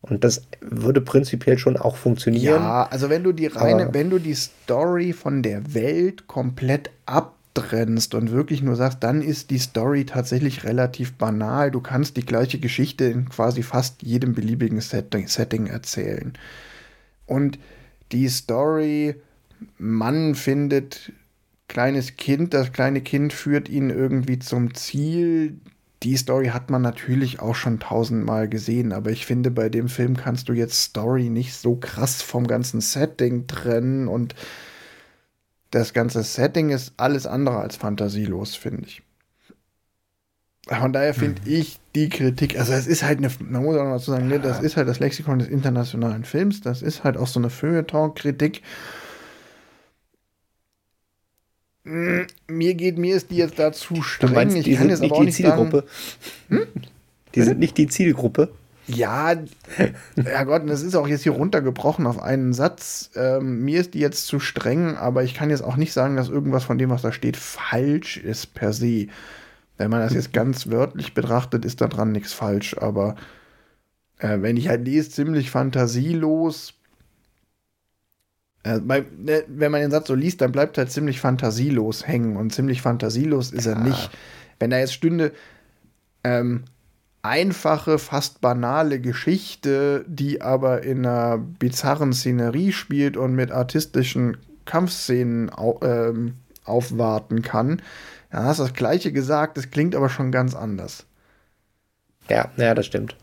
Und 0.00 0.24
das 0.24 0.42
würde 0.60 1.00
prinzipiell 1.00 1.58
schon 1.58 1.76
auch 1.76 1.96
funktionieren. 1.96 2.62
Ja, 2.62 2.86
also 2.86 3.10
wenn 3.10 3.24
du 3.24 3.32
die 3.32 3.46
reine, 3.46 3.88
wenn 3.92 4.10
du 4.10 4.18
die 4.18 4.34
Story 4.34 5.12
von 5.12 5.42
der 5.42 5.74
Welt 5.74 6.28
komplett 6.28 6.90
abtrennst 7.04 8.14
und 8.14 8.30
wirklich 8.30 8.62
nur 8.62 8.76
sagst, 8.76 9.02
dann 9.02 9.22
ist 9.22 9.50
die 9.50 9.58
Story 9.58 10.06
tatsächlich 10.06 10.64
relativ 10.64 11.14
banal. 11.14 11.72
Du 11.72 11.80
kannst 11.80 12.16
die 12.16 12.24
gleiche 12.24 12.60
Geschichte 12.60 13.04
in 13.04 13.28
quasi 13.28 13.62
fast 13.62 14.02
jedem 14.02 14.34
beliebigen 14.34 14.80
Setting, 14.80 15.26
Setting 15.26 15.66
erzählen. 15.66 16.32
Und 17.26 17.58
die 18.12 18.28
Story, 18.28 19.16
Mann 19.78 20.36
findet 20.36 21.12
kleines 21.66 22.16
Kind, 22.16 22.54
das 22.54 22.72
kleine 22.72 23.00
Kind 23.00 23.32
führt 23.32 23.68
ihn 23.68 23.90
irgendwie 23.90 24.38
zum 24.38 24.74
Ziel 24.74 25.58
die 26.02 26.16
Story 26.16 26.48
hat 26.48 26.70
man 26.70 26.82
natürlich 26.82 27.40
auch 27.40 27.54
schon 27.54 27.80
tausendmal 27.80 28.48
gesehen, 28.48 28.92
aber 28.92 29.10
ich 29.10 29.26
finde, 29.26 29.50
bei 29.50 29.68
dem 29.68 29.88
Film 29.88 30.16
kannst 30.16 30.48
du 30.48 30.52
jetzt 30.52 30.80
Story 30.80 31.28
nicht 31.28 31.54
so 31.54 31.76
krass 31.76 32.22
vom 32.22 32.46
ganzen 32.46 32.80
Setting 32.80 33.46
trennen 33.46 34.06
und 34.06 34.34
das 35.70 35.92
ganze 35.92 36.22
Setting 36.22 36.70
ist 36.70 36.92
alles 36.96 37.26
andere 37.26 37.58
als 37.58 37.76
fantasielos, 37.76 38.54
finde 38.54 38.86
ich. 38.86 39.02
Von 40.68 40.92
daher 40.92 41.14
finde 41.14 41.42
hm. 41.42 41.52
ich 41.52 41.80
die 41.94 42.10
Kritik, 42.10 42.58
also 42.58 42.74
es 42.74 42.86
ist 42.86 43.02
halt 43.02 43.18
eine, 43.18 43.30
man 43.40 43.64
muss 43.64 43.76
auch 43.76 43.84
noch 43.84 43.90
mal 43.90 44.00
zu 44.00 44.10
sagen, 44.10 44.28
ne, 44.28 44.38
das 44.38 44.60
ist 44.60 44.76
halt 44.76 44.86
das 44.86 45.00
Lexikon 45.00 45.38
des 45.38 45.48
internationalen 45.48 46.24
Films, 46.24 46.60
das 46.60 46.82
ist 46.82 47.04
halt 47.04 47.16
auch 47.16 47.26
so 47.26 47.40
eine 47.40 47.50
Feuilleton-Kritik. 47.50 48.56
Hm, 48.56 49.07
mir 52.48 52.74
geht, 52.74 52.98
mir 52.98 53.16
ist 53.16 53.30
die 53.30 53.36
jetzt 53.36 53.58
da 53.58 53.72
zu 53.72 54.02
streng. 54.02 54.28
Du 54.28 54.34
meinst, 54.34 54.56
die 54.56 54.72
ich 54.72 54.78
kann 54.78 54.90
jetzt 54.90 55.00
nicht 55.00 55.16
die 55.16 55.30
Zielgruppe. 55.30 55.84
Hm? 56.48 56.66
Die 57.34 57.42
sind 57.42 57.58
nicht 57.58 57.76
die 57.78 57.86
Zielgruppe. 57.86 58.50
Ja, 58.86 59.34
ja 60.16 60.44
Gott, 60.44 60.62
das 60.66 60.82
ist 60.82 60.96
auch 60.96 61.06
jetzt 61.06 61.22
hier 61.22 61.32
runtergebrochen 61.32 62.06
auf 62.06 62.20
einen 62.22 62.54
Satz. 62.54 63.10
Ähm, 63.16 63.62
mir 63.64 63.80
ist 63.80 63.92
die 63.92 64.00
jetzt 64.00 64.26
zu 64.26 64.40
streng, 64.40 64.96
aber 64.96 65.24
ich 65.24 65.34
kann 65.34 65.50
jetzt 65.50 65.62
auch 65.62 65.76
nicht 65.76 65.92
sagen, 65.92 66.16
dass 66.16 66.30
irgendwas 66.30 66.64
von 66.64 66.78
dem, 66.78 66.88
was 66.88 67.02
da 67.02 67.12
steht, 67.12 67.36
falsch 67.36 68.16
ist 68.16 68.54
per 68.54 68.72
se. 68.72 69.08
Wenn 69.76 69.90
man 69.90 70.00
das 70.00 70.14
jetzt 70.14 70.32
ganz 70.32 70.70
wörtlich 70.70 71.12
betrachtet, 71.12 71.66
ist 71.66 71.82
da 71.82 71.86
dran 71.86 72.12
nichts 72.12 72.32
falsch. 72.32 72.76
Aber 72.78 73.16
äh, 74.18 74.38
wenn 74.40 74.56
ich 74.56 74.68
halt 74.68 74.86
lese, 74.86 75.10
ziemlich 75.10 75.50
fantasielos, 75.50 76.72
Äh, 78.68 78.80
bei, 78.80 79.04
ne, 79.16 79.44
wenn 79.48 79.72
man 79.72 79.80
den 79.80 79.90
Satz 79.90 80.08
so 80.08 80.14
liest, 80.14 80.40
dann 80.40 80.52
bleibt 80.52 80.76
er 80.76 80.84
halt 80.84 80.92
ziemlich 80.92 81.20
fantasielos 81.20 82.06
hängen 82.06 82.36
und 82.36 82.52
ziemlich 82.52 82.82
fantasielos 82.82 83.50
ist 83.50 83.66
ja. 83.66 83.72
er 83.72 83.78
nicht. 83.80 84.10
Wenn 84.58 84.70
da 84.70 84.78
jetzt 84.78 84.92
stünde, 84.92 85.32
ähm, 86.24 86.64
einfache, 87.22 87.98
fast 87.98 88.40
banale 88.40 89.00
Geschichte, 89.00 90.04
die 90.06 90.42
aber 90.42 90.82
in 90.82 91.06
einer 91.06 91.38
bizarren 91.38 92.12
Szenerie 92.12 92.72
spielt 92.72 93.16
und 93.16 93.34
mit 93.34 93.50
artistischen 93.50 94.36
Kampfszenen 94.64 95.50
au 95.50 95.80
ähm, 95.82 96.34
aufwarten 96.64 97.40
kann. 97.40 97.80
Ja, 98.30 98.44
hast 98.44 98.60
das 98.60 98.74
gleiche 98.74 99.10
gesagt, 99.10 99.56
es 99.56 99.70
klingt 99.70 99.94
aber 99.94 100.10
schon 100.10 100.30
ganz 100.30 100.54
anders. 100.54 101.06
Ja, 102.28 102.50
ja, 102.58 102.74
das 102.74 102.84
stimmt. 102.84 103.16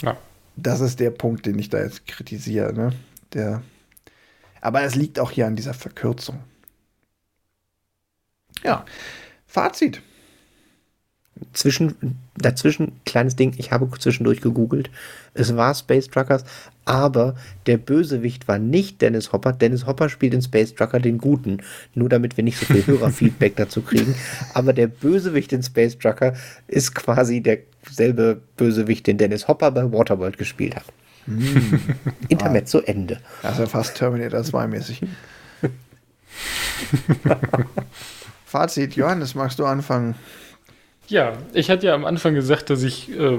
Ja. 0.00 0.16
Das 0.56 0.80
ist 0.80 0.98
der 1.00 1.10
Punkt, 1.10 1.44
den 1.44 1.58
ich 1.58 1.68
da 1.68 1.78
jetzt 1.78 2.06
kritisiere, 2.06 2.72
ne? 2.72 2.92
Der. 3.34 3.62
Aber 4.60 4.82
es 4.82 4.94
liegt 4.94 5.18
auch 5.18 5.30
hier 5.30 5.46
an 5.46 5.56
dieser 5.56 5.74
Verkürzung. 5.74 6.40
Ja. 8.62 8.84
Fazit 9.46 10.02
zwischen, 11.52 11.94
dazwischen, 12.36 12.92
kleines 13.04 13.36
Ding, 13.36 13.54
ich 13.58 13.70
habe 13.70 13.88
zwischendurch 13.98 14.40
gegoogelt. 14.40 14.90
Es 15.34 15.56
war 15.56 15.74
Space 15.74 16.08
Truckers, 16.08 16.44
aber 16.84 17.36
der 17.66 17.76
Bösewicht 17.76 18.48
war 18.48 18.58
nicht 18.58 19.00
Dennis 19.02 19.32
Hopper. 19.32 19.52
Dennis 19.52 19.86
Hopper 19.86 20.08
spielt 20.08 20.34
in 20.34 20.42
Space 20.42 20.74
Trucker 20.74 21.00
den 21.00 21.18
Guten. 21.18 21.58
Nur 21.94 22.08
damit 22.08 22.36
wir 22.36 22.44
nicht 22.44 22.58
so 22.58 22.66
viel 22.66 22.86
Hörerfeedback 22.86 23.56
dazu 23.56 23.82
kriegen. 23.82 24.14
Aber 24.54 24.72
der 24.72 24.88
Bösewicht 24.88 25.52
in 25.52 25.62
Space 25.62 25.98
Trucker 25.98 26.34
ist 26.66 26.94
quasi 26.94 27.42
derselbe 27.42 28.40
Bösewicht, 28.56 29.06
den 29.06 29.18
Dennis 29.18 29.48
Hopper 29.48 29.70
bei 29.70 29.92
Waterworld 29.92 30.38
gespielt 30.38 30.76
hat. 30.76 30.84
Mm. 31.28 31.80
Intermezzo 32.28 32.78
ah. 32.78 32.86
Ende. 32.86 33.20
Also 33.42 33.66
fast 33.66 33.96
Terminator 33.96 34.42
2 34.42 34.66
mäßig. 34.66 35.02
Fazit, 38.46 38.96
Johannes, 38.96 39.34
magst 39.34 39.58
du 39.58 39.66
anfangen? 39.66 40.14
Ja, 41.08 41.34
ich 41.52 41.70
hatte 41.70 41.86
ja 41.86 41.94
am 41.94 42.04
Anfang 42.04 42.34
gesagt, 42.34 42.70
dass 42.70 42.82
ich 42.82 43.10
äh, 43.10 43.38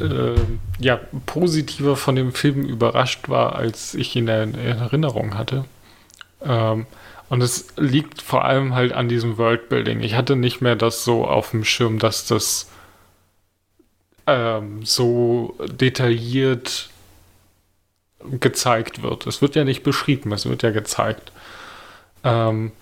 äh, 0.00 0.36
ja, 0.78 1.00
positiver 1.26 1.96
von 1.96 2.16
dem 2.16 2.32
Film 2.32 2.64
überrascht 2.64 3.28
war, 3.28 3.56
als 3.56 3.94
ich 3.94 4.14
ihn 4.16 4.28
in, 4.28 4.54
Erinnerung 4.54 5.36
hatte. 5.36 5.64
Ähm, 6.44 6.86
und 7.28 7.42
es 7.42 7.68
liegt 7.76 8.22
vor 8.22 8.44
allem 8.44 8.74
halt 8.74 8.92
an 8.92 9.08
diesem 9.08 9.38
Worldbuilding. 9.38 10.00
Ich 10.00 10.14
hatte 10.14 10.36
nicht 10.36 10.60
mehr 10.60 10.76
das 10.76 11.04
so 11.04 11.24
auf 11.24 11.50
dem 11.50 11.64
Schirm, 11.64 11.98
dass 11.98 12.26
das 12.26 12.68
ähm, 14.30 14.84
so 14.84 15.56
detailliert 15.66 16.90
gezeigt 18.38 19.02
wird. 19.02 19.26
Es 19.26 19.40
wird 19.40 19.56
ja 19.56 19.64
nicht 19.64 19.82
beschrieben, 19.82 20.32
es 20.32 20.46
wird 20.46 20.62
ja 20.62 20.70
gezeigt. 20.70 21.32
Ähm, 22.22 22.72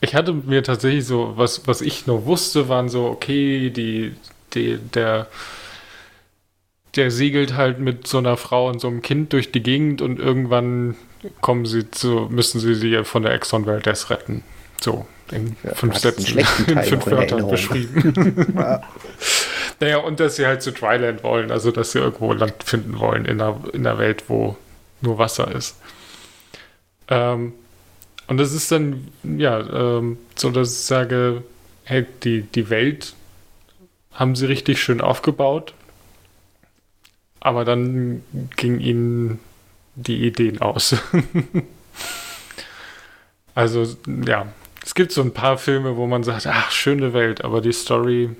ich 0.00 0.14
hatte 0.14 0.32
mir 0.32 0.62
tatsächlich 0.62 1.06
so, 1.06 1.32
was, 1.36 1.66
was 1.66 1.80
ich 1.80 2.06
nur 2.06 2.26
wusste, 2.26 2.68
waren 2.68 2.88
so, 2.88 3.06
okay, 3.06 3.70
die, 3.70 4.14
die, 4.52 4.78
der, 4.78 5.28
der 6.94 7.10
segelt 7.10 7.54
halt 7.54 7.78
mit 7.78 8.06
so 8.06 8.18
einer 8.18 8.36
Frau 8.36 8.68
und 8.68 8.80
so 8.80 8.88
einem 8.88 9.02
Kind 9.02 9.32
durch 9.32 9.50
die 9.50 9.62
Gegend 9.62 10.02
und 10.02 10.18
irgendwann 10.18 10.96
kommen 11.40 11.64
sie 11.64 11.90
zu, 11.90 12.28
müssen 12.30 12.60
sie 12.60 12.74
sie 12.74 13.02
von 13.04 13.22
der 13.22 13.32
Exxon 13.32 13.64
Valdez 13.64 14.10
retten. 14.10 14.42
So, 14.78 15.06
in 15.30 15.56
ja, 15.62 15.74
fünf 15.74 15.96
Sätzen, 15.96 16.38
in 16.66 16.82
fünf 16.82 17.06
Wörtern 17.06 17.48
beschrieben. 17.48 18.54
ja. 19.80 19.86
Naja, 19.86 19.98
und 19.98 20.20
dass 20.20 20.36
sie 20.36 20.46
halt 20.46 20.62
zu 20.62 20.72
Dryland 20.72 21.22
wollen, 21.22 21.50
also 21.50 21.70
dass 21.70 21.92
sie 21.92 21.98
irgendwo 21.98 22.32
Land 22.32 22.62
finden 22.64 22.98
wollen 22.98 23.24
in 23.24 23.40
einer, 23.40 23.60
in 23.72 23.86
einer 23.86 23.98
Welt, 23.98 24.24
wo 24.28 24.56
nur 25.00 25.18
Wasser 25.18 25.54
ist. 25.54 25.76
Ähm, 27.08 27.52
und 28.26 28.38
das 28.38 28.52
ist 28.52 28.72
dann, 28.72 29.08
ja, 29.22 29.60
ähm, 29.60 30.18
so, 30.34 30.50
dass 30.50 30.72
ich 30.72 30.86
sage, 30.86 31.42
hey, 31.84 32.06
die, 32.22 32.42
die 32.42 32.70
Welt 32.70 33.14
haben 34.12 34.34
sie 34.34 34.46
richtig 34.46 34.82
schön 34.82 35.00
aufgebaut, 35.00 35.74
aber 37.40 37.64
dann 37.64 38.22
ging 38.56 38.80
ihnen 38.80 39.40
die 39.94 40.26
Ideen 40.26 40.60
aus. 40.60 40.96
also, 43.54 43.86
ja, 44.26 44.46
es 44.82 44.94
gibt 44.94 45.12
so 45.12 45.20
ein 45.20 45.34
paar 45.34 45.58
Filme, 45.58 45.96
wo 45.96 46.06
man 46.06 46.24
sagt, 46.24 46.46
ach, 46.46 46.70
schöne 46.70 47.12
Welt, 47.12 47.44
aber 47.44 47.60
die 47.60 47.72
Story 47.72 48.30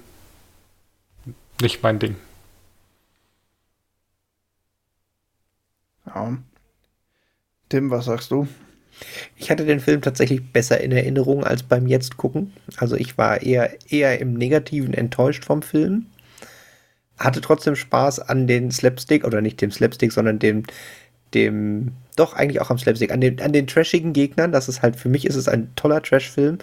nicht 1.61 1.83
mein 1.83 1.99
Ding. 1.99 2.17
Ja. 6.07 6.37
Tim, 7.69 7.91
was 7.91 8.05
sagst 8.05 8.31
du? 8.31 8.47
Ich 9.37 9.51
hatte 9.51 9.65
den 9.65 9.81
Film 9.81 10.03
tatsächlich 10.03 10.53
besser 10.53 10.81
in 10.81 10.93
Erinnerung 10.93 11.45
als 11.45 11.63
beim 11.63 11.87
Jetzt 11.87 12.17
gucken. 12.17 12.53
Also 12.77 12.97
ich 12.97 13.19
war 13.19 13.43
eher, 13.43 13.77
eher 13.91 14.21
im 14.21 14.35
Negativen 14.35 14.95
enttäuscht 14.95 15.45
vom 15.45 15.63
Film. 15.63 16.07
Hatte 17.19 17.41
trotzdem 17.41 17.77
Spaß 17.77 18.21
an 18.21 18.47
den 18.47 18.71
Slapstick, 18.71 19.25
oder 19.25 19.41
nicht 19.41 19.61
dem 19.61 19.71
Slapstick, 19.71 20.13
sondern 20.13 20.39
dem, 20.39 20.65
dem, 21.33 21.93
doch 22.17 22.35
eigentlich 22.35 22.61
auch 22.61 22.71
am 22.71 22.79
Slapstick, 22.79 23.13
an 23.13 23.21
den, 23.21 23.41
an 23.41 23.53
den 23.53 23.67
trashigen 23.67 24.13
Gegnern. 24.13 24.53
Das 24.53 24.69
ist 24.69 24.83
halt, 24.83 24.97
für 24.97 25.09
mich 25.09 25.27
ist 25.27 25.37
es 25.37 25.49
ein 25.49 25.75
toller 25.75 26.03
Trash-Film. 26.03 26.59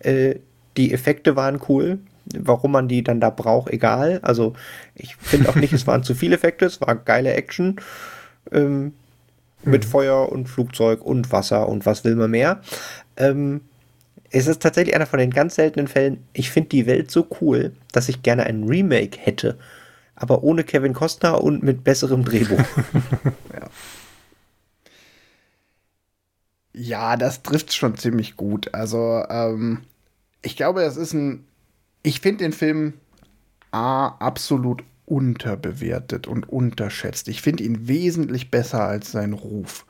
Äh, 0.00 0.36
die 0.76 0.92
Effekte 0.92 1.36
waren 1.36 1.60
cool. 1.68 1.98
Warum 2.38 2.72
man 2.72 2.88
die 2.88 3.02
dann 3.02 3.20
da 3.20 3.30
braucht, 3.30 3.72
egal. 3.72 4.20
Also 4.22 4.54
ich 4.94 5.16
finde 5.16 5.48
auch 5.48 5.56
nicht, 5.56 5.72
es 5.72 5.86
waren 5.86 6.04
zu 6.04 6.14
viele 6.14 6.36
Effekte, 6.36 6.66
es 6.66 6.80
war 6.80 6.94
geile 6.94 7.34
Action. 7.34 7.76
Ähm, 8.52 8.92
mit 9.62 9.84
mhm. 9.84 9.88
Feuer 9.88 10.32
und 10.32 10.48
Flugzeug 10.48 11.02
und 11.04 11.32
Wasser 11.32 11.68
und 11.68 11.86
was 11.86 12.04
will 12.04 12.16
man 12.16 12.30
mehr. 12.30 12.60
Ähm, 13.16 13.62
es 14.30 14.46
ist 14.46 14.62
tatsächlich 14.62 14.94
einer 14.94 15.06
von 15.06 15.18
den 15.18 15.30
ganz 15.30 15.56
seltenen 15.56 15.88
Fällen, 15.88 16.24
ich 16.32 16.50
finde 16.50 16.70
die 16.70 16.86
Welt 16.86 17.10
so 17.10 17.26
cool, 17.40 17.72
dass 17.92 18.08
ich 18.08 18.22
gerne 18.22 18.44
ein 18.44 18.64
Remake 18.64 19.18
hätte. 19.18 19.58
Aber 20.14 20.42
ohne 20.42 20.64
Kevin 20.64 20.92
Costner 20.92 21.42
und 21.42 21.62
mit 21.62 21.82
besserem 21.82 22.24
Drehbuch. 22.24 22.58
ja. 23.54 23.70
ja. 26.74 27.16
das 27.16 27.42
trifft 27.42 27.72
schon 27.72 27.96
ziemlich 27.96 28.36
gut. 28.36 28.72
Also, 28.74 29.24
ähm, 29.28 29.80
ich 30.42 30.56
glaube, 30.56 30.82
es 30.82 30.96
ist 30.96 31.14
ein. 31.14 31.46
Ich 32.02 32.20
finde 32.20 32.44
den 32.44 32.52
Film 32.52 32.94
A 33.72 34.08
absolut 34.08 34.84
unterbewertet 35.06 36.26
und 36.26 36.48
unterschätzt. 36.48 37.28
Ich 37.28 37.42
finde 37.42 37.64
ihn 37.64 37.88
wesentlich 37.88 38.50
besser 38.50 38.84
als 38.84 39.12
sein 39.12 39.32
Ruf. 39.32 39.84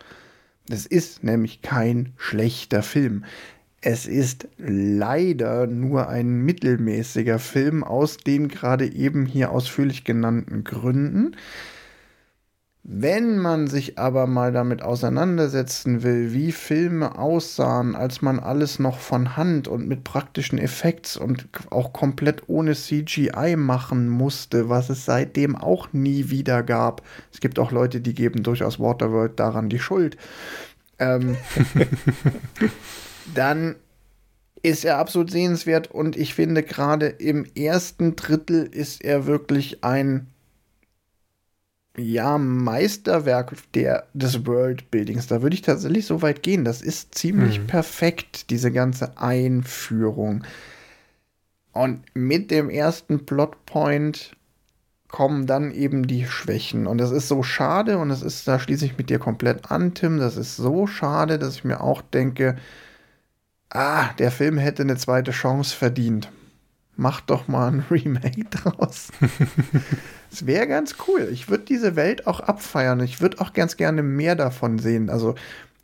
Es 0.69 0.87
ist 0.87 1.23
nämlich 1.23 1.62
kein 1.62 2.12
schlechter 2.16 2.82
Film. 2.82 3.24
Es 3.82 4.07
ist 4.07 4.49
leider 4.59 5.66
nur 5.66 6.09
ein 6.09 6.43
mittelmäßiger 6.43 7.39
Film 7.39 7.82
aus 7.85 8.19
den 8.19 8.49
gerade 8.49 8.87
eben 8.87 9.24
hier 9.24 9.53
ausführlich 9.53 10.05
genannten 10.05 10.65
Gründen. 10.65 11.37
Wenn 12.93 13.39
man 13.39 13.69
sich 13.69 14.01
aber 14.01 14.27
mal 14.27 14.51
damit 14.51 14.83
auseinandersetzen 14.83 16.03
will, 16.03 16.33
wie 16.33 16.51
Filme 16.51 17.17
aussahen, 17.17 17.95
als 17.95 18.21
man 18.21 18.41
alles 18.41 18.81
noch 18.81 18.99
von 18.99 19.37
Hand 19.37 19.69
und 19.69 19.87
mit 19.87 20.03
praktischen 20.03 20.59
Effekts 20.59 21.17
und 21.17 21.47
auch 21.71 21.93
komplett 21.93 22.49
ohne 22.49 22.75
CGI 22.75 23.55
machen 23.57 24.09
musste, 24.09 24.69
was 24.69 24.91
es 24.91 25.05
seitdem 25.05 25.55
auch 25.55 25.93
nie 25.93 26.31
wieder 26.31 26.65
gab. 26.65 27.03
Es 27.33 27.39
gibt 27.39 27.61
auch 27.61 27.71
Leute, 27.71 28.01
die 28.01 28.12
geben 28.12 28.43
durchaus 28.43 28.81
Waterworld 28.81 29.39
daran 29.39 29.69
die 29.69 29.79
Schuld. 29.79 30.17
Ähm, 30.99 31.37
dann 33.37 33.77
ist 34.65 34.85
er 34.85 34.99
absolut 34.99 35.31
sehenswert 35.31 35.93
und 35.93 36.17
ich 36.17 36.35
finde 36.35 36.65
gerade 36.65 37.07
im 37.07 37.47
ersten 37.55 38.17
Drittel 38.17 38.65
ist 38.65 39.05
er 39.05 39.27
wirklich 39.27 39.85
ein 39.85 40.27
ja, 41.97 42.39
Meisterwerk 42.39 43.55
der, 43.75 44.07
des 44.15 44.47
Worldbuildings. 44.47 45.27
Da 45.27 45.43
würde 45.43 45.55
ich 45.55 45.62
tatsächlich 45.62 46.07
so 46.07 46.23
weit 46.23 46.43
gehen. 46.43 46.65
Das 46.65 46.83
ist 46.83 47.15
ziemlich 47.15 47.61
mhm. 47.61 47.67
perfekt, 47.67 48.51
diese 48.51 48.71
ganze 48.71 49.19
Einführung. 49.19 50.45
Und 51.73 52.03
mit 52.15 52.51
dem 52.51 52.71
ersten 52.71 53.27
Plotpoint 53.27 54.37
kommen 55.09 55.47
dann 55.47 55.73
eben 55.73 56.07
die 56.07 56.27
Schwächen. 56.27 56.87
Und 56.87 56.99
das 56.99 57.11
ist 57.11 57.29
so 57.29 57.43
schade, 57.43 57.99
und 57.99 58.09
das 58.09 58.23
ist, 58.23 58.47
da 58.47 58.59
schließe 58.59 58.87
ich 58.87 58.97
mit 58.97 59.11
dir 59.11 59.19
komplett 59.19 59.71
an, 59.71 59.95
Tim. 59.95 60.19
Das 60.19 60.37
ist 60.37 60.57
so 60.57 60.87
schade, 60.87 61.39
dass 61.39 61.57
ich 61.57 61.65
mir 61.65 61.81
auch 61.81 62.03
denke, 62.03 62.57
ah, 63.71 64.12
der 64.19 64.31
Film 64.31 64.59
hätte 64.59 64.83
eine 64.83 64.97
zweite 64.97 65.33
Chance 65.33 65.77
verdient. 65.77 66.31
Mach 67.01 67.22
doch 67.22 67.48
mal 67.48 67.68
ein 67.68 67.85
Remake 67.90 68.44
draus. 68.51 69.09
Es 70.32 70.47
wäre 70.47 70.68
ganz 70.68 70.94
cool. 71.09 71.28
Ich 71.32 71.51
würde 71.51 71.64
diese 71.64 71.97
Welt 71.97 72.28
auch 72.28 72.39
abfeiern. 72.39 73.01
Ich 73.01 73.20
würde 73.20 73.40
auch 73.40 73.52
ganz 73.52 73.77
gerne 73.77 74.01
mehr 74.01 74.36
davon 74.36 74.78
sehen. 74.78 75.10
Also, 75.10 75.35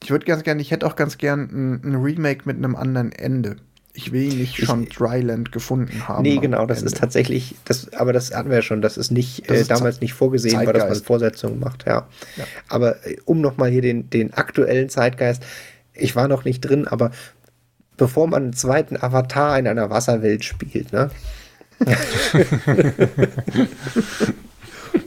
ich 0.01 0.13
würde 0.13 0.25
ganz 0.25 0.45
gerne, 0.45 0.63
ich 0.63 0.71
hätte 0.71 0.87
auch 0.87 0.95
ganz 0.95 1.19
gerne 1.19 1.43
ein, 1.51 1.81
ein, 1.83 1.95
Remake 1.97 2.43
mit 2.45 2.57
einem 2.57 2.77
anderen 2.77 3.11
Ende. 3.11 3.57
ich 3.93 4.13
will 4.13 4.23
ihn 4.23 4.39
nicht 4.39 4.65
schon 4.65 4.89
Dryland 4.89 5.51
gefunden 5.51 6.07
haben. 6.07 6.23
Nee, 6.23 6.37
genau, 6.37 6.65
das 6.65 6.79
Ende. 6.79 6.93
ist 6.93 6.99
tatsächlich, 6.99 7.57
das, 7.65 7.93
aber 7.93 8.13
das 8.13 8.33
hatten 8.33 8.51
wir 8.51 8.59
ja 8.59 8.63
schon, 8.63 8.83
das 8.83 8.97
ist 8.97 9.11
nicht 9.11 9.51
das 9.51 9.57
äh, 9.57 9.61
ist 9.63 9.71
damals 9.73 10.01
nicht 10.01 10.13
vorgesehen 10.13 10.55
Zeitgeist. 10.55 10.81
war, 10.81 10.89
dass 10.89 10.99
man 10.99 11.05
Vorsetzungen 11.05 11.59
macht, 11.59 11.87
ja. 11.87 12.07
ja. 12.37 12.45
Aber 12.69 13.05
äh, 13.05 13.17
um 13.25 13.41
nochmal 13.41 13.71
hier 13.71 13.83
den, 13.83 14.11
den 14.11 14.33
aktuellen 14.33 14.91
Zeitgeist, 14.91 15.43
ich 15.93 16.15
war 16.15 16.29
noch 16.29 16.45
nicht 16.45 16.61
drin, 16.61 16.87
aber 16.87 17.11
bevor 17.97 18.27
man 18.27 18.45
einen 18.45 18.53
zweiten 18.53 18.97
Avatar 18.97 19.59
in 19.59 19.67
einer 19.67 19.91
Wasserwelt 19.91 20.45
spielt, 20.45 20.93
ne? 20.93 21.11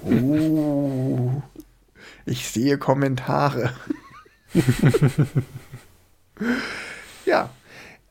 uh, 0.06 1.42
ich 2.26 2.48
sehe 2.48 2.78
Kommentare. 2.78 3.72
ja, 7.26 7.50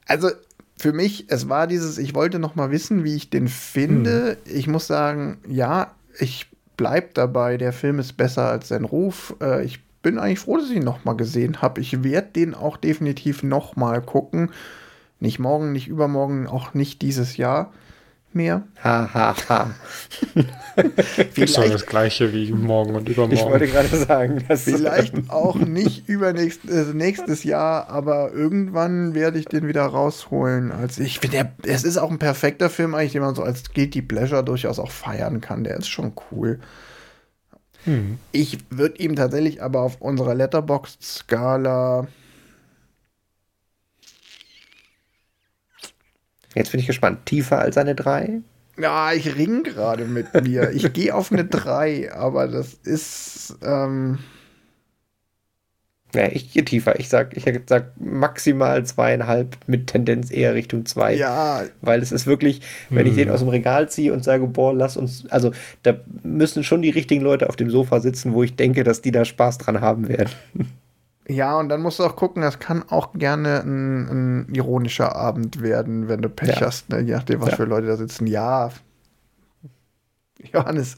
also 0.06 0.30
für 0.76 0.92
mich, 0.92 1.26
es 1.28 1.48
war 1.48 1.66
dieses, 1.66 1.98
ich 1.98 2.14
wollte 2.14 2.38
noch 2.38 2.55
mal 2.55 2.70
wissen, 2.70 3.05
wie 3.05 3.16
ich 3.16 3.30
den 3.30 3.48
finde. 3.48 4.38
Hm. 4.44 4.56
Ich 4.56 4.66
muss 4.68 4.86
sagen, 4.86 5.38
ja, 5.48 5.94
ich 6.18 6.46
bleib 6.76 7.14
dabei, 7.14 7.56
der 7.56 7.72
Film 7.72 7.98
ist 7.98 8.16
besser 8.16 8.48
als 8.48 8.68
sein 8.68 8.84
Ruf. 8.84 9.34
Äh, 9.40 9.64
ich 9.64 9.80
bin 10.09 10.18
eigentlich 10.18 10.39
froh, 10.39 10.56
dass 10.56 10.70
ich 10.70 10.76
ihn 10.76 10.85
noch 10.85 11.05
mal 11.05 11.18
gesehen 11.18 11.60
habe. 11.60 11.82
Ich 11.82 12.02
werde 12.02 12.28
den 12.35 12.55
auch 12.55 12.78
definitiv 12.78 13.43
noch 13.43 13.76
mal 13.76 14.01
gucken. 14.01 14.52
Nicht 15.20 15.39
morgen, 15.39 15.72
nicht 15.72 15.86
übermorgen, 15.86 16.47
auch 16.47 16.72
nicht 16.72 17.02
dieses 17.02 17.36
Jahr 17.36 17.74
mehr. 18.32 18.62
Ha, 18.82 19.10
ha, 19.12 19.36
ha. 19.51 19.70
vielleicht 21.32 21.52
so 21.52 21.60
das 21.60 21.85
gleiche 21.85 22.32
wie 22.32 22.52
morgen 22.52 22.94
und 22.94 23.06
übermorgen. 23.06 23.35
Ich 23.35 23.44
wollte 23.44 23.66
gerade 23.66 23.94
sagen, 23.94 24.43
dass 24.48 24.62
vielleicht 24.62 25.28
auch 25.28 25.56
nicht 25.56 26.09
übernächstes 26.09 26.89
äh, 26.89 26.94
nächstes 26.94 27.44
Jahr, 27.44 27.90
aber 27.90 28.32
irgendwann 28.32 29.14
werde 29.14 29.39
ich 29.39 29.44
den 29.44 29.68
wieder 29.68 29.85
rausholen. 29.85 30.72
Als 30.72 30.98
ich 30.98 31.18
finde, 31.18 31.52
es 31.64 31.85
ist 31.85 31.98
auch 31.98 32.10
ein 32.10 32.18
perfekter 32.18 32.70
Film 32.70 32.94
eigentlich, 32.94 33.12
den 33.12 33.20
man 33.20 33.35
so 33.35 33.43
als 33.43 33.74
Guilty 33.74 34.01
Pleasure 34.01 34.43
durchaus 34.43 34.78
auch 34.78 34.90
feiern 34.90 35.43
kann. 35.43 35.64
Der 35.64 35.76
ist 35.76 35.89
schon 35.89 36.12
cool. 36.30 36.60
Hm. 37.89 38.19
Ich 38.32 38.59
würde 38.69 38.98
ihm 38.98 39.16
tatsächlich 39.16 39.62
aber 39.62 39.81
auf 39.81 40.02
unserer 40.02 40.35
Letterboxd-Skala 40.35 42.06
Jetzt 46.55 46.73
bin 46.73 46.81
ich 46.81 46.86
gespannt. 46.86 47.24
Tiefer 47.24 47.60
als 47.60 47.78
eine 47.78 47.94
3? 47.94 48.40
Ja, 48.78 49.12
ich 49.12 49.36
ring 49.36 49.62
gerade 49.62 50.05
mit 50.05 50.35
mir. 50.43 50.70
Ich 50.73 50.93
gehe 50.93 51.15
auf 51.15 51.32
eine 51.32 51.44
3, 51.44 52.12
aber 52.12 52.47
das 52.48 52.74
ist. 52.74 53.56
Ähm 53.62 54.19
ja, 56.14 56.26
ich 56.28 56.52
gehe 56.52 56.64
tiefer. 56.64 56.98
Ich 56.98 57.09
sag, 57.09 57.36
ich 57.36 57.44
sag 57.66 57.93
maximal 58.01 58.85
zweieinhalb 58.85 59.56
mit 59.66 59.89
Tendenz 59.89 60.30
eher 60.30 60.55
Richtung 60.55 60.86
2. 60.86 61.16
Ja. 61.16 61.62
Weil 61.82 62.01
es 62.01 62.12
ist 62.12 62.26
wirklich, 62.26 62.62
wenn 62.89 63.05
hm. 63.05 63.10
ich 63.10 63.16
den 63.16 63.30
aus 63.30 63.40
dem 63.40 63.48
Regal 63.48 63.89
ziehe 63.89 64.12
und 64.12 64.24
sage, 64.24 64.47
boah, 64.47 64.72
lass 64.74 64.97
uns, 64.97 65.26
also 65.30 65.52
da 65.82 65.94
müssen 66.22 66.64
schon 66.64 66.80
die 66.80 66.90
richtigen 66.90 67.22
Leute 67.22 67.48
auf 67.48 67.56
dem 67.56 67.70
Sofa 67.70 68.01
sitzen, 68.01 68.32
wo 68.32 68.43
ich 68.43 68.56
denke, 68.56 68.85
dass 68.85 69.02
die 69.02 69.12
da 69.12 69.24
Spaß 69.24 69.59
dran 69.59 69.80
haben 69.80 70.09
werden. 70.09 70.30
Ja, 71.30 71.59
und 71.59 71.68
dann 71.68 71.82
musst 71.82 71.98
du 71.98 72.05
auch 72.05 72.16
gucken, 72.16 72.40
das 72.40 72.59
kann 72.59 72.82
auch 72.89 73.12
gerne 73.12 73.60
ein, 73.60 74.47
ein 74.47 74.55
ironischer 74.55 75.14
Abend 75.14 75.60
werden, 75.60 76.09
wenn 76.09 76.22
du 76.22 76.30
Pech 76.30 76.59
ja. 76.59 76.60
hast, 76.62 76.89
ne? 76.89 77.01
je 77.01 77.12
nachdem, 77.12 77.43
was 77.43 77.51
ja. 77.51 77.56
für 77.56 77.64
Leute 77.64 77.86
da 77.86 77.97
sitzen. 77.98 78.26
Ja. 78.26 78.70
Johannes. 80.55 80.97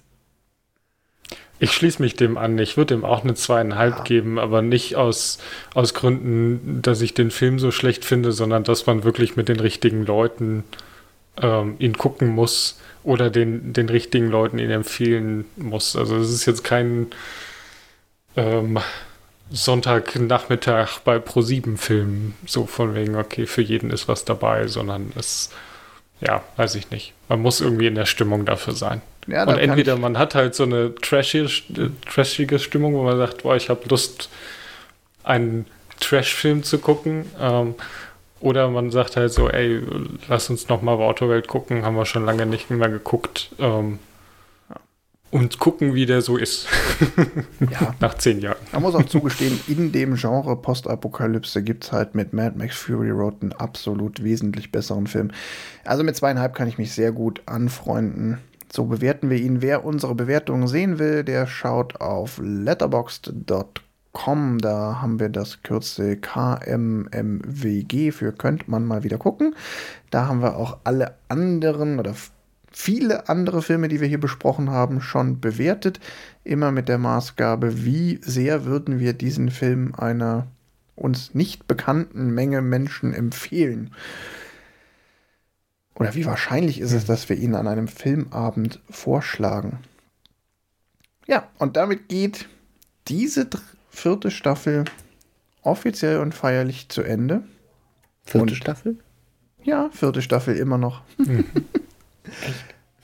Ich 1.63 1.73
schließe 1.73 2.01
mich 2.01 2.17
dem 2.17 2.39
an. 2.39 2.59
Ich 2.59 2.79
würde 2.79 2.95
ihm 2.95 3.05
auch 3.05 3.23
eine 3.23 3.35
zweieinhalb 3.35 3.99
ja. 3.99 4.03
geben, 4.05 4.39
aber 4.39 4.63
nicht 4.63 4.97
aus, 4.97 5.39
aus 5.75 5.93
Gründen, 5.93 6.81
dass 6.81 7.03
ich 7.03 7.13
den 7.13 7.31
Film 7.31 7.59
so 7.59 7.71
schlecht 7.71 8.05
finde, 8.05 8.33
sondern 8.33 8.65
dass 8.65 8.87
man 8.87 9.05
wirklich 9.05 9.37
mit 9.37 9.51
den 9.51 9.61
richtigen 9.61 10.07
Leuten 10.07 10.65
ähm, 11.41 11.77
ihn 11.79 11.99
gucken 11.99 12.29
muss 12.29 12.81
oder 13.05 13.29
den, 13.29 13.75
den 13.75 13.91
richtigen 13.91 14.31
Leuten 14.31 14.59
ihn 14.59 14.71
empfehlen 14.71 15.45
muss. 15.57 15.97
Also 15.97 16.17
es 16.17 16.31
ist 16.31 16.47
jetzt 16.47 16.65
kein 16.65 17.09
ähm, 18.37 18.79
Sonntagnachmittag 19.51 21.01
bei 21.01 21.17
Pro7 21.17 21.77
Filmen, 21.77 22.35
so 22.47 22.67
von 22.67 22.95
wegen, 22.95 23.17
okay, 23.17 23.47
für 23.47 23.63
jeden 23.63 23.91
ist 23.91 24.09
was 24.09 24.25
dabei, 24.25 24.67
sondern 24.67 25.13
es, 25.15 25.51
ja, 26.21 26.43
weiß 26.57 26.77
ich 26.77 26.91
nicht. 26.91 27.13
Man 27.29 27.43
muss 27.43 27.61
irgendwie 27.61 27.87
in 27.87 27.97
der 27.97 28.07
Stimmung 28.07 28.47
dafür 28.47 28.75
sein. 28.75 29.03
Ja, 29.27 29.45
und 29.45 29.59
entweder 29.59 29.97
man 29.97 30.19
hat 30.19 30.35
halt 30.35 30.55
so 30.55 30.65
eine 30.65 30.95
trashige, 30.95 31.49
trashige 32.09 32.59
Stimmung, 32.59 32.95
wo 32.95 33.03
man 33.03 33.17
sagt, 33.17 33.43
boah, 33.43 33.57
ich 33.57 33.69
habe 33.69 33.83
Lust, 33.89 34.29
einen 35.23 35.67
Trash-Film 36.01 36.63
zu 36.63 36.79
gucken. 36.79 37.27
Ähm, 37.39 37.75
oder 38.41 38.69
man 38.71 38.91
sagt 38.91 39.17
halt 39.17 39.33
so, 39.33 39.51
ey, 39.51 39.83
lass 40.29 40.49
uns 40.49 40.69
noch 40.69 40.81
mal 40.81 40.95
Autowelt 40.95 41.47
gucken, 41.47 41.85
haben 41.85 41.97
wir 41.97 42.07
schon 42.07 42.25
lange 42.25 42.47
nicht 42.47 42.71
mehr 42.71 42.89
geguckt. 42.89 43.51
Ähm, 43.59 43.99
und 45.31 45.61
gucken, 45.61 45.95
wie 45.95 46.07
der 46.07 46.23
so 46.23 46.37
ist. 46.37 46.67
ja. 47.71 47.95
Nach 48.01 48.15
zehn 48.15 48.41
Jahren. 48.41 48.59
Man 48.73 48.83
muss 48.83 48.97
auch 48.97 49.05
zugestehen, 49.05 49.61
in 49.69 49.93
dem 49.93 50.17
Genre 50.17 50.57
Postapokalypse 50.57 51.63
gibt 51.63 51.85
es 51.85 51.93
halt 51.93 52.17
mit 52.17 52.33
Mad 52.33 52.59
Max 52.59 52.77
Fury 52.77 53.11
Road 53.11 53.37
einen 53.41 53.53
absolut 53.53 54.25
wesentlich 54.25 54.73
besseren 54.73 55.07
Film. 55.07 55.31
Also 55.85 56.03
mit 56.03 56.17
zweieinhalb 56.17 56.55
kann 56.55 56.67
ich 56.67 56.79
mich 56.79 56.93
sehr 56.93 57.13
gut 57.13 57.43
anfreunden. 57.47 58.39
So 58.73 58.85
bewerten 58.85 59.31
wir 59.31 59.39
ihn. 59.39 59.63
Wer 59.63 59.85
unsere 59.85 60.15
Bewertungen 60.15 60.69
sehen 60.69 60.99
will, 60.99 61.25
der 61.25 61.47
schaut 61.47 62.01
auf 62.01 62.41
letterboxd.com. 62.43 64.59
Da 64.59 65.03
haben 65.03 65.19
wir 65.19 65.29
das 65.29 65.63
Kürzel 65.63 66.17
KMMWG 66.17 68.13
für 68.13 68.33
könnt 68.33 68.69
man 68.69 68.87
mal 68.87 69.03
wieder 69.03 69.19
gucken. 69.19 69.55
Da 70.11 70.27
haben 70.27 70.43
wir 70.43 70.57
auch 70.57 70.79
alle 70.85 71.17
anderen 71.29 71.99
oder 71.99 72.15
viele 72.71 73.29
andere 73.29 73.63
Filme, 73.63 73.89
die 73.89 74.01
wir 74.01 74.09
hier 74.09 74.21
besprochen 74.21 74.71
haben, 74.71 75.01
schon 75.01 75.41
bewertet. 75.41 75.99
Immer 76.45 76.71
mit 76.71 76.89
der 76.89 76.99
Maßgabe, 76.99 77.85
wie 77.85 78.21
sehr 78.23 78.65
würden 78.65 79.01
wir 79.01 79.15
diesen 79.15 79.51
Film 79.51 79.95
einer 79.97 80.47
uns 80.95 81.35
nicht 81.35 81.67
bekannten 81.67 82.31
Menge 82.31 82.63
Menschen 82.63 83.15
empfehlen. 83.15 83.91
Oder 86.01 86.15
wie 86.15 86.25
wahrscheinlich 86.25 86.81
ist 86.81 86.93
es, 86.93 87.05
dass 87.05 87.29
wir 87.29 87.37
ihn 87.37 87.55
an 87.55 87.69
einem 87.69 87.87
Filmabend 87.87 88.81
vorschlagen. 88.89 89.81
Ja, 91.27 91.47
und 91.59 91.77
damit 91.77 92.09
geht 92.09 92.49
diese 93.07 93.47
vierte 93.91 94.31
Staffel 94.31 94.87
offiziell 95.61 96.21
und 96.21 96.35
feierlich 96.35 96.89
zu 96.89 97.03
Ende. 97.03 97.43
Vierte 98.25 98.53
und, 98.53 98.57
Staffel? 98.57 98.97
Ja, 99.63 99.91
vierte 99.93 100.23
Staffel 100.23 100.57
immer 100.57 100.79
noch. 100.79 101.03
Mhm. 101.19 101.45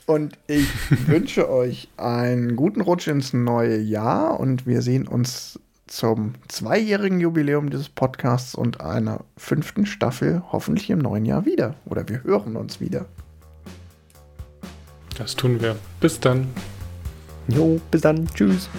Und 0.05 0.37
ich 0.47 0.69
wünsche 1.07 1.49
euch 1.49 1.89
einen 1.97 2.55
guten 2.55 2.79
Rutsch 2.79 3.07
ins 3.07 3.33
neue 3.33 3.77
Jahr 3.77 4.39
und 4.39 4.65
wir 4.65 4.81
sehen 4.81 5.05
uns 5.05 5.59
zum 5.87 6.35
zweijährigen 6.47 7.19
Jubiläum 7.19 7.69
dieses 7.69 7.89
Podcasts 7.89 8.55
und 8.55 8.81
einer 8.81 9.21
fünften 9.37 9.85
Staffel 9.85 10.43
hoffentlich 10.51 10.89
im 10.89 10.99
neuen 10.99 11.25
Jahr 11.25 11.45
wieder. 11.45 11.75
Oder 11.85 12.07
wir 12.07 12.23
hören 12.23 12.55
uns 12.55 12.79
wieder. 12.79 13.05
Das 15.17 15.35
tun 15.35 15.59
wir. 15.61 15.75
Bis 15.99 16.19
dann. 16.19 16.47
Jo, 17.47 17.79
bis 17.89 18.01
dann. 18.01 18.27
Tschüss. 18.33 18.69